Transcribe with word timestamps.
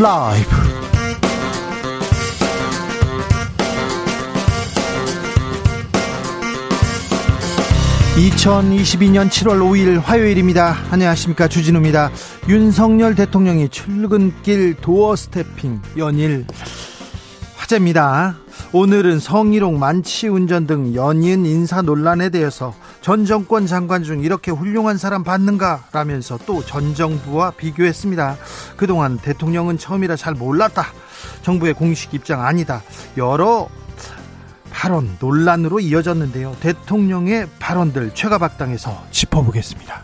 라이브 0.00 0.48
2022년 8.16 9.28
7월 9.28 9.58
5일 9.58 10.00
화요일입니다. 10.00 10.76
안녕하십니까. 10.92 11.48
주진우입니다. 11.48 12.12
윤석열 12.48 13.16
대통령이 13.16 13.70
출근길 13.70 14.74
도어 14.76 15.16
스태핑 15.16 15.82
연일 15.96 16.46
화제입니다. 17.56 18.36
오늘은 18.72 19.18
성희롱, 19.18 19.80
만취운전 19.80 20.68
등 20.68 20.94
연인 20.94 21.44
인사 21.44 21.82
논란에 21.82 22.28
대해서 22.28 22.72
전 23.00 23.24
정권 23.24 23.66
장관 23.66 24.02
중 24.02 24.20
이렇게 24.20 24.50
훌륭한 24.50 24.98
사람 24.98 25.24
봤는가라면서 25.24 26.38
또 26.46 26.62
전 26.62 26.94
정부와 26.94 27.52
비교했습니다. 27.52 28.36
그동안 28.76 29.18
대통령은 29.18 29.78
처음이라 29.78 30.16
잘 30.16 30.34
몰랐다. 30.34 30.86
정부의 31.42 31.74
공식 31.74 32.12
입장 32.14 32.44
아니다. 32.44 32.82
여러 33.16 33.68
발언 34.70 35.16
논란으로 35.18 35.80
이어졌는데요. 35.80 36.56
대통령의 36.60 37.48
발언들 37.58 38.12
최가박당에서 38.14 39.04
짚어보겠습니다. 39.10 40.02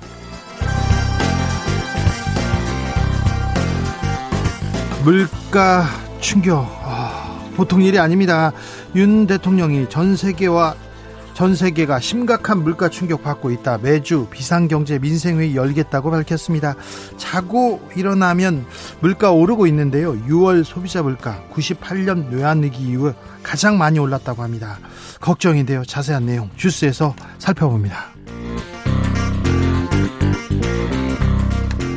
물가 5.04 5.84
충격 6.20 6.66
아, 6.82 7.38
보통 7.56 7.82
일이 7.82 7.98
아닙니다. 7.98 8.52
윤 8.94 9.26
대통령이 9.26 9.88
전 9.90 10.16
세계와 10.16 10.74
전 11.34 11.56
세계가 11.56 11.98
심각한 11.98 12.62
물가 12.62 12.88
충격 12.88 13.24
받고 13.24 13.50
있다. 13.50 13.78
매주 13.78 14.28
비상경제 14.30 15.00
민생회의 15.00 15.56
열겠다고 15.56 16.12
밝혔습니다. 16.12 16.76
자고 17.16 17.86
일어나면 17.96 18.64
물가 19.00 19.32
오르고 19.32 19.66
있는데요. 19.66 20.14
6월 20.26 20.62
소비자 20.62 21.02
물가 21.02 21.42
98년 21.52 22.30
외환위기 22.30 22.84
이후 22.84 23.12
가장 23.42 23.76
많이 23.76 23.98
올랐다고 23.98 24.42
합니다. 24.42 24.78
걱정인데요. 25.20 25.84
자세한 25.84 26.24
내용 26.24 26.50
주스에서 26.56 27.14
살펴봅니다. 27.38 28.14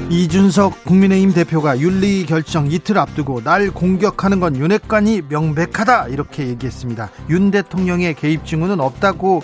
이준석 0.10 0.86
국민의힘 0.86 1.34
대표가 1.34 1.80
윤리 1.82 2.26
결정 2.26 2.72
이틀 2.72 2.98
앞두고 2.98 3.42
날 3.42 3.70
공격하는 3.70 4.40
건 4.40 4.56
윤핵관이 4.56 5.24
명백하다 5.28 6.08
이렇게 6.08 6.48
얘기했습니다. 6.48 7.10
윤 7.30 7.52
대통령의 7.52 8.14
개입 8.14 8.46
징후는 8.46 8.80
없다고 8.80 9.44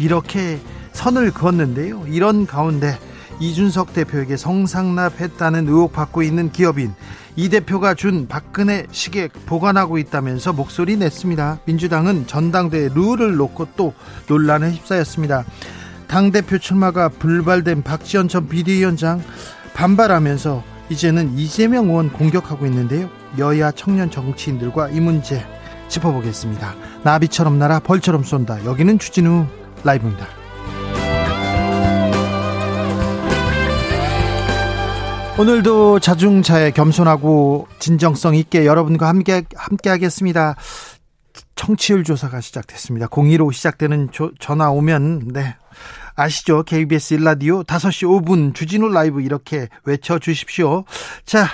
이렇게 0.00 0.58
선을 0.92 1.30
그었는데요. 1.32 2.04
이런 2.08 2.46
가운데 2.46 2.98
이준석 3.38 3.92
대표에게 3.92 4.36
성상납했다는 4.36 5.68
의혹 5.68 5.92
받고 5.92 6.24
있는 6.24 6.50
기업인 6.50 6.92
이 7.36 7.48
대표가 7.48 7.94
준 7.94 8.26
박근혜 8.26 8.86
시계 8.90 9.28
보관하고 9.46 9.98
있다면서 9.98 10.52
목소리 10.52 10.96
냈습니다. 10.96 11.60
민주당은 11.64 12.26
전당대회 12.26 12.90
룰을 12.92 13.36
놓고 13.36 13.68
또 13.76 13.94
논란에 14.26 14.72
휩싸였습니다. 14.72 15.44
당대표 16.08 16.58
출마가 16.58 17.08
불발된 17.08 17.84
박지원 17.84 18.26
전 18.26 18.48
비대위원장 18.48 19.22
반발하면서 19.74 20.62
이제는 20.88 21.36
이재명 21.38 21.88
의원 21.88 22.12
공격하고 22.12 22.66
있는데요. 22.66 23.08
여야 23.38 23.70
청년 23.72 24.10
정치인들과 24.10 24.90
이 24.90 25.00
문제 25.00 25.44
짚어보겠습니다. 25.88 26.74
나비처럼 27.02 27.58
날아 27.58 27.80
벌처럼 27.80 28.24
쏜다. 28.24 28.64
여기는 28.64 28.98
추진우 28.98 29.46
라이브입니다. 29.84 30.26
오늘도 35.38 35.98
자중차에 36.00 36.72
겸손하고 36.72 37.66
진정성 37.78 38.34
있게 38.36 38.66
여러분과 38.66 39.08
함께 39.08 39.42
함께 39.56 39.88
하겠습니다. 39.88 40.56
청취율 41.56 42.04
조사가 42.04 42.40
시작됐습니다. 42.40 43.06
02로 43.06 43.52
시작되는 43.52 44.10
조, 44.12 44.30
전화 44.38 44.70
오면 44.70 45.28
네. 45.32 45.56
아시죠? 46.14 46.62
KBS 46.62 47.14
일라디오 47.14 47.62
5시 47.62 48.06
5분 48.24 48.54
주진우 48.54 48.88
라이브 48.88 49.20
이렇게 49.22 49.68
외쳐 49.84 50.18
주십시오. 50.18 50.84
자, 51.24 51.46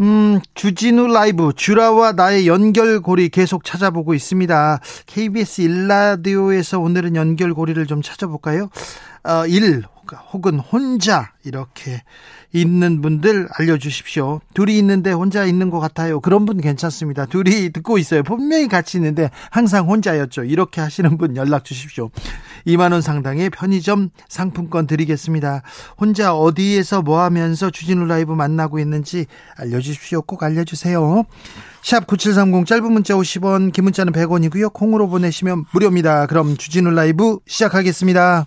음, 0.00 0.40
주진우 0.54 1.08
라이브 1.08 1.52
주라와 1.54 2.12
나의 2.12 2.46
연결고리 2.46 3.30
계속 3.30 3.64
찾아보고 3.64 4.14
있습니다. 4.14 4.80
KBS 5.06 5.62
일라디오에서 5.62 6.78
오늘은 6.80 7.16
연결고리를 7.16 7.86
좀 7.86 8.02
찾아볼까요? 8.02 8.68
어, 9.24 9.46
1 9.46 9.84
혹은 10.14 10.58
혼자 10.58 11.32
이렇게 11.44 12.02
있는 12.52 13.00
분들 13.02 13.48
알려주십시오. 13.52 14.40
둘이 14.54 14.78
있는데 14.78 15.12
혼자 15.12 15.44
있는 15.44 15.70
것 15.70 15.80
같아요. 15.80 16.20
그런 16.20 16.46
분 16.46 16.60
괜찮습니다. 16.60 17.26
둘이 17.26 17.70
듣고 17.70 17.98
있어요. 17.98 18.22
분명히 18.22 18.68
같이 18.68 18.96
있는데 18.98 19.30
항상 19.50 19.88
혼자였죠. 19.88 20.44
이렇게 20.44 20.80
하시는 20.80 21.18
분 21.18 21.36
연락 21.36 21.64
주십시오. 21.64 22.10
2만원 22.66 23.00
상당의 23.00 23.50
편의점 23.50 24.10
상품권 24.28 24.86
드리겠습니다. 24.86 25.62
혼자 25.98 26.34
어디에서 26.34 27.02
뭐 27.02 27.20
하면서 27.20 27.70
주진우 27.70 28.06
라이브 28.06 28.32
만나고 28.32 28.78
있는지 28.78 29.26
알려주십시오. 29.56 30.22
꼭 30.22 30.42
알려주세요. 30.42 31.24
샵 31.82 32.06
9730 32.06 32.66
짧은 32.66 32.92
문자 32.92 33.14
50원, 33.14 33.72
긴 33.72 33.84
문자는 33.84 34.12
100원이고요. 34.12 34.72
콩으로 34.72 35.08
보내시면 35.08 35.66
무료입니다. 35.72 36.26
그럼 36.26 36.56
주진우 36.56 36.90
라이브 36.90 37.38
시작하겠습니다. 37.46 38.46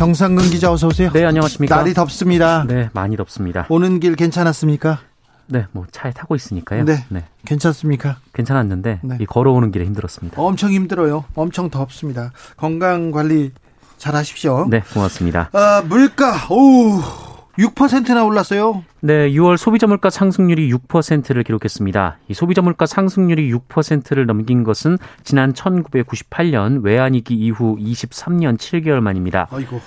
정상근 0.00 0.48
기자 0.48 0.72
어서 0.72 0.86
오세요. 0.86 1.10
네, 1.12 1.26
안녕하십니까. 1.26 1.76
날이 1.76 1.92
덥습니다. 1.92 2.64
네, 2.66 2.88
많이 2.94 3.18
덥습니다. 3.18 3.66
오는 3.68 4.00
길 4.00 4.16
괜찮았습니까? 4.16 4.98
네, 5.46 5.66
뭐 5.72 5.84
차에 5.92 6.10
타고 6.12 6.34
있으니까요. 6.34 6.86
네. 6.86 7.04
네. 7.10 7.26
괜찮습니까? 7.44 8.16
괜찮았는데 8.32 9.00
네. 9.02 9.18
이 9.20 9.26
걸어오는 9.26 9.70
길에 9.70 9.84
힘들었습니다. 9.84 10.40
엄청 10.40 10.72
힘들어요. 10.72 11.26
엄청 11.34 11.68
덥습니다. 11.68 12.32
건강 12.56 13.10
관리 13.10 13.50
잘 13.98 14.14
하십시오. 14.16 14.68
네, 14.70 14.80
고맙습니다. 14.94 15.50
아, 15.52 15.82
물가. 15.86 16.46
오. 16.48 17.29
6%나 17.58 18.24
올랐어요. 18.24 18.84
네, 19.00 19.30
6월 19.30 19.56
소비자 19.56 19.86
물가 19.86 20.10
상승률이 20.10 20.72
6%를 20.72 21.42
기록했습니다. 21.42 22.18
이 22.28 22.34
소비자 22.34 22.62
물가 22.62 22.86
상승률이 22.86 23.52
6%를 23.52 24.26
넘긴 24.26 24.64
것은 24.64 24.98
지난 25.24 25.52
1998년 25.52 26.82
외환위기 26.82 27.34
이후 27.34 27.76
23년 27.78 28.56
7개월 28.56 29.00
만입니다. 29.00 29.48
아이고. 29.50 29.80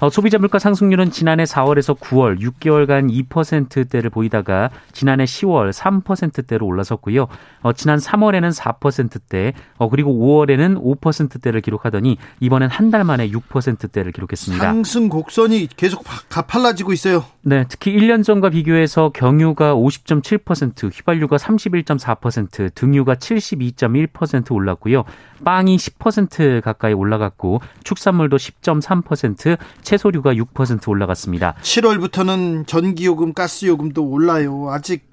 어, 0.00 0.10
소비자 0.10 0.38
물가 0.38 0.58
상승률은 0.58 1.10
지난해 1.10 1.44
4월에서 1.44 1.96
9월 1.98 2.40
6개월간 2.40 3.10
2%대를 3.28 4.10
보이다가 4.10 4.70
지난해 4.92 5.24
10월 5.24 5.72
3%대로 5.72 6.66
올라섰고요. 6.66 7.26
어, 7.62 7.72
지난 7.72 7.98
3월에는 7.98 8.52
4%대, 8.56 9.52
어, 9.76 9.88
그리고 9.88 10.12
5월에는 10.12 10.82
5%대를 11.00 11.60
기록하더니 11.60 12.16
이번엔 12.40 12.70
한 12.70 12.88
달 12.88 13.04
만에 13.04 13.28
6%대를 13.30 14.12
기록했습니다. 14.12 14.64
상승 14.64 15.10
곡선이 15.10 15.68
계속 15.76 16.04
가팔라지고 16.30 16.94
있어요. 16.94 17.22
네, 17.42 17.66
특히 17.68 17.92
1년 17.94 18.24
전과 18.24 18.48
비교해서 18.48 19.10
경유가 19.10 19.74
50.7%, 19.74 20.90
휘발유가 20.90 21.36
31.4%, 21.36 22.74
등유가 22.74 23.14
72.1% 23.16 24.52
올랐고요. 24.52 25.04
빵이 25.44 25.76
10% 25.76 26.60
가까이 26.62 26.92
올라갔고 26.92 27.60
축산물도 27.84 28.36
10.3%, 28.36 29.58
채소류가 29.82 30.34
6% 30.34 30.88
올라갔습니다. 30.88 31.54
7월부터는 31.62 32.66
전기요금, 32.66 33.32
가스요금도 33.32 34.04
올라요. 34.04 34.70
아직 34.70 35.07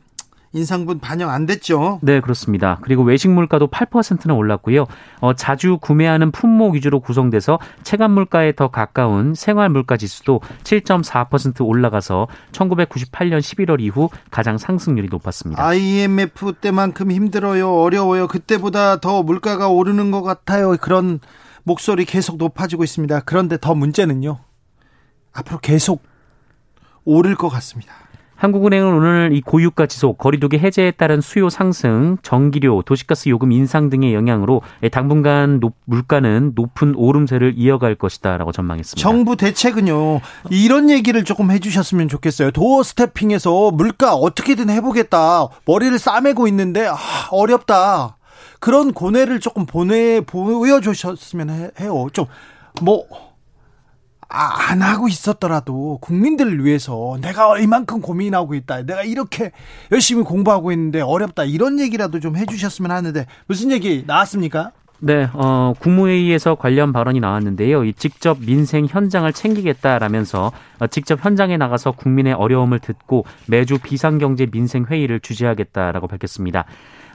인상분 0.55 0.99
반영 0.99 1.29
안 1.29 1.45
됐죠? 1.45 1.99
네, 2.01 2.21
그렇습니다. 2.21 2.79
그리고 2.81 3.03
외식 3.03 3.29
물가도 3.29 3.67
8%나 3.67 4.33
올랐고요. 4.33 4.85
어, 5.19 5.33
자주 5.33 5.77
구매하는 5.79 6.31
품목 6.31 6.75
위주로 6.75 7.01
구성돼서 7.01 7.59
체감 7.83 8.11
물가에 8.11 8.53
더 8.53 8.69
가까운 8.69 9.35
생활 9.35 9.69
물가 9.69 9.97
지수도 9.97 10.39
7.4% 10.63 11.65
올라가서 11.67 12.27
1998년 12.53 13.39
11월 13.39 13.81
이후 13.81 14.09
가장 14.31 14.57
상승률이 14.57 15.09
높았습니다. 15.11 15.61
IMF 15.61 16.53
때만큼 16.53 17.11
힘들어요. 17.11 17.73
어려워요. 17.73 18.27
그때보다 18.27 19.01
더 19.01 19.23
물가가 19.23 19.67
오르는 19.67 20.11
것 20.11 20.21
같아요. 20.21 20.77
그런 20.79 21.19
목소리 21.63 22.05
계속 22.05 22.37
높아지고 22.37 22.85
있습니다. 22.85 23.21
그런데 23.25 23.57
더 23.59 23.75
문제는요. 23.75 24.37
앞으로 25.33 25.59
계속 25.59 26.01
오를 27.03 27.35
것 27.35 27.49
같습니다. 27.49 28.04
한국은행은 28.35 28.93
오늘 28.93 29.29
이 29.33 29.41
고유가 29.41 29.85
지속, 29.85 30.17
거리두기 30.17 30.57
해제에 30.57 30.91
따른 30.91 31.21
수요 31.21 31.49
상승, 31.49 32.17
전기료, 32.21 32.81
도시가스 32.81 33.29
요금 33.29 33.51
인상 33.51 33.89
등의 33.89 34.13
영향으로 34.13 34.61
당분간 34.91 35.59
높, 35.59 35.75
물가는 35.85 36.51
높은 36.55 36.93
오름세를 36.95 37.53
이어갈 37.57 37.95
것이다라고 37.95 38.51
전망했습니다. 38.51 39.01
정부 39.01 39.35
대책은요. 39.35 40.19
이런 40.49 40.89
얘기를 40.89 41.23
조금 41.23 41.51
해주셨으면 41.51 42.09
좋겠어요. 42.09 42.51
도어 42.51 42.83
스태핑에서 42.83 43.71
물가 43.71 44.13
어떻게든 44.13 44.69
해보겠다. 44.69 45.47
머리를 45.65 45.97
싸매고 45.97 46.47
있는데 46.49 46.87
아, 46.87 46.97
어렵다. 47.31 48.17
그런 48.59 48.93
고뇌를 48.93 49.39
조금 49.39 49.65
보내 49.65 50.21
보여주셨으면 50.21 51.71
해요. 51.79 52.07
좀 52.13 52.25
뭐 52.81 53.05
아, 54.35 54.71
안 54.71 54.81
하고 54.81 55.07
있었더라도 55.07 55.97
국민들을 56.01 56.65
위해서 56.65 57.17
내가 57.21 57.57
이만큼 57.57 58.01
고민하고 58.01 58.53
있다. 58.53 58.83
내가 58.83 59.03
이렇게 59.03 59.51
열심히 59.93 60.23
공부하고 60.23 60.73
있는데 60.73 60.99
어렵다. 60.99 61.45
이런 61.45 61.79
얘기라도 61.79 62.19
좀 62.19 62.35
해주셨으면 62.35 62.91
하는데 62.91 63.25
무슨 63.47 63.71
얘기 63.71 64.03
나왔습니까? 64.05 64.71
네, 64.99 65.29
어, 65.33 65.73
국무회의에서 65.79 66.55
관련 66.55 66.91
발언이 66.91 67.19
나왔는데요. 67.19 67.83
이 67.85 67.93
직접 67.93 68.39
민생 68.39 68.87
현장을 68.89 69.31
챙기겠다라면서 69.31 70.51
어, 70.79 70.87
직접 70.87 71.23
현장에 71.23 71.55
나가서 71.57 71.91
국민의 71.91 72.33
어려움을 72.33 72.79
듣고 72.79 73.25
매주 73.47 73.77
비상경제 73.77 74.47
민생 74.47 74.85
회의를 74.85 75.21
주재하겠다라고 75.21 76.07
밝혔습니다. 76.07 76.65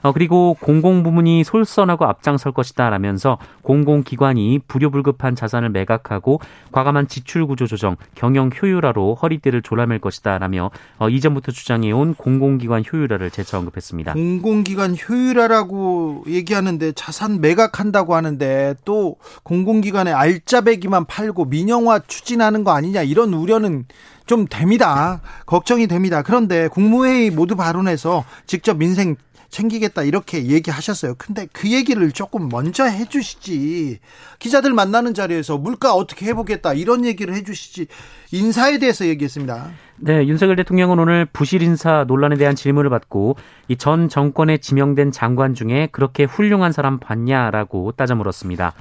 어, 0.01 0.11
그리고 0.11 0.55
공공부문이 0.59 1.43
솔선하고 1.43 2.05
앞장설 2.05 2.51
것이다라면서 2.51 3.37
공공기관이 3.61 4.59
불효불급한 4.67 5.35
자산을 5.35 5.69
매각하고 5.69 6.39
과감한 6.71 7.07
지출 7.07 7.45
구조 7.45 7.67
조정, 7.67 7.95
경영 8.15 8.49
효율화로 8.49 9.15
허리띠를 9.15 9.61
졸라맬 9.61 9.99
것이다라며 9.99 10.71
어, 10.97 11.09
이전부터 11.09 11.51
주장해온 11.51 12.15
공공기관 12.15 12.83
효율화를 12.91 13.29
재차 13.29 13.57
언급했습니다. 13.59 14.13
공공기관 14.13 14.95
효율화라고 14.97 16.23
얘기하는데 16.27 16.91
자산 16.93 17.41
매각한다고 17.41 18.15
하는데 18.15 18.75
또 18.85 19.17
공공기관의 19.43 20.13
알짜배기만 20.13 21.05
팔고 21.05 21.45
민영화 21.45 21.99
추진하는 21.99 22.63
거 22.63 22.71
아니냐 22.71 23.03
이런 23.03 23.33
우려는 23.33 23.85
좀 24.31 24.47
됩니다. 24.47 25.19
걱정이 25.45 25.87
됩니다. 25.87 26.21
그런데 26.21 26.69
국무회의 26.69 27.31
모두 27.31 27.57
발언해서 27.57 28.23
직접 28.45 28.77
민생 28.77 29.17
챙기겠다 29.49 30.03
이렇게 30.03 30.45
얘기하셨어요. 30.45 31.15
근데 31.17 31.49
그 31.51 31.69
얘기를 31.69 32.09
조금 32.13 32.47
먼저 32.47 32.85
해주시지. 32.85 33.99
기자들 34.39 34.71
만나는 34.71 35.13
자리에서 35.13 35.57
물가 35.57 35.93
어떻게 35.93 36.27
해보겠다 36.27 36.71
이런 36.73 37.03
얘기를 37.03 37.33
해주시지. 37.35 37.87
인사에 38.31 38.77
대해서 38.77 39.05
얘기했습니다. 39.05 39.71
네, 39.97 40.25
윤석열 40.25 40.55
대통령은 40.55 40.97
오늘 40.97 41.25
부실 41.25 41.61
인사 41.61 42.05
논란에 42.07 42.37
대한 42.37 42.55
질문을 42.55 42.89
받고 42.89 43.35
이 43.67 43.75
전 43.75 44.07
정권에 44.07 44.59
지명된 44.59 45.11
장관 45.11 45.55
중에 45.55 45.89
그렇게 45.91 46.23
훌륭한 46.23 46.71
사람 46.71 46.99
봤냐라고 46.99 47.91
따져 47.97 48.15
물었습니다. 48.15 48.71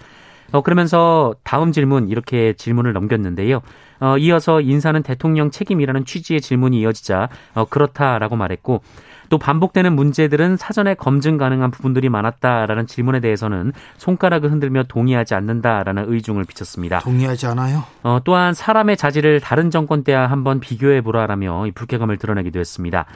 어, 0.52 0.62
그러면서 0.62 1.34
다음 1.44 1.72
질문 1.72 2.08
이렇게 2.08 2.52
질문을 2.54 2.92
넘겼는데요. 2.92 3.60
어, 4.00 4.16
이어서 4.18 4.60
인사는 4.60 5.02
대통령 5.02 5.50
책임이라는 5.50 6.04
취지의 6.04 6.40
질문이 6.40 6.80
이어지자 6.80 7.28
어, 7.54 7.64
그렇다라고 7.66 8.36
말했고 8.36 8.82
또 9.28 9.38
반복되는 9.38 9.94
문제들은 9.94 10.56
사전에 10.56 10.94
검증 10.94 11.38
가능한 11.38 11.70
부분들이 11.70 12.08
많았다라는 12.08 12.86
질문에 12.86 13.20
대해서는 13.20 13.72
손가락을 13.96 14.50
흔들며 14.50 14.84
동의하지 14.88 15.34
않는다라는 15.34 16.06
의중을 16.08 16.44
비쳤습니다. 16.44 16.98
동의하지 16.98 17.46
않아요? 17.46 17.84
어, 18.02 18.18
또한 18.24 18.52
사람의 18.52 18.96
자질을 18.96 19.40
다른 19.40 19.70
정권 19.70 20.02
때와 20.02 20.26
한번 20.26 20.58
비교해 20.58 21.00
보라라며 21.00 21.66
불쾌감을 21.74 22.16
드러내기도 22.16 22.58
했습니다. 22.58 23.06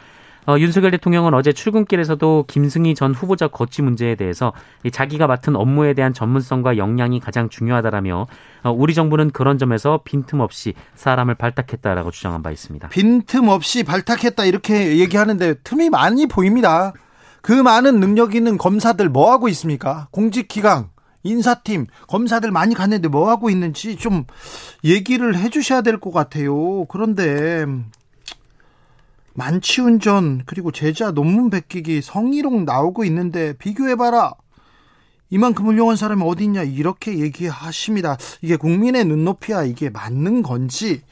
어, 0.46 0.58
윤석열 0.58 0.90
대통령은 0.90 1.32
어제 1.32 1.52
출근길에서도 1.52 2.44
김승희 2.48 2.94
전 2.94 3.14
후보자 3.14 3.48
거취 3.48 3.80
문제에 3.80 4.14
대해서 4.14 4.52
자기가 4.92 5.26
맡은 5.26 5.56
업무에 5.56 5.94
대한 5.94 6.12
전문성과 6.12 6.76
역량이 6.76 7.20
가장 7.20 7.48
중요하다라며 7.48 8.26
어, 8.64 8.70
우리 8.70 8.92
정부는 8.94 9.30
그런 9.30 9.56
점에서 9.56 10.00
빈틈없이 10.04 10.74
사람을 10.96 11.34
발탁했다라고 11.36 12.10
주장한 12.10 12.42
바 12.42 12.50
있습니다. 12.50 12.88
빈틈없이 12.88 13.84
발탁했다 13.84 14.44
이렇게 14.44 14.98
얘기하는데 14.98 15.54
틈이 15.64 15.88
많이 15.90 16.26
보입니다. 16.26 16.92
그 17.40 17.52
많은 17.52 18.00
능력 18.00 18.34
있는 18.34 18.58
검사들 18.58 19.08
뭐 19.08 19.32
하고 19.32 19.48
있습니까? 19.48 20.08
공직기강 20.10 20.90
인사팀 21.22 21.86
검사들 22.06 22.50
많이 22.50 22.74
갔는데 22.74 23.08
뭐 23.08 23.30
하고 23.30 23.48
있는지 23.48 23.96
좀 23.96 24.24
얘기를 24.84 25.36
해주셔야 25.36 25.80
될 25.80 25.98
것 25.98 26.12
같아요. 26.12 26.84
그런데 26.86 27.64
만취운전 29.34 30.42
그리고 30.46 30.70
제자 30.72 31.10
논문 31.10 31.50
베끼기 31.50 32.02
성희롱 32.02 32.64
나오고 32.64 33.04
있는데 33.04 33.52
비교해봐라. 33.58 34.32
이만큼 35.30 35.66
훌륭한 35.66 35.96
사람이 35.96 36.22
어디 36.24 36.44
있냐 36.44 36.62
이렇게 36.62 37.18
얘기하십니다. 37.18 38.16
이게 38.40 38.56
국민의 38.56 39.04
눈높이야 39.04 39.64
이게 39.64 39.90
맞는 39.90 40.42
건지 40.42 41.02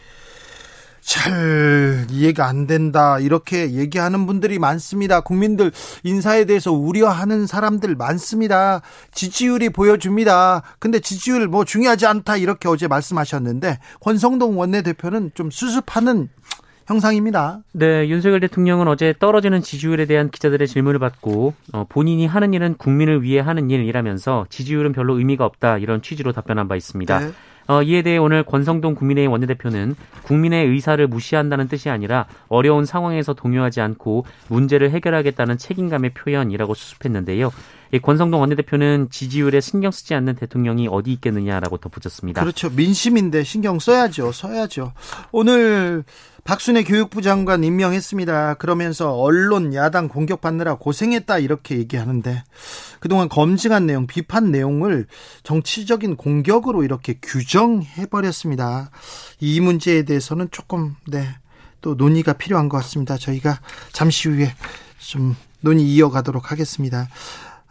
잘 1.00 2.06
이해가 2.10 2.46
안 2.46 2.69
된다 2.69 3.19
이렇게 3.19 3.72
얘기하는 3.72 4.24
분들이 4.24 4.60
많습니다. 4.60 5.20
국민들 5.20 5.72
인사에 6.04 6.44
대해서 6.44 6.70
우려하는 6.70 7.48
사람들 7.48 7.96
많습니다. 7.96 8.82
지지율이 9.12 9.70
보여줍니다. 9.70 10.62
근데 10.78 11.00
지지율 11.00 11.48
뭐 11.48 11.64
중요하지 11.64 12.06
않다 12.06 12.36
이렇게 12.36 12.69
어제 12.69 12.86
말씀하셨는데 12.86 13.80
권성동 14.00 14.56
원내대표는 14.56 15.32
좀 15.34 15.50
수습하는 15.50 16.28
형상입니다. 16.87 17.61
네, 17.73 18.08
윤석열 18.08 18.40
대통령은 18.40 18.88
어제 18.88 19.14
떨어지는 19.19 19.62
지지율에 19.62 20.06
대한 20.06 20.31
기자들의 20.31 20.67
질문을 20.67 20.99
받고 20.99 21.55
어, 21.73 21.84
본인이 21.88 22.26
하는 22.26 22.55
일은 22.55 22.75
국민을 22.75 23.23
위해 23.23 23.40
하는 23.40 23.70
일이라면서 23.70 24.46
지지율은 24.50 24.93
별로 24.93 25.19
의미가 25.19 25.44
없다 25.44 25.79
이런 25.79 26.02
취지로 26.02 26.32
답변한 26.32 26.69
바 26.69 26.76
있습니다. 26.76 27.19
네. 27.19 27.32
어, 27.69 27.82
이에 27.82 28.02
대해 28.02 28.19
오늘 28.19 28.43
권성동 28.43 28.94
국민의힘 28.94 29.31
원내대표는 29.31 29.94
국민의 30.23 30.67
의사를 30.67 31.06
무시한다는 31.06 31.69
뜻이 31.69 31.90
아니라 31.90 32.26
어려운 32.49 32.84
상황에서 32.84 33.34
동요하지 33.34 33.81
않고 33.81 34.27
문제를 34.48 34.91
해결하겠다는 34.91 35.58
책임감의 35.58 36.10
표현이라고 36.15 36.74
수습했는데요. 36.74 37.53
이 37.93 37.98
권성동 37.98 38.41
원내대표는 38.41 39.08
지지율에 39.10 39.60
신경 39.60 39.91
쓰지 39.91 40.15
않는 40.15 40.34
대통령이 40.36 40.89
어디 40.89 41.12
있겠느냐라고 41.12 41.77
덧붙였습니다. 41.77 42.41
그렇죠. 42.41 42.70
민심인데 42.70 43.44
신경 43.44 43.79
써야죠. 43.79 44.32
써야죠. 44.32 44.93
오늘 45.31 46.03
박순애 46.44 46.82
교육부 46.82 47.22
장관 47.22 47.63
임명했습니다. 47.63 48.55
그러면서 48.55 49.15
언론 49.15 49.75
야당 49.75 50.08
공격받느라 50.08 50.75
고생했다 50.75 51.39
이렇게 51.39 51.79
얘기하는데 51.79 52.43
그동안 52.99 53.29
검증한 53.29 53.87
내용, 53.87 54.06
비판 54.06 54.51
내용을 54.51 55.06
정치적인 55.44 56.17
공격으로 56.17 56.82
이렇게 56.82 57.19
규정해 57.22 58.06
버렸습니다. 58.06 58.91
이 59.41 59.61
문제에 59.61 60.03
대해서는 60.03 60.49
조금 60.51 60.96
네. 61.06 61.29
또 61.81 61.94
논의가 61.94 62.34
필요한 62.34 62.69
것 62.69 62.77
같습니다. 62.79 63.17
저희가 63.17 63.61
잠시 63.93 64.29
후에 64.29 64.55
좀 64.99 65.37
논의 65.61 65.84
이어가도록 65.84 66.51
하겠습니다. 66.51 67.08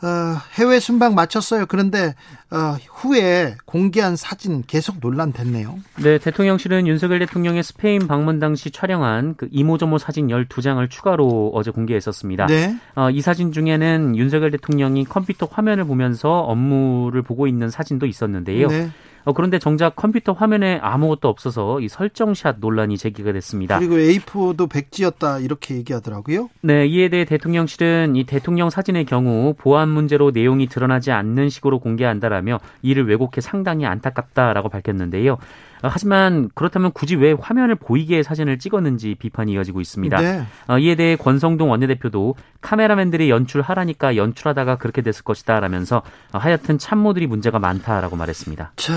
어, 0.03 0.37
해외 0.53 0.79
순방 0.79 1.13
마쳤어요. 1.13 1.65
그런데 1.67 2.15
어, 2.49 2.75
후에 2.89 3.55
공개한 3.65 4.15
사진 4.15 4.63
계속 4.65 4.97
논란됐네요. 4.99 5.79
네, 6.03 6.17
대통령실은 6.17 6.87
윤석열 6.87 7.19
대통령의 7.19 7.63
스페인 7.63 8.07
방문 8.07 8.39
당시 8.39 8.71
촬영한 8.71 9.35
그 9.37 9.47
이모저모 9.51 9.99
사진 9.99 10.27
12장을 10.27 10.89
추가로 10.89 11.51
어제 11.53 11.69
공개했었습니다. 11.71 12.47
네. 12.47 12.75
어, 12.95 13.09
이 13.11 13.21
사진 13.21 13.51
중에는 13.51 14.15
윤석열 14.15 14.51
대통령이 14.51 15.05
컴퓨터 15.05 15.47
화면을 15.49 15.85
보면서 15.85 16.39
업무를 16.41 17.21
보고 17.21 17.45
있는 17.47 17.69
사진도 17.69 18.07
있었는데요. 18.07 18.67
네. 18.67 18.89
어, 19.23 19.33
그런데 19.33 19.59
정작 19.59 19.95
컴퓨터 19.95 20.33
화면에 20.33 20.79
아무것도 20.81 21.27
없어서 21.27 21.79
이 21.79 21.87
설정샷 21.87 22.57
논란이 22.59 22.97
제기가 22.97 23.31
됐습니다. 23.33 23.79
그리고 23.79 23.95
A4도 23.95 24.69
백지였다 24.69 25.39
이렇게 25.39 25.75
얘기하더라고요. 25.75 26.49
네, 26.61 26.85
이에 26.87 27.09
대해 27.09 27.25
대통령실은 27.25 28.15
이 28.15 28.23
대통령 28.23 28.69
사진의 28.69 29.05
경우 29.05 29.53
보안 29.57 29.89
문제로 29.89 30.31
내용이 30.31 30.67
드러나지 30.67 31.11
않는 31.11 31.49
식으로 31.49 31.79
공개한다라며 31.79 32.59
이를 32.81 33.07
왜곡해 33.07 33.41
상당히 33.41 33.85
안타깝다라고 33.85 34.69
밝혔는데요. 34.69 35.37
어, 35.81 35.89
하지만 35.91 36.49
그렇다면 36.55 36.91
굳이 36.91 37.15
왜 37.15 37.33
화면을 37.33 37.75
보이게 37.75 38.23
사진을 38.23 38.59
찍었는지 38.59 39.15
비판이 39.15 39.53
이어지고 39.53 39.81
있습니다. 39.81 40.21
네. 40.21 40.45
어, 40.67 40.77
이에 40.77 40.95
대해 40.95 41.15
권성동 41.15 41.71
원내대표도 41.71 42.35
카메라맨들이 42.61 43.29
연출하라니까 43.29 44.15
연출하다가 44.15 44.77
그렇게 44.77 45.01
됐을 45.01 45.23
것이다 45.23 45.59
라면서 45.59 46.01
어, 46.31 46.37
하여튼 46.37 46.77
참모들이 46.77 47.27
문제가 47.27 47.59
많다라고 47.59 48.15
말했습니다. 48.15 48.73
자. 48.75 48.93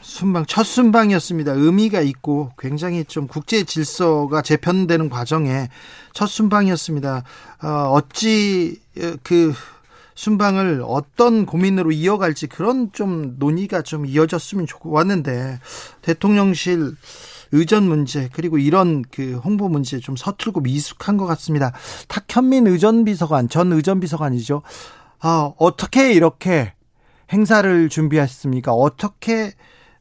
순방 0.00 0.46
첫 0.46 0.62
순방이었습니다. 0.64 1.52
의미가 1.52 2.00
있고 2.00 2.52
굉장히 2.58 3.04
좀 3.04 3.26
국제 3.26 3.64
질서가 3.64 4.40
재편되는 4.40 5.10
과정에 5.10 5.68
첫 6.14 6.26
순방이었습니다. 6.26 7.24
어, 7.62 7.68
어찌 7.92 8.80
그 9.22 9.52
순방을 10.18 10.82
어떤 10.84 11.46
고민으로 11.46 11.92
이어갈지 11.92 12.48
그런 12.48 12.90
좀 12.92 13.36
논의가 13.38 13.82
좀 13.82 14.04
이어졌으면 14.04 14.66
좋았는데 14.66 15.60
대통령실 16.02 16.96
의전 17.52 17.84
문제 17.84 18.28
그리고 18.32 18.58
이런 18.58 19.02
그 19.02 19.36
홍보 19.36 19.68
문제 19.68 20.00
좀 20.00 20.16
서툴고 20.16 20.62
미숙한 20.62 21.18
것 21.18 21.26
같습니다. 21.26 21.72
탁현민 22.08 22.66
의전 22.66 23.04
비서관 23.04 23.48
전 23.48 23.72
의전 23.72 24.00
비서관이죠. 24.00 24.62
아, 25.20 25.52
어떻게 25.56 26.12
이렇게 26.12 26.74
행사를 27.32 27.88
준비했습니까? 27.88 28.72
어떻게 28.72 29.52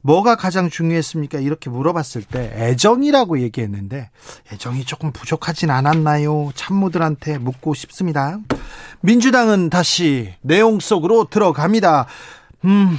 뭐가 0.02 0.36
가장 0.36 0.70
중요했습니까? 0.70 1.40
이렇게 1.40 1.70
물어봤을 1.70 2.24
때 2.24 2.52
애정이라고 2.56 3.40
얘기했는데 3.40 4.10
애정이 4.52 4.86
조금 4.86 5.12
부족하진 5.12 5.70
않았나요? 5.70 6.52
참모들한테 6.56 7.38
묻고 7.40 7.74
싶습니다. 7.74 8.40
민주당은 9.02 9.70
다시 9.70 10.34
내용 10.42 10.80
속으로 10.80 11.26
들어갑니다. 11.26 12.08
음, 12.66 12.98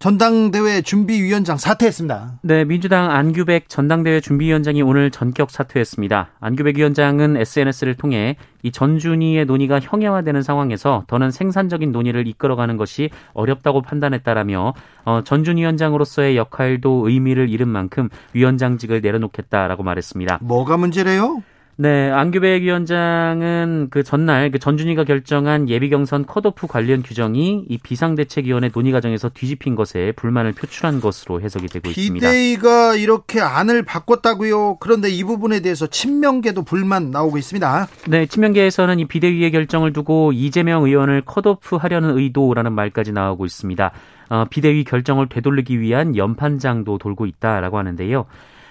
전당대회 0.00 0.80
준비위원장 0.80 1.58
사퇴했습니다. 1.58 2.38
네, 2.40 2.64
민주당 2.64 3.10
안규백 3.10 3.68
전당대회 3.68 4.20
준비위원장이 4.20 4.80
오늘 4.80 5.10
전격 5.10 5.50
사퇴했습니다. 5.50 6.30
안규백 6.40 6.78
위원장은 6.78 7.36
SNS를 7.36 7.96
통해 7.96 8.36
이 8.62 8.72
전준희의 8.72 9.44
논의가 9.44 9.78
형해화되는 9.78 10.42
상황에서 10.42 11.04
더는 11.06 11.30
생산적인 11.30 11.92
논의를 11.92 12.26
이끌어가는 12.26 12.78
것이 12.78 13.10
어렵다고 13.34 13.82
판단했다라며 13.82 14.72
어, 15.04 15.20
전준희 15.22 15.60
위원장으로서의 15.60 16.34
역할도 16.38 17.06
의미를 17.06 17.50
잃은 17.50 17.68
만큼 17.68 18.08
위원장직을 18.32 19.02
내려놓겠다라고 19.02 19.82
말했습니다. 19.82 20.38
뭐가 20.40 20.78
문제래요? 20.78 21.42
네, 21.80 22.10
안규백 22.10 22.62
위원장은 22.62 23.88
그 23.88 24.02
전날 24.02 24.50
그 24.50 24.58
전준희가 24.58 25.04
결정한 25.04 25.70
예비 25.70 25.88
경선 25.88 26.26
컷오프 26.26 26.66
관련 26.66 27.02
규정이 27.02 27.64
이 27.66 27.78
비상대책위원회 27.78 28.68
논의 28.68 28.92
과정에서 28.92 29.30
뒤집힌 29.30 29.76
것에 29.76 30.12
불만을 30.12 30.52
표출한 30.52 31.00
것으로 31.00 31.40
해석이 31.40 31.68
되고 31.68 31.88
있습니다. 31.88 32.30
비대위가 32.30 32.96
이렇게 32.96 33.40
안을 33.40 33.82
바꿨다고요. 33.82 34.76
그런데 34.76 35.08
이 35.08 35.24
부분에 35.24 35.60
대해서 35.60 35.86
친명계도 35.86 36.64
불만 36.64 37.10
나오고 37.10 37.38
있습니다. 37.38 37.88
네, 38.08 38.26
친명계에서는 38.26 38.98
이 38.98 39.06
비대위의 39.06 39.50
결정을 39.50 39.94
두고 39.94 40.32
이재명 40.34 40.84
의원을 40.84 41.22
컷오프 41.22 41.76
하려는 41.76 42.18
의도라는 42.18 42.74
말까지 42.74 43.12
나오고 43.12 43.46
있습니다. 43.46 43.90
어, 44.28 44.44
비대위 44.50 44.84
결정을 44.84 45.30
되돌리기 45.30 45.80
위한 45.80 46.14
연판장도 46.14 46.98
돌고 46.98 47.24
있다라고 47.24 47.78
하는데요. 47.78 48.26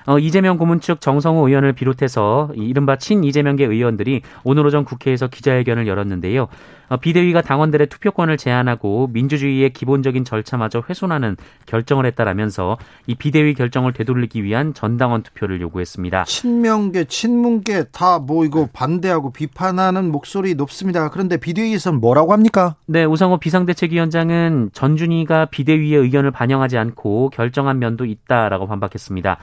어, 0.10 0.18
이재명 0.18 0.58
고문 0.58 0.80
측 0.80 1.01
정성호 1.01 1.48
의원을 1.48 1.74
비롯해서 1.74 2.50
이른바 2.56 2.96
친 2.96 3.24
이재명계 3.24 3.63
의원들이 3.63 4.24
오늘 4.44 4.66
오전 4.66 4.84
국회에서 4.84 5.28
기자회견을 5.28 5.86
열었는데요. 5.86 6.48
어, 6.88 6.98
비대위가 6.98 7.44
당원들의 7.44 7.86
투표권을 7.86 8.38
제한하고 8.38 9.12
민주주의의 9.13 9.70
기본적인 9.70 10.25
절차마저 10.25 10.82
훼손하는 10.89 11.38
결정을 11.68 12.08
했다라면서 12.08 12.80
이 13.06 13.13
비대위 13.13 13.54
결정을 13.54 13.94
되돌리기 13.94 14.44
위한 14.44 14.74
전당원 14.74 15.22
투표를 15.22 15.62
요구했습니다. 15.62 16.24
친명계, 16.24 17.04
친문계 17.04 17.86
다 17.92 18.18
뭐 18.20 18.46
이거 18.46 18.68
반대하고 18.74 19.32
비판하는 19.32 20.12
목소리 20.12 20.56
높습니다. 20.56 21.10
그런데 21.10 21.38
비대위에서는 21.38 22.01
뭐라고 22.01 22.34
합니까? 22.34 22.75
네, 22.88 23.06
우상호 23.06 23.38
비상대책위원장은 23.38 24.72
전준희가 24.74 25.46
비대위의 25.46 26.01
의견을 26.01 26.32
반영하지 26.32 26.80
않고 26.80 27.30
결정한 27.30 27.78
면도 27.78 28.06
있다라고 28.06 28.66
반박했습니다. 28.66 29.38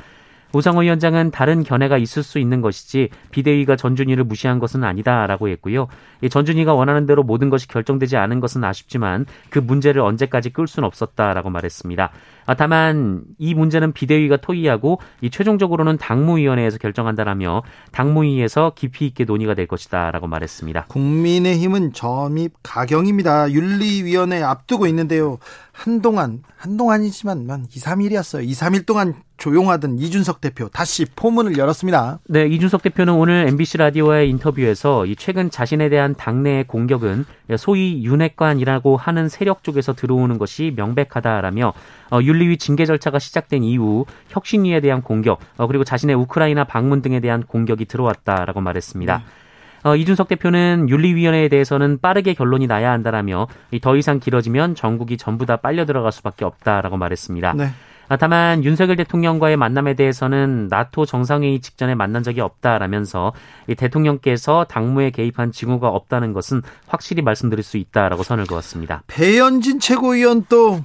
우상호 0.52 0.80
위원장은 0.80 1.30
다른 1.30 1.62
견해가 1.62 1.98
있을 1.98 2.22
수 2.22 2.38
있는 2.38 2.60
것이지 2.60 3.10
비대위가 3.30 3.76
전준희를 3.76 4.24
무시한 4.24 4.58
것은 4.58 4.84
아니다라고 4.84 5.48
했고요. 5.48 5.88
전준희가 6.30 6.74
원하는 6.74 7.06
대로 7.06 7.22
모든 7.22 7.50
것이 7.50 7.68
결정되지 7.68 8.16
않은 8.16 8.40
것은 8.40 8.64
아쉽지만 8.64 9.26
그 9.50 9.58
문제를 9.58 10.00
언제까지 10.02 10.50
끌 10.50 10.66
수는 10.66 10.86
없었다라고 10.86 11.50
말했습니다. 11.50 12.10
아, 12.46 12.54
다만 12.54 13.24
이 13.38 13.54
문제는 13.54 13.92
비대위가 13.92 14.38
토의하고 14.38 15.00
이 15.20 15.30
최종적으로는 15.30 15.98
당무위원회에서 15.98 16.78
결정한다라며 16.78 17.62
당무위에서 17.92 18.72
깊이 18.74 19.06
있게 19.06 19.24
논의가 19.24 19.54
될 19.54 19.66
것이다라고 19.66 20.26
말했습니다. 20.28 20.86
국민의힘은 20.88 21.92
점입 21.92 22.54
가경입니다. 22.62 23.50
윤리위원회 23.50 24.42
앞두고 24.42 24.86
있는데요. 24.86 25.38
한동안 25.72 26.42
한동안이지만 26.56 27.66
2, 27.70 27.78
3일이었어요. 27.78 28.48
2, 28.48 28.52
3일 28.52 28.86
동안 28.86 29.14
조용하던 29.36 29.98
이준석 29.98 30.40
대표 30.40 30.68
다시 30.68 31.04
포문을 31.04 31.58
열었습니다. 31.58 32.20
네, 32.28 32.46
이준석 32.46 32.82
대표는 32.82 33.12
오늘 33.12 33.46
MBC 33.48 33.76
라디오와의 33.76 34.30
인터뷰에서 34.30 35.04
이 35.04 35.14
최근 35.14 35.50
자신에 35.50 35.90
대한 35.90 36.14
당내의 36.14 36.64
공격은 36.64 37.26
소위 37.58 38.02
윤핵관이라고 38.04 38.96
하는 38.96 39.28
세력 39.28 39.62
쪽에서 39.62 39.92
들어오는 39.92 40.38
것이 40.38 40.72
명백하다라며 40.74 41.74
어, 42.12 42.20
윤 42.22 42.35
리위 42.38 42.56
징계 42.56 42.84
절차가 42.84 43.18
시작된 43.18 43.62
이후 43.64 44.06
혁신위에 44.28 44.80
대한 44.80 45.02
공격 45.02 45.40
어, 45.56 45.66
그리고 45.66 45.84
자신의 45.84 46.16
우크라이나 46.16 46.64
방문 46.64 47.02
등에 47.02 47.20
대한 47.20 47.42
공격이 47.42 47.86
들어왔다라고 47.86 48.60
말했습니다. 48.60 49.16
음. 49.16 49.46
어, 49.86 49.94
이준석 49.94 50.26
대표는 50.28 50.88
윤리위원회에 50.88 51.48
대해서는 51.48 52.00
빠르게 52.00 52.34
결론이 52.34 52.66
나야 52.66 52.90
한다라며 52.90 53.46
더 53.82 53.96
이상 53.96 54.18
길어지면 54.18 54.74
전국이 54.74 55.16
전부 55.16 55.46
다 55.46 55.56
빨려 55.56 55.86
들어갈 55.86 56.10
수밖에 56.10 56.44
없다라고 56.44 56.96
말했습니다. 56.96 57.52
네. 57.52 57.68
아, 58.08 58.16
다만 58.16 58.64
윤석열 58.64 58.96
대통령과의 58.96 59.56
만남에 59.56 59.94
대해서는 59.94 60.68
나토 60.70 61.06
정상회의 61.06 61.60
직전에 61.60 61.94
만난 61.94 62.22
적이 62.22 62.40
없다라면서 62.40 63.32
대통령께서 63.76 64.64
당무에 64.68 65.10
개입한 65.10 65.52
징후가 65.52 65.88
없다는 65.88 66.32
것은 66.32 66.62
확실히 66.86 67.22
말씀드릴 67.22 67.64
수 67.64 67.76
있다라고 67.76 68.22
선을 68.22 68.46
그었습니다. 68.46 69.02
배현진 69.08 69.80
최고위원 69.80 70.46
또 70.48 70.84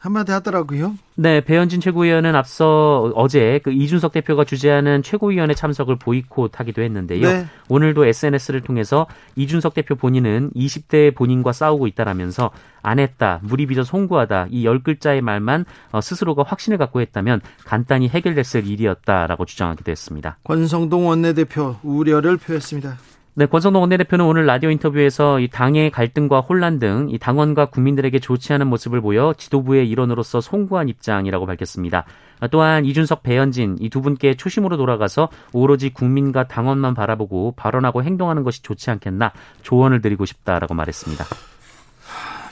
한마디 0.00 0.30
하더라고요. 0.30 0.94
네, 1.16 1.40
배현진 1.40 1.80
최고위원은 1.80 2.36
앞서 2.36 3.10
어제 3.16 3.58
그 3.64 3.72
이준석 3.72 4.12
대표가 4.12 4.44
주재하는 4.44 5.02
최고위원회 5.02 5.54
참석을 5.54 5.96
보이콧하기도 5.96 6.80
했는데요. 6.82 7.28
네. 7.28 7.46
오늘도 7.68 8.06
SNS를 8.06 8.60
통해서 8.60 9.06
이준석 9.34 9.74
대표 9.74 9.96
본인은 9.96 10.50
20대 10.54 11.14
본인과 11.16 11.50
싸우고 11.52 11.88
있다라면서 11.88 12.50
안 12.82 13.00
했다, 13.00 13.40
무리 13.42 13.66
빚어 13.66 13.82
송구하다 13.82 14.46
이 14.50 14.64
열 14.64 14.82
글자의 14.82 15.20
말만 15.22 15.64
어, 15.92 16.00
스스로가 16.00 16.44
확신을 16.46 16.78
갖고 16.78 17.00
했다면 17.00 17.40
간단히 17.64 18.08
해결됐을 18.08 18.66
일이었다라고 18.66 19.46
주장하기도 19.46 19.90
했습니다. 19.90 20.38
권성동 20.44 21.08
원내대표 21.08 21.76
우려를 21.82 22.36
표했습니다. 22.36 22.96
네, 23.38 23.46
권성동 23.46 23.82
원내대표는 23.82 24.24
오늘 24.24 24.46
라디오 24.46 24.68
인터뷰에서 24.68 25.38
이 25.38 25.46
당의 25.46 25.92
갈등과 25.92 26.40
혼란 26.40 26.80
등 26.80 27.06
이 27.08 27.18
당원과 27.18 27.66
국민들에게 27.66 28.18
좋지 28.18 28.52
않은 28.54 28.66
모습을 28.66 29.00
보여 29.00 29.32
지도부의 29.38 29.88
일원으로서 29.88 30.40
송구한 30.40 30.88
입장이라고 30.88 31.46
밝혔습니다. 31.46 32.04
또한 32.50 32.84
이준석, 32.84 33.22
배현진 33.22 33.76
이 33.78 33.90
두 33.90 34.02
분께 34.02 34.34
초심으로 34.34 34.76
돌아가서 34.76 35.28
오로지 35.52 35.90
국민과 35.90 36.48
당원만 36.48 36.94
바라보고 36.94 37.54
발언하고 37.56 38.02
행동하는 38.02 38.42
것이 38.42 38.60
좋지 38.64 38.90
않겠나 38.90 39.30
조언을 39.62 40.00
드리고 40.00 40.24
싶다라고 40.24 40.74
말했습니다. 40.74 41.24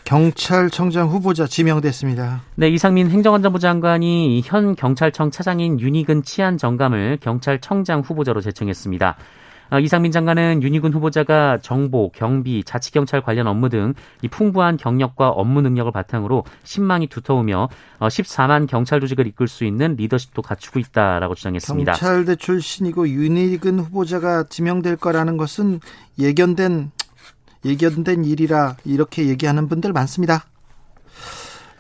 경찰청장 0.04 1.08
후보자 1.08 1.48
지명됐습니다. 1.48 2.42
네, 2.54 2.68
이상민 2.68 3.10
행정안전부 3.10 3.58
장관이 3.58 4.40
현 4.44 4.76
경찰청 4.76 5.32
차장인 5.32 5.80
윤희근 5.80 6.22
치안정감을 6.22 7.18
경찰청장 7.20 8.02
후보자로 8.02 8.40
제청했습니다. 8.40 9.16
아, 9.70 9.78
이상민 9.80 10.12
장관은 10.12 10.62
윤희군 10.62 10.92
후보자가 10.92 11.58
정보, 11.62 12.10
경비, 12.12 12.62
자치경찰 12.64 13.22
관련 13.22 13.46
업무 13.46 13.68
등 13.68 13.94
이 14.22 14.28
풍부한 14.28 14.76
경력과 14.76 15.28
업무 15.30 15.60
능력을 15.60 15.90
바탕으로 15.92 16.44
신망이 16.64 17.06
두터우며 17.06 17.68
14만 18.00 18.64
어, 18.64 18.66
경찰 18.66 19.00
조직을 19.00 19.26
이끌 19.26 19.48
수 19.48 19.64
있는 19.64 19.96
리더십도 19.96 20.42
갖추고 20.42 20.78
있다라고 20.78 21.34
주장했습니다. 21.34 21.92
경찰대 21.92 22.36
출신이고 22.36 23.08
윤희근 23.08 23.78
후보자가 23.80 24.44
지명될 24.44 24.96
거라는 24.96 25.36
것은 25.36 25.80
예견된 26.18 26.90
예견된 27.64 28.24
일이라 28.24 28.76
이렇게 28.84 29.26
얘기하는 29.26 29.68
분들 29.68 29.92
많습니다. 29.92 30.44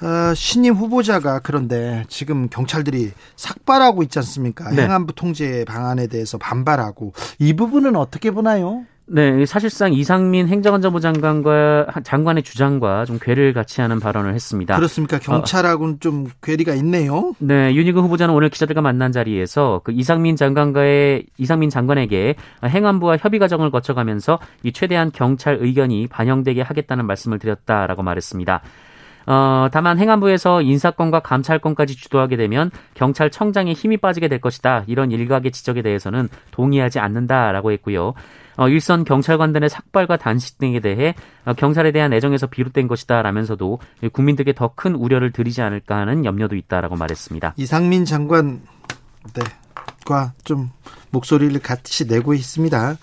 어, 0.02 0.34
신임 0.34 0.74
후보자가 0.74 1.40
그런데 1.40 2.04
지금 2.08 2.48
경찰들이 2.48 3.12
삭발하고 3.36 4.02
있지 4.02 4.18
않습니까? 4.18 4.70
네. 4.70 4.82
행안부 4.82 5.14
통제 5.14 5.64
방안에 5.66 6.06
대해서 6.06 6.38
반발하고 6.38 7.12
이 7.38 7.54
부분은 7.54 7.96
어떻게 7.96 8.30
보나요? 8.30 8.84
네, 9.08 9.46
사실상 9.46 9.92
이상민 9.92 10.48
행정안전부 10.48 11.00
장관과 11.00 11.86
장관의 12.02 12.42
주장과 12.42 13.04
좀 13.04 13.20
괴를 13.22 13.52
같이 13.52 13.80
하는 13.80 14.00
발언을 14.00 14.34
했습니다. 14.34 14.74
그렇습니까? 14.74 15.20
경찰하고는 15.20 15.94
어, 15.94 15.98
좀 16.00 16.26
괴리가 16.42 16.74
있네요. 16.74 17.32
네, 17.38 17.72
윤희근 17.72 18.02
후보자는 18.02 18.34
오늘 18.34 18.48
기자들과 18.48 18.80
만난 18.80 19.12
자리에서 19.12 19.80
그 19.84 19.92
이상민 19.92 20.34
장관과의 20.34 21.26
이상민 21.38 21.70
장관에게 21.70 22.34
행안부와 22.64 23.18
협의 23.18 23.38
과정을 23.38 23.70
거쳐가면서 23.70 24.40
이 24.64 24.72
최대한 24.72 25.12
경찰 25.12 25.58
의견이 25.60 26.08
반영되게 26.08 26.62
하겠다는 26.62 27.06
말씀을 27.06 27.38
드렸다라고 27.38 28.02
말했습니다. 28.02 28.60
어, 29.26 29.68
다만 29.72 29.98
행안부에서 29.98 30.62
인사권과 30.62 31.20
감찰권까지 31.20 31.96
주도하게 31.96 32.36
되면 32.36 32.70
경찰청장의 32.94 33.74
힘이 33.74 33.96
빠지게 33.96 34.28
될 34.28 34.40
것이다. 34.40 34.84
이런 34.86 35.10
일각의 35.10 35.50
지적에 35.50 35.82
대해서는 35.82 36.28
동의하지 36.52 37.00
않는다라고 37.00 37.72
했고요. 37.72 38.14
어, 38.56 38.68
일선 38.68 39.04
경찰관들의 39.04 39.68
삭발과 39.68 40.16
단식 40.16 40.58
등에 40.58 40.80
대해 40.80 41.14
어, 41.44 41.52
경찰에 41.54 41.92
대한 41.92 42.12
애정에서 42.12 42.46
비롯된 42.46 42.86
것이다라면서도 42.88 43.80
국민들께 44.12 44.52
더 44.52 44.76
큰 44.76 44.94
우려를 44.94 45.32
드리지 45.32 45.62
않을까 45.62 45.96
하는 45.96 46.24
염려도 46.24 46.54
있다라고 46.54 46.96
말했습니다. 46.96 47.54
이상민 47.56 48.04
장관 48.04 48.60
네.과 49.34 50.32
좀 50.44 50.70
목소리를 51.10 51.58
같이 51.60 52.06
내고 52.06 52.34
있습니다. 52.34 52.96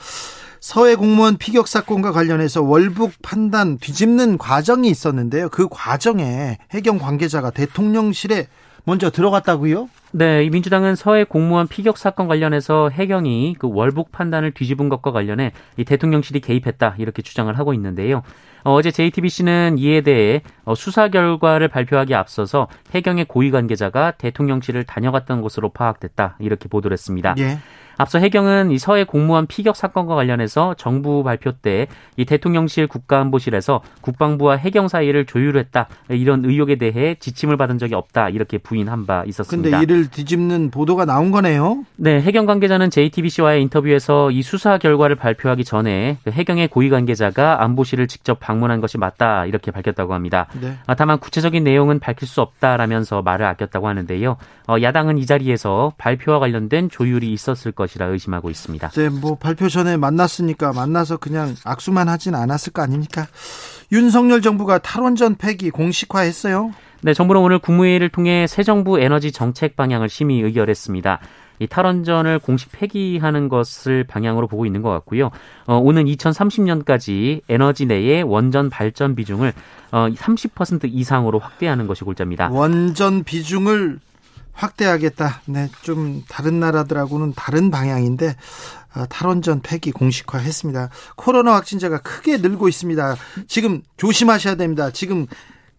서해 0.63 0.95
공무원 0.95 1.35
피격 1.35 1.67
사건과 1.67 2.13
관련해서 2.13 2.61
월북 2.61 3.11
판단 3.21 3.77
뒤집는 3.77 4.37
과정이 4.37 4.87
있었는데요. 4.87 5.49
그 5.49 5.67
과정에 5.69 6.57
해경 6.71 6.99
관계자가 6.99 7.49
대통령실에 7.49 8.47
먼저 8.85 9.11
들어갔다고요? 9.11 9.89
네, 10.11 10.45
이 10.45 10.49
민주당은 10.49 10.95
서해 10.95 11.25
공무원 11.25 11.67
피격 11.67 11.97
사건 11.97 12.29
관련해서 12.29 12.87
해경이 12.87 13.57
그 13.59 13.67
월북 13.69 14.13
판단을 14.13 14.51
뒤집은 14.53 14.87
것과 14.87 15.11
관련해 15.11 15.51
이 15.75 15.83
대통령실이 15.83 16.39
개입했다 16.39 16.95
이렇게 16.97 17.21
주장을 17.21 17.53
하고 17.59 17.73
있는데요. 17.73 18.23
어, 18.63 18.81
제 18.81 18.89
JTBC는 18.89 19.77
이에 19.79 19.99
대해 19.99 20.43
어, 20.62 20.62
수사 20.75 21.09
결과를 21.09 21.67
발표하기 21.67 22.15
앞서서 22.15 22.67
해경의 22.93 23.25
고위 23.25 23.51
관계자가 23.51 24.11
대통령실을 24.11 24.83
다녀갔던 24.85 25.41
것으로 25.41 25.69
파악됐다 25.69 26.37
이렇게 26.39 26.69
보도를 26.69 26.93
했습니다. 26.93 27.35
예. 27.39 27.59
앞서 27.95 28.17
해경은 28.17 28.71
이 28.71 28.79
서해 28.79 29.03
공무원 29.03 29.45
피격 29.45 29.75
사건과 29.75 30.15
관련해서 30.15 30.73
정부 30.75 31.23
발표 31.23 31.51
때 31.51 31.87
이 32.17 32.25
대통령실 32.25 32.87
국가안보실에서 32.87 33.81
국방부와 34.01 34.55
해경 34.55 34.87
사이를 34.87 35.25
조율했다 35.25 35.87
이런 36.09 36.45
의혹에 36.45 36.75
대해 36.75 37.15
지침을 37.19 37.57
받은 37.57 37.77
적이 37.77 37.95
없다 37.95 38.29
이렇게 38.29 38.57
부인한 38.57 39.05
바 39.05 39.23
있었습니다. 39.27 39.77
근데 39.77 39.83
이를 39.83 40.09
뒤집는 40.09 40.69
보도가 40.69 41.05
나온 41.05 41.31
거네요. 41.31 41.83
네, 41.95 42.21
해경 42.21 42.45
관계자는 42.45 42.89
JTBC와의 42.89 43.61
인터뷰에서 43.63 44.31
이 44.31 44.41
수사 44.41 44.77
결과를 44.77 45.15
발표하기 45.15 45.63
전에 45.63 46.17
그 46.23 46.31
해경의 46.31 46.67
고위 46.67 46.89
관계자가 46.89 47.63
안보실을 47.63 48.07
직접 48.07 48.39
방문한 48.39 48.81
것이 48.81 48.97
맞다 48.97 49.45
이렇게 49.45 49.71
밝혔다고 49.71 50.13
합니다. 50.13 50.47
네. 50.59 50.77
아, 50.87 50.95
다만 50.95 51.19
구체적인 51.19 51.63
내용은 51.63 51.99
밝힐 51.99 52.27
수 52.27 52.41
없다라면서 52.41 53.21
말을 53.21 53.45
아꼈다고 53.45 53.87
하는데요. 53.87 54.37
어, 54.67 54.75
야당은 54.81 55.19
이 55.19 55.25
자리에서 55.25 55.93
발표와 55.97 56.39
관련된 56.39 56.89
조율이 56.89 57.31
있었을 57.31 57.71
것. 57.71 57.83
것이라 57.83 58.07
의심하고 58.07 58.49
있습니다. 58.49 58.89
네, 58.89 59.09
뭐 59.09 59.35
발표 59.35 59.69
전에 59.69 59.97
만났으니까 59.97 60.73
만나서 60.73 61.17
그냥 61.17 61.55
악수만 61.63 62.09
하진 62.09 62.35
않았을 62.35 62.73
거 62.73 62.81
아닙니까? 62.81 63.27
윤석열 63.91 64.41
정부가 64.41 64.79
탈원전 64.79 65.35
폐기 65.35 65.69
공식화했어요. 65.69 66.71
네, 67.01 67.13
정부는 67.13 67.41
오늘 67.41 67.59
국무회의를 67.59 68.09
통해 68.09 68.47
새 68.47 68.63
정부 68.63 68.99
에너지 68.99 69.31
정책 69.31 69.75
방향을 69.75 70.09
심의 70.09 70.41
의결했습니다. 70.41 71.19
이 71.59 71.67
탈원전을 71.67 72.39
공식 72.39 72.71
폐기하는 72.71 73.49
것을 73.49 74.03
방향으로 74.03 74.47
보고 74.47 74.65
있는 74.65 74.81
것 74.81 74.89
같고요. 74.89 75.31
어, 75.65 75.77
오는 75.77 76.05
2030년까지 76.05 77.41
에너지 77.49 77.85
내의 77.85 78.23
원전 78.23 78.69
발전 78.69 79.15
비중을 79.15 79.53
어, 79.91 80.07
30% 80.09 80.89
이상으로 80.91 81.39
확대하는 81.39 81.87
것이 81.87 82.03
골자입니다. 82.03 82.49
원전 82.51 83.23
비중을 83.23 83.99
확대하겠다. 84.53 85.41
네, 85.45 85.69
좀 85.81 86.23
다른 86.29 86.59
나라들하고는 86.59 87.33
다른 87.35 87.71
방향인데 87.71 88.35
아, 88.93 89.07
탈원전 89.07 89.61
폐기 89.61 89.91
공식화했습니다. 89.91 90.89
코로나 91.15 91.55
확진자가 91.55 91.99
크게 92.01 92.37
늘고 92.37 92.67
있습니다. 92.69 93.15
지금 93.47 93.81
조심하셔야 93.97 94.55
됩니다. 94.55 94.91
지금 94.91 95.25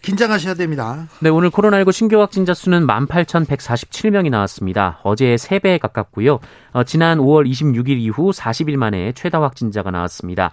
긴장하셔야 0.05 0.53
됩니다. 0.53 1.09
네, 1.21 1.31
오늘 1.31 1.49
코로나19 1.49 1.91
신규 1.91 2.21
확진자 2.21 2.53
수는 2.53 2.87
18,147명이 2.87 4.29
나왔습니다. 4.29 5.01
어제의 5.03 5.39
3배 5.39 5.79
가깝고요. 5.81 6.41
어, 6.73 6.85
지난 6.85 7.19
5월 7.19 7.49
26일 7.51 7.99
이후 7.99 8.31
40일 8.31 8.77
만에 8.77 9.13
최다 9.13 9.41
확진자가 9.41 9.91
나왔습니다. 9.91 10.51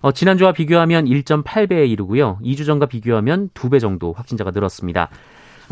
어, 0.00 0.10
지난주와 0.10 0.52
비교하면 0.52 1.04
1.8배에 1.04 1.88
이르고요. 1.88 2.38
2주 2.42 2.66
전과 2.66 2.86
비교하면 2.86 3.50
2배 3.54 3.80
정도 3.80 4.12
확진자가 4.12 4.50
늘었습니다. 4.50 5.10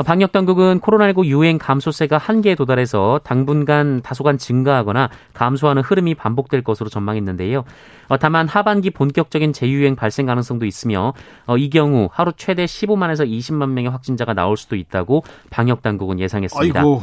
방역 0.04 0.32
당국은 0.32 0.80
코로나19 0.80 1.24
유행 1.26 1.59
감소세가 1.59 2.18
한계에 2.18 2.54
도달해서 2.54 3.20
당분간 3.24 4.02
다소간 4.02 4.37
증가하거나 4.37 5.09
감소하는 5.32 5.82
흐름이 5.82 6.14
반복될 6.14 6.62
것으로 6.62 6.90
전망했는데요. 6.90 7.64
어, 8.09 8.16
다만 8.18 8.46
하반기 8.46 8.90
본격적인 8.90 9.52
재유행 9.52 9.96
발생 9.96 10.26
가능성도 10.26 10.66
있으며 10.66 11.14
어, 11.46 11.56
이 11.56 11.70
경우 11.70 12.09
하루 12.12 12.32
최대 12.37 12.66
15만에서 12.66 13.26
20만 13.28 13.70
명의 13.70 13.90
확진자가 13.90 14.35
나올 14.35 14.56
수도 14.56 14.76
있다고 14.76 15.24
방역 15.50 15.82
당국은 15.82 16.20
예상했습니다. 16.20 16.80
아이고. 16.80 17.02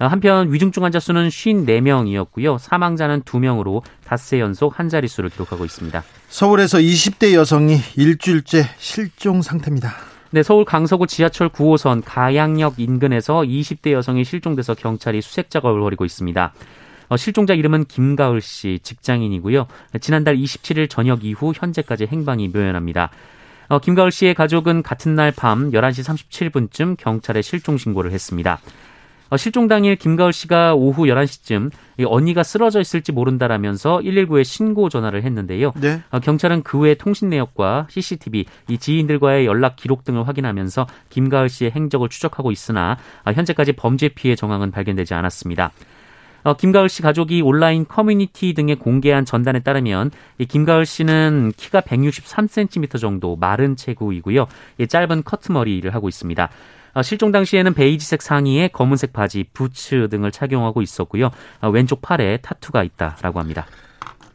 어, 0.00 0.06
한편 0.06 0.50
위중증 0.50 0.82
환자 0.82 0.98
수는 0.98 1.28
54명이었고요. 1.28 2.58
사망자는 2.58 3.22
2명으로 3.22 3.82
닷새 4.04 4.40
연속 4.40 4.78
한 4.78 4.88
자릿수를 4.88 5.28
기록하고 5.28 5.66
있습니다. 5.66 6.02
서울에서 6.30 6.78
20대 6.78 7.34
여성이 7.34 7.76
일주일째 7.96 8.64
실종 8.78 9.42
상태입니다. 9.42 10.09
네, 10.32 10.44
서울 10.44 10.64
강서구 10.64 11.08
지하철 11.08 11.48
9호선 11.48 12.02
가양역 12.04 12.74
인근에서 12.78 13.40
20대 13.40 13.90
여성이 13.90 14.22
실종돼서 14.24 14.74
경찰이 14.74 15.20
수색 15.20 15.50
작업을 15.50 15.80
벌이고 15.80 16.04
있습니다. 16.04 16.52
어, 17.08 17.16
실종자 17.16 17.52
이름은 17.52 17.86
김가을 17.86 18.40
씨, 18.40 18.78
직장인이고요. 18.80 19.66
지난달 20.00 20.36
27일 20.36 20.88
저녁 20.88 21.24
이후 21.24 21.52
현재까지 21.52 22.06
행방이 22.06 22.46
묘연합니다. 22.46 23.10
어, 23.70 23.80
김가을 23.80 24.12
씨의 24.12 24.34
가족은 24.34 24.84
같은 24.84 25.16
날 25.16 25.32
밤 25.32 25.72
11시 25.72 26.04
37분쯤 26.04 26.96
경찰에 26.96 27.42
실종 27.42 27.76
신고를 27.76 28.12
했습니다. 28.12 28.60
어, 29.30 29.36
실종 29.36 29.68
당일 29.68 29.96
김가을 29.96 30.32
씨가 30.32 30.74
오후 30.74 31.04
11시쯤 31.04 31.70
언니가 32.04 32.42
쓰러져 32.42 32.80
있을지 32.80 33.12
모른다라면서 33.12 34.00
119에 34.02 34.44
신고 34.44 34.88
전화를 34.88 35.22
했는데요. 35.22 35.72
네. 35.80 36.02
어, 36.10 36.18
경찰은 36.18 36.62
그 36.64 36.78
후에 36.78 36.94
통신 36.94 37.30
내역과 37.30 37.86
CCTV, 37.88 38.44
이 38.68 38.78
지인들과의 38.78 39.46
연락 39.46 39.76
기록 39.76 40.04
등을 40.04 40.26
확인하면서 40.26 40.86
김가을 41.10 41.48
씨의 41.48 41.70
행적을 41.70 42.08
추적하고 42.08 42.50
있으나 42.50 42.98
어, 43.24 43.32
현재까지 43.32 43.72
범죄 43.72 44.08
피해 44.08 44.34
정황은 44.34 44.72
발견되지 44.72 45.14
않았습니다. 45.14 45.70
어, 46.42 46.54
김가을 46.54 46.88
씨 46.88 47.02
가족이 47.02 47.42
온라인 47.42 47.86
커뮤니티 47.86 48.54
등에 48.54 48.74
공개한 48.74 49.24
전단에 49.24 49.60
따르면 49.60 50.10
이 50.38 50.46
김가을 50.46 50.86
씨는 50.86 51.52
키가 51.56 51.82
163cm 51.82 52.98
정도 52.98 53.36
마른 53.36 53.76
체구이고요. 53.76 54.46
짧은 54.88 55.22
커트머리를 55.22 55.94
하고 55.94 56.08
있습니다. 56.08 56.48
어, 56.94 57.02
실종 57.02 57.32
당시에는 57.32 57.74
베이지색 57.74 58.22
상의에 58.22 58.68
검은색 58.68 59.12
바지, 59.12 59.44
부츠 59.52 60.08
등을 60.10 60.30
착용하고 60.30 60.82
있었고요. 60.82 61.30
어, 61.60 61.68
왼쪽 61.70 62.02
팔에 62.02 62.38
타투가 62.38 62.82
있다라고 62.84 63.40
합니다. 63.40 63.66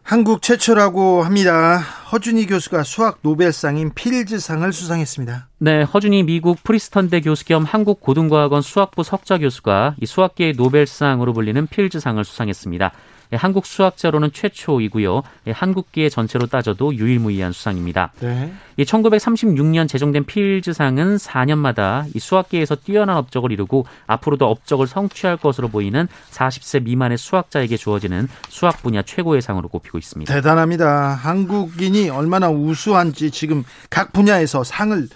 한국 0.08 0.44
최초라고 0.44 1.24
합니다. 1.24 1.80
허준이 2.12 2.46
교수가 2.46 2.84
수학 2.84 3.18
노벨상인 3.24 3.91
필즈상을 3.96 4.72
수상했습니다. 4.72 5.48
네, 5.58 5.82
허준이 5.82 6.22
미국 6.22 6.63
프린스턴대 6.63 7.22
교수 7.22 7.44
겸 7.44 7.63
한국 7.63 8.02
고등과학원 8.02 8.62
수학부 8.62 9.02
석좌 9.02 9.39
교수가 9.39 9.96
이 10.00 10.06
수학계의 10.06 10.54
노벨상으로 10.58 11.34
불리는 11.34 11.65
필즈상을 11.65 12.24
수상했습니다. 12.24 12.91
예, 13.34 13.36
한국 13.36 13.66
수학자로는 13.66 14.32
최초이고요. 14.34 15.24
예, 15.48 15.52
한국계 15.52 16.10
전체로 16.10 16.48
따져도 16.48 16.96
유일무이한 16.96 17.52
수상입니다. 17.52 18.12
네. 18.20 18.54
1936년 18.78 19.88
제정된 19.88 20.26
필즈상은 20.26 21.18
4년마다 21.18 22.06
이 22.14 22.20
수학계에서 22.20 22.76
뛰어난 22.76 23.18
업적을 23.18 23.52
이루고 23.52 23.86
앞으로도 24.08 24.46
업적을 24.48 24.88
성취할 24.88 25.38
것으로 25.38 25.70
보이는 25.70 26.08
40세 26.32 26.84
미만의 26.84 27.18
수학자에게 27.18 27.78
주어지는 27.78 28.28
수학 28.50 28.82
분야 28.82 29.02
최고의 29.02 29.42
상으로 29.42 29.70
꼽히고 29.70 29.98
있습니다. 29.98 30.34
대단합니다. 30.34 31.14
한국인이 31.14 32.10
얼마나 32.10 32.50
우수한지 32.50 33.32
지금 33.32 33.64
각 33.90 34.12
분야에서 34.12 34.64
상을 34.64 35.08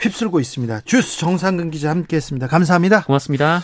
휩쓸고 0.00 0.40
있습니다. 0.40 0.80
주스 0.84 1.18
정상근 1.18 1.70
기자 1.70 1.90
함께했습니다. 1.90 2.46
감사합니다. 2.46 3.04
고맙습니다. 3.04 3.62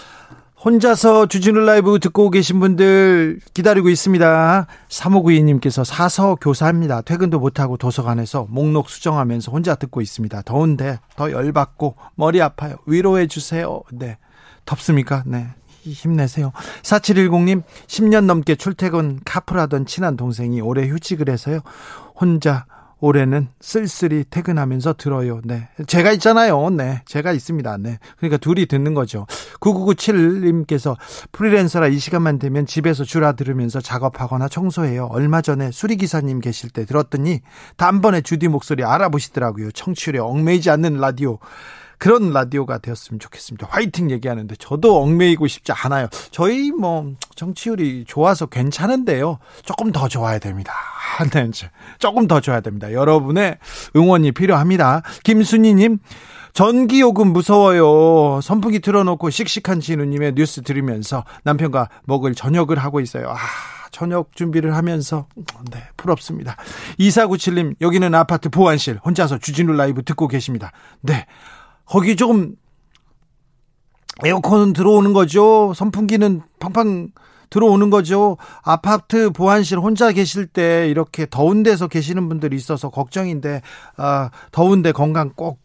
혼자서 0.66 1.26
주진우 1.26 1.60
라이브 1.60 2.00
듣고 2.00 2.28
계신 2.28 2.58
분들 2.58 3.38
기다리고 3.54 3.88
있습니다. 3.88 4.66
3592님께서 4.88 5.84
사서 5.84 6.34
교사입니다. 6.40 7.02
퇴근도 7.02 7.38
못하고 7.38 7.76
도서관에서 7.76 8.48
목록 8.50 8.90
수정하면서 8.90 9.52
혼자 9.52 9.76
듣고 9.76 10.00
있습니다. 10.00 10.42
더운데 10.42 10.98
더 11.14 11.30
열받고 11.30 11.94
머리 12.16 12.42
아파요. 12.42 12.78
위로해 12.84 13.28
주세요. 13.28 13.82
네. 13.92 14.18
덥습니까? 14.64 15.22
네. 15.24 15.46
힘내세요. 15.82 16.50
4710님, 16.82 17.62
10년 17.86 18.24
넘게 18.24 18.56
출퇴근 18.56 19.20
카풀하던 19.24 19.86
친한 19.86 20.16
동생이 20.16 20.60
올해 20.60 20.88
휴직을 20.88 21.28
해서요. 21.28 21.60
혼자 22.16 22.66
올해는 23.00 23.48
쓸쓸히 23.60 24.24
퇴근하면서 24.28 24.94
들어요. 24.94 25.40
네. 25.44 25.68
제가 25.86 26.12
있잖아요. 26.12 26.70
네. 26.70 27.02
제가 27.04 27.32
있습니다. 27.32 27.76
네. 27.78 27.98
그러니까 28.16 28.38
둘이 28.38 28.66
듣는 28.66 28.94
거죠. 28.94 29.26
9997님께서 29.60 30.96
프리랜서라 31.32 31.88
이 31.88 31.98
시간만 31.98 32.38
되면 32.38 32.64
집에서 32.66 33.04
주라 33.04 33.32
들으면서 33.32 33.80
작업하거나 33.80 34.48
청소해요. 34.48 35.06
얼마 35.10 35.42
전에 35.42 35.70
수리기사님 35.70 36.40
계실 36.40 36.70
때 36.70 36.86
들었더니 36.86 37.40
단번에 37.76 38.22
주디 38.22 38.48
목소리 38.48 38.82
알아보시더라고요. 38.84 39.72
청취율에 39.72 40.18
얽매이지 40.18 40.70
않는 40.70 40.98
라디오. 40.98 41.38
그런 41.98 42.32
라디오가 42.32 42.78
되었으면 42.78 43.18
좋겠습니다. 43.20 43.66
화이팅 43.70 44.10
얘기하는데 44.10 44.54
저도 44.56 45.00
얽매이고 45.02 45.46
싶지 45.46 45.72
않아요. 45.72 46.08
저희 46.30 46.70
뭐 46.70 47.14
정치율이 47.34 48.04
좋아서 48.06 48.46
괜찮은데요. 48.46 49.38
조금 49.64 49.92
더 49.92 50.08
좋아야 50.08 50.38
됩니다. 50.38 50.72
네, 51.32 51.50
조금 51.98 52.26
더 52.26 52.40
좋아야 52.40 52.60
됩니다. 52.60 52.92
여러분의 52.92 53.58
응원이 53.96 54.32
필요합니다. 54.32 55.02
김순희님. 55.24 55.98
전기요금 56.52 57.34
무서워요. 57.34 58.40
선풍기 58.40 58.80
틀어놓고 58.80 59.28
씩씩한 59.28 59.80
진우님의 59.80 60.32
뉴스 60.36 60.62
들으면서 60.62 61.22
남편과 61.44 61.90
먹을 62.04 62.34
저녁을 62.34 62.78
하고 62.78 63.00
있어요. 63.00 63.28
아, 63.28 63.36
저녁 63.90 64.34
준비를 64.34 64.74
하면서, 64.74 65.26
네, 65.70 65.82
부럽습니다. 65.98 66.56
2497님, 66.98 67.74
여기는 67.82 68.14
아파트 68.14 68.48
보안실, 68.48 68.98
혼자서 69.04 69.36
주진우 69.36 69.74
라이브 69.74 70.02
듣고 70.02 70.28
계십니다. 70.28 70.72
네, 71.02 71.26
거기 71.86 72.16
조금, 72.16 72.56
에어컨은 74.24 74.72
들어오는 74.72 75.12
거죠. 75.12 75.72
선풍기는 75.74 76.42
팡팡 76.58 77.10
들어오는 77.50 77.90
거죠. 77.90 78.38
아파트 78.62 79.30
보안실 79.30 79.78
혼자 79.78 80.10
계실 80.12 80.46
때 80.46 80.88
이렇게 80.88 81.26
더운 81.30 81.62
데서 81.62 81.86
계시는 81.86 82.28
분들이 82.28 82.56
있어서 82.56 82.90
걱정인데, 82.90 83.62
아, 83.96 84.30
더운데 84.52 84.92
건강 84.92 85.32
꼭 85.34 85.60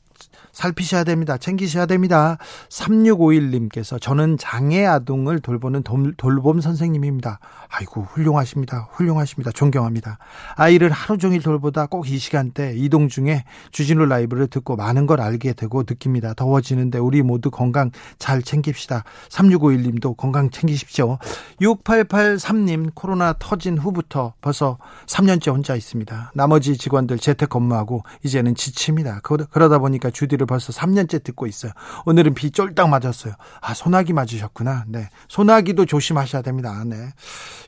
살피셔야 0.62 1.04
됩니다. 1.04 1.38
챙기셔야 1.38 1.88
됩니다. 1.88 2.38
3651님께서 2.70 4.00
저는 4.00 4.38
장애 4.38 4.86
아동을 4.86 5.40
돌보는 5.40 5.84
돌봄 6.18 6.62
선생님입니다. 6.62 7.40
아이고, 7.70 8.04
훌륭하십니다. 8.04 8.90
훌륭하십니다. 8.92 9.52
존경합니다. 9.52 10.20
아이를 10.56 10.92
하루 10.92 11.18
종일 11.18 11.42
돌보다 11.42 11.88
꼭 11.88 12.12
이 12.12 12.18
시간대 12.18 12.74
이동 12.76 13.08
중에 13.08 13.46
주진우 13.72 14.06
라이브를 14.06 14.48
듣고 14.48 14.76
많은 14.76 15.06
걸 15.08 15.22
알게 15.22 15.54
되고 15.54 15.84
느낍니다. 15.84 16.34
더워지는데 16.34 17.00
우리 17.00 17.22
모두 17.22 17.50
건강 17.50 17.90
잘 18.20 18.42
챙깁시다. 18.42 19.06
3651님도 19.30 20.18
건강 20.18 20.50
챙기십시오. 20.50 21.18
6883님 21.62 22.92
코로나 22.94 23.34
터진 23.40 23.78
후부터 23.78 24.34
벌써 24.42 24.78
3년째 25.06 25.54
혼자 25.54 25.76
있습니다. 25.76 26.34
나머지 26.36 26.78
직원들 26.78 27.18
재택 27.20 27.50
근무하고 27.50 28.04
이제는 28.24 28.56
지칩니다. 28.56 29.22
그러다 29.22 29.80
보니까 29.80 30.10
주디를 30.10 30.46
벌써 30.52 30.74
3년째 30.74 31.24
듣고 31.24 31.48
있어요. 31.48 31.72
오늘은 32.06 32.34
비 32.34 32.52
쫄딱 32.52 32.90
맞았어요. 32.90 33.36
아, 33.62 33.74
소나기 33.74 34.12
맞으셨구나. 34.12 34.84
네. 34.90 35.10
소나기도 35.30 35.86
조심하셔야 35.86 36.42
됩니다. 36.42 36.84
네. 36.86 37.14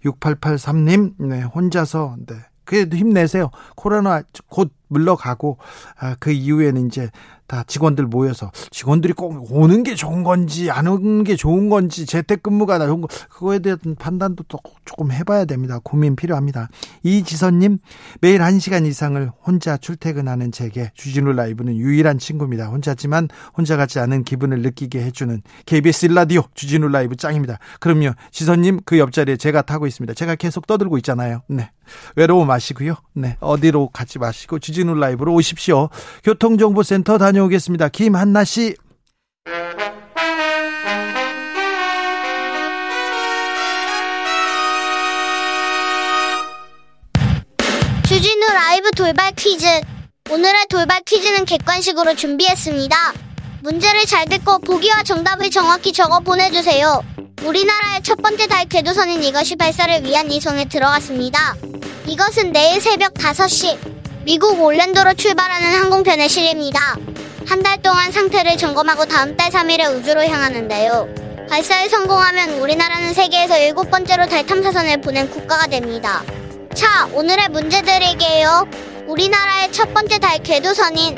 6883님, 0.04 1.14
네. 1.18 1.44
혼자서, 1.44 2.18
네. 2.28 2.36
그래도 2.66 2.98
힘내세요. 2.98 3.52
코로나 3.78 4.24
곧 4.50 4.74
물러가고, 4.90 5.60
아, 5.98 6.18
그 6.20 6.32
이후에는 6.32 6.88
이제 6.88 7.10
다 7.48 7.64
직원들 7.68 8.06
모여서 8.06 8.52
직원들이 8.72 9.14
꼭 9.14 9.52
오는 9.52 9.84
게 9.84 9.96
좋은 9.96 10.24
건지 10.24 10.72
안 10.72 10.88
오는 10.88 11.24
게 11.24 11.36
좋은 11.36 11.70
건지 11.70 12.06
재택근무가 12.06 12.80
좋은 12.80 13.02
거 13.02 13.08
그거에 13.30 13.60
대한 13.60 13.80
판단도 14.00 14.46
또 14.48 14.60
조금 14.86 15.12
해봐야 15.12 15.46
됩니다. 15.46 15.80
고민 15.84 16.16
필요합니다. 16.16 16.70
이지선님 17.04 17.80
매일 18.22 18.40
1시간 18.40 18.86
이상을 18.86 19.30
혼자 19.46 19.78
출퇴근하는 19.78 20.52
제게 20.52 20.92
주진우 20.96 21.34
라이브는 21.34 21.76
유일한 21.76 22.18
친구입니다. 22.18 22.68
혼자지만 22.68 23.28
혼자 23.56 23.76
같지 23.76 24.00
않은 24.00 24.24
기분을 24.24 24.62
느끼게 24.62 25.04
해주는 25.04 25.42
KBS 25.66 26.08
라디오 26.08 26.44
주진우 26.54 26.88
라이브 26.88 27.16
짱입니다. 27.16 27.60
그럼요 27.80 28.12
지선님 28.32 28.82
그 28.86 29.00
옆자리에 29.00 29.38
제가 29.38 29.64
타고 29.64 29.88
있습니다. 29.88 30.14
제가 30.14 30.36
계속 30.36 30.66
떠들고 30.68 30.98
있잖아요. 30.98 31.42
네 31.48 31.72
외로워 32.16 32.46
마시고요. 32.46 32.96
네 33.14 33.38
어디로 33.42 33.90
가지 33.90 34.20
마시고 34.20 34.60
주진우 34.60 34.96
라이브로 34.96 35.34
오십시오. 35.34 35.90
교통정보센터 36.24 37.18
다 37.18 37.33
다녀오겠습니다. 37.34 37.90
김한나 37.90 38.44
씨. 38.44 38.76
주진우 48.08 48.46
라이브 48.54 48.92
돌발 48.92 49.32
퀴즈. 49.36 49.66
오늘의 50.30 50.68
돌발 50.70 51.02
퀴즈는 51.02 51.46
객관식으로 51.46 52.16
준비했습니다. 52.16 52.96
문제를 53.62 54.06
잘 54.06 54.26
듣고 54.26 54.60
보기와 54.60 55.04
정답을 55.04 55.50
정확히 55.50 55.92
적어 55.92 56.20
보내주세요. 56.20 57.02
우리나라의 57.44 58.04
첫 58.04 58.22
번째 58.22 58.48
달 58.48 58.66
궤도선인 58.66 59.24
이것이 59.24 59.56
발사를 59.56 60.04
위한 60.04 60.32
이송에 60.32 60.66
들어갔습니다. 60.66 61.56
이것은 62.06 62.52
내일 62.52 62.80
새벽 62.80 63.14
5시 63.16 63.78
미국 64.26 64.62
올랜도로 64.62 65.16
출발하는 65.16 65.82
항공편의 65.82 66.30
실입니다. 66.30 66.96
한 67.48 67.62
달 67.64 67.82
동안 67.82 68.12
상태를 68.12 68.58
점검하고 68.58 69.06
다음 69.06 69.36
달 69.36 69.50
3일에 69.52 69.94
우주로 69.96 70.24
향하는데요. 70.26 71.08
발사에 71.50 71.88
성공하면 71.90 72.60
우리나라는 72.60 73.14
세계에서 73.14 73.58
일곱 73.60 73.90
번째로 73.92 74.26
달 74.28 74.46
탐사선을 74.46 75.02
보낸 75.02 75.30
국가가 75.30 75.68
됩니다. 75.68 76.24
자, 76.74 77.08
오늘의 77.14 77.50
문제 77.50 77.82
드릴게요. 77.82 78.68
우리나라의 79.08 79.72
첫 79.72 79.94
번째 79.94 80.18
달 80.20 80.40
궤도선인 80.42 81.16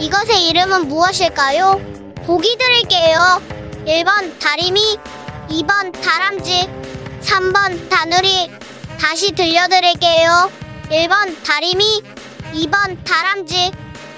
이것의 0.00 0.48
이름은 0.48 0.88
무엇일까요? 0.88 1.80
보기 2.24 2.56
드릴게요. 2.58 3.40
1번 3.86 4.38
다리미, 4.40 4.98
2번 5.48 5.92
다람쥐, 6.00 6.68
3번 7.22 7.88
다누리. 7.88 8.50
다시 8.98 9.32
들려드릴게요. 9.32 10.50
1번 10.90 11.36
다리미, 11.44 12.02
2번 12.54 12.96
다람쥐, 13.04 13.70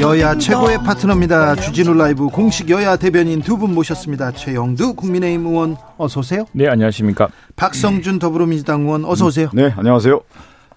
여야 0.00 0.38
최고의 0.38 0.78
파트너입니다. 0.78 1.56
주진우 1.56 1.92
라이브 1.94 2.26
공식 2.28 2.70
여야 2.70 2.96
대변인 2.96 3.42
두 3.42 3.58
분 3.58 3.74
모셨습니다. 3.74 4.32
최형두 4.32 4.94
국민의힘 4.94 5.46
의원 5.46 5.76
어서 5.98 6.20
오세요. 6.20 6.46
네, 6.52 6.68
안녕하십니까. 6.68 7.28
박성준 7.56 8.18
더불어민주당 8.18 8.82
의원 8.82 9.04
어서 9.04 9.26
오세요. 9.26 9.50
네, 9.52 9.70
안녕하세요. 9.76 10.20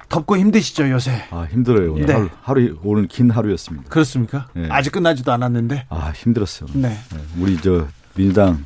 덥고 0.09 0.37
힘드시죠 0.37 0.89
요새? 0.91 1.23
아 1.31 1.47
힘들어요 1.49 1.93
오늘 1.93 2.05
네. 2.05 2.13
하루, 2.13 2.29
하루 2.41 2.77
오늘 2.83 3.07
긴 3.07 3.29
하루였습니다. 3.31 3.87
그렇습니까? 3.89 4.47
네. 4.53 4.67
아직 4.69 4.91
끝나지도 4.91 5.31
않았는데. 5.31 5.85
아 5.89 6.11
힘들었어요. 6.13 6.67
네. 6.73 6.89
네. 6.89 7.17
우리 7.39 7.57
저 7.61 7.87
민주당 8.13 8.65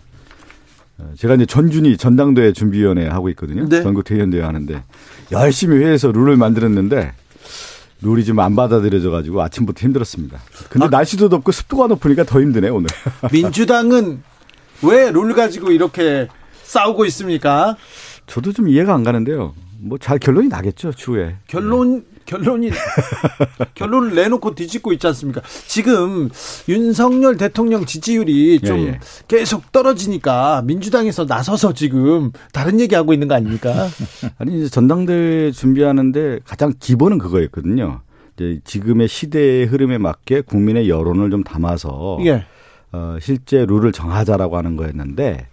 어, 0.98 1.12
제가 1.18 1.36
이제 1.36 1.46
전준희 1.46 1.98
전당대회 1.98 2.52
준비위원회 2.54 3.08
하고 3.08 3.30
있거든요. 3.30 3.70
네. 3.70 3.84
전국 3.84 4.04
대의원대회 4.06 4.42
하는데 4.42 4.84
열심히 5.32 5.78
회에서 5.78 6.12
룰을 6.12 6.36
만들었는데 6.36 7.14
룰이 8.02 8.24
좀 8.26 8.40
안 8.40 8.56
받아들여져 8.56 9.12
가지고 9.12 9.42
아침부터 9.42 9.82
힘들었습니다. 9.82 10.40
근데 10.70 10.86
아, 10.86 10.90
날씨도 10.90 11.30
덥고 11.30 11.52
습도가 11.52 11.88
높으니까 11.88 12.24
더 12.24 12.40
힘드네 12.42 12.70
오늘. 12.70 12.88
민주당은 13.32 14.24
왜 14.84 15.12
룰 15.12 15.34
가지고 15.34 15.72
이렇게 15.72 16.28
싸우고 16.64 17.06
있습니까? 17.08 17.76
저도 18.28 18.54
좀 18.54 18.70
이해가 18.70 18.94
안 18.94 19.04
가는데요. 19.04 19.54
뭐 19.80 19.98
잘 19.98 20.20
결론이 20.20 20.48
나겠죠 20.48 20.94
추후에. 20.94 21.36
결론 21.48 22.06
결론이 22.30 22.70
결론을 23.74 24.14
내놓고 24.14 24.54
뒤집고 24.54 24.94
있지 24.94 25.08
않습니까? 25.08 25.42
지금 25.66 26.30
윤석열 26.68 27.38
대통령 27.38 27.86
지지율이 27.86 28.60
예, 28.62 28.68
좀 28.68 28.78
예, 28.80 28.84
예. 28.88 29.00
계속 29.28 29.72
떨어지니까 29.72 30.62
민주당에서 30.64 31.26
나서서 31.26 31.74
지금 31.74 32.32
다른 32.54 32.80
얘기하고 32.80 33.14
있는 33.14 33.28
거 33.28 33.34
아닙니까? 33.34 33.88
아니 34.38 34.60
이제 34.60 34.70
전당대회 34.70 35.52
준비하는데 35.52 36.42
가장 36.46 36.74
기본은 36.80 37.18
그거였거든요. 37.18 38.02
이제 38.36 38.60
지금의 38.64 39.08
시대의 39.08 39.66
흐름에 39.66 39.98
맞게 39.98 40.42
국민의 40.42 40.88
여론을 40.88 41.32
좀 41.32 41.44
담아서 41.44 42.20
예. 42.26 42.46
어, 42.92 43.18
실제 43.20 43.66
룰을 43.66 43.92
정하자라고 43.92 44.56
하는 44.56 44.76
거였는데 44.76 45.48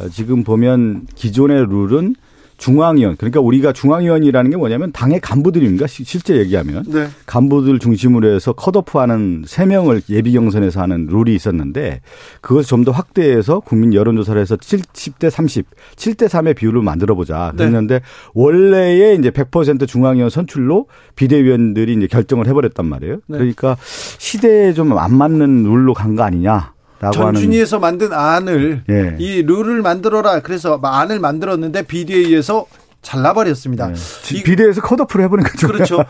어, 0.00 0.08
지금 0.08 0.42
보면 0.42 1.06
기존의 1.14 1.66
룰은 1.66 2.16
중앙위원 2.56 3.16
그러니까 3.16 3.40
우리가 3.40 3.72
중앙위원이라는 3.72 4.50
게 4.50 4.56
뭐냐면 4.56 4.92
당의 4.92 5.20
간부들입니다. 5.20 5.86
실제 5.88 6.36
얘기하면 6.36 6.84
네. 6.86 7.08
간부들 7.26 7.78
중심으로 7.78 8.28
해서 8.34 8.52
컷오프하는 8.52 9.44
세 9.46 9.66
명을 9.66 10.02
예비 10.10 10.32
경선에서 10.32 10.80
하는 10.82 11.06
룰이 11.06 11.34
있었는데 11.34 12.00
그것을 12.40 12.68
좀 12.68 12.84
더 12.84 12.92
확대해서 12.92 13.60
국민 13.60 13.94
여론조사를 13.94 14.38
해서 14.38 14.56
70대 14.56 15.30
30, 15.30 15.66
7대 15.96 16.28
3의 16.28 16.54
비율을 16.54 16.82
만들어 16.82 17.14
보자. 17.14 17.50
네. 17.56 17.64
그랬는데 17.64 18.00
네. 18.00 18.04
원래의 18.34 19.16
이제 19.18 19.30
100% 19.30 19.88
중앙위원 19.88 20.28
선출로 20.28 20.86
비대위원들이 21.16 21.94
이제 21.94 22.06
결정을 22.06 22.46
해버렸단 22.46 22.84
말이에요. 22.84 23.20
네. 23.26 23.38
그러니까 23.38 23.76
시대에 23.80 24.74
좀 24.74 24.92
안 24.98 25.16
맞는 25.16 25.62
룰로 25.64 25.94
간 25.94 26.14
거 26.14 26.22
아니냐. 26.24 26.73
전준위에서 27.10 27.78
만든 27.78 28.12
안을 28.12 28.84
예. 28.90 29.16
이 29.18 29.42
룰을 29.42 29.82
만들어라. 29.82 30.40
그래서 30.40 30.78
안을 30.82 31.20
만들었는데 31.20 31.82
비대위에서 31.82 32.66
잘라버렸습니다. 33.02 33.88
네. 33.88 34.42
비대에서 34.42 34.80
컷오프를 34.80 35.24
해보는 35.26 35.44
거죠. 35.44 35.68
그렇죠. 35.68 36.04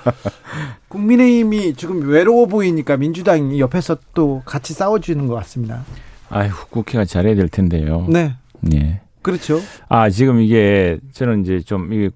국민의힘이 0.88 1.74
지금 1.74 2.08
외로워 2.08 2.46
보이니까 2.46 2.96
민주당이 2.96 3.58
옆에서 3.60 3.98
또 4.14 4.42
같이 4.44 4.72
싸워주는 4.72 5.26
것 5.26 5.34
같습니다. 5.34 5.84
아휴, 6.30 6.50
국회가 6.70 7.04
잘해야 7.04 7.34
될 7.34 7.48
텐데요. 7.48 8.06
네. 8.08 8.34
예. 8.72 9.00
그렇죠. 9.22 9.60
아, 9.88 10.08
지금 10.10 10.40
이게 10.40 10.98
저는 11.12 11.42
이제 11.42 11.60
좀 11.60 11.92
이게 11.92 12.10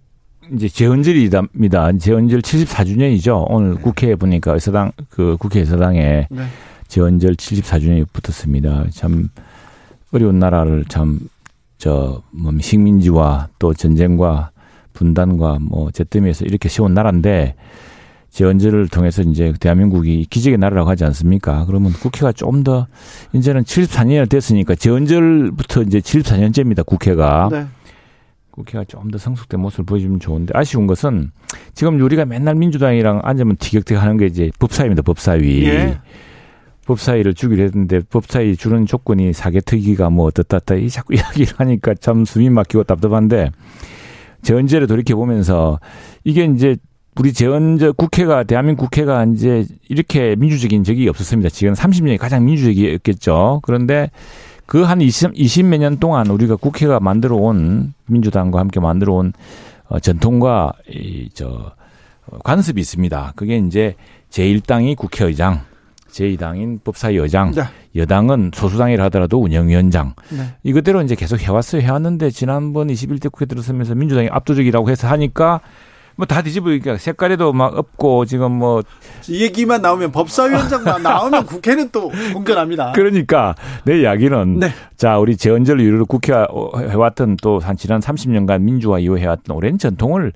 이제 0.54 0.68
재헌절이답니다. 0.68 1.98
재헌절 1.98 2.42
74주년이죠. 2.42 3.46
오늘 3.48 3.74
네. 3.74 3.80
국회에 3.80 4.14
보니까 4.14 4.54
의사당 4.54 4.92
그 5.10 5.36
국회 5.38 5.60
의사당에 5.60 6.26
네. 6.30 6.46
재헌절 6.88 7.36
74주년이 7.36 8.06
붙었습니다. 8.12 8.86
참 8.90 9.28
어려운 10.12 10.38
나라를 10.38 10.84
참저 10.86 12.22
뭐 12.30 12.52
식민지와 12.60 13.48
또 13.58 13.74
전쟁과 13.74 14.50
분단과 14.94 15.58
뭐 15.60 15.90
제뜸에서 15.90 16.44
이렇게 16.46 16.68
세운 16.68 16.94
나라인데 16.94 17.54
재헌절을 18.30 18.88
통해서 18.88 19.22
이제 19.22 19.52
대한민국이 19.58 20.26
기적의 20.28 20.58
나라라고 20.58 20.88
하지 20.90 21.04
않습니까? 21.04 21.64
그러면 21.66 21.92
국회가 21.92 22.32
좀 22.32 22.62
더 22.64 22.86
이제는 23.32 23.62
74년이 23.64 24.28
됐으니까 24.28 24.74
재헌절부터 24.74 25.82
이제 25.82 26.00
74년째입니다. 26.00 26.84
국회가. 26.84 27.48
네. 27.50 27.66
국회가 28.50 28.84
좀 28.84 29.10
더 29.10 29.18
성숙된 29.18 29.60
모습을 29.60 29.84
보여주면 29.84 30.18
좋은데 30.20 30.52
아쉬운 30.56 30.86
것은 30.88 31.30
지금 31.74 32.00
우리가 32.00 32.24
맨날 32.24 32.56
민주당이랑 32.56 33.20
앉으면 33.22 33.56
티격태격 33.56 34.02
하는 34.02 34.16
게 34.16 34.26
이제 34.26 34.50
법사위입니다. 34.58 35.02
법사위. 35.02 35.64
예. 35.66 35.98
법사위를 36.88 37.34
주기로 37.34 37.62
했는데 37.62 38.00
법사위 38.00 38.56
주는 38.56 38.86
조건이 38.86 39.32
사개특위가 39.32 40.10
뭐 40.10 40.26
어떻다 40.26 40.74
이 40.74 40.88
자꾸 40.88 41.14
이야기를 41.14 41.54
하니까 41.58 41.94
참 41.94 42.24
숨이 42.24 42.50
막히고 42.50 42.84
답답한데 42.84 43.50
재헌제를 44.42 44.86
돌이켜 44.86 45.14
보면서 45.14 45.78
이게 46.24 46.44
이제 46.44 46.76
우리 47.16 47.32
재헌제 47.32 47.92
국회가 47.96 48.44
대한민국 48.44 48.84
국회가 48.84 49.24
이제 49.24 49.66
이렇게 49.88 50.36
민주적인 50.36 50.84
적이 50.84 51.08
없었습니다. 51.08 51.50
지금 51.50 51.74
30년이 51.74 52.16
가장 52.16 52.44
민주적이었겠죠. 52.44 53.60
그런데 53.62 54.10
그 54.66 54.84
한 54.84 55.00
20, 55.00 55.32
20몇 55.32 55.78
년 55.78 55.96
동안 55.98 56.26
우리가 56.26 56.56
국회가 56.56 57.00
만들어 57.00 57.36
온 57.36 57.94
민주당과 58.06 58.60
함께 58.60 58.80
만들어 58.80 59.14
온 59.14 59.32
어, 59.88 59.98
전통과 59.98 60.72
이저 60.88 61.72
어, 62.26 62.38
관습이 62.44 62.78
있습니다. 62.78 63.32
그게 63.34 63.56
이제 63.56 63.96
제1당이 64.30 64.94
국회의장, 64.96 65.62
제2당인 66.18 66.82
법사위의장, 66.82 67.52
네. 67.52 67.62
여당은 67.94 68.50
소수당이라 68.54 69.04
하더라도 69.04 69.40
운영위원장. 69.40 70.14
네. 70.30 70.54
이것대로 70.64 71.02
이제 71.02 71.14
계속 71.14 71.40
해왔어요. 71.40 71.82
해왔는데 71.82 72.30
지난번 72.30 72.88
21대 72.88 73.30
국회 73.30 73.46
들어서면서 73.46 73.94
민주당이 73.94 74.28
압도적이라고 74.30 74.90
해서 74.90 75.06
하니까 75.08 75.60
뭐다 76.16 76.42
뒤집으니까 76.42 76.96
색깔에도 76.96 77.52
막 77.52 77.78
없고 77.78 78.24
지금 78.24 78.50
뭐이 78.52 78.82
얘기만 79.28 79.82
나오면 79.82 80.10
법사위원장만 80.10 81.00
나오면 81.04 81.46
국회는 81.46 81.90
또 81.92 82.10
공전합니다. 82.32 82.90
그러니까 82.92 83.54
내 83.84 84.00
이야기는 84.00 84.58
네. 84.58 84.70
자 84.96 85.18
우리 85.18 85.36
재헌절 85.36 85.80
이후로 85.80 86.06
국회 86.06 86.32
해왔던 86.32 87.36
또 87.40 87.60
한 87.60 87.76
지난 87.76 88.00
30년간 88.00 88.62
민주화 88.62 88.98
이후 88.98 89.16
해왔던 89.16 89.56
오랜 89.56 89.78
전통을 89.78 90.32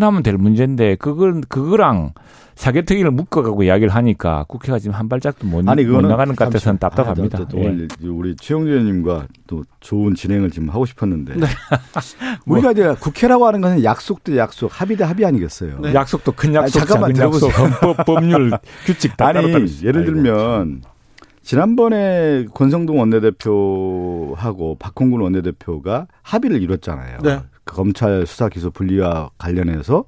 나면 0.00 0.22
될 0.24 0.38
문제인데 0.38 0.96
그걸 0.96 1.40
그거랑 1.48 2.12
사개특위를 2.54 3.10
묶어가고 3.10 3.62
이야기를 3.62 3.94
하니까 3.94 4.44
국회가 4.48 4.78
지금 4.78 4.94
한 4.94 5.08
발짝도 5.08 5.46
못, 5.46 5.68
아니, 5.68 5.84
못 5.84 6.00
나가는 6.02 6.34
것 6.34 6.44
같아서는 6.44 6.78
답답합니다. 6.78 7.38
아, 7.38 7.40
또, 7.48 7.48
또 7.48 7.64
예. 7.64 7.86
우리 8.06 8.36
최영주 8.36 8.70
의원님과 8.70 9.26
또 9.46 9.64
좋은 9.80 10.14
진행을 10.14 10.50
지금 10.50 10.68
하고 10.68 10.86
싶었는데 10.86 11.36
네. 11.36 11.46
우리가 12.46 12.68
뭐. 12.68 12.72
이제 12.72 12.94
국회라고 13.00 13.46
하는 13.46 13.60
것은 13.60 13.84
약속 13.84 14.22
대 14.24 14.36
약속, 14.36 14.70
합의 14.72 14.96
대 14.96 15.04
합의 15.04 15.24
아니겠어요. 15.26 15.78
네. 15.80 15.94
약속도 15.94 16.32
큰 16.32 16.54
약속, 16.54 16.78
아니, 16.78 16.86
잠깐만 16.86 17.12
들어보세요. 17.12 17.50
헌법, 17.50 18.04
법률, 18.04 18.52
규칙 18.84 19.16
다 19.16 19.28
아니 19.28 19.66
예를 19.82 20.04
들면 20.04 20.82
지난번에 21.42 22.46
권성동 22.54 23.00
원내대표하고 23.00 24.76
박홍근 24.78 25.20
원내대표가 25.20 26.06
합의를 26.22 26.62
이뤘잖아요. 26.62 27.18
네. 27.22 27.40
그 27.64 27.74
검찰 27.74 28.26
수사 28.26 28.48
기소 28.48 28.70
분리와 28.70 29.30
관련해서 29.38 30.04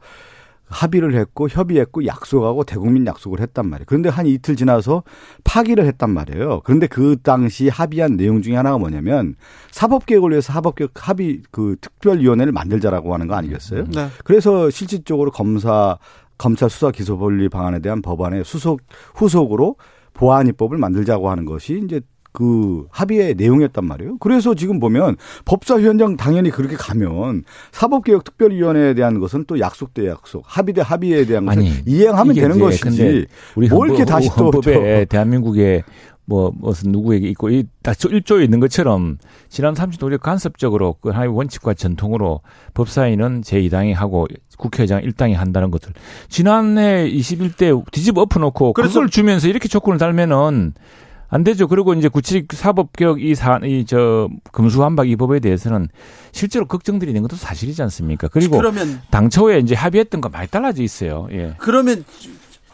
합의를 0.66 1.14
했고 1.14 1.48
협의했고 1.48 2.06
약속하고 2.06 2.64
대국민 2.64 3.06
약속을 3.06 3.40
했단 3.40 3.68
말이에요. 3.68 3.84
그런데 3.86 4.08
한 4.08 4.26
이틀 4.26 4.56
지나서 4.56 5.02
파기를 5.44 5.86
했단 5.86 6.10
말이에요. 6.10 6.62
그런데 6.64 6.86
그 6.86 7.16
당시 7.22 7.68
합의한 7.68 8.16
내용 8.16 8.42
중에 8.42 8.56
하나가 8.56 8.78
뭐냐면 8.78 9.34
사법개혁을 9.70 10.30
위해서 10.30 10.52
사법개혁 10.52 10.92
합의 11.08 11.42
그 11.50 11.76
특별위원회를 11.80 12.52
만들자라고 12.52 13.12
하는 13.14 13.26
거 13.26 13.34
아니겠어요? 13.34 13.84
네. 13.94 14.08
그래서 14.24 14.70
실질적으로 14.70 15.30
검사 15.30 15.98
검찰 16.36 16.68
수사 16.68 16.90
기소 16.90 17.16
분리 17.16 17.48
방안에 17.48 17.78
대한 17.78 18.02
법안의 18.02 18.44
수속 18.44 18.80
후속으로 19.14 19.76
보안 20.14 20.46
입법을 20.46 20.78
만들자고 20.78 21.30
하는 21.30 21.44
것이 21.44 21.80
이제 21.84 22.00
그 22.34 22.84
합의의 22.90 23.36
내용이었단 23.36 23.84
말이에요. 23.84 24.18
그래서 24.18 24.54
지금 24.54 24.80
보면 24.80 25.16
법사위원장 25.44 26.16
당연히 26.16 26.50
그렇게 26.50 26.74
가면 26.74 27.44
사법개혁특별위원회에 27.70 28.94
대한 28.94 29.20
것은 29.20 29.44
또 29.46 29.60
약속 29.60 29.94
대 29.94 30.08
약속, 30.08 30.42
합의 30.44 30.74
대 30.74 30.82
합의에 30.82 31.26
대한 31.26 31.46
것을 31.46 31.60
아니, 31.60 31.72
이행하면 31.86 32.34
되는 32.34 32.58
것이지. 32.58 33.26
우리 33.54 33.68
뭘 33.68 33.88
이렇게 33.88 34.04
다시 34.04 34.28
또 34.36 34.46
헌법에 34.46 35.04
대한민국의 35.04 35.84
뭐 36.24 36.52
무슨 36.56 36.90
누구에게 36.90 37.28
있고 37.28 37.50
이다 37.50 37.92
1조에 37.92 38.42
있는 38.42 38.58
것처럼 38.58 39.18
지난 39.48 39.74
30년 39.74 40.02
우리가 40.04 40.22
간섭적으로 40.22 40.96
그 41.00 41.10
하나의 41.10 41.28
원칙과 41.28 41.74
전통으로 41.74 42.40
법사위는 42.72 43.42
제2당이 43.42 43.94
하고 43.94 44.26
국회의장 44.58 45.02
1당이 45.02 45.34
한다는 45.34 45.70
것을 45.70 45.92
지난해 46.28 47.08
21대 47.08 47.80
뒤집어 47.92 48.22
엎어놓고 48.22 48.72
그걸 48.72 49.08
주면서 49.08 49.46
이렇게 49.46 49.68
조건을 49.68 49.98
달면은 49.98 50.72
안 51.34 51.42
되죠. 51.42 51.66
그리고 51.66 51.94
이제 51.94 52.08
구치 52.08 52.46
사법개혁 52.48 53.20
이 53.20 53.34
사, 53.34 53.58
이, 53.64 53.84
저, 53.84 54.28
금수한박 54.52 55.08
이 55.08 55.16
법에 55.16 55.40
대해서는 55.40 55.88
실제로 56.30 56.64
걱정들이 56.64 57.10
있는 57.10 57.22
것도 57.22 57.34
사실이지 57.34 57.82
않습니까? 57.82 58.28
그리고 58.28 58.56
그러면 58.56 59.00
당초에 59.10 59.58
이제 59.58 59.74
합의했던 59.74 60.20
거 60.20 60.28
많이 60.28 60.46
달라져 60.48 60.84
있어요. 60.84 61.26
예. 61.32 61.54
그러면 61.58 62.04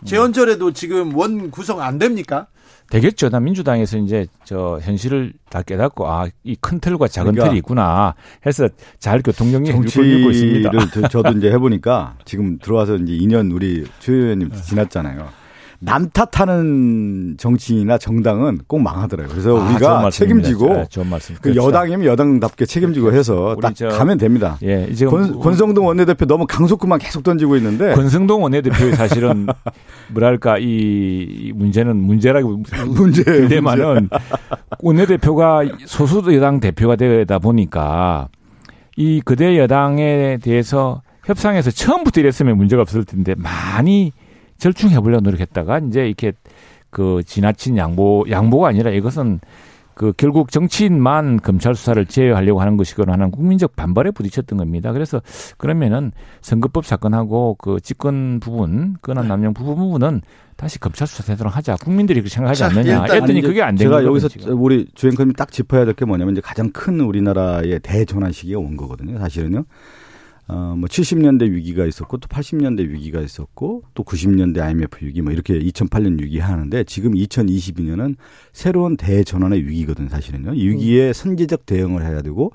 재헌절에도 0.04 0.72
지금 0.72 1.16
원 1.16 1.50
구성 1.50 1.80
안 1.80 1.98
됩니까? 1.98 2.48
되겠죠. 2.90 3.30
나 3.30 3.40
민주당에서 3.40 3.96
이제 3.96 4.26
저 4.44 4.78
현실을 4.82 5.32
다 5.48 5.62
깨닫고 5.62 6.06
아 6.10 6.26
이 6.44 6.56
큰 6.60 6.80
틀과 6.80 7.08
작은 7.08 7.32
그러니까 7.32 7.48
틀이 7.48 7.58
있구나 7.60 8.14
해서 8.44 8.68
잘 8.98 9.22
교통정리 9.22 9.70
정치를 9.70 10.30
있습니다. 10.34 11.08
저도 11.08 11.30
이제 11.38 11.50
해보니까 11.52 12.16
지금 12.26 12.58
들어와서 12.58 12.96
이제 12.96 13.12
2년 13.12 13.54
우리 13.54 13.86
최 14.00 14.12
의원님 14.12 14.50
지났잖아요. 14.52 15.28
남 15.82 16.10
탓하는 16.10 17.36
정치인이나 17.38 17.96
정당은 17.96 18.60
꼭 18.66 18.82
망하더라고요. 18.82 19.32
그래서 19.32 19.58
아, 19.58 19.70
우리가 19.70 20.10
책임지고 20.10 20.84
말씀. 21.08 21.34
그 21.36 21.40
그렇죠. 21.40 21.66
여당이면 21.66 22.04
여당답게 22.04 22.66
책임지고 22.66 23.06
그렇죠. 23.06 23.18
해서 23.18 23.56
딱 23.62 23.74
가면 23.74 24.18
됩니다. 24.18 24.58
예, 24.62 24.86
이제 24.90 25.06
권, 25.06 25.40
권성동 25.40 25.86
원내대표 25.86 26.26
너무 26.26 26.46
강속구만 26.46 26.98
계속 26.98 27.22
던지고 27.22 27.56
있는데 27.56 27.94
권성동 27.94 28.42
원내대표의 28.42 28.94
사실은 28.94 29.46
뭐랄까 30.12 30.58
이 30.58 31.52
문제는 31.54 31.96
문제라고. 31.96 32.62
문제만은 32.86 34.10
원내대표가 34.80 35.62
소수 35.86 36.22
여당 36.34 36.60
대표가 36.60 36.96
되다 36.96 37.38
보니까 37.38 38.28
이 38.96 39.22
그대 39.24 39.58
여당에 39.58 40.38
대해서 40.42 41.00
협상에서 41.24 41.70
처음부터 41.70 42.20
이랬으면 42.20 42.58
문제가 42.58 42.82
없을 42.82 43.04
텐데 43.04 43.34
많이 43.34 44.12
절충해 44.60 45.00
보려고 45.00 45.22
노력했다가 45.22 45.78
이제 45.88 46.06
이렇게 46.06 46.32
그 46.90 47.22
지나친 47.26 47.76
양보 47.76 48.24
양보가 48.30 48.68
아니라 48.68 48.90
이것은 48.90 49.40
그 49.94 50.14
결국 50.16 50.50
정치인만 50.50 51.40
검찰 51.42 51.74
수사를 51.74 52.06
제외하려고 52.06 52.60
하는 52.62 52.78
것이거나 52.78 53.12
하는 53.12 53.30
국민적 53.30 53.76
반발에 53.76 54.12
부딪혔던 54.12 54.56
겁니다. 54.58 54.92
그래서 54.92 55.20
그러면은 55.58 56.12
선거법 56.40 56.86
사건하고 56.86 57.56
그 57.58 57.80
집권 57.82 58.40
부분, 58.40 58.96
권한 59.02 59.28
남용 59.28 59.52
부분 59.52 59.76
부분은 59.76 60.22
다시 60.56 60.78
검찰 60.78 61.06
수사 61.06 61.22
되도록 61.24 61.54
하자. 61.54 61.76
국민들이 61.82 62.20
그렇게 62.20 62.34
생각하지 62.34 62.64
않느냐. 62.64 63.02
했더니 63.12 63.42
그게 63.42 63.60
안 63.62 63.74
되는 63.74 63.90
제가 63.92 64.04
여기서 64.04 64.28
지금. 64.28 64.62
우리 64.62 64.86
주행커님 64.94 65.34
딱 65.34 65.50
짚어야 65.52 65.84
될 65.84 65.92
게 65.94 66.06
뭐냐면 66.06 66.32
이제 66.32 66.40
가장 66.40 66.70
큰 66.70 67.00
우리나라의 67.00 67.80
대전환 67.82 68.32
시기가 68.32 68.58
온 68.58 68.76
거거든요. 68.78 69.18
사실은요. 69.18 69.64
어, 70.52 70.74
뭐 70.76 70.88
70년대 70.88 71.48
위기가 71.52 71.86
있었고 71.86 72.16
또 72.16 72.26
80년대 72.26 72.80
위기가 72.88 73.20
있었고 73.20 73.84
또 73.94 74.02
90년대 74.02 74.58
IMF 74.58 75.04
위기 75.04 75.22
뭐 75.22 75.32
이렇게 75.32 75.56
2008년 75.60 76.20
위기 76.20 76.40
하는데 76.40 76.82
지금 76.84 77.14
2022년은 77.14 78.16
새로운 78.52 78.96
대전환의 78.96 79.64
위기거든요, 79.64 80.08
사실은요. 80.08 80.50
위기에 80.50 81.12
선제적 81.12 81.66
대응을 81.66 82.04
해야 82.04 82.20
되고 82.20 82.50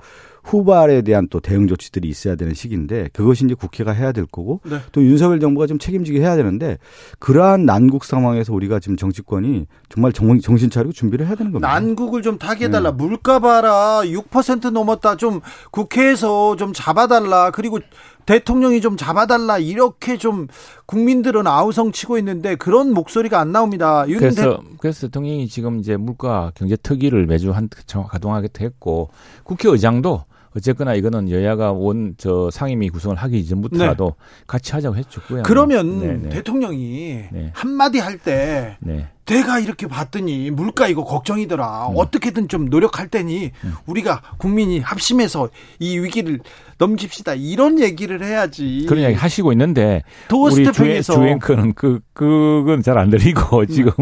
후발에 0.46 1.02
대한 1.02 1.26
또 1.28 1.40
대응 1.40 1.66
조치들이 1.66 2.08
있어야 2.08 2.36
되는 2.36 2.54
시기인데 2.54 3.08
그것이 3.12 3.44
이제 3.44 3.54
국회가 3.54 3.90
해야 3.90 4.12
될 4.12 4.26
거고 4.26 4.60
네. 4.64 4.78
또 4.92 5.02
윤석열 5.02 5.40
정부가 5.40 5.66
좀 5.66 5.78
책임지게 5.78 6.20
해야 6.20 6.36
되는데 6.36 6.78
그러한 7.18 7.66
난국 7.66 8.04
상황에서 8.04 8.52
우리가 8.54 8.78
지금 8.78 8.96
정치권이 8.96 9.66
정말 9.88 10.12
정신 10.12 10.70
차리고 10.70 10.92
준비를 10.92 11.26
해야 11.26 11.34
되는 11.34 11.50
겁니다. 11.50 11.68
난국을 11.68 12.22
좀 12.22 12.38
타게 12.38 12.66
해달라. 12.66 12.92
네. 12.92 12.96
물가 12.96 13.40
봐라. 13.40 14.02
6% 14.04 14.70
넘었다. 14.70 15.16
좀 15.16 15.40
국회에서 15.72 16.54
좀 16.54 16.72
잡아달라. 16.72 17.50
그리고 17.50 17.80
대통령이 18.26 18.80
좀 18.80 18.96
잡아달라 18.96 19.58
이렇게 19.58 20.18
좀 20.18 20.48
국민들은 20.86 21.46
아우성 21.46 21.92
치고 21.92 22.18
있는데 22.18 22.56
그런 22.56 22.92
목소리가 22.92 23.40
안 23.40 23.52
나옵니다. 23.52 24.04
그래서 24.06 24.58
대... 24.58 24.68
그래서 24.78 25.06
대통령이 25.06 25.48
지금 25.48 25.78
이제 25.78 25.96
물가 25.96 26.52
경제 26.54 26.76
특위를 26.76 27.26
매주 27.26 27.52
한 27.52 27.68
가동하게 28.08 28.48
했고 28.60 29.10
국회의장도 29.44 30.24
어쨌거나 30.56 30.94
이거는 30.94 31.30
여야가 31.30 31.72
원 31.72 32.14
저 32.18 32.50
상임위 32.50 32.88
구성을 32.88 33.16
하기 33.16 33.38
이전부터라도 33.40 34.04
네. 34.18 34.44
같이 34.46 34.72
하자고 34.72 34.96
했죠. 34.96 35.20
그러면 35.44 36.00
네네. 36.00 36.12
네. 36.22 36.28
대통령이 36.30 37.24
네. 37.30 37.50
한마디 37.54 37.98
할때 37.98 38.76
네. 38.80 39.08
내가 39.26 39.58
이렇게 39.58 39.86
봤더니 39.86 40.50
물가 40.50 40.88
이거 40.88 41.04
걱정이더라. 41.04 41.88
음. 41.88 41.94
어떻게든 41.96 42.48
좀 42.48 42.66
노력할 42.66 43.08
테니 43.08 43.50
음. 43.64 43.74
우리가 43.86 44.22
국민이 44.38 44.78
합심해서 44.80 45.50
이 45.78 45.98
위기를 45.98 46.38
넘깁시다. 46.78 47.34
이런 47.34 47.80
얘기를 47.80 48.22
해야지. 48.24 48.86
그런 48.88 49.02
이야기 49.02 49.14
하시고 49.16 49.52
있는데 49.52 50.02
우리 50.32 50.64
스태핑에서 50.64 51.14
주앵커는 51.14 51.74
그 51.74 52.00
그건 52.12 52.82
잘 52.82 52.96
안 52.96 53.10
들리고 53.10 53.60
음. 53.60 53.66
지금 53.66 53.92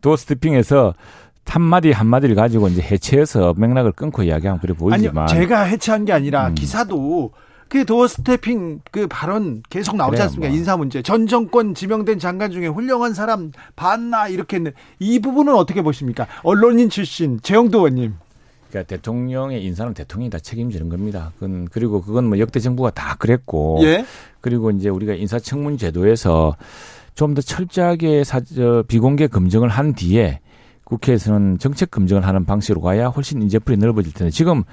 도어 0.00 0.16
스태핑에서 0.16 0.94
한마디 1.46 1.90
한마디를 1.90 2.34
가지고 2.34 2.68
이제 2.68 2.80
해체해서 2.80 3.54
맥락을 3.56 3.92
끊고 3.92 4.22
이야기하면 4.22 4.60
그래 4.60 4.74
보이지만. 4.74 5.24
아니요, 5.28 5.40
제가 5.40 5.62
해체한 5.62 6.04
게 6.04 6.12
아니라 6.12 6.48
음. 6.48 6.54
기사도 6.54 7.32
그 7.68 7.84
도어 7.84 8.06
스태핑 8.06 8.80
그 8.90 9.06
발언 9.06 9.62
계속 9.70 9.96
나오지 9.96 10.12
그래요, 10.12 10.24
않습니까? 10.24 10.48
뭐. 10.48 10.56
인사 10.56 10.76
문제. 10.76 11.02
전 11.02 11.26
정권 11.26 11.74
지명된 11.74 12.18
장관 12.18 12.50
중에 12.50 12.66
훌륭한 12.66 13.14
사람 13.14 13.50
봤나 13.76 14.28
이렇게 14.28 14.56
했는데 14.56 14.76
이 14.98 15.18
부분은 15.20 15.54
어떻게 15.54 15.82
보십니까? 15.82 16.26
언론인 16.42 16.88
출신 16.90 17.40
재영도 17.42 17.78
의원님. 17.78 18.14
그러니까 18.70 18.88
대통령의 18.88 19.62
인사는 19.64 19.92
대통령이 19.92 20.30
다 20.30 20.38
책임지는 20.38 20.88
겁니다. 20.88 21.32
그건 21.38 21.68
그리고 21.70 22.00
그건 22.02 22.24
뭐 22.28 22.38
역대 22.38 22.60
정부가 22.60 22.90
다 22.90 23.16
그랬고. 23.18 23.80
예? 23.82 24.04
그리고 24.40 24.70
이제 24.70 24.88
우리가 24.88 25.12
인사청문 25.14 25.76
제도에서 25.76 26.56
좀 27.14 27.34
더 27.34 27.42
철저하게 27.42 28.24
사, 28.24 28.40
저, 28.40 28.82
비공개 28.88 29.26
검증을 29.26 29.68
한 29.68 29.94
뒤에 29.94 30.40
국회에서는 30.84 31.58
정책 31.58 31.90
검증을 31.90 32.26
하는 32.26 32.44
방식으로 32.44 32.80
가야 32.80 33.08
훨씬 33.08 33.40
인재풀이 33.42 33.76
넓어질 33.76 34.12
텐데 34.12 34.30
지금 34.30 34.64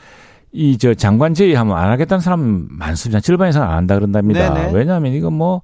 이 0.52 0.78
저 0.78 0.94
장관 0.94 1.34
제의하면 1.34 1.78
안 1.78 1.92
하겠다는 1.92 2.22
사람 2.22 2.68
많습니다. 2.72 3.20
절반 3.20 3.50
이상 3.50 3.64
안 3.64 3.78
한다 3.78 3.96
그런답니다. 3.96 4.54
네네. 4.54 4.72
왜냐하면 4.74 5.14
이건 5.14 5.34
뭐 5.34 5.62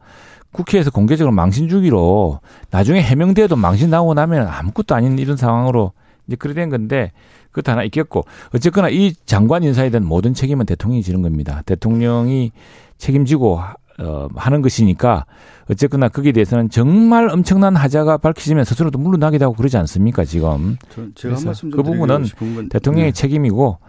국회에서 0.51 0.91
공개적으로 0.91 1.33
망신 1.33 1.67
주기로 1.67 2.39
나중에 2.69 3.01
해명돼도 3.01 3.55
망신 3.55 3.89
나오고 3.89 4.13
나면 4.13 4.47
아무것도 4.47 4.95
아닌 4.95 5.17
이런 5.17 5.37
상황으로 5.37 5.91
이제 6.27 6.35
그래 6.35 6.53
된 6.53 6.69
건데 6.69 7.11
그것도 7.51 7.71
하나 7.71 7.83
있겠고 7.83 8.25
어쨌거나 8.53 8.89
이 8.89 9.13
장관 9.25 9.63
인사에 9.63 9.89
대한 9.89 10.05
모든 10.05 10.33
책임은 10.33 10.65
대통령이 10.65 11.01
지는 11.01 11.21
겁니다. 11.21 11.61
대통령이 11.65 12.51
책임지고 12.97 13.59
어, 13.99 14.27
하는 14.35 14.61
것이니까 14.61 15.25
어쨌거나 15.69 16.09
거기에 16.09 16.31
대해서는 16.33 16.69
정말 16.69 17.29
엄청난 17.29 17.75
하자가 17.75 18.17
밝혀지면 18.17 18.65
스스로도 18.65 18.99
물러나기도 18.99 19.45
하고 19.45 19.55
그러지 19.55 19.77
않습니까 19.77 20.25
지금. 20.25 20.77
말씀 21.45 21.71
그 21.71 21.81
부분은 21.81 22.25
대통령의 22.69 23.11
네. 23.11 23.19
책임이고 23.19 23.79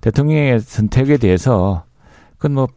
대통령의 0.00 0.60
선택에 0.60 1.16
대해서 1.16 1.84
그건 2.36 2.54
뭐 2.54 2.68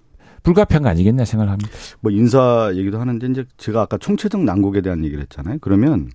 불가피한 0.44 0.84
거 0.84 0.90
아니겠냐 0.90 1.26
생각을 1.26 1.52
합니다. 1.52 1.72
뭐 2.02 2.12
인사 2.12 2.72
얘기도 2.76 3.00
하는데 3.00 3.28
이제 3.28 3.46
제가 3.58 3.82
아까 3.82 3.98
총체적 3.98 4.44
난국에 4.44 4.82
대한 4.82 5.04
얘기를 5.04 5.22
했잖아요. 5.24 5.58
그러면 5.60 6.10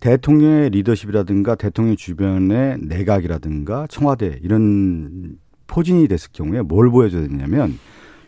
대통령의 0.00 0.70
리더십이라든가 0.70 1.54
대통령 1.54 1.94
주변의 1.96 2.78
내각이라든가 2.80 3.86
청와대 3.88 4.38
이런 4.42 5.36
포진이 5.66 6.08
됐을 6.08 6.30
경우에 6.32 6.62
뭘 6.62 6.90
보여줘야 6.90 7.28
되냐면 7.28 7.78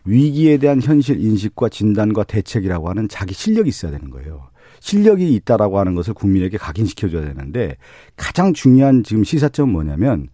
위기에 0.05 0.59
대한 0.59 0.81
현실 0.83 1.21
인식과 1.21 1.69
진단과 1.69 2.25
대책이라고 2.25 2.89
하는 2.89 3.09
자기 3.09 3.35
실력이 3.35 3.69
있어야 3.69 3.91
되는 3.91 4.11
거예요. 4.11 4.49
실력이 4.81 5.33
있다라고 5.37 5.79
하는 5.79 5.95
것을 5.95 6.13
국민에게 6.15 6.59
각인시켜줘야 6.59 7.23
되는데 7.25 7.77
가장 8.17 8.53
중요한 8.53 9.03
지금 9.03 9.25
시사점은 9.25 9.73
뭐냐면 9.73 10.29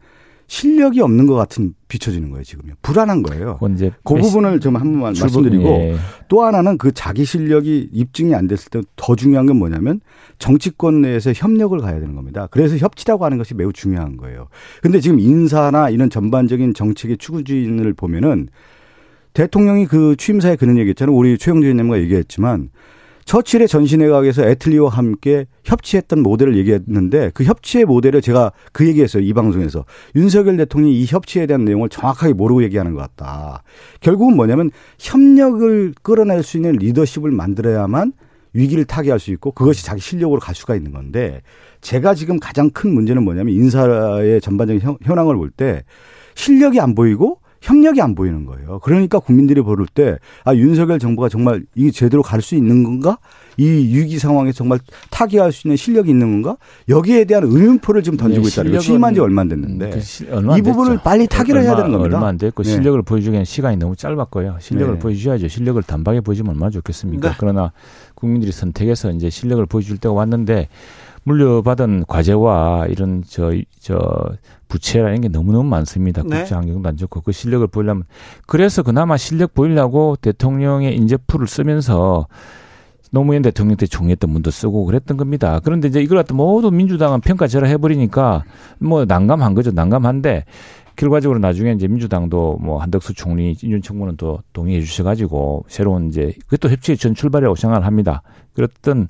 실력이 0.48 1.00
없는 1.00 1.28
것 1.28 1.36
같은 1.36 1.74
비춰지는 1.86 2.30
거예요 2.30 2.42
지금요. 2.42 2.72
불안한 2.82 3.22
거예요. 3.22 3.58
그 4.02 4.14
부분을 4.16 4.58
좀 4.58 4.74
한 4.74 4.90
번만 4.90 5.14
말씀드리고 5.20 5.64
예. 5.64 5.96
또 6.26 6.42
하나는 6.42 6.76
그 6.76 6.90
자기 6.90 7.24
실력이 7.24 7.90
입증이 7.92 8.34
안 8.34 8.48
됐을 8.48 8.68
때 8.70 8.80
더 8.96 9.14
중요한 9.14 9.46
건 9.46 9.56
뭐냐면 9.58 10.00
정치권 10.40 11.02
내에서 11.02 11.32
협력을 11.32 11.78
가야 11.78 12.00
되는 12.00 12.16
겁니다. 12.16 12.48
그래서 12.50 12.76
협치라고 12.76 13.24
하는 13.24 13.38
것이 13.38 13.54
매우 13.54 13.72
중요한 13.72 14.16
거예요. 14.16 14.48
근데 14.82 14.98
지금 14.98 15.20
인사나 15.20 15.90
이런 15.90 16.10
전반적인 16.10 16.74
정책의 16.74 17.18
추구주의를 17.18 17.94
보면은 17.94 18.48
대통령이 19.34 19.86
그 19.86 20.16
취임사에 20.16 20.56
그런 20.56 20.78
얘기했잖아요. 20.78 21.14
우리 21.16 21.38
최영주 21.38 21.66
의원님과 21.66 22.00
얘기했지만 22.00 22.70
처칠의 23.24 23.68
전신회각에서 23.68 24.44
애틀리와 24.44 24.90
함께 24.90 25.46
협치했던 25.64 26.20
모델을 26.20 26.56
얘기했는데 26.56 27.30
그 27.32 27.44
협치의 27.44 27.84
모델을 27.84 28.22
제가 28.22 28.50
그 28.72 28.86
얘기했어요. 28.88 29.22
이 29.22 29.32
방송에서. 29.32 29.84
윤석열 30.16 30.56
대통령이 30.56 31.00
이 31.00 31.06
협치에 31.06 31.46
대한 31.46 31.64
내용을 31.64 31.88
정확하게 31.90 32.32
모르고 32.32 32.64
얘기하는 32.64 32.94
것 32.94 33.00
같다. 33.02 33.62
결국은 34.00 34.34
뭐냐면 34.34 34.70
협력을 34.98 35.94
끌어낼 36.02 36.42
수 36.42 36.56
있는 36.56 36.72
리더십을 36.72 37.30
만들어야만 37.30 38.14
위기를 38.52 38.84
타개할 38.84 39.20
수 39.20 39.30
있고 39.30 39.52
그것이 39.52 39.84
자기 39.84 40.00
실력으로 40.00 40.40
갈 40.40 40.56
수가 40.56 40.74
있는 40.74 40.90
건데 40.90 41.40
제가 41.82 42.14
지금 42.14 42.40
가장 42.40 42.70
큰 42.70 42.92
문제는 42.92 43.22
뭐냐면 43.22 43.54
인사의 43.54 44.40
전반적인 44.40 44.96
현황을 45.04 45.36
볼 45.36 45.50
때 45.50 45.84
실력이 46.34 46.80
안 46.80 46.94
보이고 46.94 47.39
협력이 47.60 48.00
안 48.00 48.14
보이는 48.14 48.46
거예요. 48.46 48.78
그러니까 48.80 49.18
국민들이 49.18 49.60
보를 49.60 49.86
때, 49.92 50.16
아, 50.44 50.54
윤석열 50.54 50.98
정부가 50.98 51.28
정말 51.28 51.62
이게 51.74 51.90
제대로 51.90 52.22
갈 52.22 52.40
수 52.40 52.54
있는 52.54 52.82
건가? 52.84 53.18
이 53.58 53.64
위기 53.66 54.18
상황에 54.18 54.52
정말 54.52 54.78
타개할 55.10 55.52
수 55.52 55.66
있는 55.68 55.76
실력이 55.76 56.08
있는 56.10 56.40
건가? 56.40 56.56
여기에 56.88 57.24
대한 57.26 57.44
의문표를 57.44 58.02
지금 58.02 58.16
던지고 58.16 58.46
네, 58.46 58.50
있다는 58.50 58.78
취임한 58.80 59.12
지 59.12 59.20
얼마 59.20 59.42
안 59.42 59.48
됐는데. 59.48 59.90
그 59.90 60.00
시, 60.00 60.26
얼마 60.30 60.56
이 60.56 60.62
부분을 60.62 60.92
됐죠. 60.92 61.02
빨리 61.02 61.26
타개를 61.26 61.62
해야 61.62 61.76
되는 61.76 61.92
겁니다. 61.92 62.16
얼마 62.16 62.28
안 62.28 62.38
됐고 62.38 62.62
네. 62.62 62.70
실력을 62.70 63.02
보여주기엔 63.02 63.44
시간이 63.44 63.76
너무 63.76 63.94
짧았고요. 63.94 64.56
실력을 64.60 64.94
네. 64.94 64.98
보여주셔야죠. 64.98 65.48
실력을 65.48 65.82
단박에 65.82 66.22
보여주면 66.22 66.54
얼마나 66.54 66.70
좋겠습니까? 66.70 67.28
네. 67.28 67.34
그러나 67.38 67.72
국민들이 68.14 68.52
선택해서 68.52 69.10
이제 69.10 69.28
실력을 69.28 69.64
보여줄 69.66 69.98
때가 69.98 70.14
왔는데 70.14 70.68
물려받은 71.24 72.04
과제와 72.06 72.86
이런 72.88 73.22
저, 73.26 73.52
저, 73.78 73.98
부채라는 74.68 75.20
게 75.20 75.28
너무너무 75.28 75.64
많습니다. 75.64 76.22
네. 76.22 76.38
국제 76.38 76.54
환경도 76.54 76.88
안 76.88 76.96
좋고 76.96 77.20
그 77.22 77.32
실력을 77.32 77.66
보이려면 77.66 78.04
그래서 78.46 78.82
그나마 78.82 79.16
실력 79.16 79.52
보이려고 79.52 80.16
대통령의 80.20 80.96
인재풀을 80.96 81.46
쓰면서 81.46 82.26
노무현 83.10 83.42
대통령 83.42 83.76
때 83.76 83.86
총리했던 83.86 84.30
문도 84.30 84.50
쓰고 84.50 84.84
그랬던 84.84 85.16
겁니다. 85.16 85.60
그런데 85.62 85.88
이제 85.88 86.00
이걸 86.00 86.18
갖다 86.18 86.34
모두 86.34 86.70
민주당은 86.70 87.20
평가절하 87.20 87.68
해버리니까 87.68 88.44
뭐 88.78 89.04
난감한 89.04 89.54
거죠. 89.54 89.72
난감한데 89.72 90.44
결과적으로 90.94 91.40
나중에 91.40 91.72
이제 91.72 91.88
민주당도 91.88 92.58
뭐 92.60 92.80
한덕수 92.80 93.14
총리 93.14 93.56
인준 93.60 93.82
청문은 93.82 94.16
또 94.16 94.40
동의해 94.52 94.80
주셔가지고 94.80 95.64
새로운 95.66 96.08
이제 96.08 96.32
그것도 96.46 96.70
협치의 96.72 96.98
전 96.98 97.14
출발이라고 97.14 97.56
생각을 97.56 97.86
합니다. 97.86 98.22
그랬던 98.54 99.08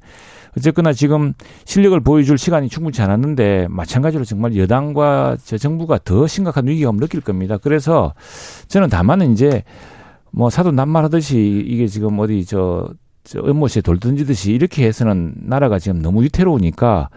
어쨌거나 0.56 0.92
지금 0.92 1.34
실력을 1.64 1.98
보여줄 2.00 2.38
시간이 2.38 2.68
충분치 2.68 3.02
않았는데 3.02 3.68
마찬가지로 3.70 4.24
정말 4.24 4.56
여당과 4.56 5.36
저 5.44 5.58
정부가 5.58 5.98
더 6.04 6.26
심각한 6.26 6.66
위기감을 6.66 7.00
느낄 7.00 7.20
겁니다. 7.20 7.58
그래서 7.58 8.14
저는 8.68 8.88
다만은 8.88 9.32
이제 9.32 9.62
뭐 10.30 10.50
사도 10.50 10.70
낱말하듯이 10.72 11.64
이게 11.66 11.86
지금 11.86 12.18
어디 12.18 12.44
저, 12.44 12.88
저 13.24 13.38
연못에 13.40 13.80
돌 13.82 13.98
던지듯이 13.98 14.52
이렇게 14.52 14.86
해서는 14.86 15.34
나라가 15.36 15.78
지금 15.78 16.02
너무 16.02 16.22
위태로우니까 16.22 17.08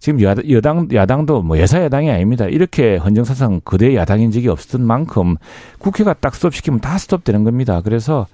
지금 0.00 0.20
여당, 0.22 0.88
야당도 0.92 1.42
뭐 1.42 1.58
여사 1.58 1.82
야당이 1.82 2.10
아닙니다. 2.10 2.46
이렇게 2.46 2.96
헌정사상 2.96 3.62
그대 3.64 3.96
야당인 3.96 4.30
적이 4.30 4.48
없었던 4.48 4.86
만큼 4.86 5.36
국회가 5.78 6.14
딱 6.14 6.34
스톱시키면 6.34 6.80
다 6.80 6.98
스톱되는 6.98 7.44
겁니다. 7.44 7.80
그래서 7.82 8.26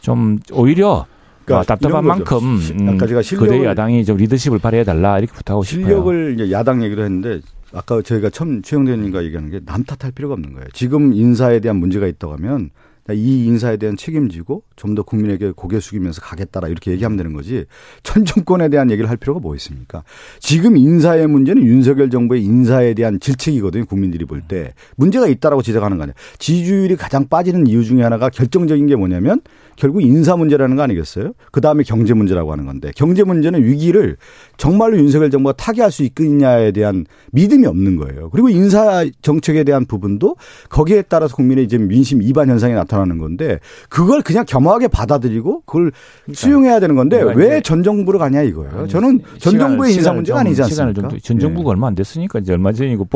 좀 0.00 0.38
오히려 0.52 1.06
그러니까 1.44 1.60
아, 1.60 1.62
답답한 1.76 2.04
만큼 2.06 2.38
음, 2.80 2.88
아까 2.88 3.06
제가 3.06 3.20
그대 3.38 3.64
야당이 3.64 4.04
좀 4.04 4.16
리더십을 4.16 4.58
발휘해 4.58 4.84
달라 4.84 5.18
이렇게 5.18 5.32
부탁하고 5.34 5.62
싶어요. 5.64 5.84
실력을 5.86 6.34
이제 6.34 6.50
야당 6.52 6.82
얘기도 6.82 7.02
했는데 7.02 7.40
아까 7.72 8.00
저희가 8.02 8.30
처음 8.30 8.62
최영대 8.62 8.96
님과 8.96 9.24
얘기하는 9.24 9.50
게 9.50 9.60
남 9.66 9.84
탓할 9.84 10.12
필요가 10.12 10.34
없는 10.34 10.52
거예요. 10.54 10.66
지금 10.72 11.12
인사에 11.12 11.60
대한 11.60 11.76
문제가 11.76 12.06
있다고 12.06 12.32
하면 12.34 12.70
이 13.10 13.44
인사에 13.44 13.76
대한 13.76 13.98
책임지고 13.98 14.62
좀 14.76 14.94
더 14.94 15.02
국민에게 15.02 15.50
고개 15.54 15.78
숙이면서 15.80 16.22
가겠다라 16.22 16.68
이렇게 16.68 16.90
얘기하면 16.92 17.18
되는 17.18 17.32
거지 17.34 17.66
전 18.02 18.24
정권에 18.24 18.68
대한 18.70 18.90
얘기를 18.90 19.10
할 19.10 19.18
필요가 19.18 19.40
뭐 19.40 19.54
있습니까? 19.56 20.04
지금 20.38 20.76
인사의 20.78 21.26
문제는 21.26 21.64
윤석열 21.64 22.08
정부의 22.08 22.42
인사에 22.44 22.94
대한 22.94 23.20
질책이거든요. 23.20 23.84
국민들이 23.86 24.24
볼 24.24 24.40
때 24.48 24.72
문제가 24.96 25.26
있다라고 25.26 25.60
지적하는 25.62 25.98
거 25.98 26.04
아니에요. 26.04 26.14
지지율이 26.38 26.96
가장 26.96 27.28
빠지는 27.28 27.66
이유 27.66 27.84
중에 27.84 28.02
하나가 28.02 28.30
결정적인 28.30 28.86
게 28.86 28.96
뭐냐면 28.96 29.40
결국 29.76 30.02
인사 30.02 30.36
문제라는 30.36 30.76
거 30.76 30.82
아니겠어요? 30.82 31.32
그 31.52 31.60
다음에 31.60 31.82
경제 31.82 32.14
문제라고 32.14 32.52
하는 32.52 32.66
건데 32.66 32.90
경제 32.94 33.24
문제는 33.24 33.64
위기를 33.64 34.16
정말로 34.56 34.96
윤석열 34.98 35.30
정부가 35.30 35.52
타개할 35.56 35.90
수 35.90 36.02
있겠냐에 36.04 36.72
대한 36.72 37.06
믿음이 37.32 37.66
없는 37.66 37.96
거예요. 37.96 38.30
그리고 38.30 38.48
인사 38.48 39.04
정책에 39.22 39.64
대한 39.64 39.84
부분도 39.86 40.36
거기에 40.68 41.02
따라서 41.02 41.34
국민의 41.36 41.64
이제 41.64 41.78
민심 41.78 42.22
이반 42.22 42.48
현상이 42.48 42.74
나타나는 42.74 43.18
건데 43.18 43.58
그걸 43.88 44.22
그냥 44.22 44.44
겸허하게 44.46 44.88
받아들이고 44.88 45.62
그걸 45.66 45.92
그러니까 46.24 46.40
수용해야 46.40 46.80
되는 46.80 46.94
건데 46.94 47.20
왜 47.34 47.60
전 47.62 47.82
정부로 47.82 48.18
가냐 48.18 48.42
이거예요. 48.42 48.86
저는 48.88 49.20
전 49.38 49.58
정부의 49.58 49.94
인사 49.94 50.12
문제가 50.12 50.40
아니지 50.40 50.62
않습니까? 50.62 51.08
전 51.22 51.38
정부가 51.38 51.64
네. 51.64 51.70
얼마 51.70 51.86
안 51.88 51.94
됐으니까 51.94 52.38
이제 52.40 52.52
얼마 52.52 52.72
전이고 52.72 53.08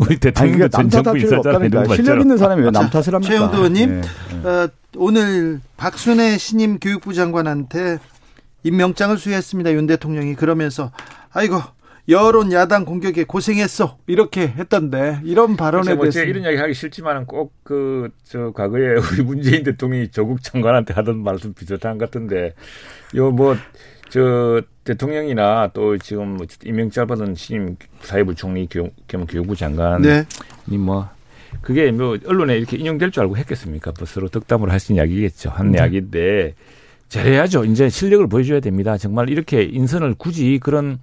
우리 0.00 0.16
대통령도 0.18 0.68
전 0.68 0.88
정부 0.88 1.18
인사잖아요. 1.18 1.94
실력 1.94 2.20
있는 2.20 2.36
사람이 2.36 2.62
왜 2.62 2.70
남 2.70 2.88
탓을 2.90 3.14
합니까? 3.14 3.20
최영도 3.32 3.56
의원님 3.56 4.00
네. 4.00 4.48
어, 4.48 4.68
오늘 4.96 5.60
박순애 5.76 6.38
신임 6.38 6.78
교육부 6.78 7.14
장관한테 7.14 7.98
임명장을 8.62 9.16
수여했습니다. 9.16 9.72
윤 9.72 9.86
대통령이 9.86 10.34
그러면서 10.34 10.90
아이고 11.32 11.60
여론 12.08 12.52
야당 12.52 12.84
공격에 12.84 13.24
고생했어 13.24 13.98
이렇게 14.06 14.42
했던데 14.48 15.20
이런 15.24 15.56
발언에 15.56 15.94
뭐 15.94 16.04
대해서 16.04 16.22
이런 16.22 16.44
이야기 16.44 16.56
하기 16.56 16.72
싫지만은 16.74 17.26
꼭 17.26 17.52
그 17.64 18.10
저 18.24 18.52
과거에 18.52 18.94
우리 19.12 19.22
문재인 19.22 19.64
대통령이 19.64 20.08
조국 20.12 20.42
장관한테 20.42 20.94
하던 20.94 21.22
말씀 21.22 21.52
비슷한 21.52 21.98
것 21.98 22.06
같은데 22.06 22.54
요 23.14 23.30
뭐 23.32 23.56
저 24.08 24.62
대통령이나 24.84 25.70
또 25.74 25.98
지금 25.98 26.36
뭐 26.36 26.46
임명장 26.64 27.08
받은 27.08 27.34
신임 27.34 27.76
사회부 28.02 28.36
총리 28.36 28.68
겸 28.68 29.26
교육부 29.26 29.56
장관이 29.56 30.06
네. 30.06 30.24
뭐 30.66 31.08
그게 31.60 31.90
뭐 31.90 32.18
언론에 32.26 32.56
이렇게 32.56 32.76
인용될 32.76 33.10
줄 33.10 33.22
알고 33.22 33.36
했겠습니까? 33.36 33.92
뭐 33.98 34.28
덕담으로 34.28 34.70
할수 34.70 34.92
있는 34.92 35.04
이야기겠죠. 35.04 35.50
한 35.50 35.72
네. 35.72 35.78
이야기인데 35.78 36.54
잘해야죠. 37.08 37.64
이제 37.64 37.88
실력을 37.88 38.26
보여줘야 38.26 38.60
됩니다. 38.60 38.96
정말 38.98 39.30
이렇게 39.30 39.62
인선을 39.62 40.14
굳이 40.18 40.58
그런 40.62 40.98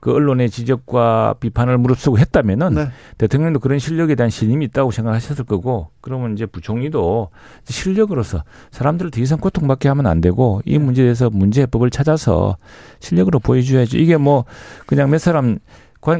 그 0.00 0.12
언론의 0.12 0.50
지적과 0.50 1.34
비판을 1.40 1.78
무릅쓰고 1.78 2.18
했다면은 2.18 2.74
네. 2.74 2.88
대통령도 3.18 3.58
그런 3.58 3.78
실력에 3.78 4.14
대한 4.14 4.30
신임이 4.30 4.66
있다고 4.66 4.90
생각하셨을 4.90 5.44
거고 5.44 5.90
그러면 6.00 6.34
이제 6.34 6.46
부총리도 6.46 7.30
실력으로서 7.64 8.44
사람들을 8.70 9.10
더 9.10 9.20
이상 9.20 9.38
고통받게 9.38 9.88
하면 9.88 10.06
안 10.06 10.20
되고 10.20 10.60
이 10.64 10.72
네. 10.72 10.78
문제에 10.78 11.06
대해서 11.06 11.30
문제 11.30 11.62
해법을 11.62 11.90
찾아서 11.90 12.56
실력으로 13.00 13.40
보여줘야죠. 13.40 13.96
이게 13.96 14.16
뭐 14.16 14.44
그냥 14.86 15.10
몇 15.10 15.18
사람 15.18 15.58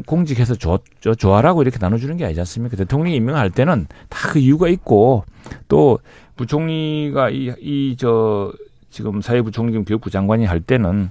공직해서 0.07 0.55
조, 0.57 0.78
조, 1.01 1.14
좋아라고 1.14 1.62
이렇게 1.62 1.78
나눠주는 1.80 2.16
게 2.16 2.24
아니지 2.24 2.41
않습니까? 2.41 2.76
대통령이 2.76 3.16
임명할 3.16 3.51
때는 3.51 3.87
다 4.09 4.26
그 4.30 4.39
이유가 4.41 4.68
있고 4.68 5.24
또 5.68 5.99
부총리가 6.37 7.30
이, 7.30 7.53
이, 7.61 7.97
저, 7.99 8.53
지금 8.91 9.20
사회부총리 9.20 9.72
겸 9.72 9.84
교육부 9.84 10.11
장관이 10.11 10.45
할 10.45 10.61
때는 10.61 11.11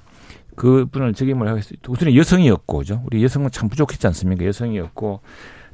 그 0.55 0.85
분을 0.91 1.13
책임을 1.13 1.47
하겠어요. 1.47 1.77
우선 1.87 2.13
여성이었고, 2.15 2.83
죠 2.83 3.01
우리 3.05 3.23
여성은 3.23 3.51
참 3.51 3.67
부족했지 3.69 4.05
않습니까? 4.07 4.45
여성이었고, 4.45 5.21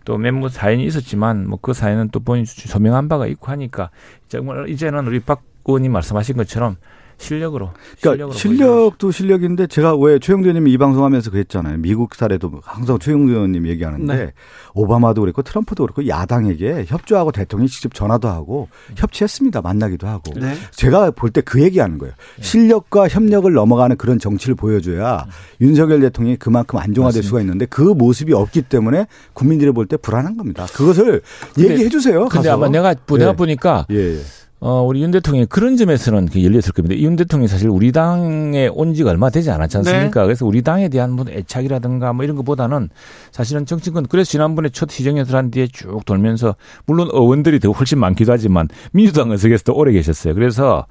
또 0.06 0.18
몇몇 0.18 0.50
사연이 0.50 0.86
있었지만, 0.86 1.48
뭐 1.48 1.60
그 1.62 1.74
사연은 1.74 2.10
또 2.12 2.20
본인 2.20 2.46
소명한 2.46 3.08
바가 3.08 3.28
있고 3.28 3.52
하니까, 3.52 3.92
정말 4.28 4.70
이제는 4.70 5.06
우리 5.08 5.20
박 5.20 5.44
의원님 5.66 5.92
말씀하신 5.92 6.38
것처럼 6.38 6.78
실력으로. 7.22 7.70
그러니까 8.02 8.34
실력도. 8.34 9.12
실력인데 9.12 9.68
제가 9.68 9.96
왜 9.96 10.20
최영도 10.20 10.48
의원님이 10.50 10.72
이 10.72 10.78
방송하면서 10.78 11.32
그랬잖아요. 11.32 11.78
미국 11.78 12.16
사례도 12.16 12.62
항상 12.64 12.98
최영도 13.00 13.32
의원님 13.32 13.68
얘기하는데 13.68 14.16
네. 14.16 14.34
오바마도 14.74 15.22
그랬고 15.22 15.42
트럼프도 15.42 15.84
그렇고 15.84 16.08
야당에게 16.08 16.86
협조하고 16.88 17.32
대통령이 17.32 17.70
직접 17.70 17.94
전화도 17.94 18.28
하고 18.28 18.68
협치했습니다. 18.96 19.62
만나기도 19.62 20.08
하고. 20.08 20.34
네. 20.40 20.56
제가 20.72 21.12
볼 21.12 21.32
때 21.32 21.42
그 21.42 21.62
얘기하는 21.62 21.98
거예요. 21.98 22.14
네. 22.38 22.44
실력과 22.44 23.08
협력을 23.08 23.52
넘어가는 23.52 23.96
그런 23.98 24.20
정치를 24.20 24.56
보여줘야 24.56 25.26
네. 25.28 25.66
윤석열 25.66 26.02
대통령이 26.02 26.38
그만큼 26.38 26.80
안정화될 26.80 27.20
맞습니다. 27.20 27.28
수가 27.28 27.42
있는데 27.42 27.66
그 27.68 27.82
모습이 27.82 28.34
없기 28.34 28.64
때문에 28.64 29.06
국민들이 29.34 29.72
볼 29.72 29.86
때 29.88 29.98
불안한 29.98 30.38
겁니다. 30.38 30.66
그것을 30.74 31.22
얘기해 31.58 31.90
주세요. 31.90 32.28
근데 32.30 32.50
가서. 32.50 32.54
아마 32.54 32.70
내가 32.70 32.94
내가 32.94 33.32
예. 33.32 33.36
보니까 33.36 33.86
예. 33.92 34.16
예. 34.16 34.20
어, 34.64 34.84
우리 34.84 35.02
윤 35.02 35.10
대통령이 35.10 35.48
그런 35.48 35.76
점에서는 35.76 36.30
열렸을 36.36 36.72
겁니다. 36.74 36.96
윤 37.02 37.16
대통령이 37.16 37.48
사실 37.48 37.68
우리 37.68 37.92
당에 37.92 38.70
온 38.72 38.94
지가 38.94 39.10
얼마 39.10 39.32
되지 39.32 39.50
않았지 39.50 39.78
않습니까? 39.78 40.22
네. 40.22 40.26
그래서 40.28 40.46
우리 40.46 40.62
당에 40.62 40.88
대한 40.88 41.14
뭐 41.14 41.26
애착이라든가 41.28 42.14
뭐 42.14 42.24
이런 42.24 42.36
것보다는 42.36 42.90
사실은 43.32 43.66
정치권, 43.66 44.06
그래서 44.06 44.30
지난번에 44.30 44.70
첫 44.70 44.92
희정연설 44.92 45.36
한 45.36 45.50
뒤에 45.50 45.66
쭉 45.66 46.06
돌면서 46.06 46.56
물론 46.86 47.10
의원들이 47.12 47.60
더 47.60 47.72
훨씬 47.72 47.98
많기도 47.98 48.32
하지만 48.32 48.68
민주당 48.92 49.32
의석에서 49.32 49.64
도 49.64 49.74
오래 49.74 49.92
계셨어요. 49.94 50.36
그래서 50.36 50.86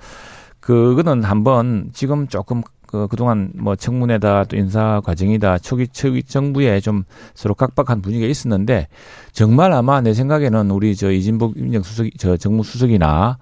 그거는 0.58 1.22
한번 1.22 1.90
지금 1.92 2.26
조금 2.26 2.62
그, 2.90 3.06
그동안 3.06 3.52
뭐 3.54 3.76
청문회다 3.76 4.44
또 4.44 4.56
인사 4.56 5.00
과정이다 5.04 5.58
초기, 5.58 5.86
초기 5.86 6.24
정부에 6.24 6.80
좀 6.80 7.04
서로 7.34 7.54
각박한 7.54 8.02
분위기가 8.02 8.28
있었는데 8.28 8.88
정말 9.32 9.72
아마 9.72 10.00
내 10.00 10.12
생각에는 10.12 10.72
우리 10.72 10.96
저 10.96 11.12
이진복 11.12 11.52
민정수석, 11.56 12.08
저 12.18 12.36
정무수석이나 12.36 13.38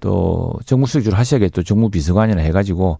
또 0.00 0.52
정무수석 0.66 1.02
주로 1.02 1.16
하셔야겠또 1.16 1.62
정무비서관이나 1.62 2.42
해가지고 2.42 2.98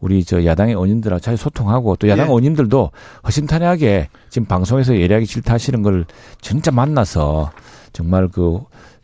우리 0.00 0.22
저 0.22 0.44
야당의 0.44 0.74
의원님들하고 0.74 1.20
잘 1.20 1.38
소통하고 1.38 1.96
또 1.96 2.08
야당 2.08 2.26
예. 2.26 2.28
의원님들도 2.28 2.90
허심탄회하게 3.26 4.10
지금 4.28 4.46
방송에서 4.46 4.94
예리하게 4.96 5.24
질타하시는 5.24 5.82
걸 5.82 6.04
진짜 6.42 6.70
만나서 6.70 7.52
정말 7.94 8.28
그 8.28 8.60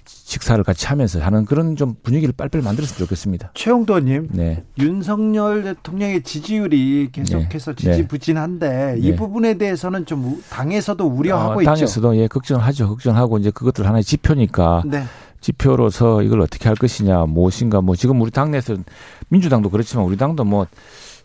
식사를 0.07 0.63
같이 0.65 0.87
하면서 0.87 1.21
하는 1.21 1.45
그런 1.45 1.77
좀 1.77 1.95
분위기를 2.03 2.35
빨리빨리 2.37 2.65
만들었으면 2.65 2.99
좋겠습니다. 2.99 3.53
최영도 3.55 4.01
님, 4.01 4.29
네. 4.33 4.65
윤석열 4.79 5.63
대통령의 5.63 6.23
지지율이 6.23 7.11
계속해서 7.13 7.75
네. 7.75 7.93
지지부진한데 7.93 8.69
네. 8.69 8.99
이 8.99 9.17
부분에 9.17 9.55
대해서는 9.55 10.07
좀 10.07 10.43
당에서도 10.51 11.05
우려하고 11.05 11.59
어, 11.59 11.63
있죠. 11.63 11.75
당에서도 11.75 12.17
예 12.17 12.29
걱정하죠. 12.29 12.89
걱정하고 12.89 13.39
이제 13.39 13.51
그것들 13.51 13.87
하나의 13.87 14.05
지표니까 14.05 14.83
네. 14.87 15.05
지표로서 15.41 16.23
이걸 16.23 16.41
어떻게 16.41 16.69
할 16.69 16.77
것이냐 16.77 17.27
무엇인가 17.27 17.81
뭐 17.81 17.97
지금 17.97 18.21
우리 18.21 18.31
당내에서 18.31 18.77
민주당도 19.29 19.71
그렇지만 19.71 20.07
우리 20.07 20.17
당도 20.17 20.45
뭐 20.45 20.67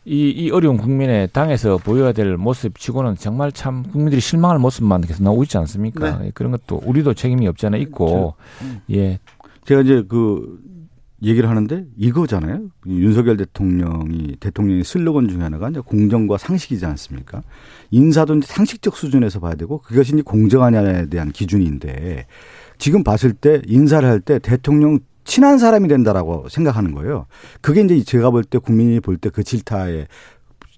이, 0.05 0.29
이 0.29 0.49
어려운 0.51 0.77
국민의 0.77 1.29
당에서 1.33 1.77
보여야 1.77 2.11
될 2.13 2.37
모습 2.37 2.79
치고는 2.79 3.15
정말 3.15 3.51
참 3.51 3.83
국민들이 3.83 4.21
실망할 4.21 4.57
모습만 4.59 5.01
계속 5.01 5.23
나오고 5.23 5.43
있지 5.43 5.57
않습니까? 5.57 6.19
네. 6.19 6.31
그런 6.33 6.51
것도 6.51 6.81
우리도 6.85 7.13
책임이 7.13 7.47
없지 7.47 7.67
않아 7.67 7.77
있고, 7.77 8.35
음. 8.61 8.81
예. 8.91 9.19
제가 9.65 9.81
이제 9.81 10.03
그 10.07 10.59
얘기를 11.21 11.49
하는데 11.49 11.85
이거잖아요. 11.97 12.61
윤석열 12.87 13.37
대통령이 13.37 14.37
대통령의 14.39 14.83
슬로건 14.83 15.27
중에 15.27 15.41
하나가 15.41 15.69
이제 15.69 15.81
공정과 15.81 16.37
상식이지 16.37 16.85
않습니까? 16.85 17.43
인사도 17.91 18.39
상식적 18.41 18.95
수준에서 18.95 19.39
봐야 19.41 19.55
되고 19.55 19.79
그것이 19.81 20.13
이제 20.13 20.21
공정하냐에 20.21 21.07
대한 21.07 21.31
기준인데 21.31 22.25
지금 22.77 23.03
봤을 23.03 23.33
때 23.33 23.61
인사를 23.67 24.07
할 24.07 24.21
때 24.21 24.39
대통령 24.39 24.99
친한 25.30 25.59
사람이 25.59 25.88
된다라고 25.88 26.49
생각하는 26.49 26.91
거예요. 26.93 27.27
그게 27.61 27.82
이제 27.82 28.03
제가 28.03 28.32
볼 28.32 28.43
때 28.43 28.57
국민이 28.57 28.99
볼 28.99 29.17
때 29.17 29.30
그 29.30 29.43
질타의 29.43 30.07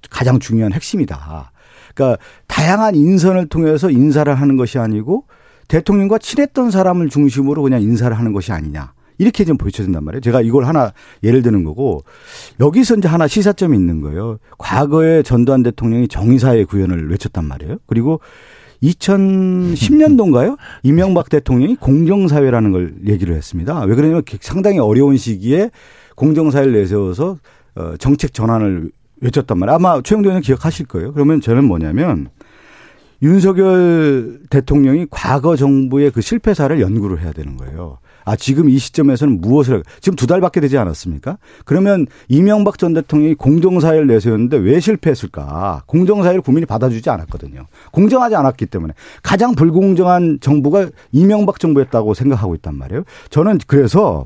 가장 0.10 0.40
중요한 0.40 0.74
핵심이다. 0.74 1.52
그러니까 1.96 2.22
다양한 2.48 2.96
인선을 2.96 3.48
통해서 3.48 3.90
인사를 3.90 4.34
하는 4.34 4.58
것이 4.58 4.78
아니고 4.78 5.26
대통령과 5.70 6.18
친했던 6.18 6.70
사람을 6.70 7.10
중심으로 7.10 7.62
그냥 7.62 7.82
인사를 7.82 8.18
하는 8.18 8.34
것이 8.34 8.52
아니냐. 8.52 8.94
이렇게 9.18 9.46
좀 9.46 9.56
보여준단 9.58 10.04
말이에요. 10.04 10.20
제가 10.22 10.42
이걸 10.42 10.66
하나 10.66 10.92
예를 11.24 11.44
드는 11.44 11.64
거고 11.64 12.04
여기서 12.60 12.96
이제 12.98 13.08
하나 13.08 13.28
시사점이 13.28 13.78
있는 13.78 14.02
거예요. 14.02 14.40
과거에 14.58 15.22
전두환 15.24 15.64
대통령이 15.64 16.08
정의사회 16.08 16.66
구현을 16.66 17.10
외쳤단 17.12 17.46
말이에요. 17.46 17.78
그리고 17.86 18.20
2010년도인가요? 18.84 20.58
이명박 20.84 21.30
대통령이 21.30 21.76
공정사회라는 21.76 22.72
걸 22.72 22.96
얘기를 23.08 23.36
했습니다. 23.36 23.82
왜 23.82 23.96
그러냐면 23.96 24.24
상당히 24.42 24.80
어려운 24.80 25.18
시기에 25.18 25.72
공정사회를 26.16 26.74
내세워서 26.74 27.38
어, 27.76 27.94
정책 27.98 28.34
전환을 28.34 28.92
외쳤단 29.22 29.58
말이에요. 29.58 29.76
아마 29.76 30.02
최영도 30.02 30.30
의원은 30.30 30.42
기억하실 30.42 30.88
거예요. 30.88 31.14
그러면 31.14 31.42
저는 31.42 31.64
뭐냐면 31.66 32.30
윤석열 33.22 34.40
대통령이 34.50 35.06
과거 35.12 35.56
정부의 35.56 36.12
그 36.12 36.22
실패사를 36.22 36.82
연구를 36.82 37.22
해야 37.22 37.32
되는 37.32 37.56
거예요. 37.56 38.00
아 38.26 38.36
지금 38.36 38.70
이 38.70 38.78
시점에서는 38.78 39.42
무엇을 39.42 39.84
지금 40.00 40.16
두 40.16 40.28
달밖에 40.28 40.60
되지 40.60 40.78
않았습니까? 40.78 41.38
그러면 41.66 42.08
이명박 42.28 42.78
전 42.78 42.94
대통령이 42.94 43.36
공정사회를 43.36 44.08
내세웠는데 44.08 44.58
왜 44.58 44.80
실패했을까? 44.80 45.84
공정사회를 45.86 46.42
국민이 46.42 46.66
받아주지 46.66 47.10
않았거든요. 47.10 47.66
공정하지 47.92 48.36
않았기 48.36 48.68
때문에 48.68 48.94
가장 49.24 49.56
불공정한 49.56 50.40
정부가 50.42 50.90
이명박 51.12 51.60
정부였다고 51.60 52.14
생각하고 52.14 52.56
있단 52.56 52.76
말이에요. 52.76 53.04
저는 53.30 53.60
그래서 53.68 54.26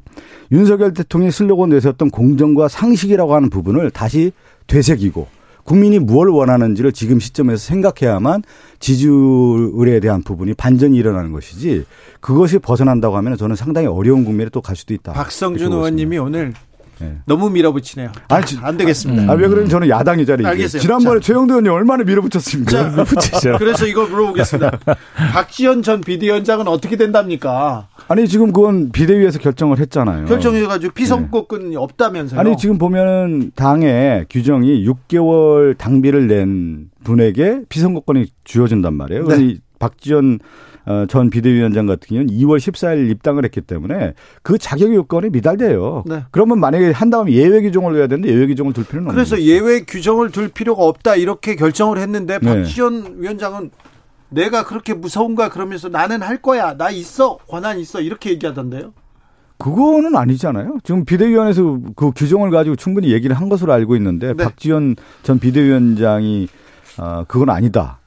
윤석열 0.52 0.94
대통령이 0.94 1.32
슬로건 1.32 1.70
내세웠던 1.70 2.10
공정과 2.10 2.68
상식이라고 2.68 3.36
하는 3.36 3.50
부분을 3.50 3.92
다시 3.92 4.32
되새기고 4.68 5.28
국민이 5.66 6.00
무엇을 6.00 6.32
원하는지를 6.32 6.94
지금 6.94 7.20
시점에서 7.20 7.58
생각해야만 7.58 8.44
지지율에 8.80 10.00
대한 10.00 10.24
부분이 10.24 10.54
반전이 10.54 10.96
일어나는 10.96 11.32
것이지 11.34 11.86
그것이 12.22 12.60
벗어난다고 12.60 13.18
하면 13.18 13.36
저는 13.36 13.56
상당히 13.56 13.88
어려운 13.88 14.24
국면에 14.26 14.50
또 14.50 14.62
갈 14.62 14.76
수도 14.76 14.94
있다. 14.94 15.12
박성준 15.14 15.72
의원님이 15.74 16.18
오늘 16.20 16.54
네. 17.00 17.18
너무 17.26 17.50
밀어붙이네요. 17.50 18.12
아, 18.30 18.42
안 18.62 18.78
되겠습니다. 18.78 19.24
음. 19.24 19.30
아, 19.30 19.34
왜 19.34 19.48
그러면 19.48 19.70
저는 19.70 19.90
야당이잖아요. 19.90 20.48
알겠어요. 20.48 20.82
지난번에 20.82 21.20
자. 21.20 21.28
최영도 21.28 21.54
의원님 21.54 21.72
얼마나 21.72 22.04
밀어붙였습니까? 22.04 22.72
자, 22.72 22.90
밀어붙이죠. 22.92 23.58
그래서 23.58 23.86
이걸 23.86 24.10
물어보겠습니다. 24.10 24.80
박지원 25.34 25.82
전 25.84 26.02
비대위원장은 26.02 26.68
어떻게 26.68 26.96
된답니까? 26.96 27.88
아니, 28.08 28.28
지금 28.28 28.52
그건 28.52 28.92
비대위에서 28.92 29.40
결정을 29.40 29.80
했잖아요. 29.80 30.26
결정해가지고 30.26 30.94
피선거권이 30.94 31.70
네. 31.70 31.76
없다면서요? 31.76 32.40
아니, 32.40 32.58
지금 32.58 32.78
보면 32.78 33.52
당의 33.56 34.26
규정이 34.30 34.86
6개월 34.88 35.78
당비를 35.78 36.28
낸 36.28 36.90
분에게 37.04 37.62
피선거권이 37.70 38.28
주어진단 38.44 38.94
말이에요. 38.94 39.28
네. 39.28 39.58
박지원 39.80 40.40
어, 40.42 40.75
전 41.08 41.30
비대위원장 41.30 41.86
같은 41.86 42.08
경우는 42.08 42.34
2월 42.34 42.58
14일 42.58 43.10
입당을 43.12 43.44
했기 43.44 43.62
때문에 43.62 44.14
그 44.44 44.58
자격 44.58 44.94
요건이 44.94 45.30
미달돼요. 45.30 46.04
네. 46.06 46.24
그러면 46.32 46.60
만약에 46.60 46.92
한 46.92 47.10
다음에 47.10 47.32
예외 47.32 47.62
규정을 47.62 47.94
넣어야 47.94 48.08
되는데 48.08 48.30
예외 48.30 48.48
규정을 48.48 48.74
둘 48.74 48.86
필요는 48.86 49.08
없는 49.10 49.16
그래서 49.16 49.42
예외 49.42 49.82
규정을 49.82 50.32
둘 50.32 50.50
필요가 50.50 50.84
없다 50.84 51.16
이렇게 51.16 51.56
결정을 51.56 51.98
했는데 51.98 52.40
네. 52.40 52.62
박지원 52.62 53.16
위원장은 53.18 53.72
내가 54.30 54.66
그렇게 54.66 54.94
무서운가 54.94 55.50
그러면서 55.50 55.90
나는 55.90 56.22
할 56.22 56.42
거야. 56.42 56.76
나 56.78 56.90
있어. 56.90 57.38
권한 57.48 57.80
있어. 57.80 58.02
이렇게 58.02 58.32
얘기하던데요. 58.32 58.94
그거는 59.58 60.16
아니잖아요. 60.16 60.80
지금 60.84 61.06
비대위원회에서 61.06 61.80
그 61.96 62.12
규정을 62.12 62.52
가지고 62.52 62.76
충분히 62.76 63.12
얘기를 63.12 63.36
한 63.36 63.48
것으로 63.48 63.72
알고 63.72 63.96
있는데 63.96 64.34
네. 64.34 64.44
박지원 64.44 64.96
전 65.24 65.40
비대위원장이 65.40 66.48
어, 66.98 67.24
그건 67.28 67.50
아니다. 67.50 68.00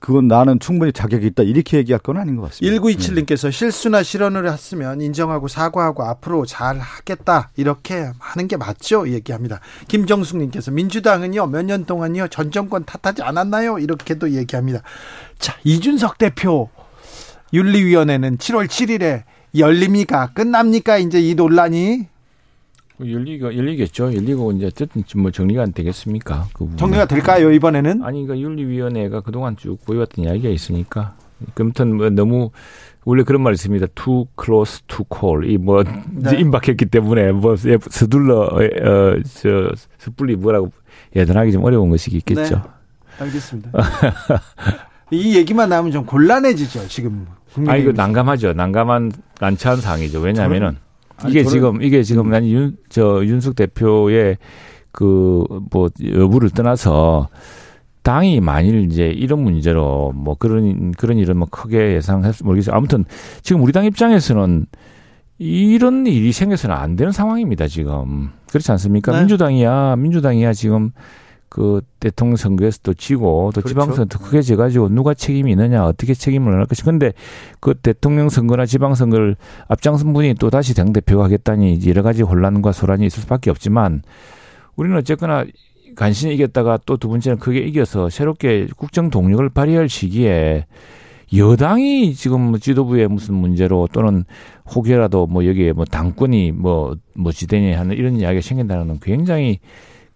그건 0.00 0.26
나는 0.26 0.58
충분히 0.58 0.92
자격이 0.92 1.26
있다 1.28 1.42
이렇게 1.44 1.78
얘기할 1.78 2.00
건 2.00 2.16
아닌 2.16 2.36
것 2.36 2.50
같습니다. 2.50 2.80
1927님께서 2.80 3.44
네. 3.44 3.50
실수나 3.50 4.02
실언을 4.02 4.50
했으면 4.50 5.00
인정하고 5.00 5.48
사과하고 5.48 6.02
앞으로 6.04 6.44
잘 6.44 6.78
하겠다 6.78 7.50
이렇게 7.56 8.10
하는 8.18 8.48
게 8.48 8.56
맞죠 8.56 9.08
얘기합니다. 9.08 9.60
김정숙님께서 9.88 10.70
민주당은요 10.72 11.46
몇 11.46 11.62
년 11.66 11.84
동안요 11.84 12.28
전 12.28 12.50
정권 12.50 12.84
탓하지 12.84 13.22
않았나요 13.22 13.78
이렇게도 13.78 14.30
얘기합니다. 14.32 14.82
자 15.38 15.56
이준석 15.64 16.18
대표 16.18 16.68
윤리위원회는 17.52 18.38
7월 18.38 18.66
7일에 18.66 19.22
열립니까 19.56 20.32
끝납니까 20.34 20.98
이제 20.98 21.20
이 21.20 21.34
논란이 21.34 22.08
열리가 23.00 23.56
열리겠죠. 23.56 24.14
열리고 24.14 24.52
이제 24.52 24.66
어쨌든 24.66 25.04
뭐 25.16 25.30
정리가 25.30 25.62
안 25.62 25.72
되겠습니까? 25.72 26.48
그 26.54 26.68
정리가 26.76 27.06
될까요 27.06 27.50
이번에는? 27.50 28.02
아니 28.02 28.26
그러니까 28.26 28.48
윤리위원회가 28.48 29.20
그동안 29.20 29.56
쭉 29.56 29.78
보여왔던 29.84 30.24
이야기가 30.24 30.48
있으니까. 30.48 31.14
아무튼 31.58 31.96
뭐 31.96 32.08
너무 32.08 32.50
원래 33.04 33.22
그런 33.22 33.42
말이 33.42 33.54
있습니다. 33.54 33.86
too 33.94 34.26
close 34.42 34.82
to 34.86 35.04
call. 35.12 35.48
이뭐 35.48 35.84
네. 35.84 36.36
임박했기 36.40 36.86
때문에 36.86 37.32
뭐 37.32 37.54
예, 37.66 37.78
서둘러 37.88 38.48
어저 38.50 39.72
섣불리 39.98 40.36
뭐라고 40.36 40.72
예단하기 41.14 41.52
좀 41.52 41.64
어려운 41.64 41.90
것이 41.90 42.10
있겠죠. 42.16 42.56
네. 42.56 42.62
알겠습니다. 43.18 43.70
이 45.10 45.36
얘기만 45.36 45.68
나오면 45.68 45.92
좀 45.92 46.04
곤란해지죠 46.04 46.88
지금. 46.88 47.26
아 47.66 47.76
이거 47.76 47.92
난감하죠. 47.92 48.54
난감한 48.54 49.12
난처한 49.40 49.80
상황이죠. 49.80 50.20
왜냐하면은 50.20 50.76
이게 51.28 51.44
지금 51.44 51.82
이게 51.82 52.02
지금 52.02 52.30
난 52.30 52.44
윤 52.44 52.76
저 52.88 53.24
윤석 53.24 53.56
대표의 53.56 54.38
그 54.92 55.44
뭐 55.70 55.88
여부를 56.04 56.50
떠나서 56.50 57.28
당이 58.02 58.40
만일 58.40 58.84
이제 58.84 59.08
이런 59.08 59.40
문제로 59.42 60.12
뭐 60.14 60.36
그런 60.36 60.92
그런 60.92 61.18
일을 61.18 61.34
뭐 61.34 61.48
크게 61.50 61.94
예상했 61.94 62.36
모르겠어요. 62.44 62.74
아무튼 62.76 63.04
지금 63.42 63.62
우리 63.62 63.72
당 63.72 63.84
입장에서는 63.84 64.66
이런 65.38 66.06
일이 66.06 66.32
생겨서는 66.32 66.74
안 66.74 66.96
되는 66.96 67.12
상황입니다. 67.12 67.66
지금 67.68 68.30
그렇지 68.48 68.70
않습니까? 68.72 69.12
네. 69.12 69.18
민주당이야 69.20 69.96
민주당이야 69.96 70.52
지금 70.54 70.92
그 71.48 71.80
대통령 72.00 72.36
선거에서 72.36 72.80
또 72.82 72.94
지고 72.94 73.50
또 73.54 73.60
그렇죠. 73.60 73.68
지방선거 73.68 74.18
크게 74.18 74.42
져가지고 74.42 74.88
누가 74.88 75.14
책임이 75.14 75.50
있느냐 75.52 75.84
어떻게 75.84 76.14
책임을 76.14 76.54
할 76.54 76.66
것이 76.66 76.82
근데 76.82 77.12
그 77.60 77.74
대통령 77.74 78.28
선거나 78.28 78.66
지방선거를 78.66 79.36
앞장선 79.68 80.12
분이 80.12 80.34
또 80.34 80.50
다시 80.50 80.74
당 80.74 80.92
대표가 80.92 81.24
하겠다니 81.24 81.80
여러 81.86 82.02
가지 82.02 82.22
혼란과 82.22 82.72
소란이 82.72 83.06
있을 83.06 83.22
수밖에 83.22 83.50
없지만 83.50 84.02
우리는 84.76 84.96
어쨌거나 84.96 85.44
간신히 85.94 86.34
이겼다가 86.34 86.78
또 86.84 86.96
두 86.96 87.08
번째는 87.08 87.38
크게 87.38 87.60
이겨서 87.60 88.10
새롭게 88.10 88.68
국정 88.76 89.08
동력을 89.10 89.48
발휘할 89.48 89.88
시기에 89.88 90.66
여당이 91.34 92.14
지금 92.14 92.40
뭐 92.40 92.58
지도부의 92.58 93.08
무슨 93.08 93.34
문제로 93.34 93.88
또는 93.92 94.24
혹여라도 94.74 95.26
뭐 95.26 95.46
여기에 95.46 95.72
뭐 95.72 95.84
당권이 95.84 96.52
뭐, 96.52 96.96
뭐 97.16 97.32
지대니 97.32 97.72
하는 97.72 97.96
이런 97.96 98.16
이야기가 98.20 98.40
생긴다는 98.42 98.86
건 98.86 98.98
굉장히 99.02 99.58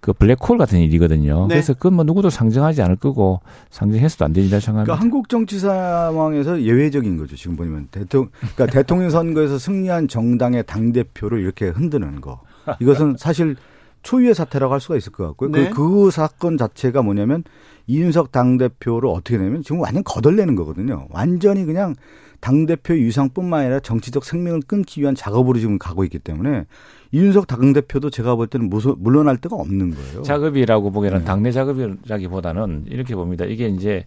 그 0.01 0.13
블랙홀 0.15 0.57
같은 0.57 0.81
일이거든요. 0.81 1.47
네. 1.49 1.57
그래서 1.57 1.75
그건 1.75 1.95
뭐 1.95 2.05
누구도 2.05 2.31
상정하지 2.31 2.81
않을 2.83 2.97
거고 2.97 3.41
상정해서도 3.71 4.25
안 4.25 4.33
된다 4.33 4.59
생각합니다. 4.59 4.85
그러니까 4.85 5.03
한국 5.03 5.29
정치 5.29 5.59
상황에서 5.59 6.63
예외적인 6.63 7.19
거죠. 7.19 7.37
지금 7.37 7.57
보면 7.57 7.89
대통령 7.91 8.31
그러니까 8.39 8.67
대통령 8.73 9.11
선거에서 9.11 9.59
승리한 9.59 10.09
정당의 10.09 10.65
당 10.67 10.93
대표를 10.93 11.41
이렇게 11.41 11.69
흔드는 11.69 12.21
거. 12.21 12.41
이것은 12.81 13.17
사실 13.19 13.57
초유의 14.03 14.35
사태라고 14.35 14.73
할 14.73 14.81
수가 14.81 14.97
있을 14.97 15.13
것 15.13 15.27
같고요. 15.29 15.51
그, 15.51 15.59
네. 15.59 15.69
그, 15.71 16.05
그 16.05 16.11
사건 16.11 16.57
자체가 16.57 17.03
뭐냐면 17.03 17.45
이준석 17.91 18.31
당 18.31 18.57
대표를 18.57 19.09
어떻게 19.09 19.37
내면 19.37 19.63
지금 19.63 19.81
완전 19.81 20.05
거덜내는 20.05 20.55
거거든요. 20.55 21.09
완전히 21.11 21.65
그냥 21.65 21.97
당 22.39 22.65
대표 22.65 22.97
유상뿐만 22.97 23.63
아니라 23.63 23.81
정치적 23.81 24.25
생명을 24.25 24.61
끊기 24.67 25.01
위한 25.01 25.17
작업으로 25.17 25.59
지금 25.59 25.77
가고 25.77 26.05
있기 26.05 26.21
때문에 26.21 26.67
이준석 27.11 27.49
당대표도 27.49 28.11
제가 28.11 28.37
볼 28.37 28.47
때는 28.47 28.71
무서, 28.71 28.95
물러날 28.97 29.39
데가 29.39 29.57
없는 29.57 29.91
거예요. 29.91 30.23
작업이라고 30.23 30.93
보기에는 30.93 31.19
네. 31.19 31.25
당내 31.25 31.51
작업이라기보다는 31.51 32.85
이렇게 32.89 33.17
봅니다. 33.17 33.45
이게 33.45 33.67
이제 33.67 34.07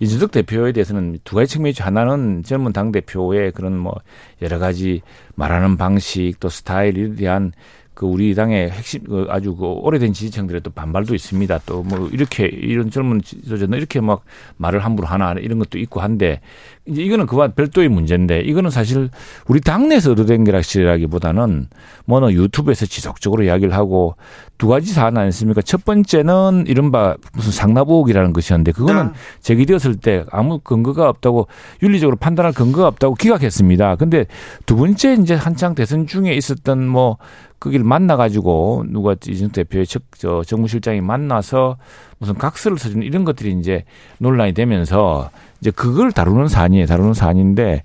이준석 0.00 0.32
대표에 0.32 0.72
대해서는 0.72 1.20
두 1.22 1.36
가지 1.36 1.52
측면이 1.52 1.74
죠 1.74 1.84
하나는 1.84 2.42
젊은 2.42 2.72
당 2.72 2.90
대표의 2.90 3.52
그런 3.52 3.78
뭐 3.78 3.94
여러 4.42 4.58
가지 4.58 5.02
말하는 5.36 5.76
방식 5.76 6.34
또 6.40 6.48
스타일에 6.48 7.14
대한 7.14 7.52
그 8.00 8.06
우리 8.06 8.34
당의 8.34 8.70
핵심 8.70 9.04
그 9.04 9.26
아주 9.28 9.54
그 9.54 9.66
오래된 9.66 10.14
지지층들의 10.14 10.62
또 10.62 10.70
반발도 10.70 11.14
있습니다. 11.14 11.58
또 11.66 11.82
뭐 11.82 12.08
이렇게 12.12 12.46
이런 12.46 12.90
젊은 12.90 13.20
지도자는 13.20 13.76
이렇게 13.76 14.00
막 14.00 14.22
말을 14.56 14.80
함부로 14.80 15.06
하나 15.06 15.32
이런 15.32 15.58
것도 15.58 15.78
있고 15.78 16.00
한데 16.00 16.40
이제 16.86 17.02
이거는 17.02 17.26
그와 17.26 17.48
별도의 17.48 17.88
문제인데 17.88 18.40
이거는 18.40 18.70
사실 18.70 19.10
우리 19.48 19.60
당내에서 19.60 20.12
얻어된 20.12 20.44
게라기보다는 20.44 21.68
뭐는 22.06 22.32
유튜브에서 22.32 22.86
지속적으로 22.86 23.42
이야기를 23.42 23.74
하고 23.74 24.16
두 24.56 24.68
가지 24.68 24.92
사안 24.92 25.16
아니었습니까? 25.16 25.62
첫 25.62 25.84
번째는 25.84 26.64
이른바 26.68 27.16
무슨 27.34 27.52
상납의혹이라는 27.52 28.32
것이었는데 28.32 28.72
그거는 28.72 29.06
네. 29.06 29.12
제기되었을 29.40 29.96
때 29.96 30.24
아무 30.30 30.58
근거가 30.60 31.08
없다고 31.08 31.48
윤리적으로 31.82 32.16
판단할 32.16 32.52
근거가 32.52 32.86
없다고 32.88 33.14
기각했습니다. 33.14 33.96
근데 33.96 34.26
두 34.66 34.76
번째 34.76 35.14
이제 35.14 35.34
한창 35.34 35.74
대선 35.74 36.06
중에 36.06 36.34
있었던 36.34 36.86
뭐 36.86 37.16
거기를 37.60 37.84
만나가지고 37.84 38.86
누가 38.88 39.12
이준석 39.12 39.52
대표의 39.52 39.86
저, 39.86 40.00
저 40.16 40.42
정무실장이 40.42 41.02
만나서 41.02 41.76
무슨 42.18 42.34
각서를 42.34 42.78
써주는 42.78 43.06
이런 43.06 43.24
것들이 43.24 43.52
이제 43.52 43.84
논란이 44.18 44.54
되면서 44.54 45.30
이제 45.60 45.70
그걸 45.70 46.10
다루는 46.10 46.48
사안이에요. 46.48 46.86
다루는 46.86 47.14
사안인데 47.14 47.82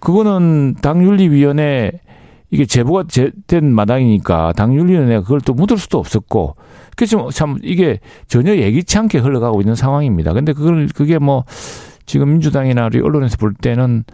그거는 0.00 0.76
당윤리위원회 0.80 1.92
이게 2.50 2.64
제보가 2.64 3.04
된 3.46 3.74
마당이니까 3.74 4.52
당윤리위원회가 4.52 5.22
그걸 5.22 5.40
또 5.40 5.52
묻을 5.52 5.76
수도 5.76 5.98
없었고 5.98 6.54
그래서 6.96 7.30
참 7.30 7.58
이게 7.62 8.00
전혀 8.28 8.56
예기치 8.56 8.98
않게 8.98 9.18
흘러가고 9.18 9.60
있는 9.60 9.74
상황입니다. 9.74 10.32
근데 10.32 10.52
그걸 10.52 10.88
그게 10.94 11.18
뭐 11.18 11.44
지금 12.06 12.30
민주당이나 12.30 12.86
우리 12.86 13.00
언론에서 13.00 13.36
볼 13.36 13.52
때는 13.52 14.04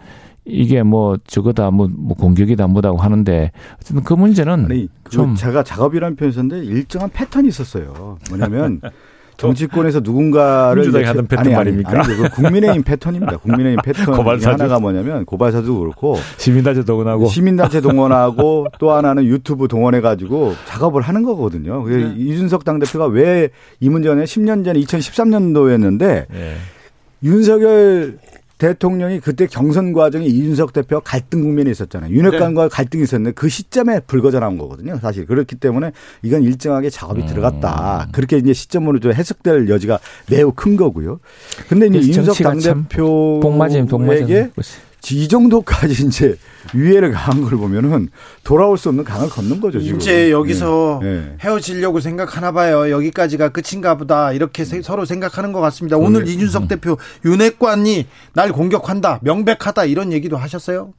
이게 0.45 0.83
뭐 0.83 1.17
저거다 1.25 1.71
뭐, 1.71 1.89
뭐 1.91 2.15
공격이다 2.15 2.67
뭐다고 2.67 2.97
하는데 2.97 3.51
어쨌든 3.81 4.03
그 4.03 4.13
문제는 4.13 4.65
아니, 4.65 4.87
그좀 5.03 5.35
제가 5.35 5.63
작업이라는 5.63 6.15
표현 6.15 6.31
썼는데 6.31 6.65
일정한 6.65 7.09
패턴이 7.11 7.47
있었어요. 7.47 8.17
뭐냐면 8.29 8.79
정치권에서 9.37 9.99
누군가를 9.99 10.83
민주당이 10.83 11.03
하던 11.05 11.27
패턴 11.27 11.47
아니, 11.47 11.55
말입니까? 11.55 11.89
아니, 11.89 11.99
아니, 11.99 12.15
그 12.15 12.29
국민의힘 12.29 12.83
패턴입니다. 12.87 13.37
국민의힘 13.37 13.79
패턴 13.83 14.13
하나가 14.13 14.79
뭐냐면 14.79 15.25
고발사도 15.25 15.79
그렇고 15.79 16.17
시민단체 16.37 16.85
동원하고 16.85 17.25
시민단체 17.27 17.81
동원하고 17.81 18.67
또 18.79 18.91
하나는 18.91 19.25
유튜브 19.25 19.67
동원해 19.67 19.99
가지고 19.99 20.53
작업을 20.67 21.01
하는 21.01 21.23
거거든요. 21.23 21.85
네. 21.85 22.13
이준석 22.15 22.63
당대표가 22.63 23.07
왜 23.07 23.49
이 23.81 23.89
문제는 23.89 24.23
10년 24.23 24.63
전에 24.63 24.79
2013년도였는데 24.79 26.25
네. 26.31 26.55
윤석열 27.23 28.17
대통령이 28.57 29.19
그때 29.19 29.47
경선 29.47 29.93
과정에 29.93 30.25
이준석 30.25 30.73
대표와 30.73 31.01
갈등 31.01 31.41
국면에 31.41 31.71
있었잖아요. 31.71 32.13
윤핵관과 32.13 32.63
네. 32.63 32.69
갈등이 32.69 33.03
있었는데 33.03 33.33
그 33.33 33.49
시점에 33.49 33.99
불거져 34.01 34.39
나온 34.39 34.57
거거든요. 34.57 34.97
사실 35.01 35.25
그렇기 35.25 35.57
때문에 35.57 35.91
이건 36.21 36.43
일정하게 36.43 36.89
작업이 36.89 37.23
음. 37.23 37.27
들어갔다. 37.27 38.09
그렇게 38.11 38.37
이제 38.37 38.53
시점으로 38.53 38.99
좀 38.99 39.13
해석될 39.13 39.69
여지가 39.69 39.99
매우 40.29 40.51
큰 40.53 40.77
거고요. 40.77 41.19
근데 41.67 41.87
이제 41.87 41.99
이준석 41.99 42.37
당대표에게 42.37 44.51
이 45.13 45.27
정도까지 45.27 46.05
이제 46.07 46.35
위해를 46.73 47.11
가한 47.11 47.41
걸 47.43 47.57
보면은 47.57 48.09
돌아올 48.43 48.77
수 48.77 48.89
없는 48.89 49.03
강을 49.03 49.29
걷는 49.29 49.61
거죠. 49.61 49.79
지금. 49.79 49.99
이제 49.99 50.31
여기서 50.31 50.99
네. 51.03 51.13
네. 51.21 51.37
헤어지려고 51.41 51.99
생각하나 51.99 52.51
봐요. 52.51 52.89
여기까지가 52.89 53.49
끝인가 53.49 53.95
보다 53.97 54.31
이렇게 54.31 54.63
음. 54.63 54.81
서로 54.81 55.05
생각하는 55.05 55.51
것 55.51 55.59
같습니다. 55.61 55.97
오늘 55.97 56.21
음. 56.21 56.27
이준석 56.27 56.63
음. 56.63 56.67
대표 56.67 56.97
윤핵관이 57.23 58.07
날 58.33 58.51
공격한다, 58.51 59.19
명백하다 59.21 59.85
이런 59.85 60.11
얘기도 60.11 60.37
하셨어요. 60.37 60.93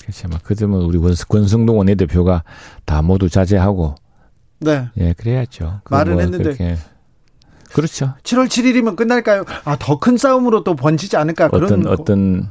그렇죠. 0.00 0.28
막 0.28 0.40
그러면 0.42 0.82
우리 0.82 0.98
권성동 1.28 1.78
원내대표가 1.78 2.44
다 2.84 3.02
모두 3.02 3.28
자제하고 3.28 3.94
네. 4.60 4.88
예, 4.98 5.12
그래야죠. 5.12 5.80
말은 5.90 6.14
뭐 6.14 6.22
했는데 6.22 6.78
그렇죠. 7.72 8.14
7월 8.22 8.46
7일이면 8.48 8.96
끝날까요? 8.96 9.44
아, 9.64 9.76
더 9.78 9.98
큰 9.98 10.16
싸움으로 10.16 10.64
또 10.64 10.74
번지지 10.74 11.16
않을까 11.16 11.46
어떤 11.46 11.60
그런 11.82 11.86
어떤 11.86 12.50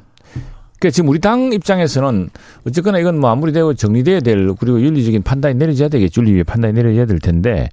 그러니까 0.82 0.90
지금 0.96 1.10
우리 1.10 1.20
당 1.20 1.54
입장에서는 1.54 2.32
어쨌거나 2.66 2.98
이건 2.98 3.20
뭐 3.20 3.30
아무리 3.30 3.52
되고 3.52 3.76
정리돼야 3.76 4.20
될 4.20 4.52
그리고 4.56 4.82
윤리적인 4.82 5.22
판단이 5.22 5.54
내려져야 5.54 5.90
되겠죠. 5.90 6.22
윤리의 6.22 6.44
판단이 6.44 6.74
내려져야 6.74 7.06
될 7.06 7.20
텐데. 7.20 7.70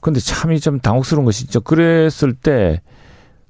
근데 0.00 0.18
참이 0.18 0.58
좀 0.58 0.80
당혹스러운 0.80 1.24
것이 1.24 1.46
죠 1.46 1.60
그랬을 1.60 2.34
때 2.34 2.82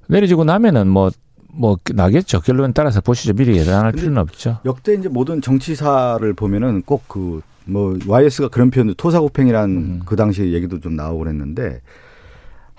내려지고 0.07 0.43
나면은 0.43 0.87
뭐, 0.87 1.09
뭐, 1.51 1.77
나겠죠. 1.91 2.41
결론에 2.41 2.73
따라서 2.73 3.01
보시죠. 3.01 3.33
미리 3.33 3.57
예단할 3.57 3.91
필요는 3.91 4.19
없죠. 4.19 4.59
역대 4.65 4.93
이제 4.93 5.09
모든 5.09 5.41
정치사를 5.41 6.31
보면은 6.33 6.83
꼭 6.83 7.07
그, 7.07 7.41
뭐, 7.65 7.97
YS가 8.05 8.49
그런 8.49 8.69
표현도 8.69 8.93
토사구팽이란 8.95 9.69
음. 9.71 10.01
그 10.05 10.15
당시 10.15 10.53
얘기도 10.53 10.79
좀 10.79 10.95
나오고 10.95 11.19
그랬는데 11.19 11.81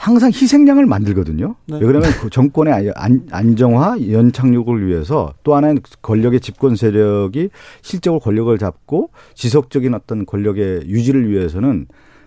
항상 0.05 0.31
희생양을 0.31 0.85
만들거든요. 0.85 1.55
네. 1.67 1.79
왜 1.81 1.87
그러면 1.87 2.11
그 2.21 2.29
정권의 2.29 2.93
안정화, 3.31 3.97
연착륙을 4.11 4.87
위해서 4.87 5.33
또 5.45 5.55
하나는 5.55 5.81
권력의 6.03 6.41
집권 6.41 6.77
세력이 6.77 7.49
실적으로 7.81 8.21
권력을 8.21 8.57
잡고 8.59 9.09
지속적인 9.33 9.95
어떤 9.95 10.27
권력의 10.27 10.83
유지를 10.89 11.31
위해서는 11.31 11.87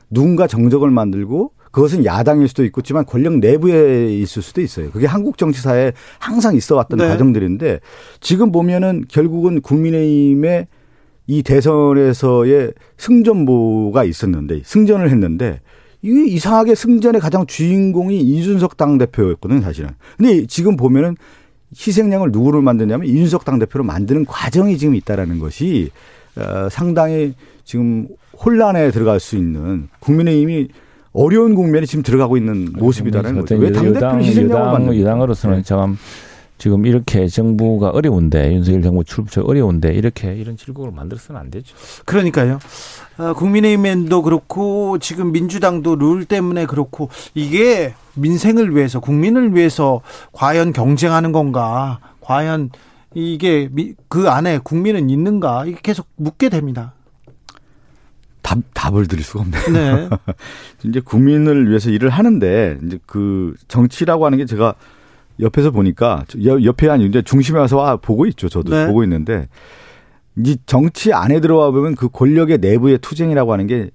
누군가 0.10 0.48
정적을 0.48 0.90
만들고 0.90 1.52
그것은 1.70 2.04
야당일 2.04 2.48
수도 2.48 2.66
있겠지만 2.66 3.06
권력 3.06 3.38
내부에 3.38 4.12
있을 4.12 4.42
수도 4.42 4.62
있어요. 4.62 4.90
그게 4.90 5.06
한국 5.06 5.38
정치사에 5.38 5.92
항상 6.18 6.56
있어 6.56 6.76
왔던 6.78 6.98
네. 6.98 7.08
과정들인데 7.08 7.82
지금 8.22 8.52
보면은 8.52 9.06
결국은 9.08 9.62
국민의힘의 9.62 10.66
이 11.28 11.44
대선에서의 11.44 12.74
승전보가 12.98 14.04
있었는데 14.04 14.62
승전을 14.66 15.12
했는데 15.12 15.62
이게 16.02 16.26
이상하게 16.28 16.76
승전의 16.76 17.22
가장 17.22 17.46
주인공이 17.46 18.20
이준석 18.20 18.78
당대표였거든요, 18.78 19.62
사실은. 19.62 19.90
근데 20.18 20.46
지금 20.46 20.78
보면은 20.78 21.16
희생양을 21.76 22.32
누구를 22.32 22.62
만드냐면 22.62 23.08
이준석 23.08 23.46
당대표로 23.46 23.84
만드는 23.84 24.26
과정이 24.26 24.78
지금 24.78 24.96
있다라는 24.96 25.40
것이 25.40 25.90
어, 26.36 26.70
상당히 26.70 27.34
지금 27.64 28.08
혼란에 28.34 28.92
들어갈 28.92 29.20
수 29.20 29.36
있는 29.36 29.90
국민의힘이 30.00 30.70
어려운 31.14 31.56
국면에 31.56 31.86
지금 31.86 32.04
들어가고 32.04 32.38
있는 32.38 32.72
모습이다라는 32.74 33.42
거죠. 33.42 33.56
왜 33.56 33.72
당대표를 33.72 34.24
희생양을 34.24 34.72
만드는 34.72 35.02
여당으로서는 35.02 35.58
네. 35.58 35.64
참 35.64 35.98
지금 36.58 36.86
이렇게 36.86 37.28
정부가 37.28 37.90
어려운데 37.90 38.54
윤석열 38.54 38.82
정부 38.82 39.04
출범 39.04 39.50
어려운데 39.50 39.94
이렇게 39.94 40.36
이런 40.36 40.58
질국을 40.58 40.92
만들어서는 40.92 41.42
안 41.42 41.52
되죠. 41.52 41.76
그러니까요. 42.06 42.60
어, 43.18 43.34
국민의힘도 43.34 44.22
그렇고 44.22 44.98
지금 45.00 45.32
민주당도 45.32 45.96
룰 45.96 46.26
때문에 46.26 46.66
그렇고 46.66 47.10
이게 47.34 47.94
민생을 48.16 48.76
위해서 48.76 49.00
국민을 49.00 49.56
위해서 49.56 50.02
과연 50.32 50.74
경쟁하는 50.74 51.32
건가? 51.32 52.00
과연 52.22 52.70
이게 53.14 53.70
그 54.08 54.30
안에 54.30 54.60
국민은 54.60 55.10
있는가? 55.10 55.66
이게 55.66 55.80
계속 55.82 56.08
묻게 56.16 56.50
됩니다. 56.50 56.94
답, 58.42 58.60
답을 58.74 59.08
드릴 59.08 59.24
수가 59.24 59.42
없네요. 59.42 59.64
네. 59.74 60.10
이제 60.86 61.00
국민을 61.00 61.68
위해서 61.70 61.90
일을 61.90 62.10
하는데 62.10 62.78
이제 62.86 63.00
그 63.06 63.56
정치라고 63.68 64.26
하는 64.26 64.38
게 64.38 64.46
제가 64.46 64.76
옆에서 65.40 65.72
보니까 65.72 66.24
옆에 66.46 66.90
아니 66.90 67.06
이제 67.06 67.22
중심에 67.22 67.60
와서 67.60 67.78
와 67.78 67.98
보고 67.98 68.26
있죠. 68.28 68.48
저도 68.48 68.72
네. 68.76 68.88
보고 68.88 69.04
있는데 69.04 69.48
이 70.46 70.58
정치 70.66 71.14
안에 71.14 71.40
들어와 71.40 71.72
보면 71.72 71.96
그 71.96 72.10
권력의 72.10 72.60
내부의 72.60 73.00
투쟁이라고 73.00 73.54
하는 73.54 73.68
게 73.68 73.90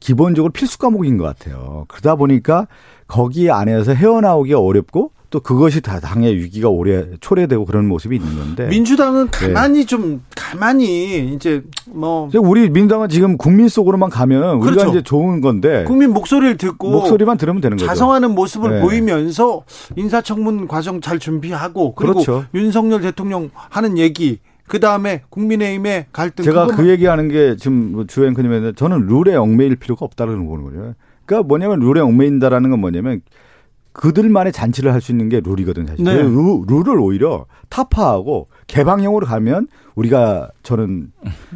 기본적으로 0.00 0.52
필수 0.52 0.78
과목인 0.78 1.16
것 1.16 1.24
같아요. 1.24 1.84
그러다 1.88 2.16
보니까 2.16 2.66
거기 3.06 3.50
안에서 3.50 3.94
헤어나오기 3.94 4.52
어렵고 4.52 5.12
또 5.30 5.40
그것이 5.40 5.80
다 5.80 5.98
당의 5.98 6.36
위기가 6.36 6.68
오래 6.68 7.06
초래되고 7.20 7.64
그런 7.64 7.88
모습이 7.88 8.14
있는 8.16 8.36
건데 8.38 8.68
민주당은 8.68 9.28
네. 9.28 9.48
가만히 9.48 9.80
네. 9.80 9.84
좀 9.84 10.22
가만히 10.36 11.34
이제 11.34 11.62
뭐 11.86 12.30
우리 12.40 12.70
민주당은 12.70 13.08
지금 13.08 13.36
국민 13.36 13.68
속으로만 13.68 14.10
가면 14.10 14.60
그렇죠. 14.60 14.80
우리가 14.80 14.90
이제 14.90 15.02
좋은 15.02 15.40
건데 15.40 15.84
국민 15.84 16.12
목소리를 16.12 16.56
듣고 16.58 16.90
목소리만 16.90 17.38
들으면 17.38 17.60
되는 17.60 17.76
거죠. 17.76 17.86
자성하는 17.86 18.34
모습을 18.36 18.76
네. 18.76 18.80
보이면서 18.82 19.64
인사청문 19.96 20.68
과정 20.68 21.00
잘 21.00 21.18
준비하고 21.18 21.94
그리고 21.94 22.14
그렇죠. 22.14 22.44
윤석열 22.54 23.00
대통령 23.00 23.50
하는 23.54 23.98
얘기 23.98 24.38
그 24.66 24.80
다음에 24.80 25.22
국민의힘의 25.30 26.06
갈등. 26.12 26.44
제가 26.44 26.66
그 26.66 26.88
얘기하는 26.88 27.28
게 27.28 27.56
지금 27.56 27.92
뭐주 27.92 28.26
앵커님한테 28.26 28.72
저는 28.72 29.06
룰에 29.06 29.34
얽매일 29.36 29.76
필요가 29.76 30.04
없다는 30.04 30.46
보는 30.46 30.64
거예요. 30.64 30.94
그러니까 31.24 31.46
뭐냐면 31.46 31.80
룰에 31.80 32.00
얽매인다라는 32.00 32.70
건 32.70 32.80
뭐냐면 32.80 33.20
그들만의 33.96 34.52
잔치를 34.52 34.92
할 34.92 35.00
수 35.00 35.12
있는 35.12 35.28
게 35.28 35.40
룰이거든 35.44 35.86
사실. 35.86 36.04
네. 36.04 36.20
루, 36.22 36.64
룰을 36.66 36.98
오히려 36.98 37.46
타파하고 37.68 38.48
개방형으로 38.66 39.26
가면 39.26 39.68
우리가 39.94 40.50
저는 40.62 41.12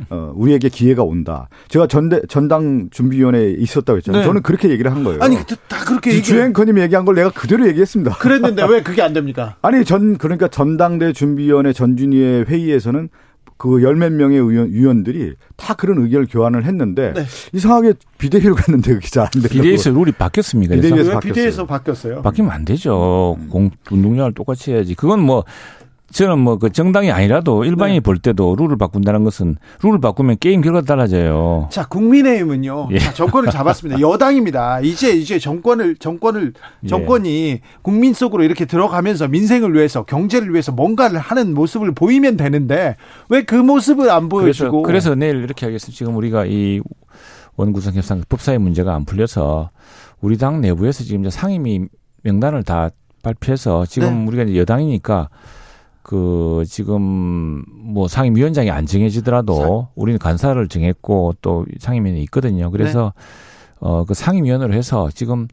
어 0.08 0.32
우리에게 0.34 0.68
기회가 0.68 1.02
온다. 1.02 1.48
제가 1.68 1.86
전대 1.86 2.20
전당 2.28 2.88
준비위원회에 2.90 3.52
있었다고 3.58 3.96
했잖아요. 3.98 4.22
네. 4.22 4.26
저는 4.26 4.42
그렇게 4.42 4.70
얘기를 4.70 4.90
한 4.90 5.04
거예요. 5.04 5.20
아니 5.22 5.36
다 5.68 5.84
그렇게 5.84 6.12
얘기... 6.12 6.22
주행커님 6.22 6.78
얘기한 6.78 7.04
걸 7.04 7.14
내가 7.16 7.30
그대로 7.30 7.66
얘기했습니다. 7.66 8.16
그랬는데 8.18 8.64
왜 8.68 8.80
그게 8.84 9.02
안 9.02 9.12
됩니까? 9.12 9.56
아니 9.62 9.84
전 9.84 10.16
그러니까 10.16 10.48
전당대 10.48 11.12
준비위원회 11.12 11.72
전준위의 11.72 12.44
회의에서는 12.46 13.08
그 13.60 13.82
열 13.82 13.94
몇 13.94 14.10
명의 14.10 14.38
의원, 14.38 14.70
위원들이 14.72 15.34
다 15.56 15.74
그런 15.74 15.98
의견을 16.02 16.26
교환을 16.30 16.64
했는데 16.64 17.12
네. 17.14 17.26
이상하게 17.52 17.92
비대위로 18.16 18.54
갔는데 18.54 18.94
그게 18.94 19.08
잘 19.08 19.24
안 19.24 19.30
되고 19.42 19.48
비대위에서 19.48 19.90
룰이 19.90 20.12
바뀌었습니까? 20.12 20.76
비대위에서, 20.76 21.20
비대위에서 21.20 21.66
바뀌었어요. 21.66 22.22
바뀌면 22.22 22.50
안 22.50 22.64
되죠. 22.64 23.36
음. 23.38 23.48
공 23.50 23.70
운동량을 23.90 24.32
똑같이 24.32 24.72
해야지. 24.72 24.94
그건 24.94 25.20
뭐 25.20 25.44
저는 26.12 26.38
뭐 26.40 26.58
그 26.58 26.70
정당이 26.70 27.10
아니라도 27.10 27.64
일반인이 27.64 27.98
네. 27.98 28.00
볼 28.00 28.18
때도 28.18 28.56
룰을 28.56 28.76
바꾼다는 28.76 29.24
것은 29.24 29.56
룰을 29.82 30.00
바꾸면 30.00 30.38
게임 30.40 30.60
결과가 30.60 30.84
달라져요. 30.86 31.68
자, 31.70 31.86
국민의힘은요. 31.86 32.88
예. 32.92 32.98
자, 32.98 33.12
정권을 33.14 33.50
잡았습니다. 33.50 34.00
여당입니다. 34.02 34.80
이제 34.80 35.12
이제 35.12 35.38
정권을 35.38 35.96
정권을 35.96 36.52
예. 36.84 36.88
정권이 36.88 37.48
예. 37.50 37.60
국민 37.82 38.12
속으로 38.12 38.42
이렇게 38.42 38.64
들어가면서 38.64 39.28
민생을 39.28 39.74
위해서 39.74 40.04
경제를 40.04 40.50
위해서 40.52 40.72
뭔가를 40.72 41.18
하는 41.18 41.54
모습을 41.54 41.92
보이면 41.92 42.36
되는데 42.36 42.96
왜 43.28 43.42
그 43.42 43.54
모습을 43.54 44.10
안 44.10 44.28
보여주고 44.28 44.82
그래서, 44.82 45.10
그래서 45.10 45.14
내일 45.14 45.42
이렇게 45.42 45.66
하겠습니다. 45.66 45.96
지금 45.96 46.16
우리가 46.16 46.44
이 46.46 46.80
원구성 47.56 47.94
협상 47.94 48.22
법사위 48.28 48.58
문제가 48.58 48.94
안 48.94 49.04
풀려서 49.04 49.70
우리 50.20 50.36
당 50.38 50.60
내부에서 50.60 51.04
지금 51.04 51.28
상임위 51.28 51.86
명단을 52.22 52.62
다 52.62 52.90
발표해서 53.22 53.86
지금 53.86 54.24
네. 54.24 54.26
우리가 54.26 54.56
여당이니까 54.60 55.28
그 56.02 56.64
지금 56.66 57.64
뭐 57.68 58.08
상임위원장이 58.08 58.70
안 58.70 58.86
정해지더라도 58.86 59.88
우리는 59.94 60.18
간사를 60.18 60.66
정했고 60.68 61.34
또 61.42 61.66
상임위원이 61.78 62.22
있거든요. 62.24 62.70
그래서 62.70 63.12
네. 63.16 63.22
어그 63.80 64.14
상임위원으로 64.14 64.74
해서 64.74 65.10
지금 65.14 65.48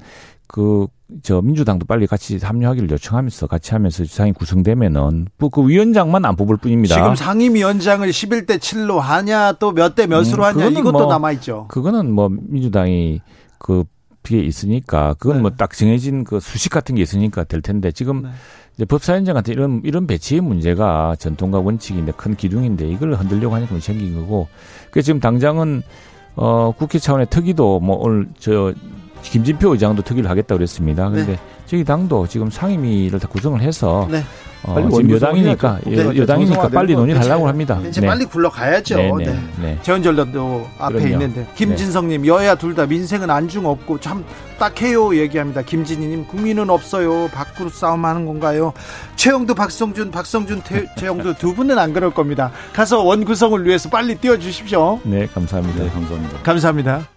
그 0.47 0.87
저 1.23 1.41
민주당도 1.41 1.85
빨리 1.85 2.05
같이 2.05 2.37
합류하기를 2.37 2.89
요청하면서 2.91 3.47
같이 3.47 3.71
하면서 3.71 4.03
상임 4.05 4.33
구성되면은 4.33 5.27
그 5.51 5.67
위원장만 5.67 6.25
안 6.25 6.35
뽑을 6.35 6.57
뿐입니다. 6.57 6.95
지금 6.95 7.15
상임위원장을 7.15 8.07
11대 8.09 8.57
7로 8.57 8.99
하냐 8.99 9.53
또 9.53 9.71
몇 9.71 9.95
대 9.95 10.05
몇으로 10.05 10.43
음, 10.43 10.43
하냐 10.43 10.65
이것도 10.67 10.91
뭐, 10.91 11.05
남아 11.05 11.31
있죠. 11.33 11.65
그거는 11.69 12.11
뭐 12.11 12.29
민주당이 12.29 13.21
그 13.57 13.85
게 14.27 14.39
있으니까 14.39 15.15
그건 15.19 15.41
뭐 15.41 15.49
네. 15.49 15.55
뭐딱 15.55 15.73
정해진 15.73 16.23
그 16.23 16.39
수식 16.39 16.71
같은 16.71 16.95
게 16.95 17.01
있으니까 17.01 17.43
될 17.43 17.61
텐데 17.61 17.91
지금 17.91 18.23
네. 18.23 18.29
이제 18.75 18.85
법사위원장 18.85 19.33
같은 19.33 19.53
이런 19.53 19.81
이런 19.83 20.05
배치의 20.07 20.41
문제가 20.41 21.15
전통과 21.17 21.59
원칙인데 21.59 22.11
큰 22.13 22.35
기둥인데 22.35 22.87
이걸 22.87 23.13
흔들려고 23.13 23.55
하니까 23.55 23.79
생긴 23.79 24.15
거고 24.15 24.47
그 24.91 25.01
지금 25.01 25.19
당장은 25.19 25.81
어 26.35 26.71
국회 26.77 26.99
차원의 26.99 27.27
특위도 27.29 27.79
뭐 27.79 27.97
오늘 27.97 28.27
저 28.39 28.73
김진표 29.31 29.71
의장도 29.73 30.01
특위를 30.03 30.29
하겠다고 30.29 30.57
그랬습니다. 30.57 31.09
그런데 31.09 31.33
네. 31.33 31.39
저희 31.65 31.83
당도 31.83 32.27
지금 32.27 32.49
상임위를 32.49 33.19
다 33.19 33.27
구성을 33.27 33.59
해서 33.61 34.07
네. 34.09 34.23
어, 34.63 34.75
지금 34.89 35.11
여당이니까 35.11 35.79
네, 35.85 36.17
여당이니까 36.17 36.69
빨리 36.69 36.95
논의를 36.95 37.21
하려고 37.21 37.47
합니다. 37.47 37.79
이제 37.87 38.01
네. 38.01 38.07
빨리 38.07 38.25
굴러가야죠. 38.25 38.95
네, 38.97 39.11
네, 39.17 39.25
네. 39.25 39.39
네. 39.61 39.79
재원전도 39.83 40.67
앞에 40.79 40.93
그럼요. 40.95 41.09
있는데 41.13 41.47
김진성님 41.55 42.25
여야 42.25 42.55
둘 42.55 42.73
다 42.77 42.85
민생은 42.85 43.29
안중 43.29 43.65
없고 43.65 43.99
참 43.99 44.23
딱해요 44.59 45.15
얘기합니다. 45.17 45.61
김진희님 45.61 46.27
국민은 46.27 46.69
없어요. 46.69 47.27
밖으로 47.33 47.69
싸움하는 47.69 48.25
건가요? 48.25 48.73
최영도 49.15 49.53
박성준 49.55 50.11
박성준 50.11 50.61
태, 50.63 50.85
최영도 50.97 51.35
두 51.35 51.53
분은 51.53 51.77
안 51.77 51.93
그럴 51.93 52.11
겁니다. 52.11 52.51
가서 52.73 53.03
원구성을 53.03 53.63
위해서 53.65 53.89
빨리 53.89 54.15
띄워주십시오. 54.15 54.99
네 55.03 55.27
감사합니다. 55.27 55.83
네, 55.83 55.89
감사합니다. 55.89 56.37
감사합니다. 56.43 57.16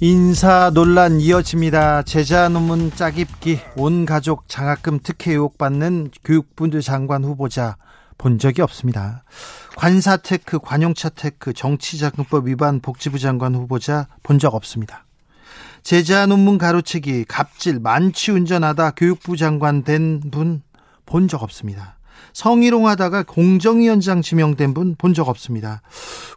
인사 0.00 0.70
논란 0.74 1.20
이어집니다. 1.20 2.02
제자 2.02 2.50
논문 2.50 2.90
짜깁기 2.92 3.60
온 3.76 4.04
가족 4.04 4.46
장학금 4.46 5.00
특혜 5.02 5.32
의혹받는 5.32 6.10
교육부 6.22 6.68
장관 6.82 7.24
후보자 7.24 7.78
본 8.18 8.38
적이 8.38 8.60
없습니다. 8.60 9.24
관사 9.74 10.18
테크, 10.18 10.58
관용차 10.58 11.08
테크, 11.08 11.54
정치자금법 11.54 12.46
위반 12.46 12.80
복지부 12.80 13.18
장관 13.18 13.54
후보자 13.54 14.06
본 14.22 14.38
적 14.38 14.54
없습니다. 14.54 15.06
제자 15.82 16.26
논문 16.26 16.58
가로채기, 16.58 17.24
갑질, 17.24 17.80
만취 17.80 18.32
운전하다 18.32 18.90
교육부 18.90 19.38
장관 19.38 19.82
된 19.82 20.20
분 20.30 20.62
본 21.06 21.26
적 21.26 21.42
없습니다. 21.42 21.96
성희롱하다가 22.34 23.22
공정위원장 23.22 24.20
지명된 24.20 24.74
분 24.74 24.94
본 24.98 25.14
적 25.14 25.28
없습니다. 25.30 25.80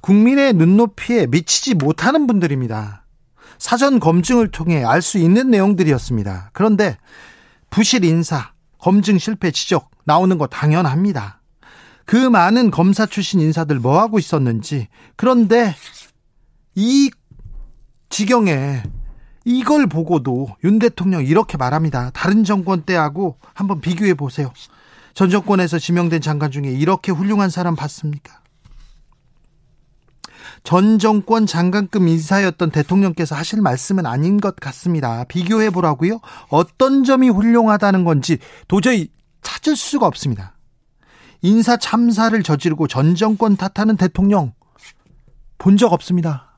국민의 0.02 0.54
눈높이에 0.54 1.28
미치지 1.28 1.74
못하는 1.74 2.26
분들입니다. 2.26 3.04
사전 3.60 4.00
검증을 4.00 4.50
통해 4.50 4.84
알 4.84 5.02
수 5.02 5.20
있는 5.20 5.52
내용들이었습니다. 5.52 6.50
그런데 6.54 6.98
부실 7.70 8.04
인사, 8.06 8.54
검증 8.80 9.20
실패 9.20 9.52
지적 9.52 9.92
나오는 10.06 10.38
거 10.38 10.48
당연합니다. 10.48 11.42
그 12.06 12.16
많은 12.16 12.72
검사 12.72 13.06
출신 13.06 13.40
인사들 13.40 13.80
뭐 13.80 14.00
하고 14.00 14.18
있었는지 14.18 14.88
그런데 15.16 15.76
이 16.74 17.12
지경에 18.10 18.82
이걸 19.46 19.88
보고도 19.88 20.56
윤 20.64 20.80
대통령 20.80 21.24
이렇게 21.24 21.58
말합니다. 21.58 22.10
다른 22.12 22.44
정권 22.44 22.84
때하고 22.84 23.38
한번 23.54 23.82
비교해 23.82 24.14
보세요. 24.14 24.52
전 25.14 25.30
정권에서 25.30 25.78
지명된 25.78 26.22
장관 26.22 26.50
중에 26.50 26.72
이렇게 26.72 27.12
훌륭한 27.12 27.50
사람 27.50 27.76
봤습니까? 27.76 28.39
전 30.64 31.00
정권 31.00 31.46
장관급 31.46 32.08
인사였던 32.08 32.72
대통령께서 32.72 33.36
하실 33.36 33.62
말씀은 33.62 34.06
아닌 34.06 34.40
것 34.40 34.56
같습니다. 34.58 35.24
비교해 35.26 35.70
보라고요? 35.70 36.20
어떤 36.50 37.04
점이 37.04 37.30
훌륭하다는 37.30 38.04
건지 38.04 38.38
도저히 38.68 39.10
찾을 39.42 39.76
수가 39.76 40.06
없습니다. 40.08 40.56
인사 41.42 41.78
참사를 41.78 42.42
저지르고 42.44 42.88
전 42.88 43.16
정권 43.16 43.56
탓하는 43.56 43.96
대통령 43.98 44.54
본 45.58 45.78
적 45.78 45.94
없습니다. 45.94 46.58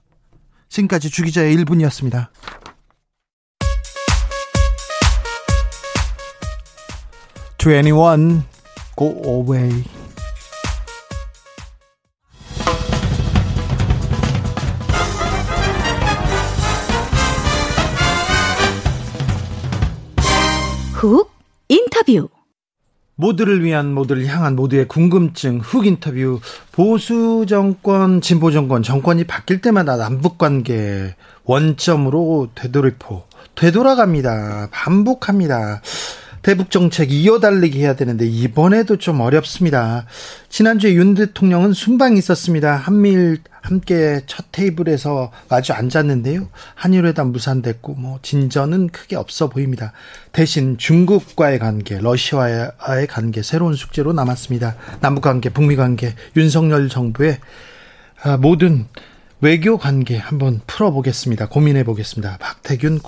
지금까지 0.69 1.09
주기자의 1.09 1.57
1분이었습니다. 1.57 2.29
To 7.57 7.71
go 8.97 9.21
away. 9.25 10.00
훅 21.01 21.31
인터뷰. 21.67 22.29
모두를 23.15 23.63
위한 23.63 23.91
모두를 23.91 24.27
향한 24.27 24.55
모두의 24.55 24.87
궁금증 24.87 25.59
훅 25.59 25.87
인터뷰. 25.87 26.39
보수 26.71 27.47
정권 27.49 28.21
진보 28.21 28.51
정권 28.51 28.83
정권이 28.83 29.23
바뀔 29.23 29.61
때마다 29.61 29.97
남북 29.97 30.37
관계 30.37 31.15
원점으로 31.45 32.49
되돌이포 32.53 33.23
되돌아갑니다. 33.55 34.69
반복합니다 34.71 35.81
대북 36.41 36.71
정책 36.71 37.11
이어달리기 37.11 37.79
해야 37.79 37.95
되는데 37.95 38.25
이번에도 38.25 38.97
좀 38.97 39.19
어렵습니다. 39.21 40.05
지난주에 40.49 40.93
윤 40.93 41.13
대통령은 41.13 41.73
순방이 41.73 42.17
있었습니다. 42.17 42.75
한미일 42.75 43.39
함께 43.61 44.21
첫 44.25 44.45
테이블에서 44.51 45.31
마주 45.47 45.73
앉았는데요. 45.73 46.47
한일회담 46.73 47.31
무산됐고 47.31 47.93
뭐 47.93 48.19
진전은 48.23 48.89
크게 48.89 49.15
없어 49.15 49.49
보입니다. 49.49 49.93
대신 50.31 50.77
중국과의 50.77 51.59
관계, 51.59 51.99
러시아와의 51.99 53.07
관계 53.07 53.43
새로운 53.43 53.75
숙제로 53.75 54.13
남았습니다. 54.13 54.75
남북 54.99 55.21
관계, 55.21 55.49
북미 55.49 55.75
관계, 55.75 56.15
윤석열 56.35 56.89
정부의 56.89 57.37
아, 58.23 58.37
모든 58.37 58.87
외교 59.41 59.77
관계 59.77 60.17
한번 60.17 60.61
풀어보겠습니다. 60.67 61.49
고민해 61.49 61.83
보겠습니다. 61.83 62.37
박태균 62.39 62.99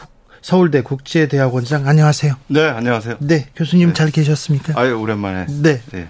서울대 0.43 0.81
국제대학원장 0.81 1.87
안녕하세요. 1.87 2.35
네, 2.47 2.67
안녕하세요. 2.67 3.15
네, 3.21 3.47
교수님 3.55 3.87
네. 3.87 3.93
잘 3.93 4.11
계셨습니까? 4.11 4.73
아유, 4.77 4.99
오랜만에. 4.99 5.45
네. 5.61 5.79
네. 5.93 6.07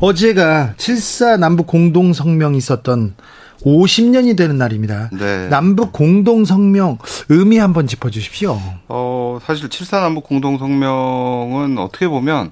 어제가 0.00 0.74
7사 0.76 1.38
남북 1.38 1.68
공동 1.68 2.12
성명이 2.12 2.58
있었던 2.58 3.14
50년이 3.62 4.36
되는 4.36 4.58
날입니다. 4.58 5.10
네. 5.12 5.48
남북 5.48 5.92
공동 5.92 6.44
성명 6.44 6.98
의미 7.28 7.58
한번 7.58 7.86
짚어 7.86 8.10
주십시오. 8.10 8.60
어, 8.88 9.38
사실 9.46 9.68
7사 9.68 10.00
남북 10.00 10.24
공동 10.24 10.58
성명은 10.58 11.78
어떻게 11.78 12.08
보면 12.08 12.50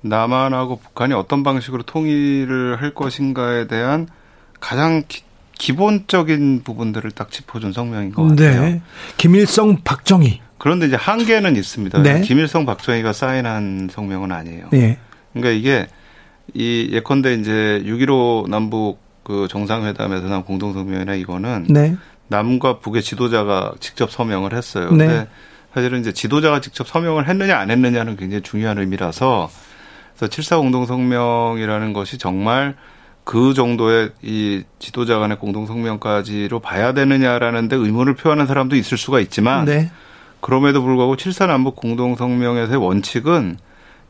남한하고 0.00 0.80
북한이 0.80 1.14
어떤 1.14 1.44
방식으로 1.44 1.84
통일을 1.84 2.82
할 2.82 2.92
것인가에 2.92 3.68
대한 3.68 4.08
가장 4.58 5.04
기, 5.06 5.22
기본적인 5.58 6.62
부분들을 6.64 7.08
딱 7.12 7.30
짚어준 7.30 7.72
성명인 7.72 8.12
것 8.12 8.24
같아요. 8.24 8.62
네. 8.62 8.82
김일성, 9.16 9.78
박정희. 9.84 10.45
그런데 10.58 10.86
이제 10.86 10.96
한계는 10.96 11.56
있습니다. 11.56 12.02
네. 12.02 12.20
김일성, 12.22 12.64
박정희가 12.64 13.12
사인한 13.12 13.88
성명은 13.90 14.32
아니에요. 14.32 14.68
네. 14.72 14.98
그러니까 15.32 15.50
이게 15.50 15.86
이 16.54 16.88
예컨대 16.92 17.34
이제 17.34 17.82
6.15 17.84 18.48
남북 18.48 18.98
그 19.22 19.48
정상회담에서 19.50 20.28
난 20.28 20.44
공동성명이나 20.44 21.14
이거는 21.14 21.66
네. 21.68 21.96
남과 22.28 22.78
북의 22.78 23.02
지도자가 23.02 23.74
직접 23.80 24.10
서명을 24.10 24.54
했어요. 24.54 24.90
네. 24.92 25.06
근데 25.06 25.28
사실은 25.74 26.00
이제 26.00 26.12
지도자가 26.12 26.60
직접 26.60 26.86
서명을 26.86 27.28
했느냐 27.28 27.58
안 27.58 27.70
했느냐는 27.70 28.16
굉장히 28.16 28.42
중요한 28.42 28.78
의미라서 28.78 29.50
그래서 30.16 30.30
7사 30.30 30.58
공동성명이라는 30.60 31.92
것이 31.92 32.18
정말 32.18 32.74
그 33.24 33.52
정도의 33.54 34.12
이 34.22 34.62
지도자 34.78 35.18
간의 35.18 35.38
공동성명까지로 35.38 36.60
봐야 36.60 36.94
되느냐라는 36.94 37.68
데 37.68 37.76
의문을 37.76 38.14
표하는 38.14 38.46
사람도 38.46 38.76
있을 38.76 38.96
수가 38.96 39.20
있지만 39.20 39.64
네. 39.64 39.90
그럼에도 40.46 40.80
불구하고 40.80 41.16
7사 41.16 41.48
남북 41.48 41.74
공동성명에서의 41.74 42.76
원칙은 42.78 43.58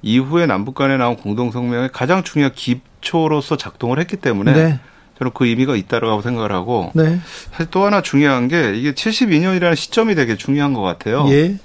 이후에 0.02 0.44
남북 0.44 0.74
간에 0.74 0.98
나온 0.98 1.16
공동성명의 1.16 1.88
가장 1.94 2.24
중요한 2.24 2.52
기초로서 2.52 3.56
작동을 3.56 3.98
했기 3.98 4.16
때문에 4.16 4.52
네. 4.52 4.80
저는 5.18 5.32
그 5.32 5.46
의미가 5.46 5.76
있다라고 5.76 6.20
생각을 6.20 6.52
하고 6.52 6.90
네. 6.94 7.18
사실 7.52 7.68
또 7.70 7.86
하나 7.86 8.02
중요한 8.02 8.48
게 8.48 8.74
이게 8.74 8.92
72년이라는 8.92 9.74
시점이 9.76 10.14
되게 10.14 10.36
중요한 10.36 10.74
것 10.74 10.82
같아요. 10.82 11.24
예. 11.30 11.56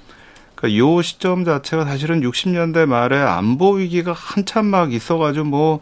그러니까 0.54 0.78
요 0.78 1.02
시점 1.02 1.44
자체가 1.44 1.84
사실은 1.84 2.22
60년대 2.22 2.86
말에 2.86 3.18
안보 3.18 3.72
위기가 3.72 4.14
한참 4.14 4.64
막 4.64 4.94
있어가지고 4.94 5.44
뭐 5.44 5.80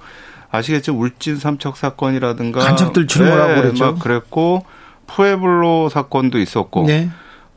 아시겠죠? 0.50 0.98
울진 0.98 1.36
삼척 1.36 1.76
사건이라든가 1.76 2.58
간첩들 2.58 3.06
출몰하고 3.06 3.54
네, 3.54 3.60
그랬죠. 3.60 3.84
막 3.84 4.00
그랬고 4.00 4.64
푸에블로 5.06 5.90
사건도 5.90 6.40
있었고 6.40 6.86
네. 6.88 7.08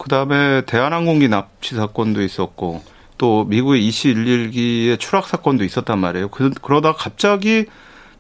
그다음에 0.03 0.65
대한항공기 0.65 1.29
납치 1.29 1.75
사건도 1.75 2.23
있었고 2.23 2.83
또 3.17 3.45
미국의 3.45 3.87
EC111기의 3.87 4.99
추락 4.99 5.27
사건도 5.27 5.63
있었단 5.63 5.97
말이에요. 5.97 6.27
그, 6.27 6.49
그러다 6.61 6.91
갑자기 6.91 7.65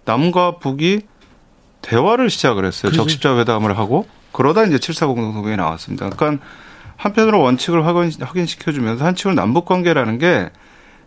남과 0.05 0.59
북이 0.59 1.01
대화를 1.81 2.29
시작을 2.29 2.63
했어요. 2.63 2.91
그렇지. 2.91 2.97
적십자 2.97 3.37
회담을 3.37 3.77
하고 3.77 4.07
그러다 4.31 4.63
이제 4.63 4.77
7사 4.77 5.07
공동성명이 5.07 5.57
나왔습니다. 5.57 6.09
그러니까 6.09 6.45
한편으로 6.95 7.41
원칙을 7.41 7.85
확인, 7.85 8.11
확인시켜주면서 8.17 9.03
한편은 9.03 9.35
남북 9.35 9.65
관계라는 9.65 10.19
게 10.19 10.51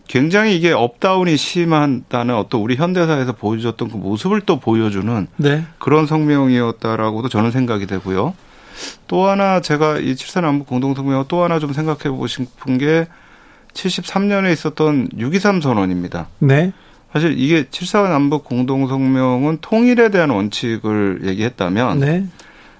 굉장히 0.06 0.56
이게 0.56 0.72
up 0.72 0.91
down이 0.91 1.38
심한다는 1.38 2.34
어떤 2.34 2.60
우리 2.60 2.76
현대사에서 2.76 3.32
보여줬던 3.32 3.88
그 3.88 3.96
모습을 3.96 4.42
또 4.42 4.60
보여주는 4.60 5.26
네. 5.38 5.64
그런 5.78 6.06
성명이었다라고도 6.06 7.30
저는 7.30 7.50
생각이 7.50 7.86
되고요. 7.86 8.34
또 9.06 9.26
하나 9.26 9.60
제가 9.60 9.98
이 9.98 10.16
칠사 10.16 10.40
남북 10.40 10.66
공동성명 10.66 11.26
또 11.28 11.42
하나 11.42 11.58
좀 11.58 11.72
생각해 11.72 12.10
보고 12.10 12.26
싶은 12.26 12.78
게 12.78 13.06
73년에 13.74 14.52
있었던 14.52 15.08
6.23 15.10 15.62
선언입니다. 15.62 16.28
네. 16.38 16.72
사실 17.12 17.38
이게 17.38 17.64
7사 17.64 18.08
남북 18.08 18.44
공동성명은 18.44 19.58
통일에 19.60 20.10
대한 20.10 20.30
원칙을 20.30 21.20
얘기했다면 21.24 22.00
네. 22.00 22.26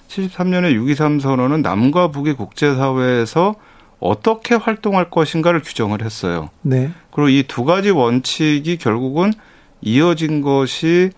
73년에 0.09 0.74
6.23 0.74 1.20
선언은 1.20 1.62
남과 1.62 2.11
북의 2.11 2.34
국제사회에서 2.34 3.55
어떻게 3.99 4.55
활동할 4.55 5.11
것인가를 5.11 5.62
규정을 5.62 6.03
했어요. 6.03 6.51
네. 6.62 6.90
그리고 7.11 7.28
이 7.30 7.44
두 7.47 7.64
가지 7.64 7.90
원칙이 7.90 8.76
결국은 8.76 9.32
이어진 9.80 10.42
것이 10.42 11.11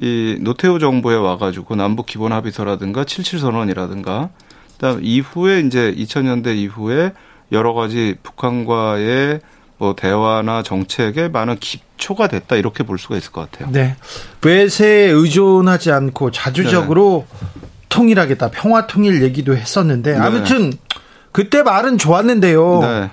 이 0.00 0.38
노태우 0.40 0.78
정부에 0.78 1.16
와가지고 1.16 1.76
남북 1.76 2.06
기본 2.06 2.32
합의서라든가 2.32 3.04
77 3.04 3.38
선언이라든가 3.38 4.30
그다음 4.74 5.00
이후에 5.02 5.60
이제 5.60 5.94
2000년대 5.96 6.56
이후에 6.56 7.12
여러 7.52 7.72
가지 7.74 8.16
북한과의 8.22 9.40
뭐 9.78 9.94
대화나 9.94 10.62
정책에 10.62 11.28
많은 11.28 11.56
기초가 11.58 12.28
됐다 12.28 12.56
이렇게 12.56 12.84
볼 12.84 12.98
수가 12.98 13.16
있을 13.16 13.32
것 13.32 13.50
같아요. 13.50 13.70
네. 13.70 13.96
외세에 14.42 15.10
의존하지 15.10 15.92
않고 15.92 16.30
자주적으로 16.30 17.26
네. 17.28 17.68
통일하겠다 17.88 18.50
평화 18.50 18.86
통일 18.86 19.22
얘기도 19.22 19.56
했었는데 19.56 20.12
네. 20.12 20.18
아무튼 20.18 20.72
그때 21.32 21.62
말은 21.62 21.98
좋았는데요. 21.98 22.80
네. 22.80 23.10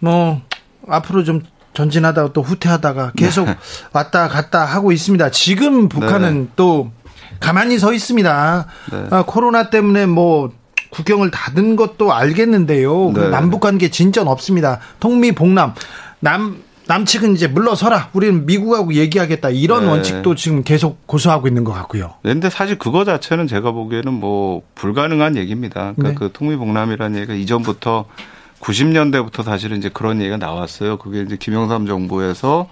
뭐 0.00 0.40
앞으로 0.88 1.24
좀 1.24 1.42
전진하다가 1.76 2.32
또 2.32 2.42
후퇴하다가 2.42 3.12
계속 3.16 3.44
네. 3.44 3.56
왔다 3.92 4.28
갔다 4.28 4.64
하고 4.64 4.92
있습니다. 4.92 5.30
지금 5.30 5.88
북한은 5.88 6.44
네. 6.44 6.48
또 6.56 6.90
가만히 7.38 7.78
서 7.78 7.92
있습니다. 7.92 8.66
네. 8.92 9.06
아, 9.10 9.24
코로나 9.26 9.68
때문에 9.68 10.06
뭐 10.06 10.50
국경을 10.90 11.30
닫은 11.30 11.76
것도 11.76 12.14
알겠는데요. 12.14 13.12
네. 13.14 13.28
남북 13.28 13.60
관계 13.60 13.90
진전 13.90 14.26
없습니다. 14.26 14.80
통미봉남 15.00 15.74
남 16.20 16.64
남측은 16.88 17.34
이제 17.34 17.48
물러서라. 17.48 18.10
우리는 18.12 18.46
미국하고 18.46 18.94
얘기하겠다. 18.94 19.50
이런 19.50 19.84
네. 19.84 19.90
원칙도 19.90 20.36
지금 20.36 20.62
계속 20.62 21.06
고수하고 21.06 21.48
있는 21.48 21.64
것 21.64 21.72
같고요. 21.72 22.14
그런데 22.22 22.48
사실 22.48 22.78
그거 22.78 23.04
자체는 23.04 23.48
제가 23.48 23.72
보기에는 23.72 24.12
뭐 24.12 24.62
불가능한 24.76 25.36
얘기입니다. 25.36 25.94
그러니까 25.96 26.08
네. 26.08 26.14
그 26.14 26.30
통미봉남이라는 26.32 27.18
얘기가 27.18 27.34
이전부터 27.34 28.06
90년대부터 28.60 29.42
사실은 29.42 29.78
이제 29.78 29.88
그런 29.88 30.20
얘기가 30.20 30.36
나왔어요. 30.36 30.98
그게 30.98 31.22
이제 31.22 31.36
김영삼 31.36 31.86
정부에서 31.86 32.68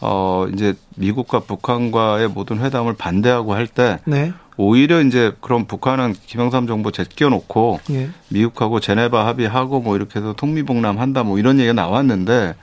어 0.00 0.46
이제 0.52 0.74
미국과 0.96 1.40
북한과의 1.40 2.28
모든 2.28 2.58
회담을 2.58 2.94
반대하고 2.94 3.54
할때 3.54 4.00
네. 4.04 4.32
오히려 4.56 5.00
이제 5.00 5.32
그럼 5.40 5.66
북한은 5.66 6.14
김영삼 6.26 6.66
정부 6.66 6.92
제껴놓고 6.92 7.80
예. 7.90 8.10
미국하고 8.28 8.80
제네바 8.80 9.26
합의하고 9.26 9.80
뭐 9.80 9.96
이렇게 9.96 10.20
해서 10.20 10.32
통미봉남 10.34 10.98
한다 10.98 11.22
뭐 11.22 11.38
이런 11.38 11.58
얘기가 11.58 11.72
나왔는데 11.72 12.54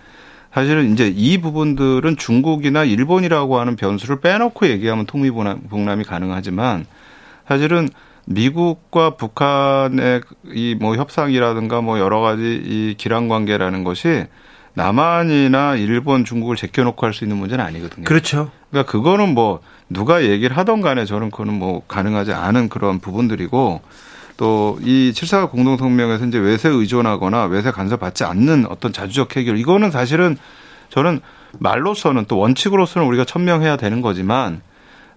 사실은 0.53 0.93
이제 0.93 1.07
이 1.07 1.39
부분들은 1.39 2.17
중국이나 2.17 2.83
일본이라고 2.83 3.59
하는 3.59 3.75
변수를 3.75 4.19
빼놓고 4.19 4.67
얘기하면 4.67 5.05
통미봉남이 5.05 6.03
가능하지만 6.03 6.85
사실은 7.47 7.89
미국과 8.25 9.11
북한의 9.15 10.21
이 10.53 10.75
뭐 10.79 10.95
협상이라든가 10.95 11.81
뭐 11.81 11.99
여러 11.99 12.19
가지 12.21 12.61
이 12.63 12.95
기란 12.97 13.27
관계라는 13.27 13.83
것이 13.83 14.25
남한이나 14.73 15.75
일본, 15.75 16.23
중국을 16.23 16.55
제껴놓고 16.55 17.05
할 17.05 17.13
수 17.13 17.25
있는 17.25 17.37
문제는 17.37 17.63
아니거든요. 17.65 18.05
그렇죠. 18.05 18.51
그러니까 18.69 18.89
그거는 18.91 19.33
뭐 19.33 19.59
누가 19.89 20.23
얘기를 20.23 20.55
하던 20.57 20.81
간에 20.81 21.05
저는 21.05 21.29
그거는 21.31 21.53
뭐 21.53 21.83
가능하지 21.87 22.31
않은 22.33 22.69
그런 22.69 22.99
부분들이고 22.99 23.81
또 24.37 24.77
이 24.81 25.11
7사 25.13 25.51
공동성명에서 25.51 26.25
이제 26.25 26.37
외세 26.39 26.69
의존하거나 26.69 27.45
외세 27.45 27.69
간섭받지 27.71 28.23
않는 28.23 28.65
어떤 28.69 28.93
자주적 28.93 29.35
해결 29.35 29.57
이거는 29.57 29.91
사실은 29.91 30.37
저는 30.89 31.19
말로서는 31.59 32.25
또 32.27 32.37
원칙으로서는 32.37 33.07
우리가 33.07 33.25
천명해야 33.25 33.75
되는 33.75 34.01
거지만 34.01 34.61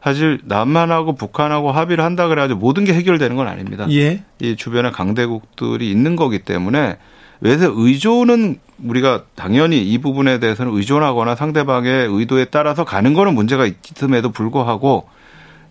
사실 0.04 0.38
남한하고 0.44 1.14
북한하고 1.14 1.72
합의를 1.72 2.04
한다 2.04 2.28
그래가지고 2.28 2.60
모든 2.60 2.84
게 2.84 2.92
해결되는 2.92 3.36
건 3.36 3.48
아닙니다. 3.48 3.86
예. 3.90 4.22
이 4.38 4.54
주변에 4.54 4.90
강대국들이 4.90 5.90
있는 5.90 6.14
거기 6.14 6.40
때문에 6.40 6.98
외세 7.40 7.66
의존은 7.66 8.58
우리가 8.84 9.22
당연히 9.34 9.82
이 9.82 9.96
부분에 9.96 10.40
대해서는 10.40 10.76
의존하거나 10.76 11.36
상대방의 11.36 12.08
의도에 12.10 12.46
따라서 12.46 12.84
가는 12.84 13.14
거는 13.14 13.34
문제가 13.34 13.66
있음에도 13.66 14.30
불구하고 14.30 15.08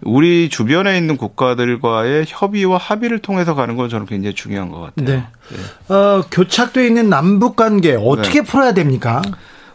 우리 0.01 0.49
주변에 0.49 0.97
있는 0.97 1.15
국가들과의 1.15 2.25
협의와 2.27 2.77
합의를 2.77 3.19
통해서 3.19 3.53
가는 3.53 3.75
건 3.75 3.87
저는 3.87 4.07
굉장히 4.07 4.33
중요한 4.33 4.69
것 4.69 4.79
같아요. 4.79 5.05
네. 5.05 5.23
네. 5.87 5.93
어, 5.93 6.23
교착돼 6.31 6.87
있는 6.87 7.07
남북 7.07 7.55
관계 7.55 7.93
어떻게 7.93 8.41
네. 8.41 8.45
풀어야 8.47 8.73
됩니까? 8.73 9.21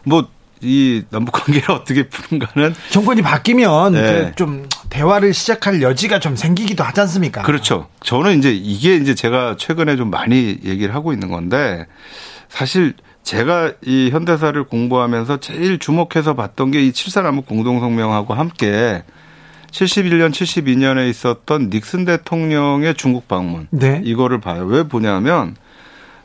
뭐 0.03 0.27
이 0.61 1.03
남북 1.09 1.31
관계를 1.33 1.71
어떻게 1.71 2.07
푸는가는 2.07 2.75
정권이 2.89 3.21
바뀌면 3.21 3.93
네. 3.93 4.31
좀 4.35 4.67
대화를 4.89 5.33
시작할 5.33 5.81
여지가 5.81 6.19
좀 6.19 6.35
생기기도 6.35 6.83
하지 6.83 7.01
않습니까? 7.01 7.43
그렇죠. 7.43 7.87
저는 8.01 8.39
이제 8.39 8.51
이게 8.51 8.95
이제 8.95 9.15
제가 9.15 9.55
최근에 9.57 9.95
좀 9.95 10.09
많이 10.09 10.59
얘기를 10.63 10.93
하고 10.93 11.13
있는 11.13 11.29
건데 11.29 11.85
사실 12.49 12.93
제가 13.23 13.73
이 13.85 14.09
현대사를 14.11 14.61
공부하면서 14.63 15.39
제일 15.39 15.77
주목해서 15.77 16.35
봤던 16.35 16.71
게이 16.71 16.93
칠사 16.93 17.21
남북 17.21 17.45
공동성명하고 17.45 18.33
함께 18.33 19.03
71년, 19.71 20.31
72년에 20.31 21.09
있었던 21.09 21.69
닉슨 21.69 22.05
대통령의 22.05 22.95
중국 22.95 23.27
방문. 23.27 23.67
네. 23.69 24.01
이거를 24.03 24.39
봐요. 24.41 24.65
왜 24.65 24.83
보냐면 24.83 25.55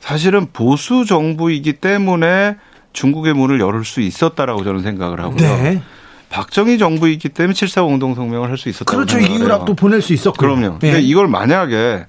사실은 0.01 0.49
보수 0.53 1.05
정부이기 1.05 1.75
때문에 1.75 2.57
중국의 2.95 3.35
문을 3.35 3.61
열을 3.61 3.85
수 3.85 4.01
있었다라고 4.01 4.65
저는 4.65 4.83
생각을 4.83 5.21
하고요. 5.21 5.37
네. 5.37 5.83
박정희 6.31 6.79
정부이기 6.79 7.29
때문에 7.29 7.53
7사 7.53 7.85
공동성명을 7.85 8.49
할 8.49 8.57
수 8.57 8.69
있었다고 8.69 8.97
그렇죠. 8.97 9.19
이유락도 9.19 9.75
보낼 9.75 10.01
수 10.01 10.15
있었고. 10.15 10.39
그럼요. 10.39 10.79
네. 10.81 10.91
근데 10.93 11.01
이걸 11.01 11.29
만약에 11.29 12.07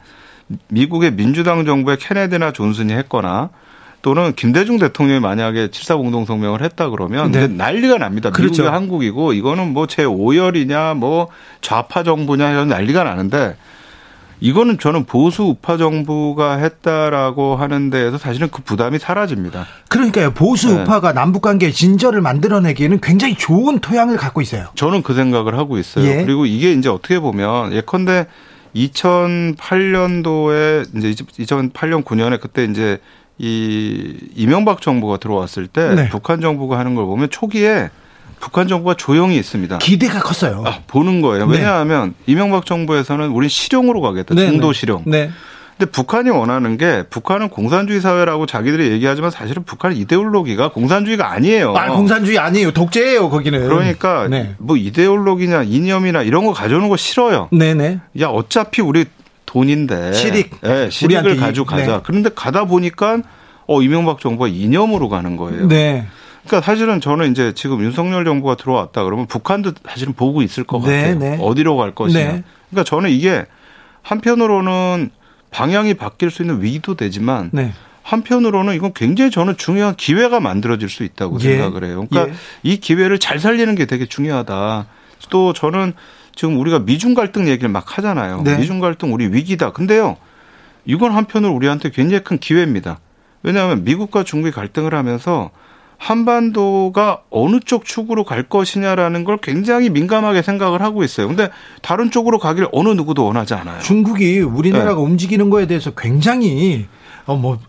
미국의 0.70 1.12
민주당 1.16 1.66
정부의 1.66 1.98
케네디나 1.98 2.54
존슨이 2.54 2.94
했거나 2.94 3.50
또는 4.02 4.34
김대중 4.36 4.78
대통령이 4.78 5.20
만약에 5.20 5.68
7사 5.70 5.98
공동성명을 5.98 6.62
했다 6.62 6.90
그러면 6.90 7.32
네. 7.32 7.48
난리가 7.48 7.98
납니다. 7.98 8.30
그렇죠. 8.30 8.64
미국이 8.64 8.68
한국이고 8.68 9.34
이거는 9.34 9.74
뭐 9.74 9.88
제5열이냐 9.88 10.96
뭐 10.96 11.28
좌파 11.62 12.04
정부냐 12.04 12.52
이런 12.52 12.68
난리가 12.68 13.04
나는데 13.04 13.56
이거는 14.40 14.80
저는 14.80 15.06
보수 15.06 15.44
우파 15.44 15.78
정부가 15.78 16.58
했다라고 16.58 17.56
하는 17.56 17.90
데에서 17.90 18.18
사실은 18.18 18.50
그 18.50 18.62
부담이 18.62 19.00
사라집니다. 19.00 19.66
그러니까요. 19.90 20.32
보수 20.32 20.74
네. 20.74 20.82
우파가 20.82 21.14
남북 21.14 21.42
관계 21.42 21.72
진절을 21.72 22.22
만들어내기에는 22.22 23.00
굉장히 23.02 23.36
좋은 23.36 23.80
토양을 23.80 24.18
갖고 24.18 24.42
있어요. 24.42 24.68
저는 24.76 25.04
그 25.04 25.14
생각을 25.14 25.58
하고 25.58 25.78
있어요. 25.78 26.06
예. 26.06 26.24
그리고 26.24 26.46
이게 26.46 26.74
이제 26.74 26.90
어떻게 26.90 27.20
보면 27.20 27.74
예컨대 27.74 28.28
2008년도에 28.76 30.98
이제 30.98 31.12
2008년 31.44 32.04
9년에 32.04 32.42
그때 32.42 32.66
이제 32.66 33.00
이 33.38 34.18
이명박 34.36 34.82
정부가 34.82 35.18
들어왔을 35.18 35.68
때 35.68 35.96
네. 35.96 36.10
북한 36.10 36.42
정부가 36.42 36.80
하는 36.80 36.96
걸 36.96 37.06
보면 37.06 37.30
초기에 37.30 37.90
북한 38.46 38.68
정부가 38.68 38.93
조용히 38.93 39.38
있습니다. 39.38 39.80
기대가 39.80 40.20
컸어요. 40.20 40.64
아, 40.68 40.78
보는 40.86 41.22
거예요. 41.22 41.48
네. 41.48 41.58
왜냐하면 41.58 42.10
네. 42.10 42.34
이명박 42.34 42.68
정부에서는 42.68 43.30
우린 43.30 43.50
실용으로 43.50 44.02
가겠다. 44.02 44.36
네, 44.36 44.46
중도 44.46 44.72
네. 44.72 44.80
실용. 44.80 45.02
네. 45.08 45.32
근데 45.76 45.91
북한이 45.91 46.30
원하는 46.30 46.78
게 46.78 47.04
북한은 47.10 47.50
공산주의 47.50 48.02
사회라고 48.02 48.46
자기들이 48.46 48.91
얘기하지만 48.91 49.32
사실은 49.32 49.64
북한 49.64 49.98
이데올로기가 49.98 50.70
공산주의가 50.70 51.32
아니에요. 51.32 51.74
아, 51.76 51.89
공산주의 51.89 52.38
아니에요. 52.38 52.72
독재예요, 52.72 53.32
거기는. 53.32 53.68
그러니까 53.68 54.28
네. 54.28 54.54
뭐 54.60 54.78
이데올로기냐 54.78 55.64
이념이나 55.64 56.22
이런 56.22 56.46
거 56.46 56.54
가져오는 56.54 56.88
거 56.88 56.98
싫어요. 56.98 57.50
네네. 57.52 58.00
야, 58.22 58.28
어차피 58.28 58.84
우리 58.84 59.06
돈인데. 59.48 60.14
실익. 60.14 60.62
네, 60.62 60.91
실익을 60.91 61.38
가지고 61.38 61.66
가자. 61.66 61.93
네. 61.93 62.00
그런데 62.04 62.30
가다 62.34 62.66
보니까 62.66 63.18
어 63.68 63.82
이명박 63.82 64.20
정부가 64.20 64.48
이념으로 64.50 65.10
가는 65.10 65.36
거예요. 65.36 65.68
네. 65.68 66.06
그러니까 66.46 66.62
사실은 66.62 67.02
저는 67.02 67.32
이제 67.32 67.54
지금 67.54 67.82
윤석열 67.82 68.24
정부가 68.24 68.56
들어왔다 68.56 69.04
그러면 69.04 69.26
북한도 69.26 69.74
사실은 69.88 70.14
보고 70.14 70.41
있을 70.41 70.64
것 70.64 70.82
네, 70.84 71.02
같아요. 71.02 71.20
네. 71.20 71.38
어디로 71.41 71.76
갈 71.76 71.93
것이냐. 71.93 72.20
네. 72.20 72.43
그러니까 72.70 72.84
저는 72.84 73.10
이게 73.10 73.46
한편으로는 74.04 75.10
방향이 75.50 75.96
바뀔 75.96 76.30
수 76.32 76.43
있는 76.43 76.62
위기도 76.62 76.96
되지만 76.96 77.50
네. 77.52 77.74
한편으로는 78.04 78.76
이건 78.76 78.93
굉장히 78.93 79.32
저는 79.32 79.58
중요한 79.58 79.96
기회가 79.96 80.39
만들어질 80.39 80.89
수 80.89 81.04
있다고 81.04 81.39
예. 81.41 81.58
생각을 81.58 81.84
해요. 81.86 82.06
그러니까 82.08 82.32
예. 82.32 82.38
이 82.62 82.78
기회를 82.78 83.18
잘 83.18 83.39
살리는 83.39 83.74
게 83.74 83.86
되게 83.86 84.06
중요하다. 84.06 84.86
또 85.32 85.54
저는 85.54 85.93
지금 86.36 86.60
우리가 86.60 86.80
미중 86.80 87.16
갈등 87.16 87.48
얘기를 87.48 87.70
막 87.70 87.98
하잖아요. 87.98 88.43
네. 88.43 88.58
미중 88.58 88.80
갈등 88.80 89.12
우리 89.14 89.26
위기다. 89.28 89.72
근데요. 89.72 90.18
이건 90.86 91.14
한편으로 91.14 91.52
우리한테 91.54 91.89
굉장히 91.89 92.24
큰 92.24 92.38
기회입니다. 92.38 93.00
왜냐하면 93.41 93.84
미국과 93.84 94.24
중국이 94.24 94.52
갈등을 94.52 94.93
하면서 94.93 95.50
한반도가 95.98 97.22
어느 97.30 97.60
쪽 97.60 97.86
축으로 97.86 98.24
갈 98.24 98.43
것이냐라는 98.43 99.24
걸 99.24 99.38
굉장히 99.38 99.89
민감하게 99.89 100.41
생각을 100.41 100.82
하고 100.82 101.04
있어요. 101.04 101.28
근데 101.28 101.50
다른 101.82 102.12
쪽으로 102.12 102.39
가길 102.39 102.68
어느 102.72 102.89
누구도 102.89 103.26
원하지 103.26 103.54
않아요. 103.54 103.80
중국이 103.82 104.39
우리나라가 104.39 104.96
네. 104.96 105.02
움직이는 105.02 105.50
거에 105.50 105.68
대해서 105.68 105.91
굉장히 105.91 106.86
어뭐 107.26 107.60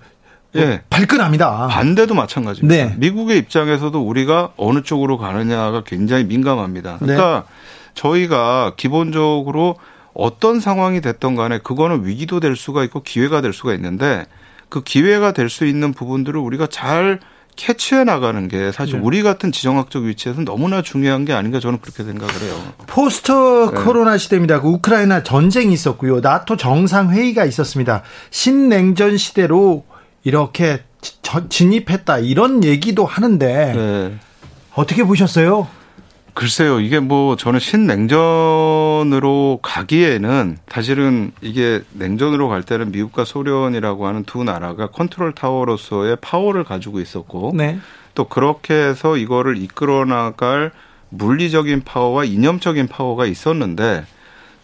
예. 0.57 0.83
발끈합니다. 0.89 1.67
반대도 1.69 2.15
마찬가지입니다. 2.15 2.85
네. 2.85 2.95
미국의 2.99 3.39
입장에서도 3.39 4.01
우리가 4.01 4.53
어느 4.57 4.83
쪽으로 4.83 5.19
가느냐가 5.19 5.83
굉장히 5.85 6.25
민감합니다. 6.25 6.97
그러니까 6.99 7.45
네. 7.47 7.93
저희가 7.95 8.75
기본적으로 8.77 9.77
어떤 10.15 10.61
상황이 10.61 11.01
됐던 11.03 11.37
간에 11.37 11.59
그거는 11.59 12.07
위기도 12.07 12.41
될 12.41 12.57
수가 12.57 12.85
있고 12.85 13.03
기회가 13.03 13.43
될 13.43 13.53
수가 13.53 13.75
있는데 13.75 14.25
그 14.69 14.83
기회가 14.83 15.33
될 15.33 15.51
수 15.51 15.67
있는 15.67 15.93
부분들을 15.93 16.41
우리가 16.41 16.67
잘 16.67 17.21
캐치해 17.57 18.05
나가는 18.05 18.47
게 18.49 18.71
사실 18.71 18.97
네. 18.97 19.01
우리 19.03 19.23
같은 19.23 19.51
지정학적 19.51 20.05
위치에서 20.05 20.43
너무나 20.43 20.83
중요한 20.83 21.25
게 21.25 21.33
아닌가 21.33 21.59
저는 21.59 21.81
그렇게 21.81 22.05
생각을 22.05 22.33
해요. 22.43 22.55
post 22.87 23.33
네. 23.33 23.83
코로나 23.83 24.19
시대입니다. 24.19 24.61
그 24.61 24.69
우크라이나 24.69 25.23
전쟁이 25.23 25.73
있었고요. 25.73 26.21
나토 26.21 26.57
정상회의가 26.57 27.45
있었습니다. 27.47 28.03
신냉전 28.31 29.17
시대로 29.17 29.85
이렇게 30.23 30.83
진입했다 31.49 32.19
이런 32.19 32.63
얘기도 32.63 33.05
하는데 33.05 33.73
네. 33.75 34.19
어떻게 34.75 35.05
보셨어요? 35.05 35.69
글쎄요, 36.37 36.81
이게 36.81 37.01
뭐 37.01 37.35
저는 37.35 37.61
신냉전으로 37.61 38.11
가기에는 39.63 40.59
사실은 40.69 41.33
이게 41.41 41.81
냉전으로 41.95 42.51
갈 42.51 42.63
때는 42.63 42.93
미국과 42.93 43.25
소련이라고 43.25 44.07
하는 44.07 44.23
두 44.25 44.45
나라가 44.45 44.89
컨트롤 44.89 45.33
타워로서의 45.33 46.19
파워를 46.21 46.63
가지고 46.65 47.01
있었고 47.01 47.53
네. 47.55 47.79
또 48.15 48.25
그렇게 48.29 48.75
해서 48.75 49.17
이거를 49.17 49.57
이끌어 49.57 50.05
나갈 50.05 50.73
물리적인 51.09 51.85
파워와 51.85 52.25
이념적인 52.25 52.89
파워가 52.89 53.25
있었는데 53.25 54.05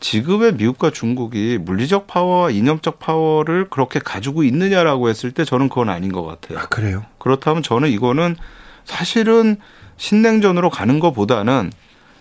지금의 0.01 0.57
미국과 0.57 0.91
중국이 0.91 1.57
물리적 1.59 2.07
파워와 2.07 2.51
이념적 2.51 2.99
파워를 2.99 3.71
그렇게 3.71 3.99
가지고 3.99 4.43
있느냐라고 4.43 5.09
했을 5.09 5.31
때 5.31 5.47
저는 5.47 5.71
그건 5.71 5.89
아닌 5.89 6.13
것 6.13 6.23
같아요. 6.27 6.59
아, 6.59 6.67
그래요? 6.67 7.07
그렇다면 7.17 7.63
저는 7.63 7.89
이거는 7.89 8.37
사실은 8.85 9.57
신냉전으로 9.97 10.71
가는 10.71 10.99
것보다는 11.01 11.71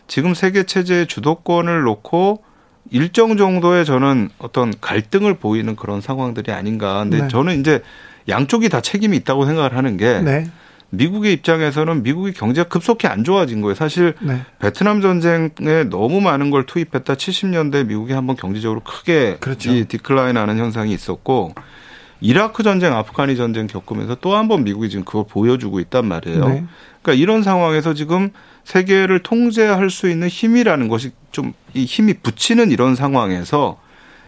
지금 0.08 0.34
세계 0.34 0.64
체제의 0.64 1.08
주도권을 1.08 1.82
놓고 1.84 2.44
일정 2.92 3.38
정도의 3.38 3.86
저는 3.86 4.30
어떤 4.40 4.74
갈등을 4.82 5.36
보이는 5.36 5.76
그런 5.76 6.02
상황들이 6.02 6.52
아닌가. 6.52 7.00
근데 7.04 7.22
네. 7.22 7.28
저는 7.28 7.60
이제 7.60 7.82
양쪽이 8.28 8.70
다 8.70 8.82
책임이 8.82 9.16
있다고 9.18 9.46
생각을 9.46 9.76
하는 9.76 9.98
게 9.98 10.20
네. 10.20 10.48
미국의 10.90 11.32
입장에서는 11.34 12.04
미국의 12.04 12.34
경제가 12.34 12.68
급속히 12.68 13.08
안 13.08 13.24
좋아진 13.24 13.62
거예요. 13.62 13.76
사실 13.76 14.14
네. 14.20 14.42
베트남 14.60 15.00
전쟁에 15.02 15.86
너무 15.90 16.20
많은 16.20 16.50
걸 16.52 16.66
투입했다 16.66 17.14
70년대 17.14 17.88
미국이 17.88 18.12
한번 18.12 18.36
경제적으로 18.36 18.82
크게 18.82 19.38
그렇죠. 19.40 19.72
이 19.72 19.86
디클라인하는 19.86 20.58
현상이 20.58 20.92
있었고 20.94 21.54
이라크 22.20 22.62
전쟁, 22.64 22.94
아프가니 22.96 23.36
전쟁 23.38 23.68
겪으면서 23.68 24.16
또 24.16 24.36
한 24.36 24.48
번 24.48 24.64
미국이 24.64 24.90
지금 24.90 25.06
그걸 25.06 25.24
보여주고 25.30 25.80
있단 25.80 26.06
말이에요. 26.06 26.48
네. 26.50 26.66
그러니까 27.02 27.22
이런 27.22 27.43
상황에서 27.43 27.93
지금 27.93 28.30
세계를 28.64 29.20
통제할 29.20 29.89
수 29.89 30.10
있는 30.10 30.28
힘이라는 30.28 30.88
것이 30.88 31.12
좀 31.32 31.54
이 31.74 31.86
힘이 31.86 32.14
붙이는 32.14 32.72
이런 32.72 32.95
상황에서 32.95 33.80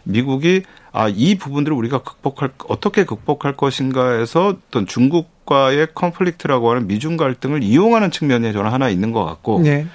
미국이 0.03 0.63
아, 0.91 1.07
이 1.09 1.35
부분들을 1.35 1.75
우리가 1.75 1.99
극복할, 2.03 2.51
어떻게 2.67 3.03
극복할 3.03 3.55
것인가 3.55 4.11
해서 4.11 4.55
어떤 4.67 4.85
중국과의 4.85 5.87
컨플릭트라고 5.95 6.69
하는 6.69 6.87
미중 6.87 7.17
갈등을 7.17 7.63
이용하는 7.63 8.11
측면이 8.11 8.53
저는 8.53 8.71
하나 8.71 8.89
있는 8.89 9.11
것 9.11 9.25
같고 9.25 9.61
네. 9.61 9.87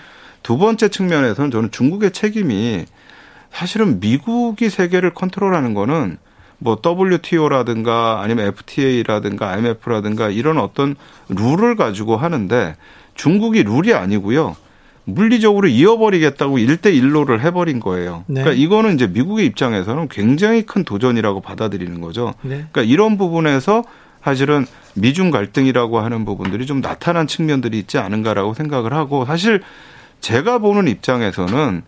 두 0.43 0.59
번째 0.59 0.89
측면에서는 0.89 1.51
저는 1.51 1.71
중국의 1.71 2.13
책임이 2.13 2.85
사실은 3.53 4.01
미국이 4.01 4.71
세계를 4.71 5.15
컨트롤하는 5.15 5.75
거는 5.75 6.19
뭐 6.59 6.81
WTO라든가 6.85 8.21
아니면 8.23 8.47
FTA라든가 8.49 9.51
IMF라든가 9.51 10.29
이런 10.29 10.59
어떤 10.59 10.97
룰을 11.29 11.77
가지고 11.77 12.17
하는데 12.17 12.77
중국이 13.15 13.63
룰이 13.63 13.95
아니고요. 13.95 14.57
물리적으로 15.05 15.69
이어버리겠다고 15.69 16.59
일대일로를 16.59 17.41
해버린 17.41 17.81
거예요. 17.81 18.25
네. 18.27 18.43
그러니까 18.43 18.63
이거는 18.63 18.95
이제 18.95 19.07
미국의 19.07 19.47
입장에서는 19.47 20.09
굉장히 20.09 20.63
큰 20.63 20.85
도전이라고 20.85 21.41
받아들이는 21.41 22.01
거죠. 22.03 22.35
네. 22.43 22.67
그러니까 22.71 22.83
이런 22.83 23.17
부분에서 23.17 23.85
사실은 24.23 24.67
미중 24.95 25.31
갈등이라고 25.31 26.01
하는 26.01 26.27
부분들이 26.27 26.67
좀 26.67 26.83
나타난 26.83 27.27
측면들이 27.27 27.79
있지 27.79 27.97
않은가라고 27.99 28.53
생각을 28.53 28.93
하고 28.93 29.25
사실 29.25 29.63
제가 30.21 30.59
보는 30.59 30.89
입장에서는 30.89 31.83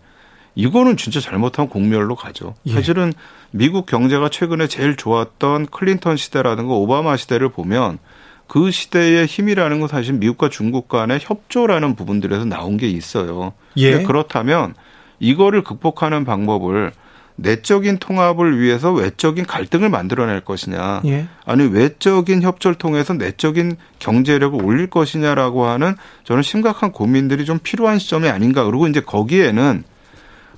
이거는 0.55 0.97
진짜 0.97 1.19
잘못하면 1.19 1.69
공멸로 1.69 2.15
가죠. 2.15 2.55
예. 2.65 2.73
사실은 2.73 3.13
미국 3.51 3.85
경제가 3.85 4.29
최근에 4.29 4.67
제일 4.67 4.95
좋았던 4.95 5.67
클린턴 5.67 6.17
시대라든가 6.17 6.73
오바마 6.73 7.17
시대를 7.17 7.49
보면 7.49 7.99
그 8.47 8.71
시대의 8.71 9.27
힘이라는 9.27 9.79
건 9.79 9.87
사실 9.87 10.13
미국과 10.13 10.49
중국 10.49 10.87
간의 10.87 11.19
협조라는 11.21 11.95
부분들에서 11.95 12.45
나온 12.45 12.77
게 12.77 12.87
있어요. 12.87 13.53
예. 13.77 14.03
그렇다면 14.03 14.73
이거를 15.19 15.63
극복하는 15.63 16.25
방법을 16.25 16.91
내적인 17.37 17.97
통합을 17.97 18.59
위해서 18.59 18.91
외적인 18.91 19.45
갈등을 19.45 19.89
만들어낼 19.89 20.41
것이냐, 20.41 21.01
예. 21.05 21.27
아니 21.45 21.65
외적인 21.65 22.41
협조를 22.41 22.75
통해서 22.75 23.13
내적인 23.13 23.77
경제력을 23.99 24.63
올릴 24.63 24.87
것이냐라고 24.87 25.65
하는 25.65 25.95
저는 26.23 26.43
심각한 26.43 26.91
고민들이 26.91 27.45
좀 27.45 27.59
필요한 27.59 27.99
시점이 27.99 28.27
아닌가. 28.29 28.63
그리고 28.63 28.87
이제 28.87 28.99
거기에는 28.99 29.83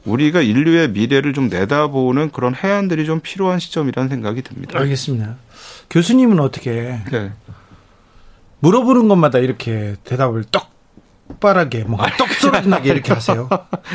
우리가 0.06 0.42
인류의 0.42 0.90
미래를 0.90 1.34
좀 1.34 1.48
내다보는 1.48 2.32
그런 2.32 2.54
해안들이 2.56 3.06
좀 3.06 3.20
필요한 3.22 3.60
시점이라는 3.60 4.10
생각이 4.10 4.42
듭니다. 4.42 4.80
알겠습니다. 4.80 5.36
교수님은 5.90 6.40
어떻게 6.40 7.00
네. 7.12 7.32
물어보는 8.60 9.08
것마다 9.08 9.40
이렇게 9.40 9.96
대답을 10.04 10.46
똑바르게 10.46 11.86
뭐 11.86 12.00
똑소리나게 12.18 12.92
이렇게 12.92 13.14
하세요. 13.14 13.50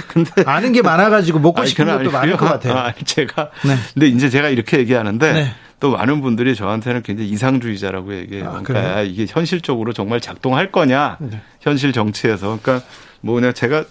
근데 0.09 0.31
아는 0.47 0.73
게 0.73 0.83
많아가지고 0.83 1.39
먹고 1.41 1.65
싶은 1.67 1.87
것도 1.87 2.11
많을 2.11 2.37
것 2.37 2.47
같아요. 2.47 2.75
아, 2.75 2.93
제가 2.93 3.51
네. 3.67 3.77
근데 3.95 4.09
이제 4.09 4.31
제가 4.31 4.49
이렇게 4.49 4.79
얘기하는데 4.79 5.33
네. 5.33 5.55
또 5.81 5.93
많은 5.93 6.21
분들이 6.21 6.55
저한테는 6.55 7.03
굉장히 7.03 7.31
이상주의자라고 7.31 8.17
얘기해요. 8.17 8.51
아, 8.51 8.63
그러니까 8.63 9.03
이게 9.03 9.27
현실적으로 9.29 9.93
정말 9.93 10.21
작동할 10.21 10.73
거냐 10.73 11.19
네. 11.21 11.41
현실 11.61 11.93
정치에서 11.93 12.59
그러니까 12.63 12.87
뭐냐 13.21 13.53
제가 13.53 13.85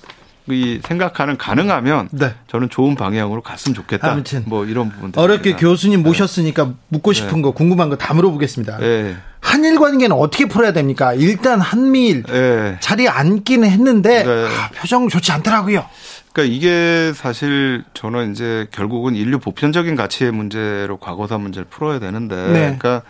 이 0.49 0.79
생각하는 0.83 1.37
가능하면 1.37 2.09
네. 2.11 2.33
저는 2.47 2.69
좋은 2.69 2.95
방향으로 2.95 3.41
갔으면 3.41 3.75
좋겠다. 3.75 4.11
아무튼 4.11 4.43
뭐 4.45 4.65
이런 4.65 4.89
부분들 4.89 5.19
어렵게 5.21 5.53
교수님 5.55 6.03
네. 6.03 6.07
모셨으니까 6.09 6.65
네. 6.65 6.73
묻고 6.89 7.13
싶은 7.13 7.41
거 7.41 7.51
궁금한 7.51 7.89
거 7.89 7.97
다 7.97 8.13
물어보겠습니다. 8.13 8.77
네. 8.77 9.15
한일 9.41 9.79
관계는 9.79 10.15
어떻게 10.15 10.45
풀어야 10.45 10.71
됩니까? 10.73 11.13
일단 11.13 11.59
한미일 11.59 12.23
네. 12.23 12.77
자리에 12.79 13.07
앉기는 13.07 13.67
했는데 13.69 14.23
네. 14.23 14.45
아, 14.45 14.69
표정 14.75 15.09
좋지 15.09 15.31
않더라고요. 15.31 15.85
그러니까 16.31 16.55
이게 16.55 17.11
사실 17.15 17.83
저는 17.93 18.31
이제 18.31 18.67
결국은 18.71 19.15
인류 19.15 19.39
보편적인 19.39 19.95
가치의 19.95 20.31
문제로 20.31 20.97
과거사 20.97 21.37
문제를 21.39 21.65
풀어야 21.69 21.99
되는데 21.99 22.35
그러니까 22.35 23.01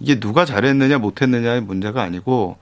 이게 0.00 0.18
누가 0.18 0.44
잘했느냐 0.44 0.98
못했느냐의 0.98 1.60
문제가 1.60 2.02
아니고 2.02 2.56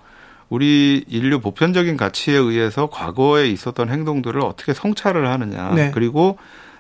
우리 0.50 1.04
인류 1.08 1.40
보편적인 1.40 1.96
가치에 1.96 2.36
의해서 2.36 2.90
과거에 2.90 3.46
있었던 3.48 3.88
행동들을 3.88 4.40
어떻게 4.42 4.74
성찰을 4.74 5.28
하느냐. 5.28 5.72
네. 5.74 5.90
그리고 5.94 6.36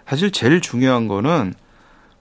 사실 0.06 0.32
제일 0.32 0.60
중요한 0.60 1.06
거는 1.06 1.54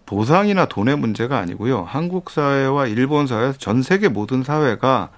보상이나 0.06 0.66
돈의 0.66 0.98
문제가 0.98 1.40
아니고요. 1.40 1.84
한국 1.88 2.30
사회와 2.30 2.86
일본 2.88 3.26
사회, 3.28 3.52
전 3.54 3.82
세계 3.82 4.08
모든 4.10 4.44
사회가 4.44 5.10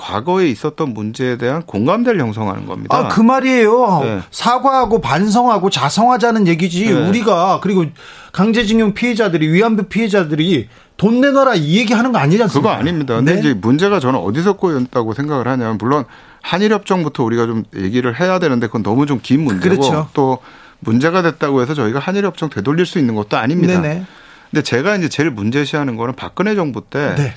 과거에 0.00 0.48
있었던 0.48 0.94
문제에 0.94 1.36
대한 1.36 1.62
공감대를 1.62 2.18
형성하는 2.20 2.64
겁니다. 2.64 2.96
아, 2.96 3.08
그 3.08 3.20
말이에요. 3.20 4.00
네. 4.02 4.20
사과하고 4.30 5.00
반성하고 5.02 5.68
자성하자는 5.68 6.48
얘기지. 6.48 6.86
네. 6.86 7.08
우리가 7.08 7.60
그리고 7.62 7.84
강제징용 8.32 8.94
피해자들이 8.94 9.48
위안부 9.52 9.84
피해자들이 9.84 10.68
돈 10.96 11.20
내놔라 11.20 11.54
이 11.56 11.76
얘기하는 11.78 12.12
거 12.12 12.18
아니지 12.18 12.42
않습니까? 12.44 12.70
그거 12.70 12.80
아닙니다. 12.80 13.16
근데 13.16 13.34
네? 13.34 13.40
이제 13.40 13.54
문제가 13.54 14.00
저는 14.00 14.18
어디서 14.18 14.54
꼬였다고 14.54 15.12
생각을 15.14 15.46
하냐면 15.46 15.76
물론 15.78 16.04
한일협정부터 16.42 17.22
우리가 17.22 17.46
좀 17.46 17.64
얘기를 17.76 18.18
해야 18.18 18.38
되는데 18.38 18.66
그건 18.66 18.82
너무 18.82 19.04
좀 19.06 19.20
긴 19.22 19.44
문제고 19.44 19.76
그렇죠. 19.76 20.08
또 20.14 20.38
문제가 20.78 21.20
됐다고 21.20 21.60
해서 21.60 21.74
저희가 21.74 21.98
한일협정 21.98 22.48
되돌릴 22.48 22.86
수 22.86 22.98
있는 22.98 23.14
것도 23.14 23.36
아닙니다. 23.36 23.78
네네. 23.80 24.04
근데 24.50 24.62
제가 24.62 24.96
이제 24.96 25.08
제일 25.08 25.30
문제시하는 25.30 25.96
거는 25.96 26.14
박근혜 26.16 26.54
정부 26.54 26.80
때 26.80 27.14
네. 27.16 27.34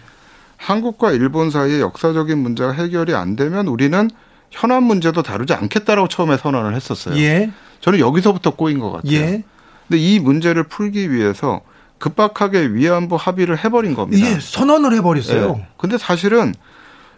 한국과 0.64 1.12
일본 1.12 1.50
사이의 1.50 1.82
역사적인 1.82 2.38
문제가 2.38 2.72
해결이 2.72 3.14
안 3.14 3.36
되면 3.36 3.68
우리는 3.68 4.10
현안 4.50 4.84
문제도 4.84 5.22
다루지 5.22 5.54
않겠다라고 5.54 6.08
처음에 6.08 6.38
선언을 6.38 6.74
했었어요. 6.74 7.18
예. 7.18 7.52
저는 7.82 8.00
여기서부터 8.00 8.52
꼬인 8.52 8.80
것 8.80 8.92
같아요. 8.92 9.12
예. 9.12 9.44
근데 9.88 10.02
이 10.02 10.20
문제를 10.20 10.64
풀기 10.64 11.12
위해서 11.12 11.62
급박하게 11.98 12.68
위안부 12.68 13.18
합의를 13.18 13.64
해버린 13.64 13.94
겁니다. 13.94 14.26
예, 14.26 14.40
선언을 14.40 14.94
해버렸어요. 14.94 15.56
네. 15.56 15.68
근데 15.78 15.98
사실은 15.98 16.54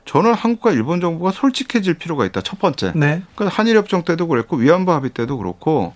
저는 0.05 0.33
한국과 0.33 0.71
일본 0.71 0.99
정부가 0.99 1.31
솔직해질 1.31 1.95
필요가 1.95 2.25
있다. 2.25 2.41
첫 2.41 2.57
번째. 2.59 2.93
네. 2.95 3.21
그러니까 3.35 3.55
한일협정 3.55 4.03
때도 4.05 4.27
그랬고 4.27 4.57
위안부 4.57 4.91
합의 4.91 5.11
때도 5.11 5.37
그렇고 5.37 5.93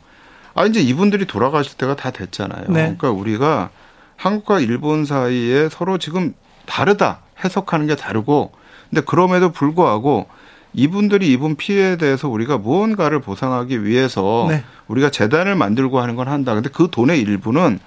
아 0.54 0.66
이제 0.66 0.82
이분들이 0.82 1.26
돌아가실 1.26 1.78
때가 1.78 1.95
다 1.95 2.12
됐잖아요. 2.12 2.66
네. 2.68 2.95
그러니까 2.97 3.10
우리가 3.10 3.70
한국과 4.18 4.60
일본 4.60 5.06
사이에 5.06 5.70
서로 5.70 5.97
지금 5.97 6.34
다르다. 6.68 7.22
해석하는 7.44 7.88
게 7.88 7.96
다르고 7.96 8.52
근데 8.90 9.02
그럼에도 9.02 9.52
불구하고 9.52 10.28
이분들이 10.74 11.32
입은 11.32 11.56
피해에 11.56 11.96
대해서 11.98 12.28
우리가 12.30 12.58
무언가를 12.58 13.22
보상하기 13.22 13.84
위해서 13.84 14.48
네. 14.50 14.64
우리가 14.88 15.10
재단을 15.10 15.56
만들고 15.56 16.00
하는 16.00 16.16
건 16.16 16.28
한다. 16.28 16.54
근데 16.54 16.70
그 16.70 16.90
돈의 16.92 17.20
일부는 17.22 17.80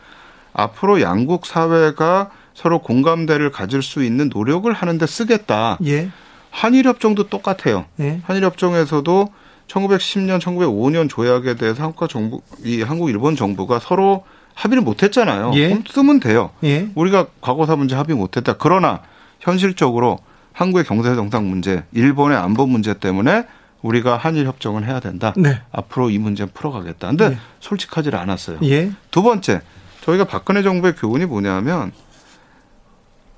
앞으로 0.53 1.01
양국 1.01 1.47
사회가 1.47 2.31
서로 2.55 2.81
공감대를 2.81 3.51
가질 3.51 3.83
수 3.83 4.05
있는 4.05 4.31
노력을 4.33 4.71
하는데 4.73 5.07
쓰겠다. 5.07 5.79
예. 5.87 6.11
한일협정도 6.51 7.29
똑같아요. 7.29 7.87
예. 8.01 8.21
한일협정에서도 8.25 9.29
1910년, 9.69 10.39
1905년 10.41 11.09
조약에 11.09 11.55
대해서 11.55 11.83
한국과 11.83 12.09
정부, 12.09 12.43
이 12.63 12.83
한국 12.83 13.09
일본 13.09 13.37
정부가 13.37 13.79
서로 13.79 14.25
합의를 14.55 14.83
못했잖아요. 14.83 15.53
예. 15.55 15.69
그럼 15.69 15.85
쓰면 15.89 16.21
돼요. 16.21 16.51
예. 16.65 16.91
우리가 16.95 17.27
과거사 17.41 17.77
문제 17.77 17.95
합의 17.95 18.15
못했다. 18.15 18.55
그러나 18.59 19.01
현실적으로 19.43 20.19
한국의 20.53 20.85
경제 20.85 21.15
정상 21.15 21.51
문제, 21.51 21.85
일본의 21.93 22.39
안보 22.39 22.67
문제 22.67 22.95
때문에 22.95 23.45
우리가 23.83 24.17
한일 24.17 24.47
협정을 24.47 24.87
해야 24.87 25.01
된다. 25.01 25.35
네. 25.37 25.61
앞으로 25.73 26.11
이 26.11 26.19
문제 26.19 26.47
풀어가겠다. 26.47 27.09
근데 27.09 27.31
네. 27.31 27.39
솔직하지 27.59 28.11
않았어요. 28.15 28.59
예. 28.63 28.93
두 29.11 29.23
번째, 29.23 29.61
저희가 30.03 30.25
박근혜 30.25 30.63
정부의 30.63 30.95
교훈이 30.95 31.27
뭐냐면 31.27 31.91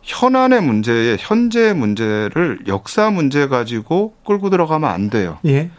현안의 0.02 0.60
문제에 0.60 1.16
현재의 1.18 1.74
문제를 1.74 2.58
역사 2.66 3.08
문제 3.10 3.48
가지고 3.48 4.14
끌고 4.26 4.50
들어가면 4.50 4.90
안 4.90 5.08
돼요. 5.08 5.38
예. 5.46 5.70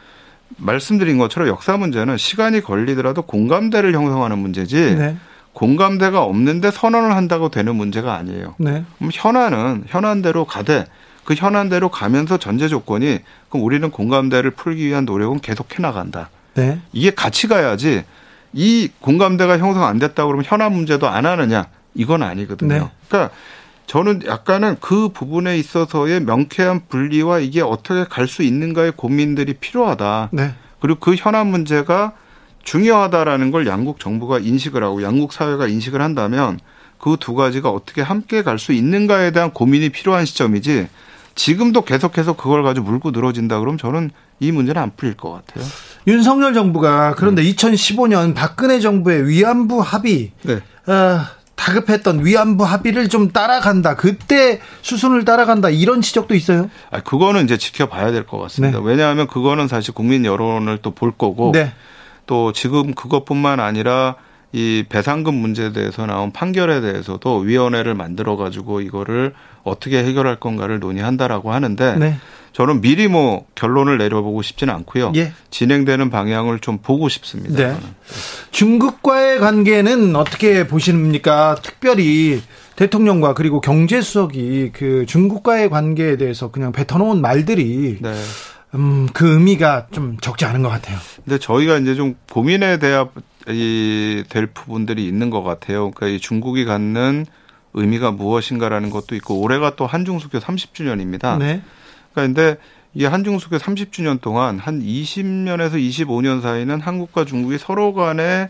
말씀드린 0.58 1.20
것처럼 1.20 1.48
역사 1.48 1.78
문제는 1.78 2.18
시간이 2.18 2.62
걸리더라도 2.62 3.22
공감대를 3.22 3.94
형성하는 3.94 4.40
문제지. 4.40 4.96
네. 4.96 5.18
공감대가 5.56 6.22
없는데 6.22 6.70
선언을 6.70 7.16
한다고 7.16 7.50
되는 7.50 7.76
문제가 7.76 8.14
아니에요. 8.16 8.56
네. 8.58 8.84
그럼 8.98 9.10
현안은 9.12 9.86
현안대로 9.88 10.46
가되 10.46 10.86
그 11.24 11.34
현안대로 11.34 11.90
가면서 11.90 12.38
전제 12.38 12.68
조건이 12.68 13.20
그럼 13.50 13.66
우리는 13.66 13.90
공감대를 13.90 14.52
풀기 14.52 14.86
위한 14.86 15.06
노력은 15.06 15.40
계속 15.40 15.74
해 15.74 15.82
나간다. 15.82 16.30
네. 16.56 16.80
이게 16.92 17.10
같이 17.12 17.48
가야지 17.48 18.04
이 18.52 18.90
공감대가 19.00 19.58
형성 19.58 19.86
안 19.86 19.98
됐다 19.98 20.26
그러면 20.26 20.44
현안 20.46 20.74
문제도 20.74 21.08
안 21.08 21.26
하느냐 21.26 21.68
이건 21.94 22.22
아니거든요. 22.22 22.74
네. 22.74 22.90
그러니까 23.08 23.34
저는 23.88 24.24
약간은 24.26 24.78
그 24.82 25.10
부분에 25.10 25.58
있어서의 25.58 26.20
명쾌한 26.20 26.82
분리와 26.90 27.40
이게 27.40 27.62
어떻게 27.62 28.04
갈 28.04 28.28
수 28.28 28.44
있는가의 28.44 28.92
고민들이 28.98 29.54
필요하다. 29.54 30.30
네. 30.34 30.54
그리고 30.82 31.00
그 31.00 31.16
현안 31.16 31.48
문제가 31.48 32.12
중요하다라는 32.66 33.52
걸 33.52 33.66
양국 33.68 34.00
정부가 34.00 34.40
인식을 34.40 34.84
하고 34.84 35.02
양국 35.04 35.32
사회가 35.32 35.68
인식을 35.68 36.02
한다면 36.02 36.60
그 37.00 37.16
두 37.20 37.36
가지가 37.36 37.70
어떻게 37.70 38.02
함께 38.02 38.42
갈 38.44 38.58
수 38.58 38.74
있는가에 38.74 39.32
대한 39.32 39.52
고민이 39.52 39.90
필요한 39.90 40.26
시점이지 40.26 40.88
지금도 41.36 41.84
계속해서 41.84 42.34
그걸 42.34 42.64
가지고 42.64 42.88
물고 42.88 43.12
늘어진다 43.12 43.60
그러면 43.60 43.78
저는 43.78 44.10
이 44.40 44.52
문제는 44.52 44.82
안 44.82 44.92
풀릴 44.98 45.16
것 45.16 45.32
같아요. 45.32 45.64
윤석열 46.08 46.54
정부가 46.54 47.14
그런데 47.16 47.42
음. 47.42 47.48
2015년 47.48 48.34
박근혜 48.36 48.80
정부의 48.80 49.28
위안부 49.28 49.80
합의 49.82 50.32
네. 50.44 50.56
어, 50.92 51.22
다급했던 51.56 52.26
위안부 52.26 52.64
합의를 52.64 53.08
좀 53.10 53.32
따라간다. 53.32 53.96
그때 53.96 54.60
수순을 54.82 55.26
따라간다. 55.26 55.70
이런 55.70 56.02
지적도 56.02 56.34
있어요? 56.36 56.70
아, 56.92 57.02
그거는 57.02 57.44
이제 57.46 57.58
지켜봐야 57.58 58.12
될 58.12 58.26
것 58.26 58.40
같습니다. 58.40 58.80
네. 58.80 58.84
왜냐하면 58.86 59.28
그거는 59.28 59.68
사실 59.68 59.94
국민 59.94 60.26
여론을 60.26 60.80
또 60.80 60.92
볼 60.92 61.12
거고 61.12 61.52
네. 61.54 61.74
또 62.26 62.52
지금 62.52 62.94
그것뿐만 62.94 63.60
아니라 63.60 64.16
이 64.52 64.86
배상금 64.88 65.34
문제에 65.34 65.74
대해서 65.74 66.06
나온 66.06 66.32
판결에 66.32 66.80
대해서도 66.80 67.40
위원회를 67.40 67.94
만들어 67.94 68.38
가지고 68.38 68.80
이거를 68.80 69.34
어떻게 69.64 70.04
해결할 70.04 70.40
건가를 70.40 70.80
논의한다라고 70.80 71.52
하는데 71.52 71.96
네. 71.98 72.18
저는 72.54 72.80
미리 72.80 73.10
뭐 73.10 73.46
결론을 73.56 73.98
내려보고 73.98 74.42
싶지는 74.42 74.74
않고요. 74.76 75.12
예. 75.18 75.34
진행되는 75.50 76.10
방향을 76.10 76.60
좀 76.60 76.78
보고 76.78 77.10
싶습니다. 77.10 77.68
네. 77.68 77.78
중국과의 78.52 79.40
관계는 79.40 80.16
어떻게 80.16 80.66
보십니까? 80.66 81.58
특별히 81.62 82.42
대통령과 82.78 83.34
그리고 83.34 83.60
경제수석이 83.60 84.72
그 84.72 85.06
중국과의 85.06 85.70
관계에 85.70 86.16
대해서 86.16 86.50
그냥 86.50 86.72
뱉어놓은 86.72 87.20
말들이 87.20 87.98
네. 88.00 88.14
음, 88.76 89.08
그 89.14 89.34
의미가 89.34 89.88
좀 89.92 90.18
적지 90.18 90.46
않은 90.46 90.62
것 90.62 90.70
같아요. 90.70 90.98
근데 91.24 91.40
저희가 91.40 91.78
이제 91.78 91.96
좀 91.96 92.16
고민에 92.32 92.78
대한 92.78 93.10
이될 93.48 94.48
부분들이 94.48 95.08
있는 95.08 95.30
것 95.30 95.44
같아요. 95.44 95.92
그러니까 95.92 96.08
이 96.08 96.20
중국이 96.20 96.66
갖는 96.66 97.26
의미가 97.74 98.12
무엇인가라는 98.12 98.90
것도 98.90 99.16
있고 99.16 99.42
올해가 99.42 99.76
또 99.76 99.86
한중수교 99.86 100.40
30주년입니다. 100.40 101.38
네. 101.38 101.62
그러니까 102.14 102.16
근데 102.16 102.58
이 102.94 103.04
한중수교 103.04 103.58
30주년 103.58 104.22
동안 104.22 104.58
한 104.58 104.82
20년에서 104.82 105.74
25년 105.74 106.42
사이는 106.42 106.80
한국과 106.80 107.26
중국이 107.26 107.58
서로 107.58 107.94
간에 107.94 108.50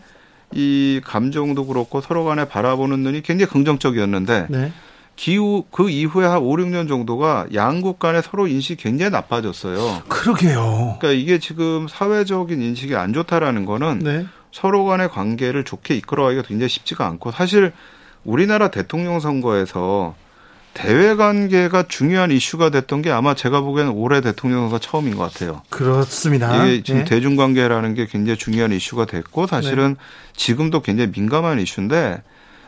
이 0.52 1.00
감정도 1.04 1.66
그렇고 1.66 2.00
서로 2.00 2.24
간에 2.24 2.46
바라보는 2.46 3.00
눈이 3.00 3.22
굉장히 3.22 3.50
긍정적이었는데 3.50 4.46
네. 4.48 4.72
기후 5.16 5.64
그 5.70 5.88
이후에 5.88 6.26
한 6.26 6.38
5, 6.38 6.56
6년 6.56 6.88
정도가 6.88 7.46
양국 7.54 7.98
간의 7.98 8.22
서로 8.22 8.46
인식이 8.46 8.82
굉장히 8.82 9.10
나빠졌어요. 9.10 10.02
그러게요. 10.08 10.96
그러니까 10.98 11.10
이게 11.10 11.38
지금 11.38 11.88
사회적인 11.88 12.60
인식이 12.60 12.94
안 12.94 13.12
좋다라는 13.12 13.64
거는 13.64 14.00
네. 14.00 14.26
서로 14.52 14.84
간의 14.84 15.08
관계를 15.10 15.64
좋게 15.64 15.96
이끌어가기가 15.96 16.42
굉장히 16.42 16.68
쉽지가 16.68 17.06
않고 17.06 17.32
사실 17.32 17.72
우리나라 18.24 18.68
대통령 18.68 19.18
선거에서 19.18 20.14
대외 20.74 21.14
관계가 21.14 21.84
중요한 21.88 22.30
이슈가 22.30 22.68
됐던 22.68 23.00
게 23.00 23.10
아마 23.10 23.34
제가 23.34 23.62
보기에는 23.62 23.92
올해 23.92 24.20
대통령 24.20 24.60
선거 24.62 24.78
처음인 24.78 25.16
것 25.16 25.32
같아요. 25.32 25.62
그렇습니다. 25.70 26.66
이게 26.66 26.82
지금 26.82 27.00
네. 27.00 27.04
대중 27.06 27.36
관계라는 27.36 27.94
게 27.94 28.06
굉장히 28.06 28.36
중요한 28.36 28.72
이슈가 28.72 29.06
됐고 29.06 29.46
사실은 29.46 29.94
네. 29.94 30.32
지금도 30.36 30.82
굉장히 30.82 31.10
민감한 31.12 31.58
이슈인데 31.60 32.22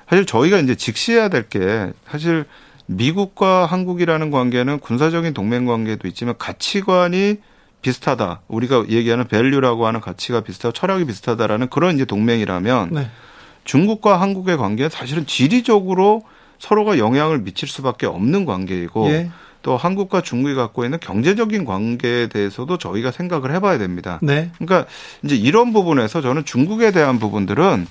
사실 0.09 0.25
저희가 0.27 0.59
이제 0.59 0.75
직시해야 0.75 1.29
될 1.29 1.49
게 1.49 1.93
사실 2.11 2.45
미국과 2.87 3.67
한국이라는 3.67 4.31
관계는 4.31 4.79
군사적인 4.81 5.35
동맹 5.35 5.67
관계도 5.67 6.09
있지만 6.09 6.35
가치관이 6.39 7.37
비슷하다. 7.83 8.41
우리가 8.49 8.87
얘기하는 8.89 9.29
밸류라고 9.29 9.87
하는 9.87 10.01
가치가 10.01 10.41
비슷하고 10.41 10.73
철학이 10.73 11.05
비슷하다라는 11.05 11.69
그런 11.69 11.95
이제 11.95 12.05
동맹이라면 12.05 12.89
네. 12.93 13.11
중국과 13.65 14.21
한국의 14.21 14.57
관계는 14.57 14.91
사실은 14.91 15.27
지리적으로 15.27 16.23
서로가 16.59 16.99
영향을 16.99 17.39
미칠 17.41 17.69
수밖에 17.69 18.07
없는 18.07 18.47
관계이고 18.47 19.09
예. 19.11 19.31
또 19.63 19.77
한국과 19.77 20.23
중국이 20.23 20.55
갖고 20.55 20.85
있는 20.85 20.99
경제적인 20.99 21.65
관계에 21.65 22.29
대해서도 22.29 22.79
저희가 22.79 23.11
생각을 23.11 23.55
해봐야 23.55 23.79
됩니다. 23.79 24.19
네. 24.23 24.51
그러니까 24.59 24.89
이제 25.23 25.37
이런 25.37 25.73
부분에서 25.73 26.21
저는 26.21 26.45
중국에 26.45 26.91
대한 26.91 27.19
부분들은 27.19 27.87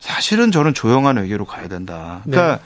사실은 0.00 0.50
저는 0.50 0.74
조용한 0.74 1.16
외교로 1.16 1.44
가야 1.44 1.68
된다. 1.68 2.20
그러니까 2.24 2.56
네. 2.56 2.62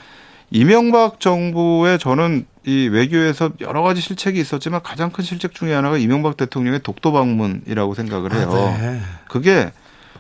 이명박 0.51 1.19
정부의 1.19 1.99
저는 1.99 2.47
이 2.65 2.89
외교에서 2.89 3.51
여러 3.61 3.83
가지 3.83 4.01
실책이 4.01 4.39
있었지만 4.39 4.83
가장 4.83 5.11
큰 5.11 5.25
실책 5.25 5.55
중에 5.55 5.73
하나가 5.73 5.97
이명박 5.97 6.37
대통령의 6.37 6.81
독도 6.83 7.13
방문이라고 7.13 7.95
생각을 7.95 8.35
해요. 8.35 8.51
아, 8.53 8.79
네. 8.79 9.01
그게 9.29 9.73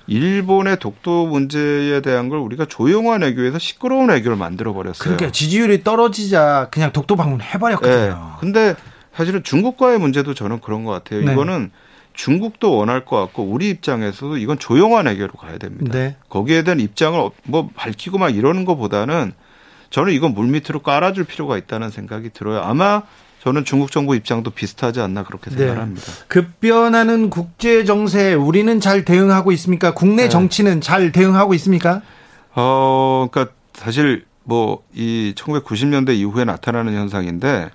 일본의 0.07 0.79
독도 0.79 1.27
문제에 1.27 2.01
대한 2.01 2.29
걸 2.29 2.39
우리가 2.39 2.65
조용한 2.65 3.23
외교에서 3.23 3.59
시끄러운 3.59 4.09
외교를 4.09 4.37
만들어 4.37 4.73
버렸어요. 4.73 5.05
그러니까 5.05 5.31
지지율이 5.31 5.85
떨어지자 5.85 6.69
그냥 6.71 6.93
독도 6.93 7.15
방문 7.15 7.41
해버렸거든요. 7.41 7.95
네. 7.95 8.15
근데 8.41 8.75
사실은 9.15 9.43
중국과의 9.45 9.99
문제도 9.99 10.33
저는 10.35 10.61
그런 10.61 10.85
것 10.85 10.93
같아요. 10.93 11.25
네. 11.25 11.33
이거는 11.33 11.71
중국도 12.15 12.77
원할 12.77 13.05
것 13.05 13.17
같고 13.17 13.45
우리 13.45 13.71
입장에서도 13.71 14.37
이건 14.37 14.59
조용한 14.59 15.07
해결로 15.09 15.33
가야 15.33 15.59
됩니다. 15.59 15.93
네. 15.93 16.17
거기에 16.29 16.63
대한 16.65 16.81
입장을 16.81 17.31
뭐 17.45 17.69
밝히고 17.75 18.19
막 18.19 18.35
이러는 18.35 18.65
것보다는 18.65 19.33
저는 19.91 20.13
이건 20.13 20.35
물밑으로 20.35 20.81
깔아줄 20.81 21.25
필요가 21.25 21.59
있다는 21.59 21.91
생각이 21.91 22.31
들어요. 22.31 22.61
아마 22.61 23.03
저는 23.43 23.65
중국 23.65 23.91
정부 23.91 24.15
입장도 24.15 24.51
비슷하지 24.51 25.01
않나 25.01 25.25
그렇게 25.25 25.51
네. 25.51 25.57
생각합니다. 25.59 26.07
네. 26.07 26.25
급변하는 26.29 27.29
국제 27.31 27.85
정세 27.85 28.35
우리는 28.35 28.81
잘 28.81 29.05
대응하고 29.05 29.53
있습니까? 29.53 29.95
국내 29.95 30.25
네. 30.25 30.29
정치는 30.29 30.81
잘 30.81 31.13
대응하고 31.13 31.55
있습니까? 31.55 32.03
어, 32.55 33.29
그러니까 33.31 33.55
사실 33.75 34.25
뭐 34.45 34.83
이 34.95 35.33
1990년대 35.37 36.15
이후에 36.17 36.45
나타나는 36.45 36.95
현상인데 36.95 37.71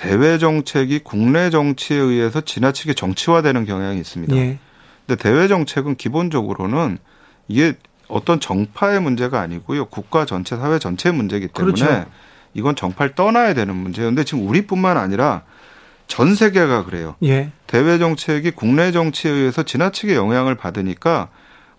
대외 0.00 0.38
정책이 0.38 1.00
국내 1.00 1.50
정치에 1.50 1.98
의해서 1.98 2.40
지나치게 2.40 2.94
정치화되는 2.94 3.66
경향이 3.66 4.00
있습니다. 4.00 4.34
예. 4.34 4.58
근데 5.06 5.22
대외 5.22 5.46
정책은 5.46 5.96
기본적으로는 5.96 6.96
이게 7.48 7.74
어떤 8.08 8.40
정파의 8.40 9.02
문제가 9.02 9.40
아니고요. 9.40 9.84
국가 9.86 10.24
전체, 10.24 10.56
사회 10.56 10.78
전체의 10.78 11.14
문제이기 11.14 11.48
때문에 11.48 11.74
그렇죠. 11.74 12.06
이건 12.54 12.76
정파를 12.76 13.14
떠나야 13.14 13.52
되는 13.52 13.76
문제예요. 13.76 14.08
근데 14.08 14.24
지금 14.24 14.48
우리뿐만 14.48 14.96
아니라 14.96 15.42
전 16.06 16.34
세계가 16.34 16.86
그래요. 16.86 17.16
예. 17.22 17.50
대외 17.66 17.98
정책이 17.98 18.52
국내 18.52 18.92
정치에 18.92 19.30
의해서 19.30 19.64
지나치게 19.64 20.14
영향을 20.14 20.54
받으니까 20.54 21.28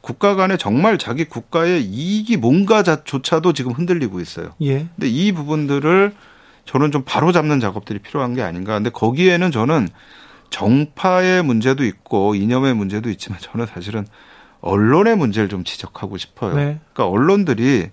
국가 0.02 0.36
간에 0.36 0.58
정말 0.58 1.00
자기 1.00 1.26
국가의 1.26 1.84
이익이 1.84 2.38
뭔가조차도 2.38 3.54
지금 3.54 3.72
흔들리고 3.72 4.20
있어요. 4.20 4.54
예. 4.62 4.88
근데 4.96 5.10
이 5.10 5.32
부분들을 5.32 6.14
저는 6.66 6.92
좀 6.92 7.04
바로 7.06 7.32
잡는 7.32 7.60
작업들이 7.60 8.00
필요한 8.00 8.34
게 8.34 8.42
아닌가. 8.42 8.74
근데 8.74 8.90
거기에는 8.90 9.52
저는 9.52 9.88
정파의 10.50 11.44
문제도 11.44 11.84
있고 11.84 12.36
이념의 12.36 12.76
문제도 12.76 13.10
있지만 13.10 13.40
저는 13.42 13.66
사실은 13.68 14.06
언론의 14.62 15.16
문제를 15.18 15.50
좀 15.50 15.64
지적하고 15.64 16.18
싶어요. 16.18 16.54
네. 16.56 16.80
그러니까 16.94 17.08
언론들이 17.08 17.90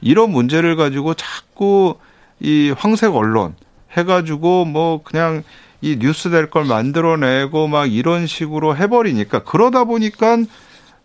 이런 0.00 0.30
문제를 0.30 0.76
가지고 0.76 1.14
자꾸 1.14 1.96
이 2.40 2.72
황색 2.76 3.14
언론 3.14 3.54
해가지고 3.96 4.64
뭐 4.66 5.02
그냥 5.02 5.42
이 5.80 5.96
뉴스 5.98 6.30
될 6.30 6.50
걸 6.50 6.64
만들어내고 6.64 7.68
막 7.68 7.90
이런 7.92 8.26
식으로 8.26 8.76
해버리니까 8.76 9.44
그러다 9.44 9.84
보니까 9.84 10.38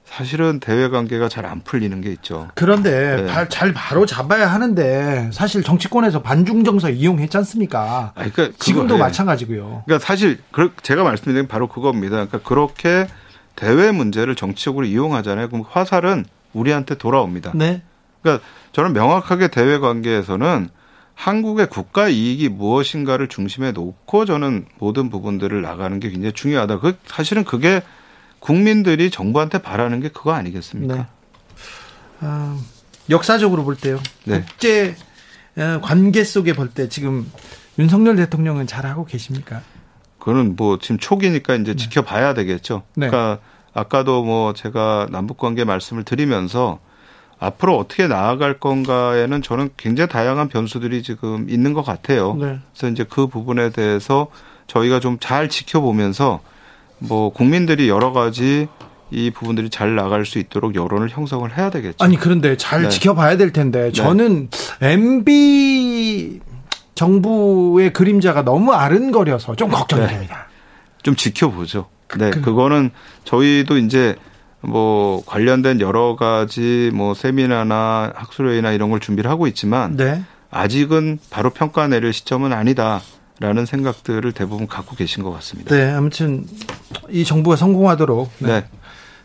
사실은 0.09 0.59
대외 0.59 0.89
관계가 0.89 1.29
잘 1.29 1.45
안 1.45 1.61
풀리는 1.61 2.01
게 2.01 2.11
있죠. 2.11 2.49
그런데 2.55 3.23
네. 3.25 3.47
잘 3.49 3.73
바로 3.73 4.05
잡아야 4.05 4.51
하는데 4.51 5.29
사실 5.31 5.63
정치권에서 5.63 6.21
반중 6.21 6.63
정서 6.63 6.89
이용했지 6.89 7.37
않습니까? 7.37 8.11
아니, 8.15 8.31
그러니까 8.31 8.57
지금도 8.59 8.95
그거, 8.95 9.05
마찬가지고요. 9.05 9.83
그러니까 9.85 10.05
사실 10.05 10.39
제가 10.83 11.03
말씀드린 11.03 11.47
바로 11.47 11.67
그겁니다. 11.67 12.11
그러니까 12.11 12.39
그렇게 12.39 13.07
대외 13.55 13.91
문제를 13.91 14.35
정치적으로 14.35 14.85
이용하잖아요. 14.85 15.49
그럼 15.49 15.63
화살은 15.67 16.25
우리한테 16.53 16.95
돌아옵니다. 16.95 17.53
네. 17.55 17.81
그러니까 18.21 18.45
저는 18.73 18.93
명확하게 18.93 19.47
대외 19.47 19.79
관계에서는 19.79 20.69
한국의 21.15 21.67
국가 21.67 22.09
이익이 22.09 22.49
무엇인가를 22.49 23.27
중심에 23.27 23.71
놓고 23.71 24.25
저는 24.25 24.65
모든 24.77 25.09
부분들을 25.09 25.61
나가는 25.61 25.99
게 25.99 26.09
굉장히 26.09 26.33
중요하다. 26.33 26.79
그 26.79 26.97
사실은 27.05 27.43
그게 27.43 27.81
국민들이 28.39 29.09
정부한테 29.09 29.61
바라는 29.61 29.99
게 29.99 30.09
그거 30.09 30.31
아니겠습니까? 30.33 30.95
네. 30.95 31.05
아, 32.21 32.57
역사적으로 33.09 33.63
볼 33.63 33.75
때요. 33.75 33.99
네. 34.25 34.41
국제 34.41 34.95
어, 35.57 35.79
관계 35.81 36.23
속에 36.23 36.53
볼 36.53 36.69
때 36.73 36.87
지금 36.89 37.31
윤석열 37.77 38.15
대통령은 38.15 38.67
잘하고 38.67 39.05
계십니까? 39.05 39.61
그거는 40.19 40.55
뭐 40.55 40.77
지금 40.79 40.97
초기니까 40.97 41.55
이제 41.55 41.71
네. 41.73 41.75
지켜봐야 41.77 42.33
되겠죠. 42.33 42.83
네. 42.95 43.07
그러니까 43.09 43.41
아까도 43.73 44.23
뭐 44.23 44.53
제가 44.53 45.07
남북 45.11 45.37
관계 45.37 45.63
말씀을 45.63 46.03
드리면서 46.03 46.79
앞으로 47.39 47.77
어떻게 47.77 48.07
나아갈 48.07 48.59
건가에는 48.59 49.41
저는 49.41 49.69
굉장히 49.77 50.09
다양한 50.09 50.49
변수들이 50.49 51.03
지금 51.03 51.49
있는 51.49 51.73
것 51.73 51.83
같아요. 51.83 52.35
네. 52.35 52.59
그래서 52.73 52.89
이제 52.91 53.05
그 53.09 53.27
부분에 53.27 53.69
대해서 53.69 54.27
저희가 54.67 54.99
좀 54.99 55.17
잘 55.19 55.47
지켜보면서 55.49 56.41
뭐 56.99 57.29
국민들이 57.31 57.89
여러 57.89 58.11
가지 58.11 58.67
이 59.11 59.31
부분들이 59.31 59.69
잘 59.69 59.95
나갈 59.95 60.25
수 60.25 60.37
있도록 60.37 60.75
여론을 60.75 61.09
형성을 61.09 61.57
해야 61.57 61.69
되겠죠. 61.69 62.03
아니 62.03 62.15
그런데 62.17 62.57
잘 62.57 62.83
네. 62.83 62.89
지켜봐야 62.89 63.37
될 63.37 63.51
텐데 63.51 63.85
네. 63.85 63.91
저는 63.91 64.49
MB 64.81 66.39
정부의 66.95 67.93
그림자가 67.93 68.43
너무 68.43 68.73
아른거려서 68.73 69.55
좀 69.55 69.69
걱정이 69.69 70.01
네. 70.01 70.07
됩니다. 70.09 70.47
좀 71.01 71.15
지켜보죠. 71.15 71.87
네, 72.17 72.29
그, 72.31 72.41
그거는 72.41 72.91
저희도 73.23 73.77
이제 73.77 74.15
뭐 74.61 75.23
관련된 75.25 75.79
여러 75.79 76.15
가지 76.15 76.91
뭐 76.93 77.13
세미나나 77.13 78.13
학술회의나 78.15 78.71
이런 78.71 78.89
걸 78.89 78.99
준비를 78.99 79.29
하고 79.29 79.47
있지만 79.47 79.95
네. 79.95 80.21
아직은 80.51 81.19
바로 81.29 81.51
평가 81.51 81.87
내릴 81.87 82.11
시점은 82.11 82.53
아니다. 82.53 83.01
라는 83.39 83.65
생각들을 83.65 84.31
대부분 84.33 84.67
갖고 84.67 84.95
계신 84.95 85.23
것 85.23 85.31
같습니다. 85.31 85.75
네, 85.75 85.89
아무튼 85.91 86.45
이 87.09 87.23
정부가 87.23 87.55
성공하도록 87.55 88.31
네. 88.39 88.47
네. 88.47 88.65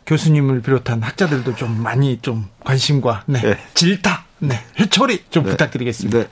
교수님을 0.07 0.63
비롯한 0.63 1.03
학자들도 1.03 1.57
좀 1.57 1.83
많이 1.83 2.19
좀 2.21 2.47
관심과 2.65 3.25
네. 3.27 3.41
네. 3.41 3.59
질타, 3.75 4.25
네. 4.39 4.61
회초리 4.79 5.25
좀 5.31 5.45
네. 5.45 5.51
부탁드리겠습니다. 5.51 6.19
네. 6.19 6.29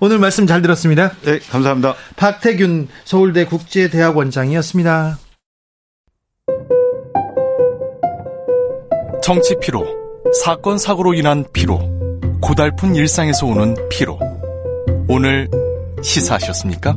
오늘 0.00 0.18
말씀 0.18 0.46
잘 0.46 0.62
들었습니다. 0.62 1.12
네, 1.22 1.38
감사합니다. 1.38 1.94
박태균 2.16 2.88
서울대 3.04 3.44
국제대학원장이었습니다. 3.44 5.18
정치 9.22 9.56
피로, 9.60 9.86
사건 10.42 10.78
사고로 10.78 11.14
인한 11.14 11.44
피로, 11.52 11.78
고달픈 12.40 12.96
일상에서 12.96 13.46
오는 13.46 13.76
피로. 13.90 14.18
오늘 15.08 15.48
시사하셨습니까? 16.02 16.96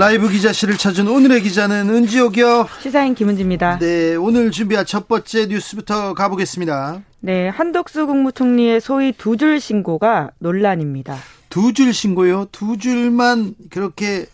라이브 0.00 0.30
기자실을 0.30 0.78
찾은 0.78 1.08
오늘의 1.08 1.42
기자는 1.42 1.90
은지옥이요. 1.90 2.68
시사인 2.80 3.14
김은지입니다. 3.14 3.80
네, 3.80 4.14
오늘 4.14 4.50
준비한 4.50 4.86
첫 4.86 5.06
번째 5.08 5.44
뉴스부터 5.44 6.14
가보겠습니다. 6.14 7.02
네, 7.20 7.50
한덕수 7.50 8.06
국무총리의 8.06 8.80
소위 8.80 9.12
두 9.12 9.36
줄 9.36 9.60
신고가 9.60 10.30
논란입니다. 10.38 11.18
두 11.50 11.74
줄 11.74 11.92
신고요? 11.92 12.46
두 12.50 12.78
줄만 12.78 13.54
그렇게 13.68 14.24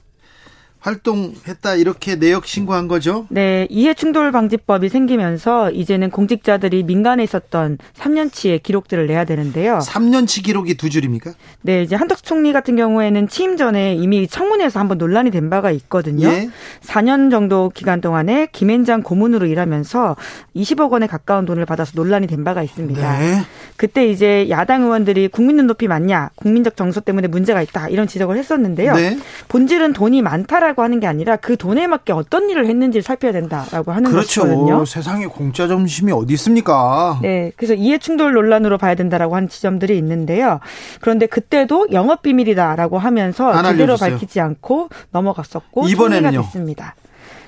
활동했다 0.87 1.75
이렇게 1.75 2.15
내역 2.15 2.47
신고한 2.47 2.87
거죠? 2.87 3.27
네, 3.29 3.67
이해충돌 3.71 4.31
방지법이 4.31 4.89
생기면서 4.89 5.73
이제는 5.73 6.11
공직자들이 6.11 6.85
민간에 6.85 7.25
있었던 7.25 7.79
3년치의 7.99 8.63
기록들을 8.63 9.09
내야 9.09 9.25
되는데요. 9.25 9.81
3년치 9.83 10.45
기록이 10.45 10.77
두 10.77 10.89
줄입니까? 10.89 11.33
네, 11.63 11.83
이제 11.83 11.97
한덕수 11.97 12.23
총리 12.23 12.53
같은 12.53 12.77
경우에는 12.77 13.27
취임 13.29 13.57
전에 13.57 13.95
이미 13.95 14.29
청문회에서 14.29 14.79
한번 14.79 14.99
논란이 14.99 15.33
된 15.33 15.51
바가 15.51 15.73
있거든요. 15.73 16.29
예? 16.29 16.49
4년 16.83 17.33
정도 17.33 17.71
기간 17.75 18.01
동안에 18.01 18.49
김앤장 18.53 19.03
고문으로 19.03 19.47
일하면서 19.47 20.15
20억 20.55 20.93
원에 20.93 21.09
가까운 21.09 21.47
돈을 21.47 21.67
받아서 21.67 21.93
논란이 21.97 22.29
된 22.29 22.45
바가 22.45 22.63
있습니다. 22.63 23.19
네. 23.19 23.43
그때 23.77 24.07
이제 24.07 24.49
야당 24.51 24.83
의원들이 24.85 25.29
국민 25.29 25.57
눈높이 25.57 25.89
맞냐, 25.89 26.31
국민적 26.37 26.77
정서 26.77 27.01
때문에 27.01 27.27
문제가 27.27 27.61
있다 27.61 27.89
이런 27.89 28.07
지적을 28.07 28.37
했었는데요. 28.37 28.95
네. 28.95 29.19
본질은 29.49 29.93
돈이 29.93 30.23
많다라고 30.23 30.76
하라고 30.77 30.83
하는 30.83 31.01
게 31.01 31.07
아니라 31.07 31.37
그 31.37 31.57
돈에 31.57 31.87
맞게 31.87 32.13
어떤 32.13 32.49
일을 32.51 32.67
했는지를 32.67 33.03
살펴야 33.03 33.33
된다라고 33.33 33.93
하는 33.93 34.11
그렇죠. 34.11 34.43
것이거든요. 34.43 34.85
세상에 34.85 35.27
공짜 35.27 35.67
점심이 35.67 36.13
어디 36.13 36.35
있습니까? 36.35 37.19
네, 37.23 37.51
그래서 37.57 37.75
이해 37.75 37.99
충돌 37.99 38.35
논란으로 38.35 38.79
봐야 38.79 38.95
된다라고 38.95 39.35
하는 39.35 39.49
지점들이 39.49 39.97
있는데요. 39.99 40.61
그런데 41.01 41.27
그때도 41.27 41.89
영업 41.93 42.23
비밀이다라고 42.23 42.99
하면서 42.99 43.63
제대로 43.63 43.97
밝히지 43.97 44.39
않고 44.41 44.91
넘어갔었고 45.11 45.89
이번에는요. 45.89 46.41
있습니다. 46.41 46.95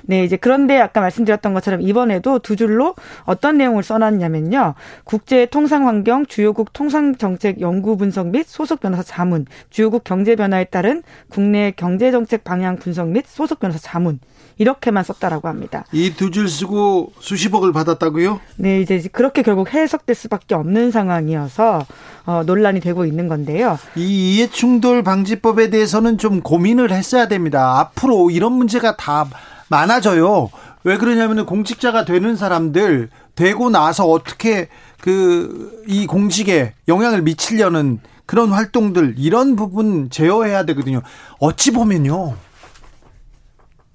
네, 0.03 0.23
이제 0.23 0.37
그런데 0.37 0.79
아까 0.79 1.01
말씀드렸던 1.01 1.53
것처럼 1.53 1.81
이번에도 1.81 2.39
두 2.39 2.55
줄로 2.55 2.95
어떤 3.23 3.57
내용을 3.57 3.83
써놨냐면요. 3.83 4.73
국제 5.03 5.45
통상 5.45 5.87
환경 5.87 6.25
주요국 6.25 6.73
통상 6.73 7.15
정책 7.15 7.61
연구 7.61 7.97
분석 7.97 8.27
및 8.27 8.45
소속 8.47 8.79
변호사 8.79 9.03
자문, 9.03 9.45
주요국 9.69 10.03
경제 10.03 10.35
변화에 10.35 10.65
따른 10.65 11.03
국내 11.29 11.71
경제 11.71 12.11
정책 12.11 12.43
방향 12.43 12.77
분석 12.77 13.07
및 13.09 13.25
소속 13.27 13.59
변호사 13.59 13.79
자문 13.79 14.19
이렇게만 14.57 15.05
썼다라고 15.05 15.47
합니다. 15.47 15.85
이 15.93 16.11
두 16.17 16.31
줄 16.31 16.49
쓰고 16.49 17.13
수십억을 17.19 17.71
받았다고요? 17.71 18.41
네, 18.57 18.81
이제 18.81 19.01
그렇게 19.11 19.41
결국 19.41 19.73
해석될 19.73 20.15
수밖에 20.15 20.53
없는 20.55 20.91
상황이어서 20.91 21.85
어, 22.25 22.43
논란이 22.45 22.81
되고 22.81 23.05
있는 23.05 23.29
건데요. 23.29 23.79
이 23.95 24.35
이해충돌 24.35 25.03
방지법에 25.03 25.69
대해서는 25.69 26.17
좀 26.17 26.41
고민을 26.41 26.91
했어야 26.91 27.27
됩니다. 27.29 27.79
앞으로 27.79 28.31
이런 28.31 28.51
문제가 28.51 28.97
다 28.97 29.27
많아져요. 29.69 30.49
왜 30.83 30.97
그러냐면 30.97 31.45
공직자가 31.45 32.05
되는 32.05 32.35
사람들 32.35 33.09
되고 33.35 33.69
나서 33.69 34.05
어떻게 34.05 34.67
그 35.01 35.79
이 35.89 36.05
공직에 36.05 36.73
영향을 36.87 37.23
미치려는 37.23 37.99
그런 38.27 38.51
활동들 38.51 39.15
이런 39.17 39.55
부분 39.55 40.11
제어해야 40.11 40.63
되거든요. 40.65 41.01
어찌 41.39 41.71
보면요. 41.71 42.35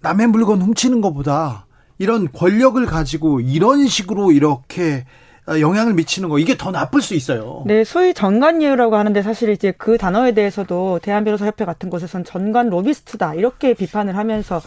남의 0.01 0.27
물건 0.27 0.61
훔치는 0.61 1.01
것보다 1.01 1.67
이런 1.99 2.31
권력을 2.33 2.85
가지고 2.85 3.41
이런 3.41 3.87
식으로 3.87 4.33
이렇게 4.33 5.05
영향을 5.49 5.95
미치는 5.95 6.29
거 6.31 6.41
이게 6.41 6.57
더 6.57 6.73
나쁠 6.73 7.01
수 7.01 7.15
있어요. 7.15 7.63
네, 7.65 7.85
소위 7.85 8.13
전관예우라고 8.13 8.97
하는데 8.97 9.23
사실 9.23 9.51
이제 9.51 9.73
그 9.79 9.99
단어에 9.99 10.33
대해서도 10.33 10.99
대한변호사협회 11.01 11.65
같은 11.65 11.89
곳에서는 11.91 12.25
전관 12.25 12.71
로비스트다 12.71 13.35
이렇게 13.35 13.73
비판을 13.73 14.17
하면서 14.17 14.61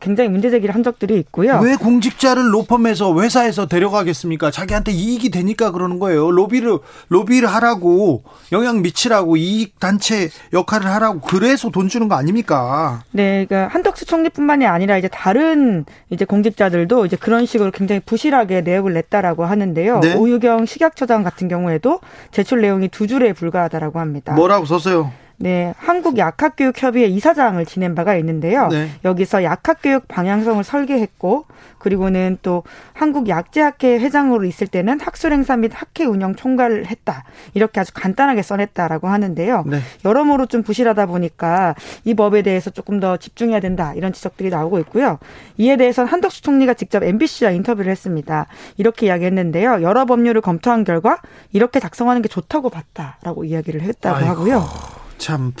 굉장히 0.00 0.28
문제 0.28 0.50
제기를 0.50 0.74
한 0.74 0.82
적들이 0.82 1.18
있고요. 1.18 1.58
왜 1.62 1.76
공직자를 1.76 2.52
로펌에서 2.52 3.20
회사에서 3.20 3.66
데려가겠습니까? 3.66 4.50
자기한테 4.50 4.92
이익이 4.92 5.30
되니까 5.30 5.70
그러는 5.70 5.98
거예요. 5.98 6.30
로비를 6.30 6.78
로비를 7.08 7.48
하라고 7.48 8.22
영향 8.52 8.82
미치라고 8.82 9.36
이익 9.36 9.78
단체 9.80 10.28
역할을 10.52 10.86
하라고 10.86 11.20
그래서 11.20 11.70
돈 11.70 11.88
주는 11.88 12.08
거 12.08 12.14
아닙니까? 12.14 13.02
네, 13.10 13.46
그러니까 13.46 13.72
한덕수 13.72 14.04
총리뿐만이 14.04 14.66
아니라 14.66 14.98
이제 14.98 15.08
다른 15.08 15.84
이제 16.10 16.24
공직자들도 16.24 17.06
이제 17.06 17.16
그런 17.16 17.46
식으로 17.46 17.70
굉장히 17.70 18.00
부실하게 18.00 18.62
내역을 18.62 18.92
냈다라고 18.92 19.44
하는데요. 19.44 20.00
네? 20.00 20.14
오유경 20.14 20.66
식약처장 20.66 21.22
같은 21.22 21.48
경우에도 21.48 22.00
제출 22.30 22.60
내용이 22.60 22.88
두 22.88 23.06
줄에 23.06 23.32
불과하다라고 23.32 23.98
합니다. 23.98 24.34
뭐라고 24.34 24.66
썼어요? 24.66 25.12
네, 25.38 25.74
한국 25.76 26.16
약학교육협의회 26.16 27.06
이사장을 27.06 27.64
지낸 27.66 27.94
바가 27.94 28.16
있는데요. 28.16 28.68
네. 28.68 28.88
여기서 29.04 29.44
약학교육 29.44 30.08
방향성을 30.08 30.64
설계했고, 30.64 31.44
그리고는 31.78 32.38
또 32.42 32.62
한국 32.94 33.28
약제학회 33.28 33.98
회장으로 33.98 34.44
있을 34.44 34.66
때는 34.66 34.98
학술 34.98 35.32
행사 35.32 35.56
및 35.56 35.70
학회 35.74 36.04
운영 36.04 36.34
총괄을 36.34 36.86
했다. 36.86 37.24
이렇게 37.54 37.80
아주 37.80 37.92
간단하게 37.94 38.42
써냈다라고 38.42 39.08
하는데요. 39.08 39.64
네. 39.66 39.80
여러모로 40.04 40.46
좀 40.46 40.62
부실하다 40.62 41.06
보니까 41.06 41.74
이 42.04 42.14
법에 42.14 42.42
대해서 42.42 42.70
조금 42.70 42.98
더 42.98 43.16
집중해야 43.18 43.60
된다. 43.60 43.92
이런 43.94 44.12
지적들이 44.12 44.48
나오고 44.50 44.78
있고요. 44.80 45.18
이에 45.58 45.76
대해서는 45.76 46.10
한덕수 46.10 46.42
총리가 46.42 46.74
직접 46.74 47.02
MBC와 47.04 47.50
인터뷰를 47.52 47.92
했습니다. 47.92 48.46
이렇게 48.78 49.06
이야기했는데요. 49.06 49.82
여러 49.82 50.06
법률을 50.06 50.40
검토한 50.40 50.84
결과 50.84 51.20
이렇게 51.52 51.78
작성하는 51.78 52.22
게 52.22 52.28
좋다고 52.28 52.70
봤다라고 52.70 53.44
이야기를 53.44 53.82
했다고 53.82 54.16
아이고. 54.16 54.30
하고요. 54.30 55.05
참. 55.18 55.52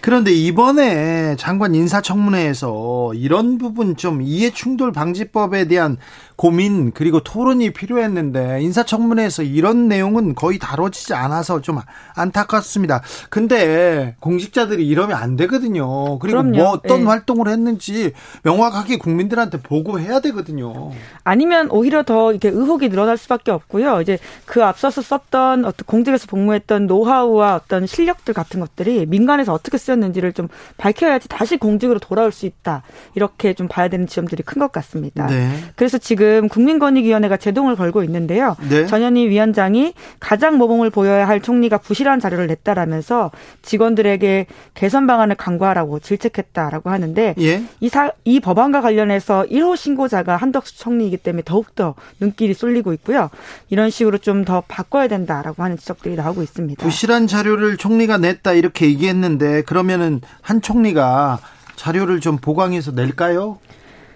그런데 0.00 0.32
이번에 0.32 1.36
장관 1.36 1.74
인사청문회에서 1.74 3.12
이런 3.14 3.58
부분 3.58 3.96
좀 3.96 4.22
이해충돌 4.22 4.92
방지법에 4.92 5.66
대한 5.66 5.96
고민 6.42 6.90
그리고 6.90 7.20
토론이 7.20 7.72
필요했는데 7.72 8.62
인사청문회에서 8.62 9.44
이런 9.44 9.86
내용은 9.86 10.34
거의 10.34 10.58
다뤄지지 10.58 11.14
않아서 11.14 11.60
좀 11.60 11.78
안타깝습니다. 12.16 13.00
근데 13.30 14.16
공직자들이 14.18 14.84
이러면 14.84 15.16
안 15.18 15.36
되거든요. 15.36 16.18
그리고 16.18 16.42
그럼요. 16.42 16.56
뭐 16.56 16.70
어떤 16.70 17.02
네. 17.02 17.06
활동을 17.06 17.46
했는지 17.46 18.10
명확하게 18.42 18.98
국민들한테 18.98 19.62
보고해야 19.62 20.18
되거든요. 20.18 20.90
아니면 21.22 21.68
오히려 21.70 22.02
더 22.02 22.32
이렇게 22.32 22.48
의혹이 22.48 22.88
늘어날 22.88 23.16
수밖에 23.18 23.52
없고요. 23.52 24.00
이제 24.00 24.18
그 24.44 24.64
앞서서 24.64 25.00
썼던 25.00 25.64
어떤 25.64 25.86
공직에서 25.86 26.26
복무했던 26.26 26.88
노하우와 26.88 27.54
어떤 27.54 27.86
실력들 27.86 28.34
같은 28.34 28.58
것들이 28.58 29.06
민간에서 29.06 29.52
어떻게 29.52 29.78
쓰였는지를 29.78 30.32
좀 30.32 30.48
밝혀야지 30.76 31.28
다시 31.28 31.56
공직으로 31.56 32.00
돌아올 32.00 32.32
수 32.32 32.46
있다. 32.46 32.82
이렇게 33.14 33.54
좀 33.54 33.68
봐야 33.68 33.86
되는 33.86 34.08
지점들이 34.08 34.42
큰 34.42 34.58
것 34.58 34.72
같습니다. 34.72 35.26
네. 35.28 35.48
그래서 35.76 35.98
지금 35.98 36.31
지금 36.32 36.48
국민권익위원회가 36.48 37.36
제동을 37.36 37.76
걸고 37.76 38.02
있는데요. 38.04 38.56
네. 38.68 38.86
전현희 38.86 39.28
위원장이 39.28 39.94
가장 40.20 40.58
모범을 40.58 40.90
보여야 40.90 41.26
할 41.26 41.40
총리가 41.40 41.78
부실한 41.78 42.20
자료를 42.20 42.46
냈다라면서 42.48 43.30
직원들에게 43.62 44.46
개선 44.74 45.06
방안을 45.06 45.36
강구하라고 45.36 46.00
질책했다라고 46.00 46.90
하는데 46.90 47.34
예. 47.38 47.62
이, 47.80 47.88
사, 47.88 48.10
이 48.24 48.40
법안과 48.40 48.80
관련해서 48.80 49.46
1호 49.50 49.76
신고자가 49.76 50.36
한덕수 50.36 50.78
총리이기 50.78 51.18
때문에 51.18 51.42
더욱더 51.44 51.94
눈길이 52.20 52.54
쏠리고 52.54 52.92
있고요. 52.94 53.30
이런 53.70 53.88
식으로 53.88 54.18
좀 54.18 54.42
더 54.42 54.62
바꿔야 54.66 55.06
된다라고 55.06 55.62
하는 55.62 55.76
지적들이 55.76 56.16
나오고 56.16 56.42
있습니다. 56.42 56.82
부실한 56.82 57.28
자료를 57.28 57.76
총리가 57.76 58.18
냈다 58.18 58.54
이렇게 58.54 58.86
얘기했는데 58.86 59.62
그러면은 59.62 60.20
한 60.40 60.60
총리가 60.60 61.38
자료를 61.76 62.18
좀 62.20 62.38
보강해서 62.38 62.90
낼까요? 62.90 63.58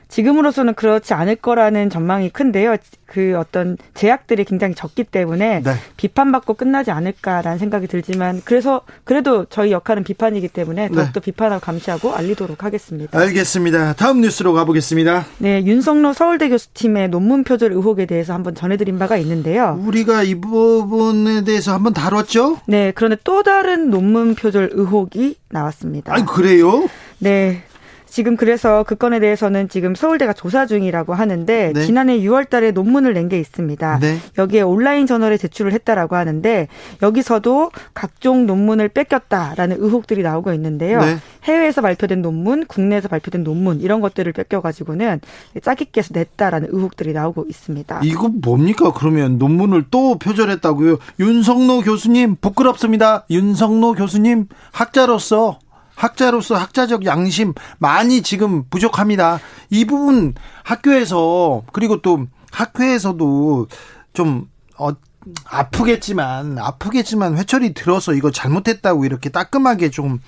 지금으로서는 0.09 0.75
그렇지 0.75 1.15
않을 1.15 1.37
거라는 1.37 1.91
전망이 1.91 2.31
큰데요. 2.31 2.77
그 3.07 3.37
어떤 3.39 3.77
제약들이 3.95 4.45
굉장히 4.45 4.75
적기 4.75 5.05
때문에 5.05 5.63
네. 5.63 5.75
비판받고 5.97 6.55
끝나지 6.55 6.91
않을까라는 6.91 7.59
생각이 7.59 7.87
들지만 7.87 8.43
그래서 8.45 8.83
그래도 9.05 9.45
저희 9.47 9.71
역할은 9.71 10.05
비판이기 10.05 10.49
때문에 10.49 10.89
네. 10.89 10.95
더욱더 10.95 11.21
네. 11.21 11.25
비판하고 11.25 11.61
감시하고 11.61 12.15
알리도록 12.15 12.65
하겠습니다. 12.65 13.19
알겠습니다. 13.19 13.95
다음 13.95 14.21
뉴스로 14.21 14.53
가보겠습니다. 14.53 15.25
네, 15.39 15.65
윤석로 15.65 16.13
서울대 16.13 16.49
교수팀의 16.49 17.09
논문 17.09 17.45
표절 17.45 17.73
의혹에 17.73 18.07
대해서 18.07 18.35
한번 18.35 18.55
전해드린 18.55 18.99
바가 18.99 19.17
있는데요. 19.19 19.81
우리가 19.85 20.25
이 20.25 20.35
부분에 20.35 21.45
대해서 21.45 21.73
한번 21.73 21.93
다뤘죠? 21.93 22.61
네, 22.67 22.93
그런데 22.95 23.17
또 23.23 23.43
다른 23.43 23.91
논문 23.91 24.35
표절 24.35 24.71
의혹이 24.73 25.37
나왔습니다. 25.51 26.13
아, 26.15 26.25
그래요? 26.25 26.89
네. 27.19 27.63
지금 28.09 28.37
그래서 28.37 28.83
그 28.85 28.95
건에 28.95 29.21
대해서는 29.21 29.69
지금 29.69 29.95
서울대가 29.95 30.33
조사 30.33 30.65
중이라고 30.67 31.13
하는데 31.15 31.73
네. 31.75 31.83
지난해 31.83 32.19
6월 32.21 32.49
달에 32.49 32.71
논문을 32.71 33.13
낸 33.13 33.27
게 33.27 33.41
있습니다. 33.41 33.99
네. 33.99 34.19
여기에 34.39 34.61
온라인 34.63 35.07
저널에 35.07 35.37
제출을 35.37 35.73
했다라고 35.73 36.15
하는데 36.15 36.69
여기서도 37.03 37.73
각종 37.93 38.47
논문을 38.47 38.89
뺏겼다라는 38.91 39.79
의혹들이 39.81 40.23
나오고 40.23 40.53
있는데요. 40.53 41.01
네. 41.01 41.17
해외에서 41.43 41.83
발표된 41.83 42.23
논문, 42.23 42.65
국내에서 42.67 43.09
발표된 43.09 43.43
논문 43.43 43.81
이런 43.81 44.01
것들을 44.01 44.33
뺏겨 44.33 44.61
가지고는 44.61 45.21
짜깁기해서 45.61 46.11
냈다라는 46.15 46.69
의혹들이 46.71 47.13
나오고 47.13 47.47
있습니다. 47.49 48.01
이거 48.05 48.29
뭡니까? 48.29 48.93
그러면 48.93 49.39
논문을 49.39 49.87
또 49.91 50.19
표절했다고요? 50.19 50.99
윤성노 51.19 51.81
교수님 51.81 52.37
부끄럽습니다. 52.41 53.27
윤성노 53.29 53.95
교수님 53.95 54.47
학자로서 54.71 55.59
학자로서 55.97 56.55
학자적 56.55 57.05
양심 57.07 57.55
많이 57.79 58.23
지금 58.23 58.65
부족합니다. 58.71 59.41
이 59.71 59.85
부분 59.85 60.35
학교에서 60.63 61.63
그리고 61.73 62.01
또 62.03 62.27
학회에서도 62.53 63.67
좀 64.13 64.49
어, 64.79 64.91
아프겠지만 65.45 66.59
아프겠지만 66.59 67.37
회철이 67.37 67.75
들어서 67.75 68.13
이거 68.15 68.31
잘못했다고 68.31 69.05
이렇게 69.05 69.31
따끔하게 69.31 69.91
좀 69.91 70.21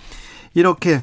이렇게 0.54 1.02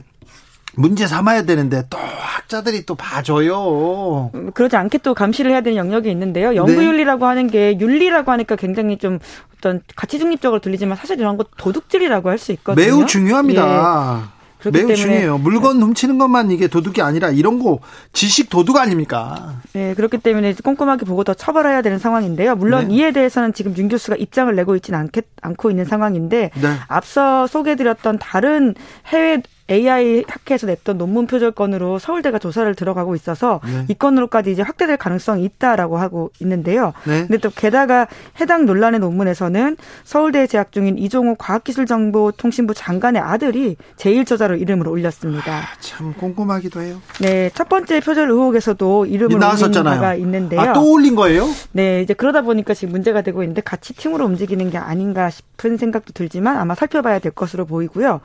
문제 0.75 1.07
삼아야 1.07 1.43
되는데 1.43 1.83
또 1.89 1.97
학자들이 1.97 2.85
또 2.85 2.95
봐줘요. 2.95 4.31
그러지 4.53 4.75
않게 4.75 4.97
또 4.97 5.13
감시를 5.13 5.51
해야 5.51 5.61
되는 5.61 5.77
영역이 5.77 6.11
있는데요. 6.11 6.53
연구윤리라고 6.55 7.19
네. 7.19 7.25
하는 7.25 7.47
게 7.47 7.79
윤리라고 7.79 8.31
하니까 8.31 8.55
굉장히 8.57 8.97
좀 8.97 9.19
어떤 9.57 9.81
가치 9.95 10.19
중립적으로 10.19 10.59
들리지만 10.59 10.97
사실 10.97 11.17
이런 11.19 11.37
거 11.37 11.45
도둑질이라고 11.57 12.29
할 12.29 12.37
수 12.37 12.51
있거든요. 12.51 12.85
매우 12.85 13.05
중요합니다. 13.05 14.23
예. 14.31 14.34
매우 14.71 14.95
중요해요. 14.95 15.37
물건 15.37 15.81
훔치는 15.81 16.17
것만 16.17 16.51
이게 16.51 16.67
도둑이 16.67 17.01
아니라 17.01 17.29
이런 17.29 17.59
거 17.59 17.79
지식 18.13 18.49
도둑 18.49 18.77
아닙니까? 18.77 19.55
네, 19.73 19.93
그렇기 19.93 20.19
때문에 20.19 20.53
꼼꼼하게 20.63 21.05
보고 21.05 21.23
더 21.23 21.33
처벌해야 21.33 21.81
되는 21.81 21.99
상황인데요. 21.99 22.55
물론 22.55 22.87
네. 22.87 22.95
이에 22.95 23.11
대해서는 23.11 23.53
지금 23.53 23.75
윤 23.77 23.89
교수가 23.89 24.17
입장을 24.17 24.53
내고 24.55 24.75
있지는 24.75 25.09
않고 25.41 25.69
있는 25.69 25.85
상황인데 25.85 26.51
네. 26.53 26.73
앞서 26.87 27.47
소개드렸던 27.47 28.19
다른 28.19 28.75
해외 29.07 29.41
AI 29.69 30.25
학회에서 30.27 30.67
냈던 30.67 30.97
논문 30.97 31.25
표절 31.25 31.51
건으로 31.51 31.97
서울대가 31.97 32.37
조사를 32.37 32.73
들어가고 32.75 33.15
있어서 33.15 33.61
네. 33.65 33.85
이 33.89 33.93
건으로까지 33.95 34.51
이제 34.51 34.61
확대될 34.61 34.97
가능성이 34.97 35.43
있다라고 35.43 35.97
하고 35.97 36.31
있는데요. 36.39 36.93
네. 37.05 37.21
근데 37.21 37.37
또 37.37 37.49
게다가 37.49 38.07
해당 38.39 38.65
논란의 38.65 38.99
논문에서는 38.99 39.77
서울대에 40.03 40.45
재학 40.45 40.71
중인 40.71 40.99
이종호 40.99 41.35
과학기술정보통신부 41.35 42.75
장관의 42.75 43.21
아들이 43.21 43.75
제1저자로 43.97 44.61
이름을 44.61 44.87
올렸습니다. 44.87 45.51
아, 45.51 45.63
참 45.79 46.13
꼼꼼하기도 46.13 46.81
해요. 46.81 47.01
네, 47.19 47.49
첫 47.55 47.67
번째 47.67 47.99
표절 48.01 48.29
의혹에서도 48.29 49.07
이름을 49.07 49.35
올린 49.43 49.83
바가 49.83 50.15
있는데요. 50.15 50.61
아, 50.61 50.73
또 50.73 50.91
올린 50.91 51.15
거예요? 51.15 51.47
네, 51.71 52.01
이제 52.01 52.13
그러다 52.13 52.43
보니까 52.43 52.75
지금 52.75 52.91
문제가 52.91 53.21
되고 53.23 53.41
있는데 53.41 53.61
같이 53.61 53.93
팀으로 53.93 54.25
움직이는 54.25 54.69
게 54.69 54.77
아닌가 54.77 55.31
싶은 55.31 55.77
생각도 55.77 56.13
들지만 56.13 56.57
아마 56.57 56.75
살펴봐야 56.75 57.17
될 57.17 57.31
것으로 57.31 57.65
보이고요. 57.65 58.21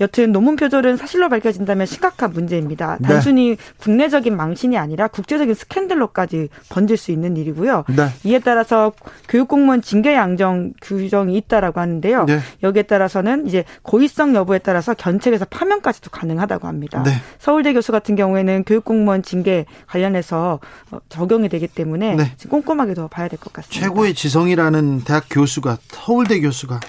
여튼 0.00 0.32
논문 0.32 0.56
표절은 0.56 0.96
사실로 0.96 1.28
밝혀진다면 1.28 1.86
심각한 1.86 2.32
문제입니다. 2.32 2.98
네. 3.00 3.08
단순히 3.08 3.56
국내적인 3.78 4.36
망신이 4.36 4.76
아니라 4.76 5.08
국제적인 5.08 5.54
스캔들로까지 5.54 6.48
번질 6.68 6.96
수 6.96 7.12
있는 7.12 7.36
일이고요. 7.36 7.84
네. 7.88 8.08
이에 8.24 8.38
따라서 8.40 8.92
교육공무원 9.28 9.82
징계 9.82 10.14
양정 10.14 10.72
규정이 10.82 11.36
있다라고 11.36 11.80
하는데요. 11.80 12.24
네. 12.24 12.40
여기에 12.62 12.82
따라서는 12.82 13.46
이제 13.46 13.64
고의성 13.82 14.34
여부에 14.34 14.58
따라서 14.58 14.94
견책에서 14.94 15.44
파면까지도 15.46 16.10
가능하다고 16.10 16.66
합니다. 16.66 17.02
네. 17.04 17.12
서울대 17.38 17.72
교수 17.72 17.92
같은 17.92 18.16
경우에는 18.16 18.64
교육공무원 18.64 19.22
징계 19.22 19.64
관련해서 19.86 20.60
어, 20.90 20.98
적용이 21.08 21.48
되기 21.48 21.68
때문에 21.68 22.16
네. 22.16 22.32
꼼꼼하게 22.48 22.94
더 22.94 23.08
봐야 23.08 23.28
될 23.28 23.38
것 23.38 23.52
같습니다. 23.52 23.86
최고의 23.86 24.14
지성이라는 24.14 25.02
대학 25.04 25.24
교수가 25.30 25.78
서울대 25.88 26.40
교수가 26.40 26.80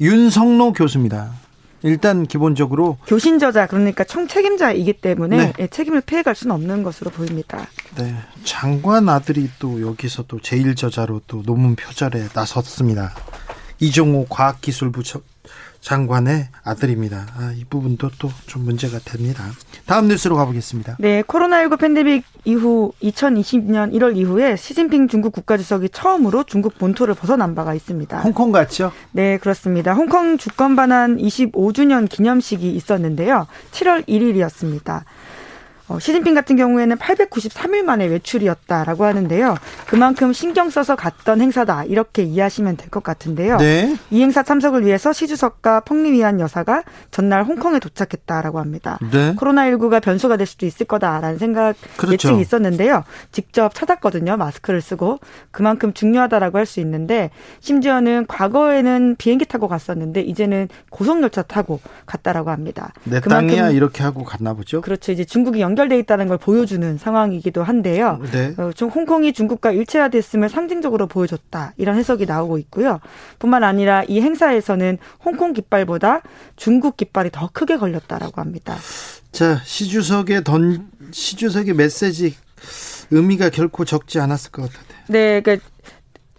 윤성로 0.00 0.72
교수입니다. 0.72 1.32
일단 1.82 2.26
기본적으로 2.26 2.98
교신 3.06 3.38
저자 3.38 3.66
그러니까 3.66 4.04
총 4.04 4.28
책임자이기 4.28 4.94
때문에 4.94 5.36
네. 5.36 5.52
예, 5.60 5.66
책임을 5.66 6.02
피해갈 6.02 6.34
수는 6.34 6.54
없는 6.54 6.82
것으로 6.82 7.10
보입니다. 7.10 7.66
네, 7.96 8.14
장관 8.44 9.08
아들이 9.08 9.48
또 9.58 9.80
여기서 9.80 10.24
또 10.28 10.40
제일 10.40 10.74
저자로 10.74 11.22
또 11.26 11.42
논문 11.42 11.76
표절에 11.76 12.28
나섰습니다. 12.34 13.14
이종호 13.78 14.26
과학기술부 14.28 15.02
장관의 15.80 16.48
아들입니다. 16.62 17.26
아, 17.36 17.52
이 17.56 17.64
부분도 17.64 18.10
또 18.18 18.30
좀 18.46 18.64
문제가 18.64 18.98
됩니다. 18.98 19.44
다음 19.86 20.08
뉴스로 20.08 20.34
가보겠습니다. 20.36 20.96
네, 20.98 21.22
코로나19 21.22 21.78
팬데믹 21.78 22.24
이후 22.44 22.92
2020년 23.02 23.92
1월 23.94 24.16
이후에 24.16 24.56
시진핑 24.56 25.06
중국 25.08 25.32
국가주석이 25.32 25.90
처음으로 25.90 26.42
중국 26.44 26.76
본토를 26.78 27.14
벗어난 27.14 27.54
바가 27.54 27.74
있습니다. 27.74 28.20
홍콩 28.20 28.50
갔죠? 28.50 28.90
네, 29.12 29.38
그렇습니다. 29.38 29.92
홍콩 29.94 30.36
주권 30.36 30.74
반환 30.74 31.16
25주년 31.16 32.08
기념식이 32.08 32.70
있었는데요. 32.74 33.46
7월 33.70 34.06
1일이었습니다. 34.08 35.02
어, 35.90 35.98
시진핑 35.98 36.34
같은 36.34 36.54
경우에는 36.54 36.96
893일 36.98 37.82
만에 37.82 38.06
외출이었다라고 38.06 39.04
하는데요. 39.06 39.56
그만큼 39.88 40.32
신경 40.32 40.70
써서 40.70 40.94
갔던 40.94 41.40
행사다 41.40 41.82
이렇게 41.84 42.22
이해하시면 42.22 42.76
될 42.76 42.90
것 42.90 43.02
같은데요. 43.02 43.56
네. 43.58 43.96
이 44.10 44.20
행사 44.22 44.42
참석을 44.44 44.84
위해서 44.86 45.12
시 45.12 45.26
주석과 45.28 45.80
펑리위안 45.80 46.38
여사가 46.40 46.82
전날 47.10 47.42
홍콩에 47.44 47.78
도착했다라고 47.80 48.58
합니다. 48.60 48.98
네. 49.12 49.34
코로나19가 49.34 50.00
변수가 50.02 50.36
될 50.36 50.46
수도 50.46 50.64
있을 50.66 50.86
거다라는 50.86 51.38
생각 51.38 51.74
그렇죠. 51.96 52.12
예측이 52.12 52.40
있었는데요. 52.40 53.02
직접 53.32 53.74
찾았거든요. 53.74 54.36
마스크를 54.36 54.80
쓰고 54.80 55.18
그만큼 55.50 55.92
중요하다라고 55.92 56.58
할 56.58 56.66
수 56.66 56.78
있는데 56.80 57.30
심지어는 57.60 58.26
과거에는 58.28 59.16
비행기 59.18 59.44
타고 59.46 59.66
갔었는데 59.66 60.20
이제는 60.20 60.68
고속열차 60.90 61.42
타고 61.42 61.80
갔다라고 62.06 62.50
합니다. 62.50 62.92
내 63.04 63.18
땅이야 63.20 63.70
이렇게 63.70 64.04
하고 64.04 64.22
갔나 64.24 64.54
보죠. 64.54 64.80
그렇죠. 64.82 65.10
이제 65.10 65.24
중국이 65.24 65.60
연결 65.60 65.79
연결돼 65.80 65.98
있다는 66.00 66.28
걸 66.28 66.36
보여주는 66.36 66.98
상황이기도 66.98 67.62
한데요. 67.62 68.20
네. 68.32 68.54
어, 68.58 68.70
좀 68.72 68.90
홍콩이 68.90 69.32
중국과 69.32 69.72
일체화됐음을 69.72 70.48
상징적으로 70.50 71.06
보여줬다 71.06 71.72
이런 71.78 71.96
해석이 71.96 72.26
나오고 72.26 72.58
있고요. 72.58 73.00
뿐만 73.38 73.64
아니라 73.64 74.04
이 74.06 74.20
행사에서는 74.20 74.98
홍콩 75.24 75.52
깃발보다 75.54 76.20
중국 76.56 76.96
깃발이 76.98 77.30
더 77.30 77.48
크게 77.52 77.76
걸렸다라고 77.78 78.40
합니다. 78.40 78.76
자 79.32 79.60
시 79.64 79.88
주석의 79.88 80.44
던 80.44 80.90
시 81.12 81.34
주석의 81.36 81.74
메시지 81.74 82.36
의미가 83.10 83.48
결코 83.50 83.84
적지 83.84 84.20
않았을 84.20 84.52
것 84.52 84.62
같아요. 84.62 84.84
네, 85.08 85.40
그러니까 85.40 85.66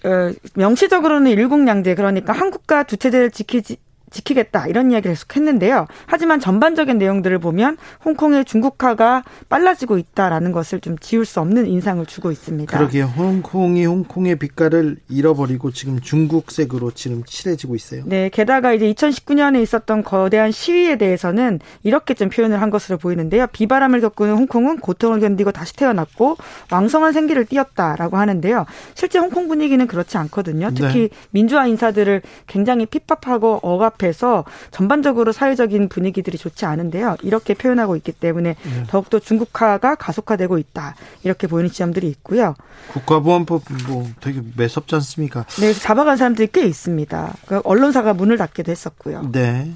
어, 0.05 0.31
명시적으로는 0.55 1.31
일국양제 1.31 1.95
그러니까 1.95 2.31
한국과 2.33 2.83
두 2.83 2.95
체제를 2.97 3.31
지키지 3.31 3.77
지키겠다 4.11 4.67
이런 4.67 4.91
이야기를 4.91 5.13
계속 5.13 5.35
했는데요. 5.35 5.87
하지만 6.05 6.39
전반적인 6.39 6.97
내용들을 6.97 7.39
보면 7.39 7.77
홍콩의 8.05 8.45
중국화가 8.45 9.23
빨라지고 9.49 9.97
있다라는 9.97 10.51
것을 10.51 10.79
좀 10.81 10.97
지울 10.99 11.25
수 11.25 11.39
없는 11.39 11.65
인상을 11.65 12.05
주고 12.05 12.31
있습니다. 12.31 12.77
그러게요. 12.77 13.05
홍콩이 13.05 13.85
홍콩의 13.85 14.35
빛깔을 14.35 14.97
잃어버리고 15.09 15.71
지금 15.71 15.99
중국색으로 15.99 16.91
지금 16.91 17.23
칠해지고 17.25 17.75
있어요. 17.75 18.03
네, 18.05 18.29
게다가 18.29 18.73
이제 18.73 18.91
2019년에 18.93 19.61
있었던 19.63 20.03
거대한 20.03 20.51
시위에 20.51 20.97
대해서는 20.97 21.59
이렇게 21.83 22.13
좀 22.13 22.29
표현을 22.29 22.61
한 22.61 22.69
것으로 22.69 22.97
보이는데요. 22.97 23.47
비바람을 23.47 24.01
겪는 24.01 24.35
홍콩은 24.35 24.79
고통을 24.79 25.19
견디고 25.21 25.51
다시 25.51 25.75
태어났고 25.75 26.37
왕성한 26.69 27.13
생기를 27.13 27.45
띄었다라고 27.45 28.17
하는데요. 28.17 28.65
실제 28.93 29.19
홍콩 29.19 29.47
분위기는 29.47 29.85
그렇지 29.87 30.17
않거든요. 30.17 30.71
특히 30.75 31.09
네. 31.09 31.09
민주화 31.31 31.65
인사들을 31.67 32.21
굉장히 32.47 32.85
핍박하고 32.85 33.59
억압 33.61 33.97
앞에서 34.01 34.43
전반적으로 34.71 35.31
사회적인 35.31 35.89
분위기들이 35.89 36.37
좋지 36.37 36.65
않은데요. 36.65 37.17
이렇게 37.21 37.53
표현하고 37.53 37.95
있기 37.97 38.11
때문에 38.11 38.55
네. 38.61 38.83
더욱더 38.87 39.19
중국화가 39.19 39.95
가속화되고 39.95 40.57
있다. 40.57 40.95
이렇게 41.23 41.47
보이는 41.47 41.69
지점들이 41.69 42.07
있고요. 42.09 42.55
국가보안법 42.89 43.63
뭐 43.87 44.09
되게 44.19 44.41
매섭지 44.57 44.95
않습니까? 44.95 45.45
네, 45.59 45.73
잡아간 45.73 46.17
사람들이 46.17 46.49
꽤 46.51 46.65
있습니다. 46.65 47.33
그 47.45 47.61
언론사가 47.63 48.13
문을 48.13 48.37
닫기도 48.37 48.71
했었고요. 48.71 49.29
네. 49.31 49.71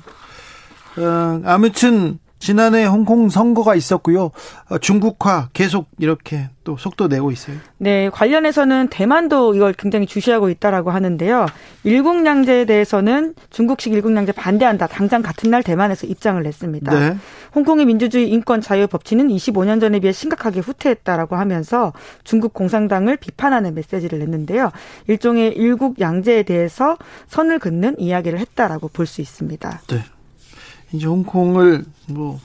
어, 0.97 1.41
아무튼 1.45 2.19
지난해 2.45 2.85
홍콩 2.85 3.27
선거가 3.29 3.73
있었고요. 3.73 4.29
어, 4.69 4.77
중국화 4.77 5.49
계속 5.53 5.87
이렇게 5.97 6.49
또 6.63 6.77
속도 6.77 7.07
내고 7.07 7.31
있어요. 7.31 7.57
네, 7.77 8.07
관련해서는 8.11 8.89
대만도 8.89 9.55
이걸 9.55 9.73
굉장히 9.73 10.05
주시하고 10.05 10.49
있다라고 10.49 10.91
하는데요. 10.91 11.47
일국양제에 11.83 12.65
대해서는 12.65 13.33
중국식 13.49 13.93
일국양제 13.93 14.31
반대한다. 14.33 14.85
당장 14.85 15.23
같은 15.23 15.49
날 15.49 15.63
대만에서 15.63 16.05
입장을 16.05 16.41
냈습니다. 16.43 16.99
네. 16.99 17.17
홍콩의 17.55 17.85
민주주의 17.85 18.29
인권 18.29 18.61
자유 18.61 18.85
법치는 18.87 19.27
25년 19.29 19.79
전에 19.79 19.99
비해 19.99 20.13
심각하게 20.13 20.59
후퇴했다라고 20.59 21.35
하면서 21.35 21.93
중국 22.23 22.53
공산당을 22.53 23.17
비판하는 23.17 23.73
메시지를 23.73 24.19
냈는데요. 24.19 24.71
일종의 25.07 25.53
일국양제에 25.55 26.43
대해서 26.43 26.97
선을 27.27 27.57
긋는 27.57 27.99
이야기를 27.99 28.37
했다라고 28.37 28.89
볼 28.89 29.05
수 29.07 29.21
있습니다. 29.21 29.81
네. 29.87 30.03
이제 30.91 31.07
홍콩을 31.07 31.85
뭐 32.07 32.39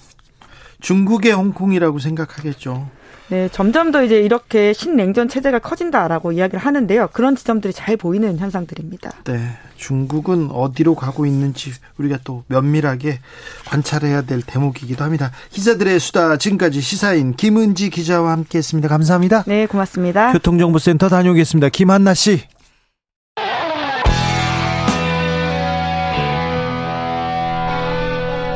중국의 0.81 1.33
홍콩이라고 1.33 1.99
생각하겠죠. 1.99 2.89
네, 3.31 3.49
점점 3.53 3.93
더 3.93 4.03
이제 4.03 4.19
이렇게 4.19 4.73
신냉전 4.73 5.29
체제가 5.29 5.61
커진다라고 5.61 6.33
이야기를 6.33 6.59
하는데요. 6.59 7.11
그런 7.13 7.37
지점들이 7.37 7.73
잘 7.73 7.97
보이는 7.97 8.37
현상들입니다. 8.39 9.13
네, 9.23 9.57
중국은 9.77 10.51
어디로 10.51 10.97
가고 10.97 11.27
있는지 11.27 11.71
우리가 11.99 12.19
또 12.25 12.43
면밀하게 12.49 13.21
관찰해야 13.67 14.23
될 14.23 14.43
대목이기도 14.43 15.05
합니다. 15.05 15.31
기자들의 15.51 16.01
수다 16.01 16.39
지금까지 16.39 16.81
시사인 16.81 17.37
김은지 17.37 17.91
기자와 17.91 18.33
함께했습니다. 18.33 18.89
감사합니다. 18.89 19.45
네, 19.47 19.67
고맙습니다. 19.67 20.33
교통정보센터 20.33 21.09
다녀오겠습니다. 21.09 21.69
김한나 21.69 22.15
씨. 22.15 22.43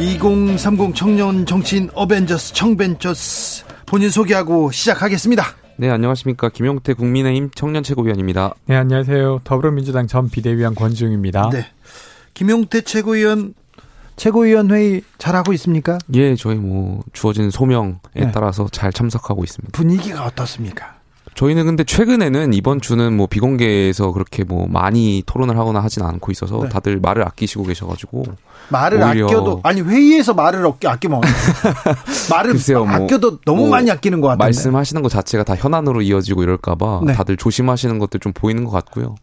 2030 0.00 0.94
청년 0.94 1.44
정치인 1.44 1.90
어벤져스 1.94 2.54
청벤져스 2.54 3.64
본인 3.84 4.08
소개하고 4.08 4.70
시작하겠습니다. 4.70 5.44
네, 5.76 5.90
안녕하십니까. 5.90 6.48
김용태 6.48 6.94
국민의힘 6.94 7.50
청년 7.54 7.82
최고위원입니다. 7.82 8.54
네, 8.64 8.76
안녕하세요. 8.76 9.40
더불어민주당 9.44 10.06
전 10.06 10.30
비대위원 10.30 10.74
권지웅입니다. 10.74 11.50
네. 11.50 11.66
김용태 12.32 12.80
최고위원 12.80 13.54
최고위원 14.16 14.70
회의 14.70 15.02
잘하고 15.18 15.52
있습니까? 15.54 15.98
예, 16.14 16.34
저희 16.34 16.56
뭐 16.56 17.02
주어진 17.12 17.50
소명에 17.50 17.94
네. 18.14 18.32
따라서 18.32 18.68
잘 18.70 18.92
참석하고 18.92 19.44
있습니다. 19.44 19.72
분위기가 19.72 20.24
어떻습니까? 20.24 20.99
저희는 21.40 21.64
근데 21.64 21.84
최근에는 21.84 22.52
이번 22.52 22.82
주는 22.82 23.16
뭐 23.16 23.26
비공개에서 23.26 24.12
그렇게 24.12 24.44
뭐 24.44 24.66
많이 24.68 25.22
토론을 25.24 25.56
하거나 25.56 25.80
하진 25.80 26.02
않고 26.02 26.30
있어서 26.32 26.64
네. 26.64 26.68
다들 26.68 27.00
말을 27.00 27.26
아끼시고 27.26 27.64
계셔가지고 27.64 28.24
말을 28.68 29.02
아껴도 29.02 29.60
아니 29.62 29.80
회의에서 29.80 30.34
말을 30.34 30.66
아껴 30.66 30.90
아끼면 30.90 31.22
말을 32.28 32.52
글쎄요, 32.52 32.84
뭐 32.84 32.94
아껴도 32.94 33.40
너무 33.46 33.62
뭐 33.62 33.70
많이 33.70 33.90
아끼는 33.90 34.20
것 34.20 34.28
같아요. 34.28 34.44
말씀하시는 34.44 35.00
것 35.00 35.08
자체가 35.08 35.44
다 35.44 35.54
현안으로 35.54 36.02
이어지고 36.02 36.42
이럴까봐 36.42 37.00
네. 37.06 37.14
다들 37.14 37.38
조심하시는 37.38 37.98
것들 37.98 38.20
좀 38.20 38.34
보이는 38.34 38.62
것 38.64 38.70
같고요. 38.72 39.14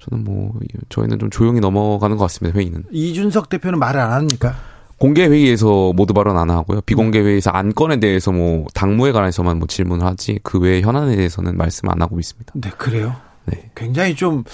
저는 0.00 0.24
뭐 0.24 0.54
저희는 0.88 1.20
좀 1.20 1.30
조용히 1.30 1.60
넘어가는 1.60 2.16
것 2.16 2.24
같습니다 2.24 2.58
회의는. 2.58 2.86
이준석 2.90 3.50
대표는 3.50 3.78
말을 3.78 4.00
안 4.00 4.10
합니까? 4.10 4.56
공개 4.98 5.26
회의에서 5.26 5.92
모두 5.94 6.14
발언 6.14 6.36
안 6.38 6.50
하고요. 6.50 6.80
비공개 6.82 7.20
음. 7.20 7.26
회의에서 7.26 7.50
안건에 7.50 7.98
대해서 7.98 8.30
뭐 8.32 8.66
당무에 8.74 9.12
관해서만 9.12 9.58
뭐 9.58 9.66
질문을 9.66 10.06
하지 10.06 10.38
그 10.42 10.58
외 10.58 10.80
현안에 10.80 11.16
대해서는 11.16 11.56
말씀 11.56 11.88
안 11.90 12.00
하고 12.00 12.20
있습니다. 12.20 12.52
네, 12.54 12.70
그래요. 12.78 13.16
네. 13.46 13.70
굉장히 13.74 14.14
좀 14.14 14.44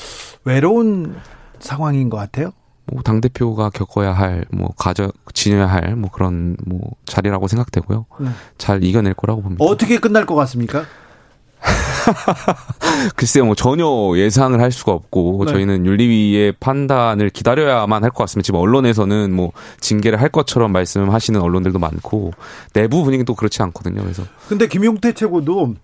외로운 0.44 1.16
상황인 1.60 2.08
것 2.08 2.16
같아요. 2.16 2.52
뭐당 2.90 3.20
대표가 3.20 3.68
겪어야 3.68 4.12
할, 4.14 4.46
뭐 4.50 4.70
가져 4.78 5.12
지녀야 5.34 5.66
할, 5.66 5.94
뭐 5.94 6.10
그런 6.10 6.56
뭐 6.64 6.92
자리라고 7.04 7.46
생각되고요. 7.46 8.06
네. 8.20 8.28
잘 8.56 8.82
이겨낼 8.82 9.12
거라고 9.12 9.42
봅니다. 9.42 9.62
어떻게 9.62 9.98
끝날 9.98 10.24
것 10.24 10.34
같습니까? 10.36 10.86
글쎄요, 13.16 13.44
뭐 13.44 13.54
전혀 13.54 13.86
예상을 14.16 14.60
할 14.60 14.72
수가 14.72 14.92
없고 14.92 15.44
네. 15.46 15.52
저희는 15.52 15.86
윤리위의 15.86 16.54
판단을 16.60 17.30
기다려야만 17.30 18.02
할 18.04 18.10
것 18.10 18.24
같습니다. 18.24 18.46
지금 18.46 18.60
언론에서는 18.60 19.32
뭐 19.34 19.52
징계를 19.80 20.20
할 20.20 20.28
것처럼 20.30 20.72
말씀하시는 20.72 21.40
언론들도 21.40 21.78
많고 21.78 22.32
내부 22.72 23.04
분위기도 23.04 23.34
그렇지 23.34 23.62
않거든요. 23.62 24.02
그래서 24.02 24.22
근데 24.48 24.66
김용태 24.66 25.12
최고도 25.12 25.74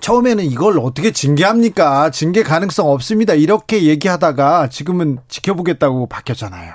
처음에는 0.00 0.44
이걸 0.44 0.78
어떻게 0.78 1.10
징계합니까? 1.10 2.10
징계 2.10 2.42
가능성 2.42 2.88
없습니다. 2.90 3.34
이렇게 3.34 3.82
얘기하다가 3.84 4.68
지금은 4.68 5.18
지켜보겠다고 5.28 6.06
바뀌었잖아요. 6.06 6.72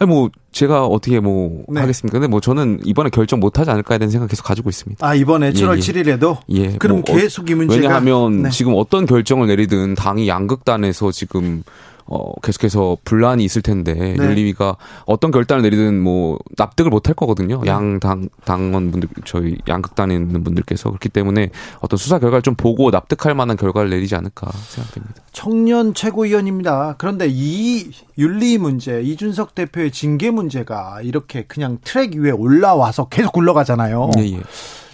아니 0.00 0.10
뭐 0.10 0.30
제가 0.50 0.86
어떻게 0.86 1.20
뭐 1.20 1.62
네. 1.68 1.80
하겠습니까? 1.80 2.18
근데 2.18 2.26
뭐 2.26 2.40
저는 2.40 2.80
이번에 2.84 3.10
결정 3.10 3.38
못 3.38 3.58
하지 3.58 3.70
않을까에 3.70 3.98
대한 3.98 4.10
생각 4.10 4.28
계속 4.30 4.44
가지고 4.44 4.70
있습니다. 4.70 5.06
아, 5.06 5.14
이번에 5.14 5.52
7월 5.52 5.74
예, 5.74 5.76
예. 5.76 6.16
7일에도 6.16 6.38
예. 6.48 6.72
그럼 6.78 7.02
뭐 7.06 7.14
계속 7.14 7.50
이 7.50 7.54
문제가 7.54 7.82
왜냐하면 7.82 8.44
네. 8.44 8.50
지금 8.50 8.72
어떤 8.76 9.04
결정을 9.04 9.46
내리든 9.46 9.96
당이 9.96 10.26
양극단에서 10.26 11.12
지금 11.12 11.62
어, 12.10 12.32
계속해서 12.42 12.98
분란이 13.04 13.44
있을 13.44 13.62
텐데 13.62 13.94
네. 13.94 14.16
윤리위가 14.16 14.76
어떤 15.06 15.30
결단을 15.30 15.62
내리든 15.62 16.02
뭐 16.02 16.38
납득을 16.56 16.90
못할 16.90 17.14
거거든요. 17.14 17.60
네. 17.62 17.70
양당 17.70 18.28
당원분들 18.44 19.08
저희 19.24 19.56
양극단에 19.68 20.14
있는 20.14 20.42
분들께서 20.42 20.90
그렇기 20.90 21.08
때문에 21.08 21.50
어떤 21.78 21.96
수사 21.96 22.18
결과를 22.18 22.42
좀 22.42 22.56
보고 22.56 22.90
납득할 22.90 23.34
만한 23.34 23.56
결과를 23.56 23.90
내리지 23.90 24.16
않을까 24.16 24.50
생각됩니다. 24.50 25.14
청년 25.32 25.94
최고위원입니다. 25.94 26.96
그런데 26.98 27.26
이 27.28 27.92
윤리 28.18 28.58
문제, 28.58 29.00
이준석 29.00 29.54
대표의 29.54 29.92
징계 29.92 30.32
문제가 30.32 31.00
이렇게 31.02 31.44
그냥 31.44 31.78
트랙 31.84 32.16
위에 32.16 32.32
올라와서 32.32 33.08
계속 33.08 33.32
굴러가잖아요. 33.32 34.10
예, 34.18 34.22
예. 34.32 34.40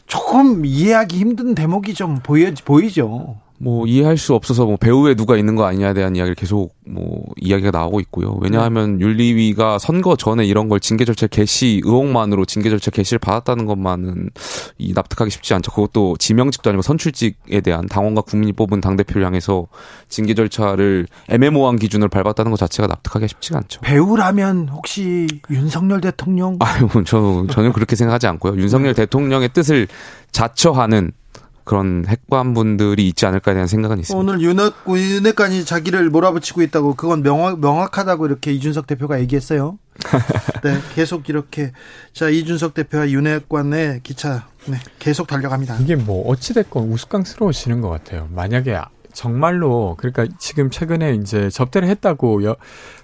조금 0.06 0.66
이해하기 0.66 1.16
힘든 1.16 1.55
대목이 1.55 1.94
좀 1.94 2.20
보여, 2.22 2.52
보이죠. 2.64 3.38
뭐 3.58 3.86
이해할 3.86 4.18
수 4.18 4.34
없어서 4.34 4.66
뭐 4.66 4.76
배후에 4.76 5.14
누가 5.14 5.36
있는 5.36 5.56
거 5.56 5.64
아니냐에 5.64 5.94
대한 5.94 6.14
이야기를 6.14 6.34
계속 6.34 6.74
뭐 6.86 7.24
이야기가 7.36 7.70
나오고 7.70 8.00
있고요. 8.00 8.38
왜냐하면 8.40 8.98
네. 8.98 9.04
윤리위가 9.04 9.78
선거 9.78 10.16
전에 10.16 10.44
이런 10.44 10.68
걸 10.68 10.78
징계 10.80 11.04
절차 11.04 11.26
개시 11.26 11.80
의혹만으로 11.84 12.44
징계 12.44 12.70
절차 12.70 12.90
개시를 12.90 13.18
받았다는 13.18 13.66
것만은 13.66 14.30
이 14.78 14.92
납득하기 14.92 15.30
쉽지 15.30 15.54
않죠. 15.54 15.72
그것도 15.72 16.16
지명직도 16.18 16.70
아니고 16.70 16.82
선출직에 16.82 17.60
대한 17.62 17.86
당원과 17.86 18.22
국민이 18.22 18.52
뽑은 18.52 18.80
당 18.80 18.96
대표를 18.96 19.24
향해서 19.24 19.66
징계 20.08 20.34
절차를 20.34 21.06
애매모호한 21.28 21.76
기준을 21.76 22.08
밟았다는 22.08 22.50
것 22.50 22.58
자체가 22.58 22.86
납득하기 22.86 23.28
쉽지가 23.28 23.58
않죠. 23.58 23.80
배우라면 23.80 24.68
혹시 24.68 25.26
윤석열 25.50 26.00
대통령? 26.00 26.58
아유, 26.60 26.88
저 27.06 27.46
저는 27.50 27.72
그렇게 27.72 27.96
생각하지 27.96 28.26
않고요. 28.26 28.56
윤석열 28.56 28.94
네. 28.94 29.02
대통령의 29.02 29.48
뜻을 29.50 29.88
자처하는 30.32 31.12
그런 31.66 32.05
핵관분들이 32.06 33.09
있지 33.09 33.26
않을까에 33.26 33.55
대한 33.55 33.66
생각은 33.66 33.98
있습니다. 33.98 34.18
오늘 34.18 34.40
윤핵, 34.40 34.72
윤핵관이 34.88 35.64
자기를 35.64 36.09
몰아붙이고 36.10 36.62
있다고 36.62 36.94
그건 36.94 37.24
명확, 37.24 37.59
명확하다고 37.59 38.26
이렇게 38.26 38.52
이준석 38.52 38.86
대표가 38.86 39.20
얘기했어요. 39.20 39.76
네, 40.62 40.78
계속 40.94 41.28
이렇게 41.28 41.72
자 42.12 42.28
이준석 42.28 42.72
대표와 42.72 43.10
윤핵관의 43.10 44.01
기차 44.05 44.47
네, 44.66 44.78
계속 45.01 45.26
달려갑니다. 45.26 45.78
이게 45.80 45.97
뭐 45.97 46.28
어찌 46.28 46.55
됐건 46.55 46.88
우스꽝스러워지는 46.93 47.80
것 47.80 47.88
같아요. 47.88 48.28
만약에 48.30 48.78
정말로 49.12 49.97
그러니까 49.98 50.26
지금 50.38 50.70
최근에 50.70 51.14
이제 51.14 51.51
접대를 51.51 51.88
했다고 51.88 52.44
여, 52.44 52.55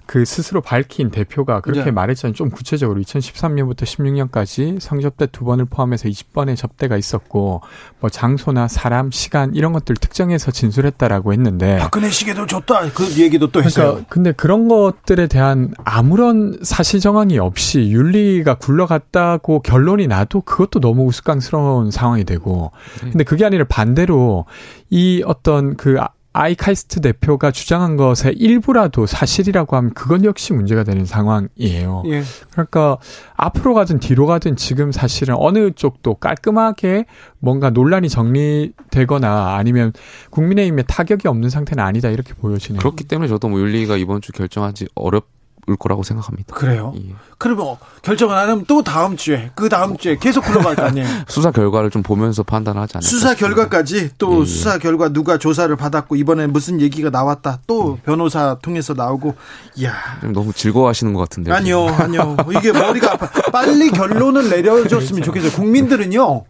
그 0.07 0.25
스스로 0.25 0.61
밝힌 0.61 1.11
대표가 1.11 1.61
그렇게 1.61 1.85
네. 1.85 1.91
말했잖아요. 1.91 2.35
좀 2.35 2.51
구체적으로 2.51 3.01
2013년부터 3.01 3.83
16년까지 3.83 4.81
성접대 4.81 5.27
두 5.27 5.45
번을 5.45 5.67
포함해서 5.67 6.09
20번의 6.09 6.57
접대가 6.57 6.97
있었고 6.97 7.63
뭐 8.01 8.11
장소나 8.11 8.69
사람, 8.69 9.11
시간 9.11 9.55
이런 9.55 9.73
것들 9.73 9.97
특정해서 9.97 10.51
진술했다라고 10.51 11.33
했는데 11.33 11.79
박근혜 11.79 12.11
시계도 12.11 12.47
줬다 12.47 12.91
그 12.93 13.05
얘기도 13.17 13.51
또 13.51 13.63
했어요. 13.63 13.87
그러니까 13.87 14.09
근데 14.09 14.33
그런 14.33 14.69
것들에 14.69 15.27
대한 15.27 15.73
아무런 15.85 16.59
사실 16.63 17.01
정황이 17.01 17.39
없이 17.39 17.91
윤리가 17.91 18.55
굴러갔다고 18.57 19.61
결론이 19.61 20.07
나도 20.07 20.43
그것도 20.43 20.81
너무 20.81 21.05
우스꽝스러운 21.07 21.91
상황이 21.91 22.25
되고 22.25 22.73
네. 23.03 23.11
근데 23.11 23.25
그게 23.25 23.45
아니라 23.45 23.65
반대로 23.69 24.47
이 24.91 25.23
어떤 25.25 25.77
그 25.77 25.97
아이카이스트 26.35 27.01
대표가 27.01 27.51
주장한 27.51 27.97
것의 27.97 28.35
일부라도 28.37 29.07
사실이라고 29.07 29.77
하면 29.77 29.93
그건 29.95 30.25
역시 30.25 30.53
문제가 30.53 30.83
되는 30.83 31.05
상황이에요. 31.05 32.05
예. 32.07 32.23
그러니까 32.51 32.99
앞으로 33.37 33.75
가든 33.75 33.99
뒤로 34.01 34.27
가든 34.27 34.57
지금 34.57 34.93
사실은 34.93 35.35
어느 35.39 35.73
쪽도 35.73 36.15
깔끔하게 36.15 37.05
뭔가 37.39 37.71
논란이 37.71 38.09
정리되거나 38.09 39.57
아니면 39.57 39.93
국민의힘에 40.31 40.85
타격이 40.85 41.29
없는 41.29 41.51
상태는 41.51 41.85
아니다 41.85 42.09
이렇게 42.09 42.33
보여지네요. 42.35 42.79
그렇기 42.79 43.05
때문에 43.05 43.29
저도 43.29 43.49
뭐 43.49 43.61
윤리가 43.61 43.97
이번 43.97 44.21
주 44.21 44.33
결정하지 44.33 44.89
어렵 44.95 45.27
올 45.69 45.77
거라고 45.77 46.03
생각합니다. 46.03 46.55
그래요? 46.57 46.93
예. 46.97 47.15
그러면 47.39 47.77
결정을 48.03 48.37
안 48.37 48.49
하면 48.49 48.65
또 48.67 48.83
다음 48.83 49.17
주에 49.17 49.53
그 49.55 49.69
다음 49.69 49.97
주에 49.97 50.17
계속 50.17 50.45
굴러갈 50.45 50.75
거 50.75 50.83
아니에요? 50.83 51.07
수사 51.29 51.53
결과를 51.53 51.91
좀 51.91 52.03
보면서 52.03 52.43
판단하지 52.43 52.97
않을까 52.97 53.09
수사 53.09 53.31
싶습니다. 53.31 53.47
결과까지 53.47 54.11
또 54.19 54.39
예, 54.39 54.41
예. 54.41 54.45
수사 54.45 54.79
결과 54.79 55.09
누가 55.11 55.39
조사를 55.39 55.75
받았고 55.77 56.17
이번에 56.17 56.49
무슨 56.49 56.81
얘기가 56.81 57.11
나왔다 57.11 57.61
또 57.69 57.99
예. 57.99 58.03
변호사 58.03 58.57
통해서 58.61 58.95
나오고 58.95 59.37
이야 59.77 59.95
너무 60.33 60.53
즐거워하시는 60.53 61.13
것 61.15 61.21
같은데 61.21 61.53
아니요 61.53 61.87
아니요 61.87 62.37
이게 62.57 62.73
머리가 62.73 63.13
아파 63.13 63.29
빨리 63.53 63.91
결론을 63.91 64.49
내려줬으면 64.51 65.23
좋겠어요. 65.23 65.53
국민들은요. 65.63 66.45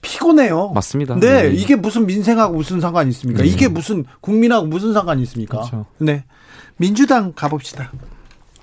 피곤해요. 0.00 0.70
맞습니다. 0.74 1.16
네, 1.16 1.48
네, 1.48 1.54
이게 1.54 1.74
무슨 1.74 2.06
민생하고 2.06 2.54
무슨 2.54 2.80
상관이 2.80 3.10
있습니까? 3.10 3.42
네. 3.42 3.48
이게 3.48 3.66
무슨 3.66 4.04
국민하고 4.20 4.66
무슨 4.66 4.92
상관이 4.92 5.22
있습니까? 5.22 5.58
그렇죠. 5.58 5.86
네. 5.98 6.24
민주당 6.76 7.32
가봅시다. 7.34 7.90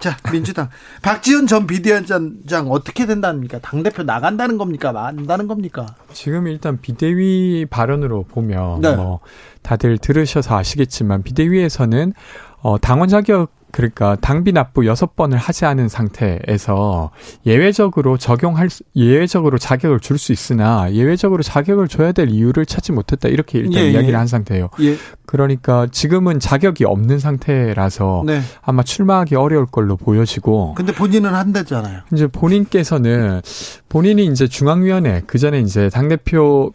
자, 0.06 0.16
민주당. 0.32 0.70
박지원 1.02 1.48
전 1.48 1.66
비대위원장 1.66 2.68
어떻게 2.70 3.08
된답니까? 3.08 3.58
당대표 3.58 4.04
나간다는 4.04 4.60
겁니까? 4.60 4.92
만다는 4.92 5.48
겁니까? 5.48 5.96
지금 6.14 6.46
일단 6.46 6.80
비대위 6.80 7.66
발언으로 7.72 8.22
보면 8.26 8.82
네. 8.82 8.96
뭐 8.96 9.22
다들 9.64 9.98
들으셔서 9.98 10.60
아시겠지만 10.60 11.24
비대위에서는 11.24 12.14
어 12.62 12.78
당원 12.78 13.10
자격 13.10 13.55
그러니까 13.76 14.16
당비 14.22 14.54
납부 14.54 14.86
여섯 14.86 15.18
번을 15.18 15.38
하지 15.38 15.66
않은 15.66 15.90
상태에서 15.90 17.12
예외적으로 17.46 18.18
적용할 18.18 18.70
예외적으로 18.96 19.58
자격을 19.58 20.00
줄 20.00 20.16
수 20.18 20.32
있으나 20.32 20.90
예외적으로 20.94 21.44
자격을 21.44 21.90
줘야 21.90 22.14
될 22.14 22.30
이유를 22.30 22.66
찾지 22.66 22.94
못했다 22.94 23.28
이렇게 23.28 23.60
일단 23.60 23.84
예, 23.84 23.92
이야기를 23.92 24.14
예. 24.14 24.18
한 24.18 24.28
상태예요. 24.28 24.70
예. 24.80 24.96
그러니까 25.26 25.88
지금은 25.92 26.40
자격이 26.40 26.86
없는 26.86 27.20
상태라서 27.20 28.24
네. 28.26 28.40
아마 28.62 28.82
출마하기 28.82 29.36
어려울 29.36 29.66
걸로 29.66 29.98
보여지고. 29.98 30.76
근데 30.76 30.94
본인은 30.94 31.36
한다잖아요. 31.36 32.04
이제 32.14 32.28
본인께서는 32.28 33.42
본인이 33.90 34.26
이제 34.26 34.48
중앙위원회 34.48 35.24
그 35.28 35.38
전에 35.38 35.60
이제 35.60 35.90
당 35.90 36.08
대표 36.08 36.72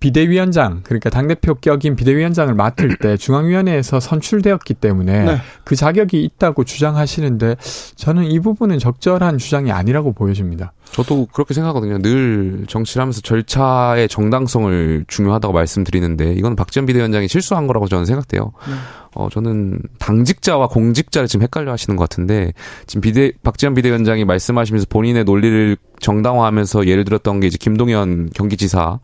비대위원장 0.00 0.80
그러니까 0.84 1.10
당 1.10 1.26
대표 1.26 1.54
격인 1.54 1.96
비대위원장을 1.96 2.52
맡을 2.54 2.96
때 2.98 3.16
중앙위원회에서 3.16 4.00
선출되었기 4.00 4.74
때문에 4.74 5.24
네. 5.24 5.36
그 5.64 5.74
자격이 5.76 6.22
있다고 6.22 6.64
주장하시는데 6.64 7.56
저는 7.96 8.24
이 8.24 8.38
부분은 8.40 8.78
적절한 8.78 9.38
주장이 9.38 9.72
아니라고 9.72 10.12
보여집니다. 10.12 10.72
저도 10.92 11.26
그렇게 11.32 11.52
생각하거든요. 11.54 11.98
늘 11.98 12.64
정치를 12.66 13.02
하면서 13.02 13.20
절차의 13.20 14.08
정당성을 14.08 15.04
중요하다고 15.06 15.52
말씀드리는데 15.52 16.32
이건 16.32 16.56
박지원 16.56 16.86
비대위원장이 16.86 17.28
실수한 17.28 17.66
거라고 17.66 17.88
저는 17.88 18.04
생각돼요. 18.06 18.52
네. 18.68 18.74
어, 19.14 19.28
저는 19.30 19.80
당직자와 19.98 20.68
공직자를 20.68 21.28
지금 21.28 21.42
헷갈려 21.42 21.72
하시는 21.72 21.96
것 21.96 22.08
같은데 22.08 22.52
지금 22.86 23.00
비대 23.00 23.32
박지원 23.42 23.74
비대위원장이 23.74 24.24
말씀하시면서 24.24 24.86
본인의 24.88 25.24
논리를 25.24 25.76
정당화하면서 26.00 26.86
예를 26.86 27.04
들었던 27.04 27.40
게 27.40 27.46
이제 27.46 27.56
김동연 27.60 28.30
경기지사를 28.34 28.98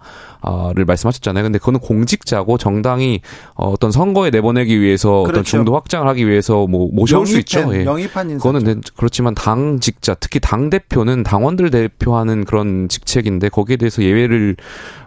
말씀하셨잖아요. 0.87 1.45
근데 1.45 1.59
그거는 1.59 1.81
공직자고 1.81 2.59
정당이 2.59 3.21
어떤 3.55 3.91
선거에 3.91 4.31
내보내기 4.31 4.81
위해서 4.81 5.23
그렇죠. 5.23 5.31
어떤 5.31 5.45
중도 5.45 5.75
확장을 5.75 6.07
하기 6.09 6.29
위해서 6.29 6.67
뭐 6.67 6.89
모셔올 6.93 7.27
수 7.27 7.39
있죠. 7.41 7.71
예. 7.75 7.85
영입한 7.85 8.31
인사. 8.31 8.43
그거는 8.43 8.83
그렇지만 8.97 9.35
당직자 9.35 10.15
특히 10.15 10.41
당 10.41 10.71
대표는 10.71 11.23
당원들 11.23 11.71
대표하는 11.71 12.45
그런 12.45 12.89
직책인데 12.89 13.49
거기에 13.49 13.77
대해서 13.77 14.03
예외를 14.03 14.57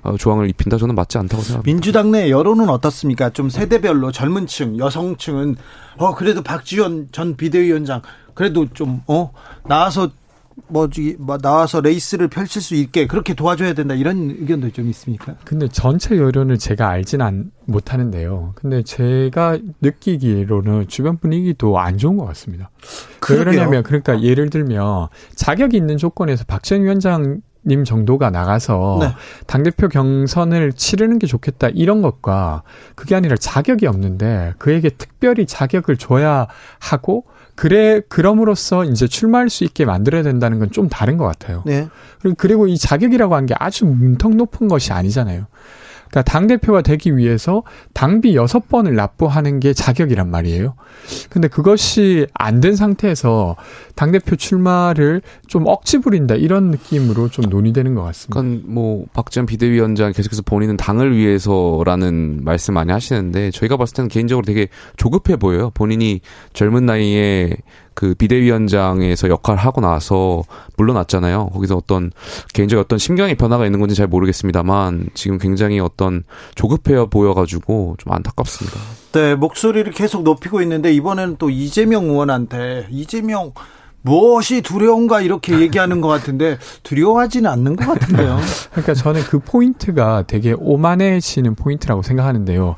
어, 0.04 0.16
조항을 0.18 0.50
입힌다 0.50 0.78
저는 0.78 0.96
맞지 0.96 1.18
않다고 1.18 1.42
생각합니다. 1.44 1.66
민주당 1.72 2.12
내 2.12 2.30
여론은 2.30 2.70
어떻습니까? 2.70 3.30
좀 3.30 3.50
세대별로 3.50 4.12
젊은층, 4.12 4.78
여성층은 4.78 5.56
어 5.98 6.14
그래도 6.16 6.42
박지원 6.44 7.10
전 7.12 7.36
비대위원장 7.36 8.02
그래도 8.34 8.68
좀 8.74 9.02
어 9.08 9.32
나와서 9.68 10.10
뭐지 10.68 11.16
뭐 11.20 11.38
나와서 11.38 11.82
레이스를 11.82 12.28
펼칠 12.28 12.62
수 12.62 12.76
있게 12.76 13.08
그렇게 13.08 13.34
도와줘야 13.34 13.74
된다 13.74 13.94
이런 13.94 14.32
의견도 14.32 14.72
좀 14.72 14.90
있습니까? 14.90 15.36
근데 15.46 15.68
전체 15.68 16.18
여론을 16.18 16.58
제가 16.58 16.90
알진 16.90 17.22
안, 17.22 17.52
못하는데요. 17.66 18.54
근데 18.56 18.82
제가 18.84 19.58
느끼기로는 19.82 20.88
주변 20.88 21.18
분위기도 21.18 21.80
안 21.80 21.98
좋은 21.98 22.18
것 22.18 22.26
같습니다. 22.26 22.70
왜 23.30 23.38
그러냐면 23.38 23.84
그러니까 23.84 24.22
예를 24.22 24.50
들면 24.50 25.08
자격이 25.36 25.78
있는 25.78 25.98
조건에서 25.98 26.44
박지원 26.46 26.84
위원장 26.84 27.42
님 27.68 27.84
정도가 27.84 28.30
나가서 28.30 28.98
네. 29.02 29.14
당대표 29.46 29.90
경선을 29.90 30.72
치르는 30.72 31.20
게 31.20 31.28
좋겠다 31.28 31.68
이런 31.70 32.02
것과 32.02 32.64
그게 32.96 33.14
아니라 33.14 33.36
자격이 33.36 33.88
없는데 33.88 34.54
그에게 34.58 34.90
특별히 34.90 35.46
자격을 35.46 35.98
줘야 35.98 36.48
하고 36.80 37.26
그래 37.58 38.02
그럼으로써 38.08 38.86
이제 38.86 39.08
출마할 39.08 39.50
수 39.50 39.64
있게 39.66 39.84
만들어야 39.84 40.22
된다는 40.24 40.60
건 40.60 40.70
좀 40.72 40.88
다른 40.90 41.18
것 41.18 41.26
같아요. 41.26 41.64
네. 41.66 41.88
그리고 42.38 42.68
이 42.68 42.78
자격이라고 42.78 43.36
한 43.36 43.46
게 43.48 43.56
아주 43.58 43.86
문턱 43.86 44.36
높은 44.36 44.68
것이 44.68 44.94
아니잖아요. 44.94 45.48
그러니까 46.10 46.22
당 46.24 46.48
대표가 46.48 46.82
되기 46.82 47.16
위해서 47.18 47.64
당비 47.94 48.36
여섯 48.36 48.68
번을 48.70 48.96
납부하는 48.96 49.60
게 49.60 49.74
자격이란 49.74 50.30
말이에요. 50.30 50.76
근데 51.30 51.48
그것이 51.48 52.28
안 52.34 52.58
된 52.58 52.76
상태에서 52.76 53.56
당 53.96 54.12
대표 54.12 54.36
출마를 54.36 55.22
좀 55.46 55.68
억지 55.68 56.00
부린다 56.00 56.34
이런 56.36 56.72
느낌으로 56.72 57.30
좀 57.30 57.46
논의되는 57.50 57.94
것 57.94 58.02
같습니다. 58.04 58.42
그러니까 58.42 58.66
뭐 58.68 59.06
박지원 59.14 59.46
비대위원장 59.46 60.12
계속해서 60.12 60.42
본인은 60.42 60.76
당을 60.78 61.16
위해서라는 61.16 62.40
말씀 62.44 62.74
많이 62.74 62.92
하시는데 62.92 63.52
저희가 63.52 63.78
봤을 63.78 63.96
때는 63.96 64.10
개인적으로 64.10 64.44
되게 64.44 64.68
조급해 64.98 65.36
보여요. 65.36 65.70
본인이 65.76 66.20
젊은 66.54 66.86
나이에 66.88 67.56
그 67.98 68.14
비대위원장에서 68.14 69.28
역할을 69.28 69.60
하고 69.60 69.82
나서 69.82 70.44
물러났잖아요. 70.78 71.50
거기서 71.52 71.78
어떤 71.78 72.12
개인적인 72.54 72.80
어떤 72.80 73.00
심경의 73.00 73.34
변화가 73.34 73.66
있는 73.66 73.80
건지 73.80 73.96
잘 73.96 74.06
모르겠습니다만 74.06 75.08
지금 75.16 75.40
굉장히 75.40 75.80
어떤 75.80 76.24
조급해 76.54 77.08
보여가지고 77.10 77.96
좀 77.98 78.14
안타깝습니다. 78.14 78.80
네, 79.14 79.34
목소리를 79.34 79.92
계속 79.94 80.22
높이고 80.22 80.62
있는데 80.62 80.94
이번에는 80.94 81.38
또 81.40 81.50
이재명 81.50 82.04
의원한테 82.04 82.86
이재명 82.92 83.54
무엇이 84.04 84.62
두려운가 84.62 85.22
이렇게 85.22 85.60
얘기하는 85.60 86.00
것 86.00 86.08
같은데 86.08 86.60
두려워하지는 86.84 87.50
않는 87.50 87.76
것 87.78 87.88
같은데요. 87.88 88.38
그러니까 88.72 88.94
저는 88.94 89.22
그 89.24 89.40
포인트가 89.40 90.24
되게 90.28 90.54
오만해지는 90.56 91.56
포인트라고 91.56 92.04
생각하는데요. 92.04 92.76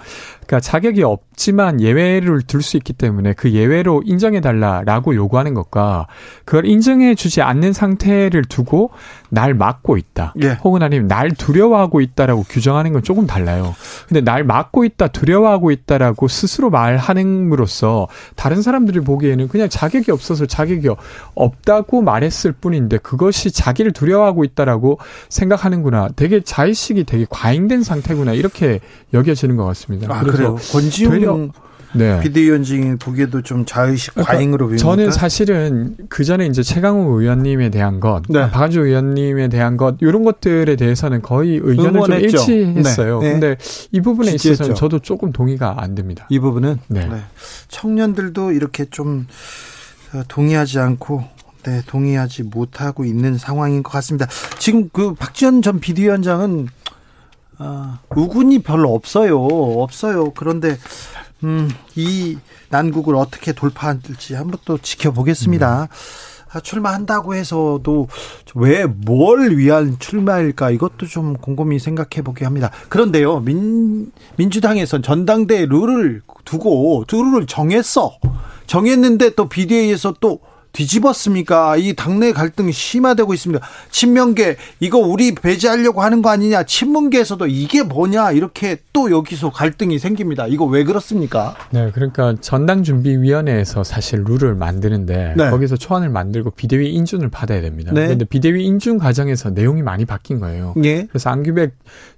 그러니까 0.49 0.59
자격이 0.61 1.03
없지만 1.03 1.79
예외를 1.79 2.41
둘 2.41 2.63
수 2.63 2.75
있기 2.75 2.93
때문에 2.93 3.33
그 3.33 3.51
예외로 3.51 4.01
인정해 4.03 4.41
달라라고 4.41 5.15
요구하는 5.15 5.53
것과 5.53 6.07
그걸 6.43 6.65
인정해 6.65 7.15
주지 7.15 7.41
않는 7.41 7.71
상태를 7.71 8.43
두고 8.45 8.89
날 9.29 9.53
막고 9.53 9.95
있다. 9.95 10.33
예. 10.41 10.57
혹은 10.63 10.83
아니면 10.83 11.07
날 11.07 11.31
두려워하고 11.31 12.01
있다라고 12.01 12.43
규정하는 12.49 12.91
건 12.93 13.03
조금 13.03 13.27
달라요. 13.27 13.75
근데 14.07 14.21
날 14.21 14.43
막고 14.43 14.83
있다, 14.83 15.07
두려워하고 15.07 15.71
있다라고 15.71 16.27
스스로 16.27 16.69
말하는으로써 16.69 18.07
다른 18.35 18.61
사람들이 18.61 18.99
보기에는 19.01 19.47
그냥 19.47 19.69
자격이 19.69 20.11
없어서 20.11 20.47
자격이 20.47 20.89
없다고 21.35 22.01
말했을 22.01 22.51
뿐인데 22.53 22.97
그것이 22.97 23.51
자기를 23.51 23.93
두려워하고 23.93 24.43
있다라고 24.43 24.97
생각하는구나. 25.29 26.09
되게 26.15 26.41
자의식이 26.41 27.03
되게 27.05 27.25
과잉된 27.29 27.83
상태구나. 27.83 28.33
이렇게 28.33 28.79
여겨지는 29.13 29.55
것 29.55 29.65
같습니다. 29.65 30.13
아, 30.13 30.23
그래 30.23 30.38
요. 30.43 30.55
권지웅 30.71 31.51
네. 31.91 32.19
비대위원장이 32.19 32.97
보기에도 32.97 33.41
좀 33.41 33.65
자의식 33.65 34.13
그러니까 34.13 34.33
과잉으로 34.33 34.67
보입니까? 34.67 34.83
저는 34.83 35.11
사실은 35.11 35.97
그 36.07 36.23
전에 36.23 36.45
이제 36.45 36.61
최강욱 36.61 37.19
의원님에 37.19 37.69
대한 37.69 37.99
것, 37.99 38.21
네. 38.29 38.49
박한주 38.51 38.81
의원님에 38.81 39.47
대한 39.47 39.75
것 39.75 39.95
이런 40.01 40.23
것들에 40.23 40.75
대해서는 40.75 41.23
거의 41.23 41.59
의견을 41.61 42.01
좀 42.05 42.13
일치했어요. 42.13 43.19
네. 43.21 43.25
네. 43.25 43.31
근데 43.31 43.57
이 43.91 44.01
부분에 44.01 44.31
지지했죠. 44.31 44.53
있어서는 44.53 44.75
저도 44.75 44.99
조금 44.99 45.31
동의가 45.31 45.81
안 45.81 45.95
됩니다. 45.95 46.27
이 46.29 46.37
부분은 46.37 46.77
네. 46.87 47.07
네. 47.07 47.15
청년들도 47.69 48.51
이렇게 48.51 48.85
좀 48.85 49.25
동의하지 50.27 50.77
않고 50.77 51.23
네, 51.63 51.81
동의하지 51.87 52.43
못하고 52.43 53.03
있는 53.03 53.37
상황인 53.37 53.83
것 53.83 53.91
같습니다. 53.91 54.27
지금 54.59 54.89
그 54.93 55.13
박지원 55.13 55.61
전 55.61 55.79
비대위원장은 55.79 56.67
아, 57.59 57.99
우군이 58.15 58.59
별로 58.59 58.93
없어요. 58.93 59.37
없어요. 59.41 60.31
그런데 60.31 60.77
음, 61.43 61.69
이 61.95 62.37
난국을 62.69 63.15
어떻게 63.15 63.51
돌파할지 63.53 64.33
한번 64.33 64.59
또 64.65 64.77
지켜보겠습니다. 64.77 65.83
음. 65.83 65.87
아, 66.51 66.59
출마한다고 66.61 67.35
해서도 67.35 68.07
왜 68.55 68.85
뭘 68.87 69.55
위한 69.57 69.97
출마일까 69.99 70.71
이것도 70.71 71.05
좀 71.05 71.33
곰곰이 71.35 71.77
생각해 71.79 72.23
보게 72.23 72.43
합니다. 72.45 72.71
그런데요, 72.89 73.41
민, 73.41 74.11
민주당에선 74.37 75.03
전당대 75.03 75.65
룰을 75.67 76.21
두고 76.45 77.03
룰을 77.11 77.45
정했어. 77.45 78.17
정했는데 78.65 79.35
또 79.35 79.47
비대위에서 79.47 80.15
또 80.19 80.39
뒤집었습니까? 80.73 81.77
이 81.77 81.93
당내 81.93 82.31
갈등이 82.31 82.71
심화되고 82.71 83.33
있습니다. 83.33 83.65
친명계 83.91 84.57
이거 84.79 84.97
우리 84.99 85.33
배제하려고 85.33 86.01
하는 86.01 86.21
거 86.21 86.29
아니냐? 86.29 86.63
친문계에서도 86.63 87.47
이게 87.47 87.83
뭐냐? 87.83 88.31
이렇게 88.31 88.77
또 88.93 89.11
여기서 89.11 89.51
갈등이 89.51 89.99
생깁니다. 89.99 90.47
이거 90.47 90.65
왜 90.65 90.83
그렇습니까? 90.83 91.55
네, 91.71 91.91
그러니까 91.93 92.35
전당 92.41 92.83
준비 92.83 93.17
위원회에서 93.17 93.83
사실 93.83 94.23
룰을 94.23 94.55
만드는데 94.55 95.33
네. 95.37 95.49
거기서 95.49 95.77
초안을 95.77 96.09
만들고 96.09 96.51
비대위 96.51 96.91
인준을 96.93 97.29
받아야 97.29 97.61
됩니다. 97.61 97.91
네. 97.93 98.05
그런데 98.05 98.25
비대위 98.25 98.65
인준 98.65 98.97
과정에서 98.99 99.49
내용이 99.49 99.81
많이 99.81 100.05
바뀐 100.05 100.39
거예요. 100.39 100.73
네. 100.77 101.07
그래서 101.09 101.29
안규백 101.29 101.73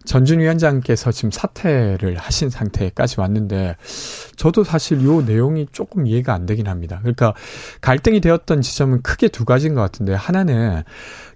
전준 0.06 0.40
위원장께서 0.40 1.12
지금 1.12 1.30
사퇴를 1.32 2.18
하신 2.18 2.50
상태까지 2.50 3.20
왔는데 3.20 3.76
저도 4.36 4.64
사실 4.64 5.04
요 5.04 5.22
내용이 5.22 5.68
조금 5.72 6.08
이해가 6.08 6.34
안 6.34 6.48
되긴 6.48 6.68
합니다. 6.68 7.00
그러니까 7.02 7.34
갈등이 7.82 8.22
되었던 8.22 8.62
지점은 8.62 9.04
크게 9.04 9.28
두 9.28 9.46
가지인 9.46 9.76
것 9.76 9.82
같은데 9.82 10.14
하나는 10.14 10.82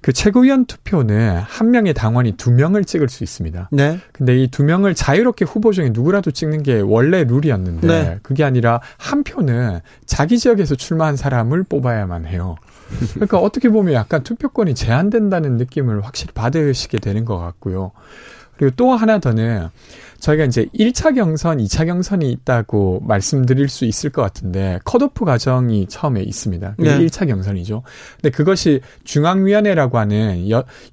그 0.01 0.11
최고위원 0.13 0.65
투표는 0.65 1.37
한 1.37 1.71
명의 1.71 1.93
당원이 1.93 2.33
두 2.33 2.51
명을 2.51 2.85
찍을 2.85 3.09
수 3.09 3.23
있습니다. 3.23 3.69
네. 3.71 3.99
근데 4.11 4.41
이 4.41 4.47
두 4.55 4.63
명을 4.63 4.95
자유롭게 4.95 5.43
후보 5.43 5.73
중에 5.73 5.89
누구라도 5.91 6.31
찍는 6.31 6.63
게 6.63 6.79
원래 6.79 7.25
룰이었는데 7.25 7.87
네. 7.87 8.19
그게 8.23 8.45
아니라 8.45 8.79
한 8.97 9.23
표는 9.23 9.81
자기 10.05 10.39
지역에서 10.39 10.75
출마한 10.75 11.17
사람을 11.17 11.63
뽑아야만 11.63 12.25
해요. 12.25 12.55
그러니까 13.15 13.39
어떻게 13.39 13.67
보면 13.67 13.93
약간 13.93 14.23
투표권이 14.23 14.75
제한된다는 14.75 15.57
느낌을 15.57 16.05
확실히 16.05 16.31
받으시게 16.33 16.99
되는 16.99 17.25
것 17.25 17.37
같고요. 17.37 17.91
그리고 18.57 18.73
또 18.76 18.91
하나 18.91 19.19
더는 19.19 19.68
저희가 20.19 20.45
이제 20.45 20.65
1차 20.73 21.14
경선, 21.14 21.57
2차 21.60 21.86
경선이 21.86 22.32
있다고 22.32 23.02
말씀드릴 23.06 23.69
수 23.69 23.86
있을 23.86 24.10
것 24.10 24.22
같은데 24.22 24.80
컷오프 24.86 25.26
과정이 25.26 25.88
처음에 25.88 26.22
있습니다. 26.23 26.76
그게 26.77 26.98
네. 26.98 27.06
1차 27.06 27.27
경선이죠. 27.27 27.84
근데 28.22 28.36
그것이 28.36 28.82
중앙위원회라고 29.03 29.99
하는 29.99 30.45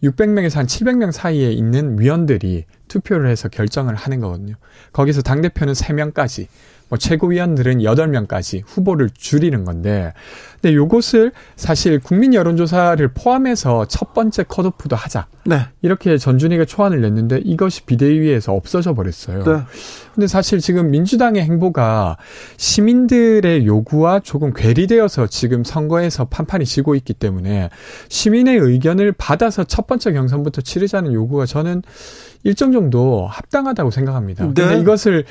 600명에서 0.02 0.56
한 0.56 0.66
700명 0.66 1.12
사이에 1.12 1.52
있는 1.52 1.98
위원들이 1.98 2.64
투표를 2.88 3.30
해서 3.30 3.48
결정을 3.48 3.94
하는 3.94 4.20
거거든요. 4.20 4.54
거기서 4.92 5.22
당대표는 5.22 5.72
3명까지 5.72 6.48
뭐 6.88 6.98
최고위원들은 6.98 7.78
8명까지 7.78 8.62
후보를 8.66 9.08
줄이는 9.14 9.64
건데 9.64 10.12
근데 10.62 10.76
요것을 10.76 11.32
사실 11.56 11.98
국민 11.98 12.34
여론조사를 12.34 13.06
포함해서 13.14 13.86
첫 13.88 14.14
번째 14.14 14.44
컷오프도 14.44 14.94
하자. 14.94 15.26
네. 15.44 15.66
이렇게 15.82 16.16
전준희가 16.16 16.66
초안을 16.66 17.00
냈는데 17.00 17.40
이것이 17.44 17.82
비대위에서 17.84 18.52
없어져 18.52 18.94
버렸어요. 18.94 19.42
네. 19.42 19.62
근데 20.14 20.26
사실 20.28 20.60
지금 20.60 20.90
민주당의 20.90 21.42
행보가 21.42 22.16
시민들의 22.58 23.66
요구와 23.66 24.20
조금 24.20 24.52
괴리되어서 24.54 25.26
지금 25.26 25.64
선거에서 25.64 26.26
판판이 26.26 26.64
지고 26.64 26.94
있기 26.94 27.14
때문에 27.14 27.70
시민의 28.08 28.58
의견을 28.58 29.12
받아서 29.12 29.64
첫 29.64 29.88
번째 29.88 30.12
경선부터 30.12 30.60
치르자는 30.60 31.12
요구가 31.12 31.46
저는 31.46 31.82
일정 32.44 32.72
정도 32.72 33.26
합당하다고 33.26 33.90
생각합니다. 33.90 34.44
네. 34.46 34.52
근데 34.52 34.80
이것을 34.80 35.24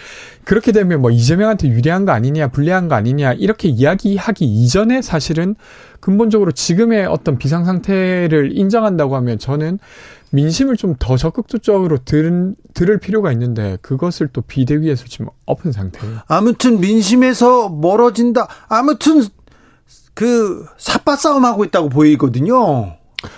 그렇게 0.46 0.72
되면 0.72 1.02
뭐 1.02 1.12
이재명한테 1.12 1.68
유리한 1.68 2.06
거 2.06 2.14
아니냐, 2.14 2.48
불리한 2.48 2.88
거 2.88 2.96
아니냐 2.96 3.34
이렇게 3.34 3.68
이야기하기 3.68 4.46
이전에 4.46 5.02
사실 5.02 5.21
은 5.40 5.56
근본적으로 6.00 6.52
지금의 6.52 7.06
어떤 7.06 7.38
비상 7.38 7.64
상태를 7.66 8.58
인정한다고 8.58 9.16
하면 9.16 9.40
저는 9.40 9.80
민심을 10.32 10.78
좀 10.78 10.96
더 11.00 11.18
적극적으로 11.18 11.98
들, 12.06 12.56
들을 12.74 13.00
필요가 13.00 13.32
있는데 13.32 13.78
그것을 13.82 14.30
또 14.34 14.42
비대위에서 14.42 15.06
지금 15.06 15.28
엎은 15.46 15.72
상태예요. 15.72 16.20
아무튼 16.28 16.80
민심에서 16.80 17.70
멀어진다. 17.70 18.48
아무튼 18.68 19.24
그 20.14 20.66
삿바 20.78 21.16
싸움하고 21.16 21.64
있다고 21.66 21.90
보이거든요. 21.90 22.96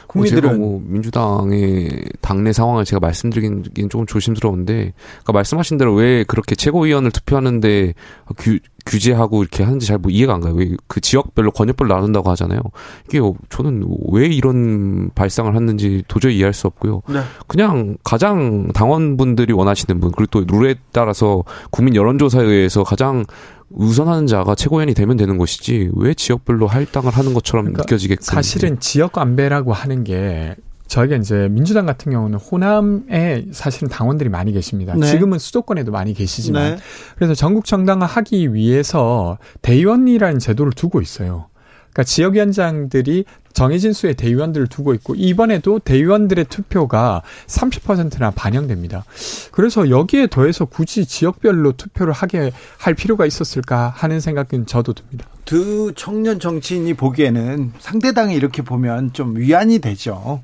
국민들은 0.08 0.42
제가 0.42 0.54
뭐 0.54 0.82
민주당의 0.86 2.06
당내 2.22 2.54
상황을 2.54 2.86
제가 2.86 3.00
말씀드리긴 3.02 3.90
조금 3.90 4.06
조심스러운데, 4.06 4.74
그러니까 4.74 5.34
말씀하신 5.34 5.78
대로 5.78 5.94
왜 5.94 6.24
그렇게 6.24 6.56
최고위원을 6.56 7.12
투표하는데 7.12 7.94
규, 8.38 8.60
규제하고 8.86 9.42
이렇게 9.44 9.64
하는지 9.64 9.88
잘 9.88 9.98
뭐 9.98 10.12
이해가 10.12 10.34
안 10.34 10.42
가요. 10.42 10.54
왜 10.56 10.76
그 10.88 11.00
지역별로 11.02 11.52
권역별로 11.52 11.94
나눈다고 11.94 12.30
하잖아요. 12.32 12.60
이게 13.08 13.20
저는 13.50 13.86
왜 14.12 14.28
이런 14.28 15.10
발상을 15.16 15.56
했는지 15.56 16.04
도저히 16.08 16.38
이해할 16.38 16.54
수 16.54 16.68
없고요. 16.68 17.02
네. 17.10 17.22
그냥 17.48 17.98
가장 18.04 18.68
당원분들이 18.74 19.54
원하시는 19.54 20.00
분 20.00 20.12
그리고 20.12 20.30
또 20.32 20.46
룰에 20.46 20.76
따라서 20.92 21.44
국민 21.72 21.96
여론조사에 21.96 22.44
의해서 22.46 22.84
가장 22.84 23.24
우선하는 23.70 24.28
자가 24.28 24.54
최고위원이 24.56 24.94
되면 24.94 25.18
되는 25.18 25.38
것이지 25.38 25.90
왜 25.96 26.14
지역별로 26.14 26.68
할당을 26.68 27.12
하는 27.12 27.34
것처럼 27.34 27.66
그러니까 27.66 27.84
느껴지게끔 27.84 28.22
사실은 28.22 28.80
지역 28.80 29.18
안배라고 29.18 29.74
하는 29.74 30.04
게 30.04 30.56
저희가 30.88 31.16
이제 31.16 31.48
민주당 31.50 31.86
같은 31.86 32.12
경우는 32.12 32.38
호남에 32.38 33.46
사실은 33.52 33.90
당원들이 33.90 34.30
많이 34.30 34.52
계십니다. 34.52 34.94
네. 34.96 35.08
지금은 35.08 35.40
수도권에도 35.40 35.92
많이 35.92 36.14
계시지만 36.14 36.76
네. 36.76 36.82
그래서 37.16 37.34
전국 37.34 37.66
정당화 37.66 38.06
하기 38.06 38.54
위해서 38.54 39.38
대의원이라는 39.62 40.40
제도를 40.40 40.72
두고 40.74 41.02
있어요. 41.02 41.48
그러니까 41.94 42.04
지역위원장들이 42.04 43.26
정해진 43.54 43.94
수의 43.94 44.16
대의원들을 44.16 44.66
두고 44.68 44.96
있고 44.96 45.14
이번에도 45.16 45.78
대의원들의 45.78 46.46
투표가 46.46 47.22
30%나 47.46 48.32
반영됩니다. 48.32 49.06
그래서 49.52 49.92
여기에 49.92 50.28
더해서 50.28 50.66
굳이 50.66 51.06
지역별로 51.06 51.74
투표를 51.74 52.14
하게 52.14 52.52
할 52.80 52.96
필요가 52.96 53.28
있었을까 53.28 53.94
하는 53.96 54.20
생각은 54.20 54.66
저도 54.66 54.94
듭니다. 54.94 55.28
두 55.46 55.92
청년 55.96 56.40
정치인이 56.40 56.96
보기에는 56.96 57.74
상대당이 57.78 58.34
이렇게 58.34 58.64
보면 58.64 59.14
좀 59.14 59.38
위안이 59.38 59.80
되죠. 59.80 60.42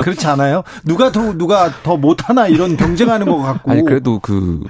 그렇지 0.00 0.26
않아요? 0.28 0.62
누가 0.84 1.10
더 1.10 1.32
누가 1.32 1.72
더 1.82 1.96
못하나 1.96 2.46
이런 2.46 2.76
경쟁하는 2.76 3.26
것 3.26 3.38
같고. 3.38 3.72
아니 3.72 3.82
그래도 3.82 4.20
그 4.20 4.60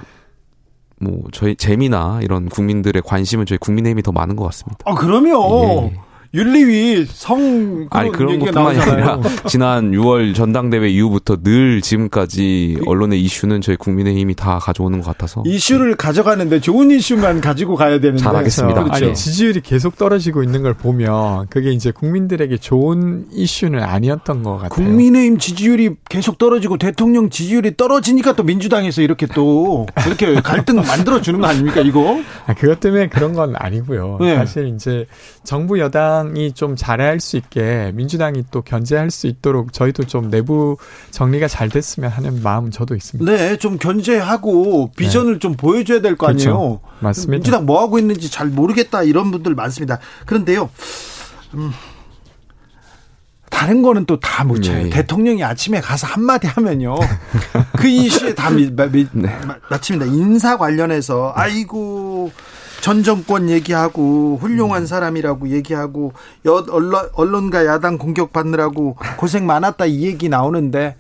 뭐 1.01 1.23
저희 1.33 1.57
재미나 1.57 2.21
이런 2.23 2.49
국민들의 2.49 3.03
관심은 3.05 3.47
저희 3.47 3.59
국민의힘이 3.59 4.03
더 4.03 4.13
많은 4.13 4.37
것 4.37 4.45
같습니다. 4.45 4.79
아 4.85 4.95
그럼요. 4.95 5.91
예. 5.93 6.01
윤리위 6.35 7.07
성 7.09 7.87
아니 7.91 8.11
그런 8.11 8.39
것뿐만이 8.39 8.79
아니라 8.81 9.21
지난 9.47 9.93
6월 9.93 10.35
전당대회 10.35 10.89
이후부터 10.89 11.37
늘 11.43 11.81
지금까지 11.83 12.79
언론의 12.87 13.21
이슈는 13.23 13.61
저희 13.61 13.77
국민의힘이 13.77 14.35
다 14.35 14.59
가져오는 14.59 15.01
것 15.01 15.07
같아서 15.07 15.43
이슈를 15.47 15.97
가져가는데 15.97 16.61
좋은 16.61 16.91
이슈만 16.91 17.41
가지고 17.41 17.77
가야 17.77 18.01
되는데 18.01 18.23
잘하겠습니다. 18.23 18.85
그렇죠. 18.85 19.05
아니, 19.07 19.15
지지율이 19.15 19.61
계속 19.61 19.97
떨어지고 19.97 20.43
있는 20.43 20.63
걸 20.63 20.75
보면 20.75 21.47
그게 21.49 21.71
이제 21.71 21.91
국민들에게 21.91 22.57
좋은 22.59 23.27
이슈는 23.33 23.83
아니었던 23.83 24.43
것 24.43 24.53
같아요. 24.55 24.69
국민의힘 24.71 25.39
지지율이 25.39 25.91
계속 26.09 26.39
떨어지고 26.39 26.79
대통령 26.79 27.31
지지율이 27.31 27.77
떨어지니까 27.77 28.35
또 28.35 28.43
민주당에서 28.43 29.03
이렇게 29.03 29.27
또 29.27 29.87
이렇게 30.07 30.35
갈등 30.43 30.77
만들어 30.77 31.21
주는 31.21 31.41
거 31.41 31.47
아닙니까 31.47 31.81
이거? 31.81 32.21
아, 32.47 32.55
그것 32.55 32.81
때문에 32.81 33.09
그런 33.09 33.33
건 33.33 33.55
아니고요. 33.57 34.19
네. 34.21 34.37
사실 34.37 34.69
이제 34.75 35.07
정부 35.45 35.79
여당 35.79 36.16
민주당이 36.25 36.53
좀 36.53 36.77
잘할 36.77 37.21
수 37.21 37.37
있게 37.37 37.93
민주당이 37.95 38.45
또 38.51 38.63
견제할 38.63 39.11
수 39.11 39.27
있도록 39.27 39.73
저희도 39.73 40.05
좀 40.05 40.31
내부 40.31 40.77
정리가 41.11 41.49
잘 41.49 41.69
됐으면 41.69 42.11
하는 42.11 42.43
마음은 42.43 42.71
저도 42.71 42.95
있습니다. 42.95 43.31
네, 43.31 43.57
좀 43.57 43.79
견제하고 43.79 44.93
비전을 44.97 45.35
네. 45.35 45.39
좀 45.39 45.55
보여줘야 45.55 46.01
될거 46.01 46.27
그렇죠. 46.27 46.51
아니에요. 46.51 46.81
맞습니다. 47.01 47.31
민주당 47.31 47.67
뭐 47.67 47.81
하고 47.83 47.99
있는지 47.99 48.31
잘 48.31 48.47
모르겠다 48.49 49.03
이런 49.03 49.31
분들 49.31 49.55
많습니다. 49.55 49.99
그런데요. 50.27 50.71
음. 51.55 51.73
다른 53.51 53.81
거는 53.81 54.05
또 54.05 54.19
다 54.21 54.45
못 54.45 54.61
쳐요. 54.61 54.85
네. 54.85 54.91
대통령이 54.91 55.43
아침에 55.43 55.81
가서 55.81 56.07
한마디 56.07 56.47
하면요. 56.47 56.97
그 57.79 57.89
이슈에 57.89 58.35
다 58.35 58.51
미, 58.51 58.71
미, 58.71 59.07
네. 59.13 59.35
마칩니다. 59.71 60.07
인사 60.13 60.59
관련해서, 60.59 61.33
아이고, 61.35 62.31
전 62.87 63.03
정권 63.03 63.51
얘기하고 63.51 64.39
훌륭한 64.41 64.83
음. 64.83 64.87
사람이라고 64.87 65.49
얘기하고 65.49 66.13
여, 66.47 66.65
언론, 66.71 67.09
언론과 67.15 67.67
야당 67.67 67.99
공격받느라고 67.99 68.97
고생 69.17 69.45
많았다 69.45 69.87
이 69.87 70.05
얘기 70.05 70.29
나오는데 70.29 70.95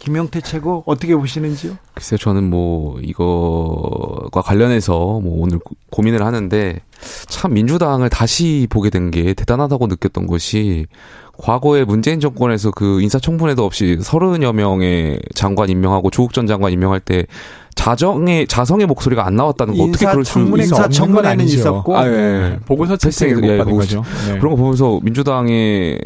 김영태 0.00 0.40
최고 0.40 0.82
어떻게 0.86 1.14
보시는지요? 1.14 1.76
글쎄요, 1.94 2.18
저는 2.18 2.50
뭐 2.50 2.98
이거과 3.02 4.42
관련해서 4.42 5.20
뭐 5.20 5.42
오늘 5.42 5.60
고민을 5.92 6.24
하는데 6.26 6.80
참 7.28 7.54
민주당을 7.54 8.08
다시 8.08 8.66
보게 8.68 8.90
된 8.90 9.12
게 9.12 9.32
대단하다고 9.34 9.86
느꼈던 9.86 10.26
것이 10.26 10.86
과거에 11.38 11.84
문재인 11.84 12.18
정권에서 12.18 12.70
그 12.72 13.00
인사청문회도 13.00 13.64
없이 13.64 13.98
서른여 14.00 14.52
명의 14.54 15.20
장관 15.34 15.68
임명하고 15.68 16.10
조국 16.10 16.32
전 16.32 16.46
장관 16.48 16.72
임명할 16.72 16.98
때 17.00 17.26
자정의 17.74 18.46
자성의 18.46 18.86
목소리가 18.86 19.26
안 19.26 19.36
나왔다는 19.36 19.76
거 19.76 19.84
어떻게 19.84 20.06
그럴 20.06 20.24
수 20.24 20.40
인사 20.40 20.88
청문회는 20.88 21.44
있었고 21.44 21.96
아, 21.96 22.06
예. 22.06 22.10
네. 22.10 22.58
보고서 22.66 22.96
채택을 22.96 23.44
예, 23.48 23.58
받은 23.58 23.74
거죠. 23.74 24.02
네. 24.28 24.38
그런 24.38 24.52
거 24.52 24.56
보면서 24.56 25.00
민주당의 25.02 26.00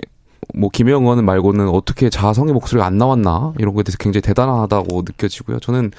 뭐 0.54 0.70
김영원 0.70 1.24
말고는 1.24 1.68
어떻게 1.68 2.10
자성의 2.10 2.52
목소리가 2.52 2.86
안 2.86 2.98
나왔나 2.98 3.54
이런 3.58 3.74
거에 3.74 3.82
대해서 3.82 3.96
굉장히 3.98 4.22
대단하다고 4.22 5.02
느껴지고요. 5.06 5.58
저는 5.60 5.90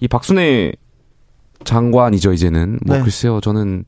이 0.00 0.08
박순애 0.08 0.72
장관이죠 1.64 2.32
이제는 2.32 2.80
뭐 2.84 2.96
네. 2.96 3.02
글쎄요 3.02 3.40
저는 3.40 3.84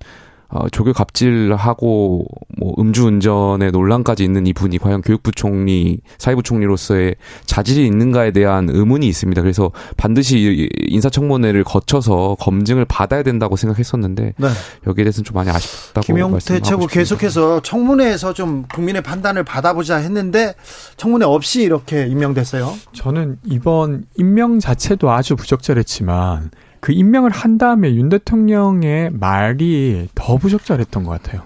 어, 0.54 0.68
조교 0.68 0.92
갑질하고 0.92 2.24
뭐 2.58 2.74
음주운전에 2.78 3.72
논란까지 3.72 4.22
있는 4.22 4.46
이분이 4.46 4.78
과연 4.78 5.02
교육부 5.02 5.32
총리, 5.32 5.98
사회부 6.18 6.44
총리로서의 6.44 7.16
자질이 7.44 7.84
있는가에 7.86 8.30
대한 8.30 8.68
의문이 8.70 9.08
있습니다. 9.08 9.42
그래서 9.42 9.72
반드시 9.96 10.70
인사청문회를 10.86 11.64
거쳐서 11.64 12.36
검증을 12.38 12.84
받아야 12.84 13.24
된다고 13.24 13.56
생각했었는데 13.56 14.34
네. 14.36 14.48
여기에 14.86 15.04
대해서는 15.04 15.24
좀 15.24 15.34
많이 15.34 15.50
아쉽다고 15.50 16.06
김용태 16.06 16.60
최고 16.60 16.86
계속해서 16.86 17.60
청문회에서 17.62 18.32
좀 18.32 18.64
국민의 18.72 19.02
판단을 19.02 19.42
받아보자 19.42 19.96
했는데 19.96 20.54
청문회 20.96 21.26
없이 21.26 21.62
이렇게 21.62 22.06
임명됐어요. 22.06 22.72
저는 22.92 23.38
이번 23.44 24.04
임명 24.16 24.60
자체도 24.60 25.10
아주 25.10 25.34
부적절했지만 25.34 26.52
그 26.84 26.92
임명을 26.92 27.30
한 27.30 27.56
다음에 27.56 27.94
윤 27.94 28.10
대통령의 28.10 29.08
말이 29.10 30.06
더 30.14 30.36
부적절했던 30.36 31.04
것 31.04 31.12
같아요. 31.12 31.40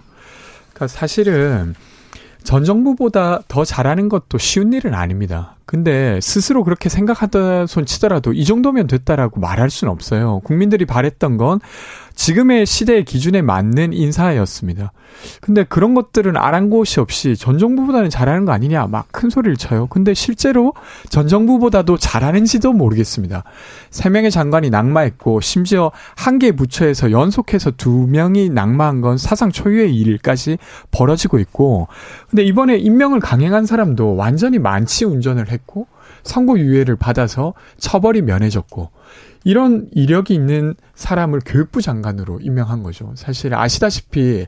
그러니까 0.71 0.89
사실은 0.89 1.77
전 2.43 2.65
정부보다 2.65 3.43
더 3.47 3.65
잘하는 3.65 4.09
것도 4.09 4.39
쉬운 4.39 4.73
일은 4.73 4.95
아닙니다. 4.95 5.55
근데 5.65 6.19
스스로 6.21 6.65
그렇게 6.65 6.89
생각하다 6.89 7.67
손 7.67 7.87
치더라도 7.87 8.33
이 8.33 8.45
정도면 8.45 8.89
됐다라고 8.89 9.39
말할 9.39 9.71
수는 9.71 9.93
없어요. 9.93 10.41
국민들이 10.43 10.85
바랬던 10.85 11.37
건 11.37 11.61
지금의 12.19 12.67
시대의 12.67 13.05
기준에 13.05 13.43
맞는 13.43 13.93
인사였습니다. 13.93 14.91
근데 15.41 15.63
그런 15.63 15.95
것들은 15.95 16.37
아랑곳이 16.37 16.99
없이 16.99 17.37
전 17.37 17.59
정부보다는 17.59 18.11
잘하는 18.11 18.45
거 18.45 18.51
아니냐 18.53 18.89
막 18.89 19.07
큰 19.13 19.31
소리를 19.31 19.57
쳐요. 19.57 19.87
근데 19.87 20.15
실제로 20.15 20.75
전 21.11 21.29
정부보다도 21.29 21.97
잘하는지도 21.97 22.73
모르겠습니다. 22.73 23.45
세 23.91 24.11
명의 24.11 24.31
장관이 24.33 24.69
낙마했고 24.71 25.41
심지어 25.41 25.93
한 26.17 26.39
개 26.39 26.53
부처에서 26.53 27.11
연속해서 27.13 27.73
두 27.73 27.91
명이 28.09 28.51
낙마한 28.51 29.01
건 29.01 29.17
사상 29.17 29.51
초유의 29.51 29.95
일까지 29.97 30.59
벌어지고 30.91 31.39
있고 31.39 31.87
근데 32.29 32.43
이번에 32.43 32.77
임명을 32.77 33.21
강행한 33.21 33.65
사람도 33.65 34.17
완전히 34.17 34.59
만치 34.59 35.05
운전을 35.05 35.51
했고 35.51 35.87
선고 36.25 36.59
유예를 36.59 36.97
받아서 36.97 37.55
처벌이 37.79 38.23
면해졌고 38.23 38.91
이런 39.45 39.89
이력이 39.93 40.35
있는 40.35 40.75
사람을 40.95 41.41
교육부 41.47 41.81
장관으로 41.81 42.41
임명한 42.41 42.83
거죠. 42.83 43.13
사실 43.15 43.55
아시다시피 43.55 44.47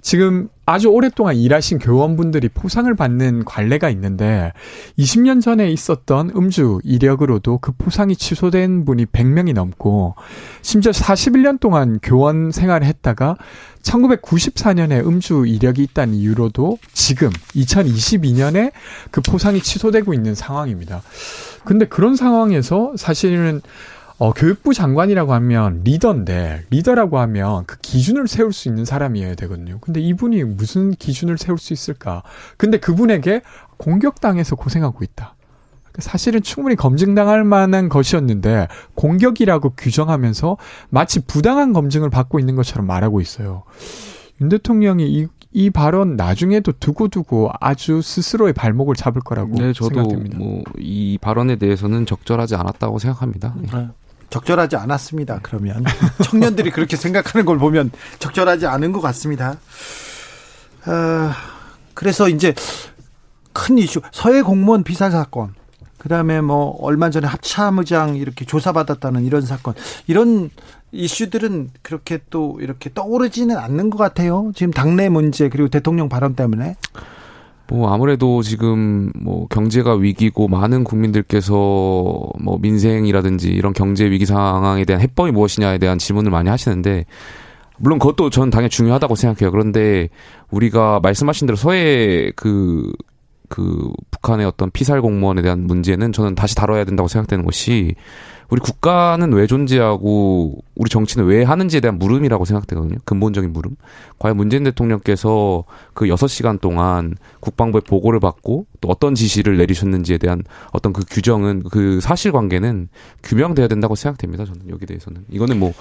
지금 0.00 0.48
아주 0.64 0.88
오랫동안 0.88 1.36
일하신 1.36 1.78
교원분들이 1.78 2.48
포상을 2.48 2.92
받는 2.94 3.44
관례가 3.44 3.90
있는데 3.90 4.52
20년 4.98 5.42
전에 5.42 5.70
있었던 5.70 6.30
음주 6.34 6.80
이력으로도 6.84 7.58
그 7.58 7.72
포상이 7.72 8.16
취소된 8.16 8.84
분이 8.84 9.06
100명이 9.06 9.52
넘고 9.52 10.14
심지어 10.62 10.92
41년 10.92 11.60
동안 11.60 11.98
교원 12.02 12.50
생활을 12.50 12.86
했다가 12.86 13.36
1994년에 13.82 15.04
음주 15.06 15.44
이력이 15.46 15.82
있다는 15.82 16.14
이유로도 16.14 16.78
지금 16.92 17.30
2022년에 17.30 18.72
그 19.10 19.20
포상이 19.20 19.60
취소되고 19.60 20.14
있는 20.14 20.34
상황입니다. 20.34 21.02
근데 21.64 21.86
그런 21.86 22.16
상황에서 22.16 22.92
사실은 22.96 23.60
어, 24.20 24.34
교육부 24.34 24.74
장관이라고 24.74 25.32
하면 25.32 25.80
리더인데 25.82 26.66
리더라고 26.68 27.18
하면 27.20 27.64
그 27.64 27.78
기준을 27.80 28.28
세울 28.28 28.52
수 28.52 28.68
있는 28.68 28.84
사람이어야 28.84 29.34
되거든요. 29.34 29.78
근데 29.80 29.98
이분이 30.00 30.44
무슨 30.44 30.90
기준을 30.90 31.38
세울 31.38 31.56
수 31.56 31.72
있을까? 31.72 32.22
근데 32.58 32.78
그분에게 32.78 33.40
공격당해서 33.78 34.56
고생하고 34.56 35.04
있다. 35.04 35.36
그러니까 35.84 36.02
사실은 36.02 36.42
충분히 36.42 36.76
검증당할 36.76 37.44
만한 37.44 37.88
것이었는데 37.88 38.68
공격이라고 38.94 39.70
규정하면서 39.70 40.58
마치 40.90 41.20
부당한 41.20 41.72
검증을 41.72 42.10
받고 42.10 42.38
있는 42.38 42.56
것처럼 42.56 42.86
말하고 42.86 43.22
있어요. 43.22 43.62
윤 44.42 44.50
대통령이 44.50 45.10
이, 45.10 45.28
이 45.52 45.70
발언 45.70 46.16
나중에도 46.16 46.72
두고두고 46.72 47.52
아주 47.58 48.02
스스로의 48.02 48.52
발목을 48.52 48.96
잡을 48.96 49.22
거라고 49.22 49.54
네, 49.54 49.72
저도 49.72 49.94
생각됩니다. 49.94 50.36
뭐이 50.38 51.16
발언에 51.22 51.56
대해서는 51.56 52.04
적절하지 52.04 52.56
않았다고 52.56 52.98
생각합니다. 52.98 53.54
네. 53.56 53.88
적절하지 54.30 54.76
않았습니다. 54.76 55.40
그러면 55.42 55.84
청년들이 56.24 56.70
그렇게 56.70 56.96
생각하는 56.96 57.44
걸 57.44 57.58
보면 57.58 57.90
적절하지 58.18 58.66
않은 58.66 58.92
것 58.92 59.00
같습니다. 59.00 59.58
어, 60.86 61.30
그래서 61.94 62.28
이제 62.28 62.54
큰 63.52 63.78
이슈 63.78 64.00
서해 64.12 64.42
공무원 64.42 64.84
비살 64.84 65.10
사건 65.10 65.54
그다음에 65.98 66.40
뭐 66.40 66.76
얼마 66.80 67.10
전에 67.10 67.26
합참의장 67.26 68.16
이렇게 68.16 68.46
조사받았다는 68.46 69.24
이런 69.24 69.42
사건 69.42 69.74
이런 70.06 70.50
이슈들은 70.92 71.70
그렇게 71.82 72.20
또 72.30 72.58
이렇게 72.60 72.90
떠오르지는 72.92 73.56
않는 73.56 73.90
것 73.90 73.98
같아요. 73.98 74.50
지금 74.54 74.72
당내 74.72 75.08
문제 75.08 75.48
그리고 75.48 75.68
대통령 75.68 76.08
발언 76.08 76.34
때문에. 76.34 76.76
뭐 77.70 77.92
아무래도 77.92 78.42
지금 78.42 79.12
뭐 79.14 79.46
경제가 79.46 79.94
위기고 79.94 80.48
많은 80.48 80.82
국민들께서 80.82 81.54
뭐 81.54 82.58
민생이라든지 82.60 83.48
이런 83.50 83.72
경제 83.72 84.10
위기 84.10 84.26
상황에 84.26 84.84
대한 84.84 85.00
해법이 85.00 85.30
무엇이냐에 85.30 85.78
대한 85.78 85.96
질문을 85.96 86.32
많이 86.32 86.50
하시는데 86.50 87.04
물론 87.78 88.00
그것도 88.00 88.30
저는 88.30 88.50
당연히 88.50 88.70
중요하다고 88.70 89.14
생각해요. 89.14 89.52
그런데 89.52 90.08
우리가 90.50 90.98
말씀하신 91.00 91.46
대로 91.46 91.56
서해 91.56 92.32
그, 92.34 92.92
그 93.48 93.92
북한의 94.10 94.46
어떤 94.46 94.72
피살 94.72 95.00
공무원에 95.00 95.40
대한 95.40 95.60
문제는 95.68 96.10
저는 96.10 96.34
다시 96.34 96.56
다뤄야 96.56 96.84
된다고 96.84 97.06
생각되는 97.06 97.44
것이 97.44 97.94
우리 98.50 98.60
국가는 98.60 99.32
왜 99.32 99.46
존재하고 99.46 100.58
우리 100.74 100.90
정치는 100.90 101.26
왜 101.26 101.42
하는지에 101.44 101.80
대한 101.80 101.98
물음이라고 101.98 102.44
생각되거든요. 102.44 102.96
근본적인 103.04 103.52
물음. 103.52 103.76
과연 104.18 104.36
문재인 104.36 104.64
대통령께서 104.64 105.64
그 105.94 106.06
6시간 106.06 106.60
동안 106.60 107.14
국방부의 107.40 107.82
보고를 107.82 108.20
받고 108.20 108.66
또 108.80 108.88
어떤 108.88 109.14
지시를 109.14 109.56
내리셨는지에 109.56 110.18
대한 110.18 110.42
어떤 110.72 110.92
그 110.92 111.02
규정은 111.08 111.62
그 111.70 112.00
사실관계는 112.00 112.88
규명돼야 113.22 113.68
된다고 113.68 113.94
생각됩니다. 113.94 114.44
저는 114.44 114.62
여기 114.68 114.86
대해서는. 114.86 115.24
이거는 115.30 115.58
뭐 115.58 115.72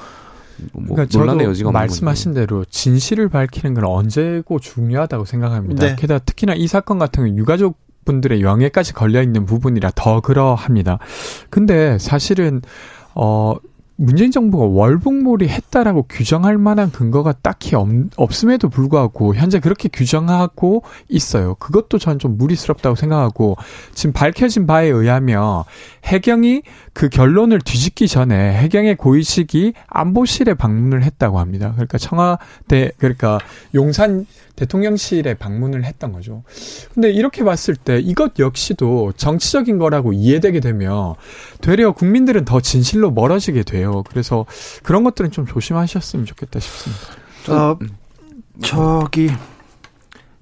뭐 0.73 0.95
그러니까 0.95 1.17
논란의 1.17 1.47
여지가 1.47 1.71
말씀하신 1.71 2.33
대로 2.33 2.65
진실을 2.65 3.29
밝히는 3.29 3.73
건 3.75 3.85
언제고 3.85 4.59
중요하다고 4.59 5.25
생각합니다. 5.25 5.87
네. 5.87 5.95
게다가 5.97 6.19
특히나 6.19 6.53
이 6.55 6.67
사건 6.67 6.99
같은 6.99 7.25
경우 7.25 7.37
유가족 7.37 7.77
분들의 8.05 8.41
영예까지 8.41 8.93
걸려 8.93 9.21
있는 9.21 9.45
부분이라 9.45 9.91
더 9.95 10.21
그러합니다. 10.21 10.99
근데 11.49 11.97
사실은 11.99 12.61
어 13.15 13.55
문재인 14.01 14.31
정부가 14.31 14.63
월북몰이 14.63 15.49
했다라고 15.49 16.05
규정할 16.07 16.57
만한 16.57 16.89
근거가 16.89 17.33
딱히 17.41 17.75
없, 17.75 17.89
없음에도 18.15 18.69
불구하고 18.69 19.35
현재 19.35 19.59
그렇게 19.59 19.89
규정하고 19.89 20.83
있어요. 21.09 21.55
그것도 21.55 21.97
전 21.97 22.17
좀 22.17 22.37
무리스럽다고 22.37 22.95
생각하고 22.95 23.57
지금 23.93 24.13
밝혀진 24.13 24.67
바에 24.67 24.87
의하면 24.87 25.63
해경이 26.05 26.61
그 26.99 27.07
결론을 27.07 27.59
뒤집기 27.61 28.09
전에 28.09 28.57
해경의 28.57 28.97
고위직이 28.97 29.71
안보실에 29.87 30.53
방문을 30.55 31.01
했다고 31.03 31.39
합니다. 31.39 31.71
그러니까 31.75 31.97
청와대 31.97 32.91
그러니까 32.97 33.39
용산 33.73 34.25
대통령실에 34.57 35.35
방문을 35.35 35.85
했던 35.85 36.11
거죠. 36.11 36.43
근데 36.93 37.09
이렇게 37.09 37.45
봤을 37.45 37.77
때 37.77 37.99
이것 37.99 38.37
역시도 38.37 39.13
정치적인 39.15 39.77
거라고 39.77 40.11
이해되게 40.11 40.59
되면 40.59 41.13
되려 41.61 41.93
국민들은 41.93 42.43
더 42.43 42.59
진실로 42.59 43.11
멀어지게 43.11 43.63
돼요. 43.63 44.03
그래서 44.09 44.45
그런 44.83 45.05
것들은 45.05 45.31
좀 45.31 45.45
조심하셨으면 45.45 46.25
좋겠다 46.25 46.59
싶습니다. 46.59 47.03
어, 47.47 47.79
저기 48.61 49.29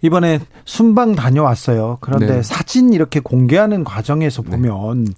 이번에 0.01 0.39
순방 0.65 1.15
다녀왔어요. 1.15 1.97
그런데 2.01 2.27
네. 2.27 2.43
사진 2.43 2.93
이렇게 2.93 3.19
공개하는 3.19 3.83
과정에서 3.83 4.43
네. 4.43 4.51
보면 4.51 5.05
네. 5.05 5.11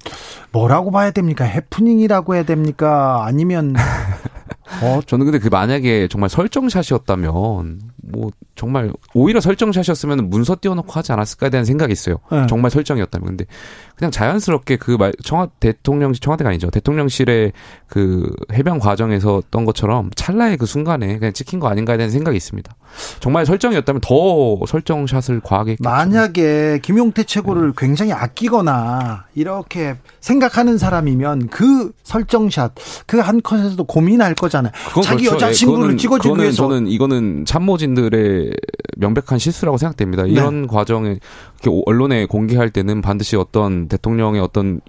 뭐라고 0.52 0.92
봐야 0.92 1.12
됩니까? 1.12 1.44
해프닝이라고 1.46 2.36
해야 2.36 2.44
됩니까? 2.44 3.24
아니면 3.26 3.76
어 4.82 5.02
저는 5.06 5.26
근데 5.26 5.40
그 5.40 5.50
만약에 5.50 6.08
정말 6.10 6.30
설정샷이었다면 6.30 7.80
뭐 8.12 8.32
정말 8.56 8.92
오히려 9.14 9.40
설정샷이었으면 9.40 10.30
문서 10.30 10.58
띄워놓고 10.60 10.92
하지 10.92 11.12
않았을까에 11.12 11.50
대한 11.50 11.66
생각이 11.66 11.92
있어요. 11.94 12.18
네. 12.32 12.46
정말 12.48 12.72
설정이었다면 12.72 13.28
근데 13.28 13.46
그냥 13.96 14.12
자연스럽게 14.12 14.78
그 14.78 14.98
말 15.00 15.14
청와 15.24 15.48
대통령실 15.62 16.20
청와대가 16.20 16.50
아니죠 16.50 16.70
대통령실의 16.72 17.54
그 17.88 18.30
해병 18.52 18.80
과정에서 18.80 19.36
어떤 19.38 19.64
것처럼 19.64 20.10
찰나의 20.16 20.58
그 20.58 20.66
순간에 20.66 21.18
그냥 21.20 21.32
찍힌 21.32 21.60
거 21.62 21.70
아닌가에 21.70 21.96
대한 21.96 22.12
생각이 22.12 22.36
있습니다. 22.36 22.76
정말 23.22 23.46
설정이었다면 23.46 24.02
더 24.02 24.66
설정샷을 24.66 25.40
과하게 25.42 25.72
했겠죠. 25.74 25.90
만약에 25.90 26.80
김용태 26.82 27.24
최고를 27.24 27.68
네. 27.70 27.74
굉장히 27.78 28.12
아끼거나 28.12 29.26
이렇게 29.36 29.96
생각하는 30.20 30.78
사람이면 30.78 31.48
그 31.48 31.92
설정샷 32.04 32.74
그 33.06 33.20
한 33.20 33.42
컷에서도 33.42 33.84
고민할 33.84 34.34
거잖아요. 34.34 34.72
자기 35.04 35.26
그렇죠. 35.26 35.46
여자친구를 35.46 35.94
예, 35.94 35.98
찍어주기 35.98 36.42
위해서 36.42 36.56
저는 36.68 36.88
이거는 36.88 37.46
참모진들 37.46 37.99
의 38.02 38.52
명백한 38.98 39.40
실수라고 39.40 39.78
생각됩니다. 39.78 40.26
이런 40.26 40.64
네. 40.64 40.68
과정에 40.68 41.20
언론에 41.86 42.26
공개할 42.26 42.70
때는 42.70 43.02
반드시 43.02 43.36
어떤 43.36 43.88
대통령의 43.88 44.42
어떤 44.42 44.82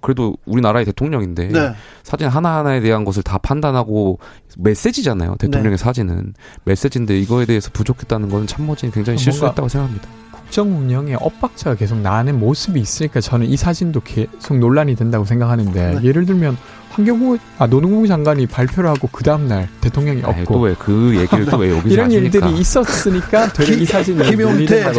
그래도 0.00 0.36
우리나라의 0.44 0.84
대통령인데 0.84 1.48
네. 1.48 1.74
사진 2.02 2.26
하나하나에 2.26 2.80
대한 2.80 3.04
것을 3.04 3.22
다 3.22 3.38
판단하고 3.38 4.18
메시지잖아요. 4.58 5.36
대통령의 5.38 5.78
네. 5.78 5.82
사진은 5.82 6.34
메시지인데 6.64 7.18
이거에 7.20 7.46
대해서 7.46 7.70
부족했다는 7.72 8.28
것은 8.28 8.46
참모진이 8.46 8.92
굉장히 8.92 9.18
실수했다고 9.18 9.68
생각합니다. 9.68 10.08
국정 10.32 10.76
운영에 10.76 11.14
엇박자가 11.14 11.76
계속 11.76 11.98
나는 11.98 12.38
모습이 12.38 12.78
있으니까 12.78 13.20
저는 13.20 13.46
이 13.46 13.56
사진도 13.56 14.00
계속 14.00 14.58
논란이 14.58 14.96
된다고 14.96 15.24
생각하는데 15.24 15.94
네. 15.94 16.02
예를 16.02 16.26
들면 16.26 16.58
환경부 16.92 17.38
아 17.58 17.66
노동부 17.66 18.06
장관이 18.06 18.46
발표를 18.46 18.90
하고 18.90 19.08
그 19.10 19.24
다음 19.24 19.48
날 19.48 19.68
대통령이 19.80 20.22
없고 20.24 20.52
또왜그 20.54 21.16
얘기를 21.18 21.46
또 21.46 21.56
왜 21.58 21.70
여기서 21.76 21.88
이런 21.94 22.06
하십니까? 22.06 22.38
일들이 22.46 22.60
있었으니까 22.60 23.52
되려 23.52 23.74
이 23.74 23.84
사진이 23.86 24.22
김용태. 24.30 24.92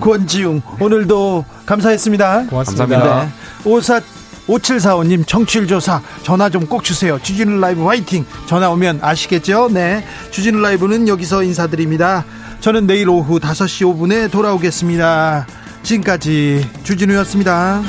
권지웅 0.00 0.62
오늘도 0.80 1.44
감사했습니다. 1.66 2.46
고맙습니다. 2.46 3.24
네. 3.24 3.28
오사 3.70 4.00
5745님 4.48 5.26
청취율 5.26 5.66
조사 5.66 6.00
전화 6.22 6.48
좀 6.48 6.66
꼭 6.66 6.84
주세요. 6.84 7.18
주진우 7.22 7.58
라이브 7.60 7.84
화이팅. 7.84 8.24
전화 8.46 8.70
오면 8.70 9.00
아시겠죠? 9.02 9.68
네. 9.72 10.04
주진우 10.30 10.60
라이브는 10.60 11.08
여기서 11.08 11.42
인사드립니다. 11.42 12.24
저는 12.60 12.86
내일 12.86 13.08
오후 13.08 13.38
5시 13.40 13.84
5분에 13.86 14.30
돌아오겠습니다. 14.30 15.46
지금까지 15.82 16.66
주진우였습니다. 16.84 17.82